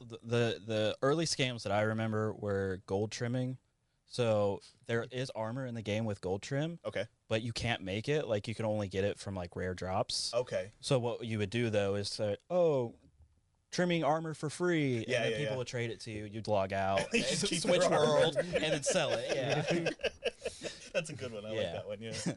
the, 0.09 0.19
the 0.25 0.61
the 0.67 0.97
early 1.03 1.27
scams 1.27 1.63
that 1.63 1.73
I 1.73 1.83
remember 1.83 2.33
were 2.33 2.81
gold 2.87 3.13
trimming. 3.13 3.57
So 4.09 4.61
there 4.87 5.07
is 5.13 5.31
armor 5.35 5.67
in 5.67 5.75
the 5.75 5.83
game 5.83 6.05
with 6.05 6.21
gold 6.21 6.43
trim, 6.43 6.79
okay, 6.85 7.05
but 7.29 7.43
you 7.43 7.53
can't 7.53 7.83
make 7.83 8.09
it. 8.09 8.27
Like 8.27 8.49
you 8.49 8.55
can 8.55 8.65
only 8.65 8.89
get 8.89 9.05
it 9.05 9.19
from 9.19 9.35
like 9.35 9.55
rare 9.55 9.75
drops. 9.75 10.33
okay. 10.35 10.73
So 10.81 10.99
what 10.99 11.25
you 11.25 11.39
would 11.39 11.51
do 11.51 11.71
though 11.71 11.95
is 11.95 12.09
say, 12.09 12.37
"Oh, 12.51 12.95
trimming 13.71 14.05
armor 14.05 14.35
for 14.35 14.49
free," 14.49 15.05
Yeah, 15.07 15.17
and 15.17 15.25
then 15.25 15.31
yeah, 15.33 15.39
people 15.39 15.53
yeah. 15.53 15.59
would 15.59 15.67
trade 15.67 15.91
it 15.91 16.01
to 16.01 16.11
you. 16.11 16.25
You'd 16.25 16.49
log 16.49 16.73
out, 16.73 17.01
You 17.13 17.25
and 17.29 17.41
keep 17.45 17.61
switch 17.61 17.87
world, 17.89 18.37
and 18.37 18.63
then 18.63 18.83
sell 18.83 19.11
it. 19.13 19.27
Yeah, 19.35 19.91
That's 20.95 21.11
a 21.11 21.15
good 21.15 21.33
one. 21.33 21.45
I 21.45 21.51
like 21.51 21.73
that 21.73 21.87
one. 21.87 21.99
Yeah. 22.01 22.13
yeah. 22.27 22.33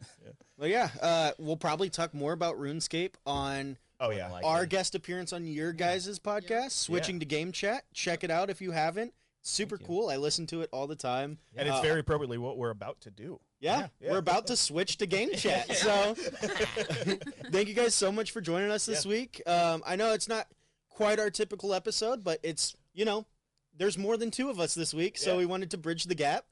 Well, 0.58 0.68
yeah, 0.68 0.90
uh, 1.00 1.32
we'll 1.38 1.56
probably 1.56 1.88
talk 1.88 2.12
more 2.14 2.32
about 2.32 2.58
RuneScape 2.58 3.14
on 3.26 3.78
Oh 3.98 4.10
yeah. 4.10 4.30
Like 4.30 4.44
our 4.44 4.66
guest 4.66 4.94
appearance 4.96 5.32
on 5.32 5.46
your 5.46 5.72
guys' 5.72 6.18
podcast, 6.18 6.72
switching 6.72 7.20
to 7.20 7.24
Game 7.24 7.52
Chat. 7.52 7.84
Check 7.94 8.24
it 8.24 8.30
out 8.30 8.50
if 8.50 8.60
you 8.60 8.72
haven't. 8.72 9.14
Super 9.42 9.76
you. 9.80 9.86
cool. 9.86 10.08
I 10.08 10.16
listen 10.16 10.46
to 10.48 10.60
it 10.62 10.68
all 10.72 10.86
the 10.86 10.94
time. 10.96 11.38
and 11.56 11.68
it's 11.68 11.78
Uh, 11.78 11.82
very 11.82 12.00
appropriately 12.00 12.38
what 12.38 12.56
we're 12.56 12.70
about 12.70 13.00
to 13.02 13.10
do. 13.10 13.40
Yeah, 13.60 13.78
Yeah, 13.80 13.86
yeah. 14.00 14.10
we're 14.12 14.18
about 14.18 14.46
to 14.48 14.56
switch 14.56 14.96
to 14.98 15.06
Game 15.06 15.32
Chat. 15.34 15.68
So, 15.76 16.14
thank 17.50 17.68
you 17.68 17.74
guys 17.74 17.94
so 17.94 18.10
much 18.12 18.30
for 18.30 18.40
joining 18.40 18.70
us 18.70 18.86
this 18.86 19.04
week. 19.06 19.42
Um, 19.46 19.82
I 19.86 19.96
know 19.96 20.12
it's 20.12 20.28
not 20.28 20.46
quite 20.88 21.18
our 21.18 21.30
typical 21.30 21.74
episode, 21.74 22.22
but 22.24 22.38
it's 22.42 22.76
you 22.94 23.04
know, 23.04 23.24
there's 23.76 23.96
more 23.96 24.16
than 24.18 24.30
two 24.30 24.50
of 24.50 24.60
us 24.60 24.74
this 24.74 24.92
week, 24.92 25.16
so 25.16 25.32
Yeah. 25.32 25.38
we 25.38 25.46
wanted 25.46 25.70
to 25.70 25.78
bridge 25.78 26.04
the 26.04 26.14
gap. 26.14 26.44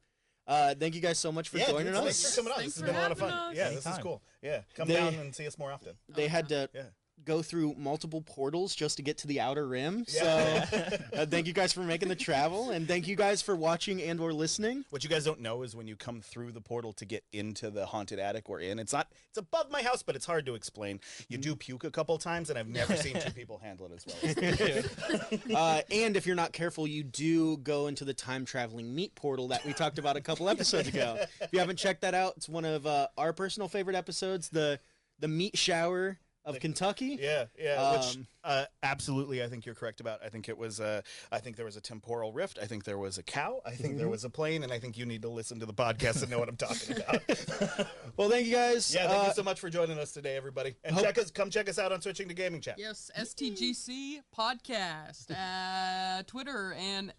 Uh, 0.47 0.75
thank 0.75 0.95
you 0.95 1.01
guys 1.01 1.19
so 1.19 1.31
much 1.31 1.49
for 1.49 1.59
yeah, 1.59 1.67
joining 1.69 1.87
dude, 1.89 1.97
us. 1.97 2.03
Thanks 2.05 2.31
for 2.35 2.37
coming 2.41 2.53
on. 2.53 2.59
Thanks 2.61 2.75
this 2.75 2.81
has 2.83 2.89
for 2.89 2.93
been 2.93 2.97
a 2.97 3.03
lot 3.03 3.13
of 3.13 3.19
having 3.21 3.35
fun. 3.35 3.51
us. 3.51 3.57
Yeah, 3.57 3.69
this 3.69 3.79
is 3.81 3.87
Anytime. 3.87 4.03
cool. 4.03 4.23
Yeah, 4.43 4.63
come 4.75 4.89
They- 4.89 4.95
down 4.95 5.15
and 5.15 5.35
see 5.35 5.47
us 5.47 5.59
more 5.59 5.71
often. 5.71 5.97
They 6.09 6.29
had 6.29 6.49
to 6.49 6.71
Yeah. 6.75 6.83
Go 7.25 7.43
through 7.43 7.75
multiple 7.77 8.23
portals 8.23 8.75
just 8.75 8.97
to 8.97 9.03
get 9.03 9.19
to 9.19 9.27
the 9.27 9.41
outer 9.41 9.67
rim. 9.67 10.05
Yeah. 10.09 10.65
So 10.65 10.99
uh, 11.15 11.27
thank 11.27 11.47
you 11.47 11.53
guys 11.53 11.73
for 11.73 11.81
making 11.81 12.09
the 12.09 12.17
travel, 12.17 12.71
and 12.71 12.87
thank 12.87 13.07
you 13.07 13.17
guys 13.17 13.43
for 13.43 13.57
watching 13.57 14.03
and 14.03 14.21
or 14.21 14.33
listening. 14.33 14.85
What 14.91 15.05
you 15.05 15.11
guys 15.11 15.25
don't 15.25 15.41
know 15.41 15.63
is 15.63 15.75
when 15.75 15.87
you 15.87 15.97
come 15.97 16.21
through 16.21 16.53
the 16.53 16.61
portal 16.61 16.93
to 16.95 17.05
get 17.05 17.25
into 17.33 17.71
the 17.71 17.87
haunted 17.87 18.19
attic 18.19 18.49
we're 18.49 18.61
in, 18.61 18.79
it's 18.79 18.93
not 18.93 19.09
it's 19.29 19.39
above 19.39 19.71
my 19.71 19.83
house, 19.83 20.03
but 20.03 20.17
it's 20.17 20.27
hard 20.27 20.47
to 20.47 20.55
explain. 20.55 21.01
You 21.29 21.39
do 21.39 21.55
puke 21.57 21.85
a 21.85 21.91
couple 21.91 22.17
times, 22.19 22.51
and 22.51 22.59
I've 22.59 22.69
never 22.69 22.97
seen 22.97 23.19
two 23.21 23.33
people 23.33 23.59
handle 23.59 23.87
it 23.87 23.93
as 23.93 24.07
well. 24.07 25.31
Uh, 25.55 25.81
and 25.91 26.17
if 26.17 26.27
you're 26.27 26.37
not 26.37 26.53
careful, 26.53 26.87
you 26.87 27.03
do 27.03 27.57
go 27.59 27.87
into 27.87 28.05
the 28.05 28.15
time 28.15 28.45
traveling 28.45 28.95
meat 28.95 29.15
portal 29.15 29.49
that 29.49 29.65
we 29.65 29.73
talked 29.73 29.99
about 29.99 30.17
a 30.17 30.21
couple 30.21 30.49
episodes 30.49 30.89
ago. 30.89 31.19
If 31.41 31.49
you 31.53 31.59
haven't 31.59 31.77
checked 31.77 32.03
that 32.03 32.15
out, 32.15 32.35
it's 32.37 32.49
one 32.49 32.65
of 32.65 32.87
uh, 32.87 33.09
our 33.19 33.33
personal 33.33 33.69
favorite 33.69 33.97
episodes, 33.97 34.49
the 34.49 34.79
the 35.19 35.29
meat 35.29 35.57
shower 35.57 36.19
of 36.45 36.59
Kentucky. 36.61 37.19
Yeah, 37.21 37.45
yeah. 37.59 37.93
which 37.97 38.17
Um, 38.17 38.27
uh, 38.43 38.65
absolutely, 38.83 39.43
I 39.43 39.49
think 39.49 39.67
you're 39.67 39.75
correct 39.75 40.01
about. 40.01 40.21
I 40.25 40.29
think 40.31 40.49
it 40.49 40.57
was. 40.57 40.81
Uh, 40.81 41.03
I 41.31 41.39
think 41.39 41.57
there 41.57 41.65
was 41.67 41.77
a 41.77 41.81
temporal 41.81 42.33
rift. 42.33 42.59
I 42.61 42.67
think 42.67 42.85
there 42.85 42.99
was 42.99 43.19
a 43.19 43.23
cow. 43.23 43.61
I 43.67 43.73
think 43.73 43.97
there 43.97 44.07
Mm-hmm. 44.07 44.11
was 44.13 44.25
a 44.25 44.31
plane, 44.31 44.63
and 44.63 44.73
I 44.73 44.79
think 44.79 44.97
you 44.97 45.05
need 45.07 45.23
to 45.23 45.29
listen 45.29 45.61
to 45.61 45.67
the 45.67 45.75
podcast 45.75 46.23
and 46.23 46.31
know 46.31 46.39
what 46.39 46.49
I'm 46.49 46.57
talking 46.57 46.97
about. 46.97 47.87
Well, 48.17 48.29
thank 48.29 48.47
you 48.47 48.55
guys. 48.55 48.93
yeah, 48.95 49.09
thank 49.09 49.23
Uh, 49.25 49.27
you 49.29 49.35
so 49.35 49.43
much 49.43 49.61
for 49.61 49.71
joining 49.71 49.99
us 49.99 50.13
today, 50.13 50.37
everybody. 50.37 50.75
And 50.85 50.95
hope- 50.95 51.05
check 51.05 51.17
us. 51.19 51.31
Come 51.31 51.49
check 51.51 51.69
us 51.71 51.79
out 51.79 51.91
on 51.93 52.01
switching 52.03 52.29
to 52.29 52.35
gaming 52.35 52.61
chat. 52.61 52.77
Yes, 52.79 53.11
STGC 53.17 54.21
podcast, 54.37 55.31
uh, 55.31 56.23
Twitter, 56.27 56.75
and 56.75 57.13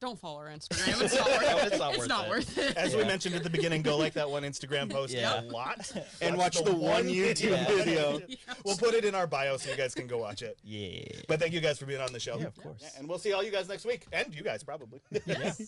don't 0.00 0.18
follow 0.18 0.38
our 0.38 0.46
Instagram. 0.48 1.02
It's 1.06 1.14
not 1.16 1.28
worth 1.28 1.42
it. 1.42 1.72
It's 1.72 1.78
not 1.78 1.90
It's 1.90 1.98
worth 1.98 2.08
not 2.08 2.26
it. 2.26 2.30
worth 2.30 2.58
it. 2.58 2.76
As 2.76 2.94
we 2.96 3.04
mentioned 3.04 3.34
at 3.34 3.42
the 3.42 3.50
beginning, 3.50 3.82
go 3.82 3.96
like 3.96 4.12
that 4.14 4.28
one 4.30 4.42
Instagram 4.42 4.90
post 4.90 5.12
Yeah. 5.14 5.40
a 5.40 5.42
lot, 5.42 5.90
and 6.20 6.36
watch 6.36 6.62
the 6.62 6.74
one 6.74 7.04
YouTube 7.04 7.50
Yeah. 7.50 7.66
video. 7.66 8.20
We'll 8.64 8.76
put 8.76 8.94
it 8.94 9.04
in 9.04 9.14
our 9.14 9.26
bio 9.26 9.56
so 9.56 9.70
you 9.70 9.76
guys 9.76 9.94
can 9.94 10.06
go 10.06 10.18
watch 10.18 10.42
it. 10.42 10.58
Yeah. 10.64 11.02
But 11.28 11.40
thank 11.40 11.52
you 11.52 11.60
guys 11.60 11.78
for 11.78 11.86
being 11.86 12.00
on 12.00 12.12
the 12.12 12.20
show. 12.20 12.38
Yeah, 12.38 12.46
of 12.46 12.56
course. 12.62 12.80
Yeah, 12.82 12.88
and 12.98 13.08
we'll 13.08 13.18
see 13.18 13.32
all 13.32 13.42
you 13.42 13.50
guys 13.50 13.68
next 13.68 13.84
week, 13.84 14.06
and 14.12 14.34
you 14.34 14.42
guys 14.42 14.62
probably. 14.62 15.00
Yes. 15.26 15.62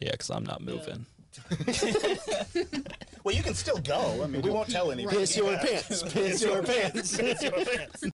Yeah, 0.00 0.12
because 0.12 0.30
I'm 0.30 0.44
not 0.44 0.62
moving. 0.62 1.06
well, 3.22 3.34
you 3.34 3.42
can 3.42 3.54
still 3.54 3.78
go. 3.78 4.20
I 4.22 4.26
mean, 4.26 4.42
we 4.42 4.50
won't 4.50 4.68
tell 4.70 4.90
anybody. 4.90 5.18
Piss 5.18 5.36
your 5.36 5.56
pants. 5.58 6.02
Piss 6.12 6.42
your 6.42 6.62
pants. 6.62 7.16
Piss 7.16 7.42
your 7.42 7.52
pants. 7.52 8.02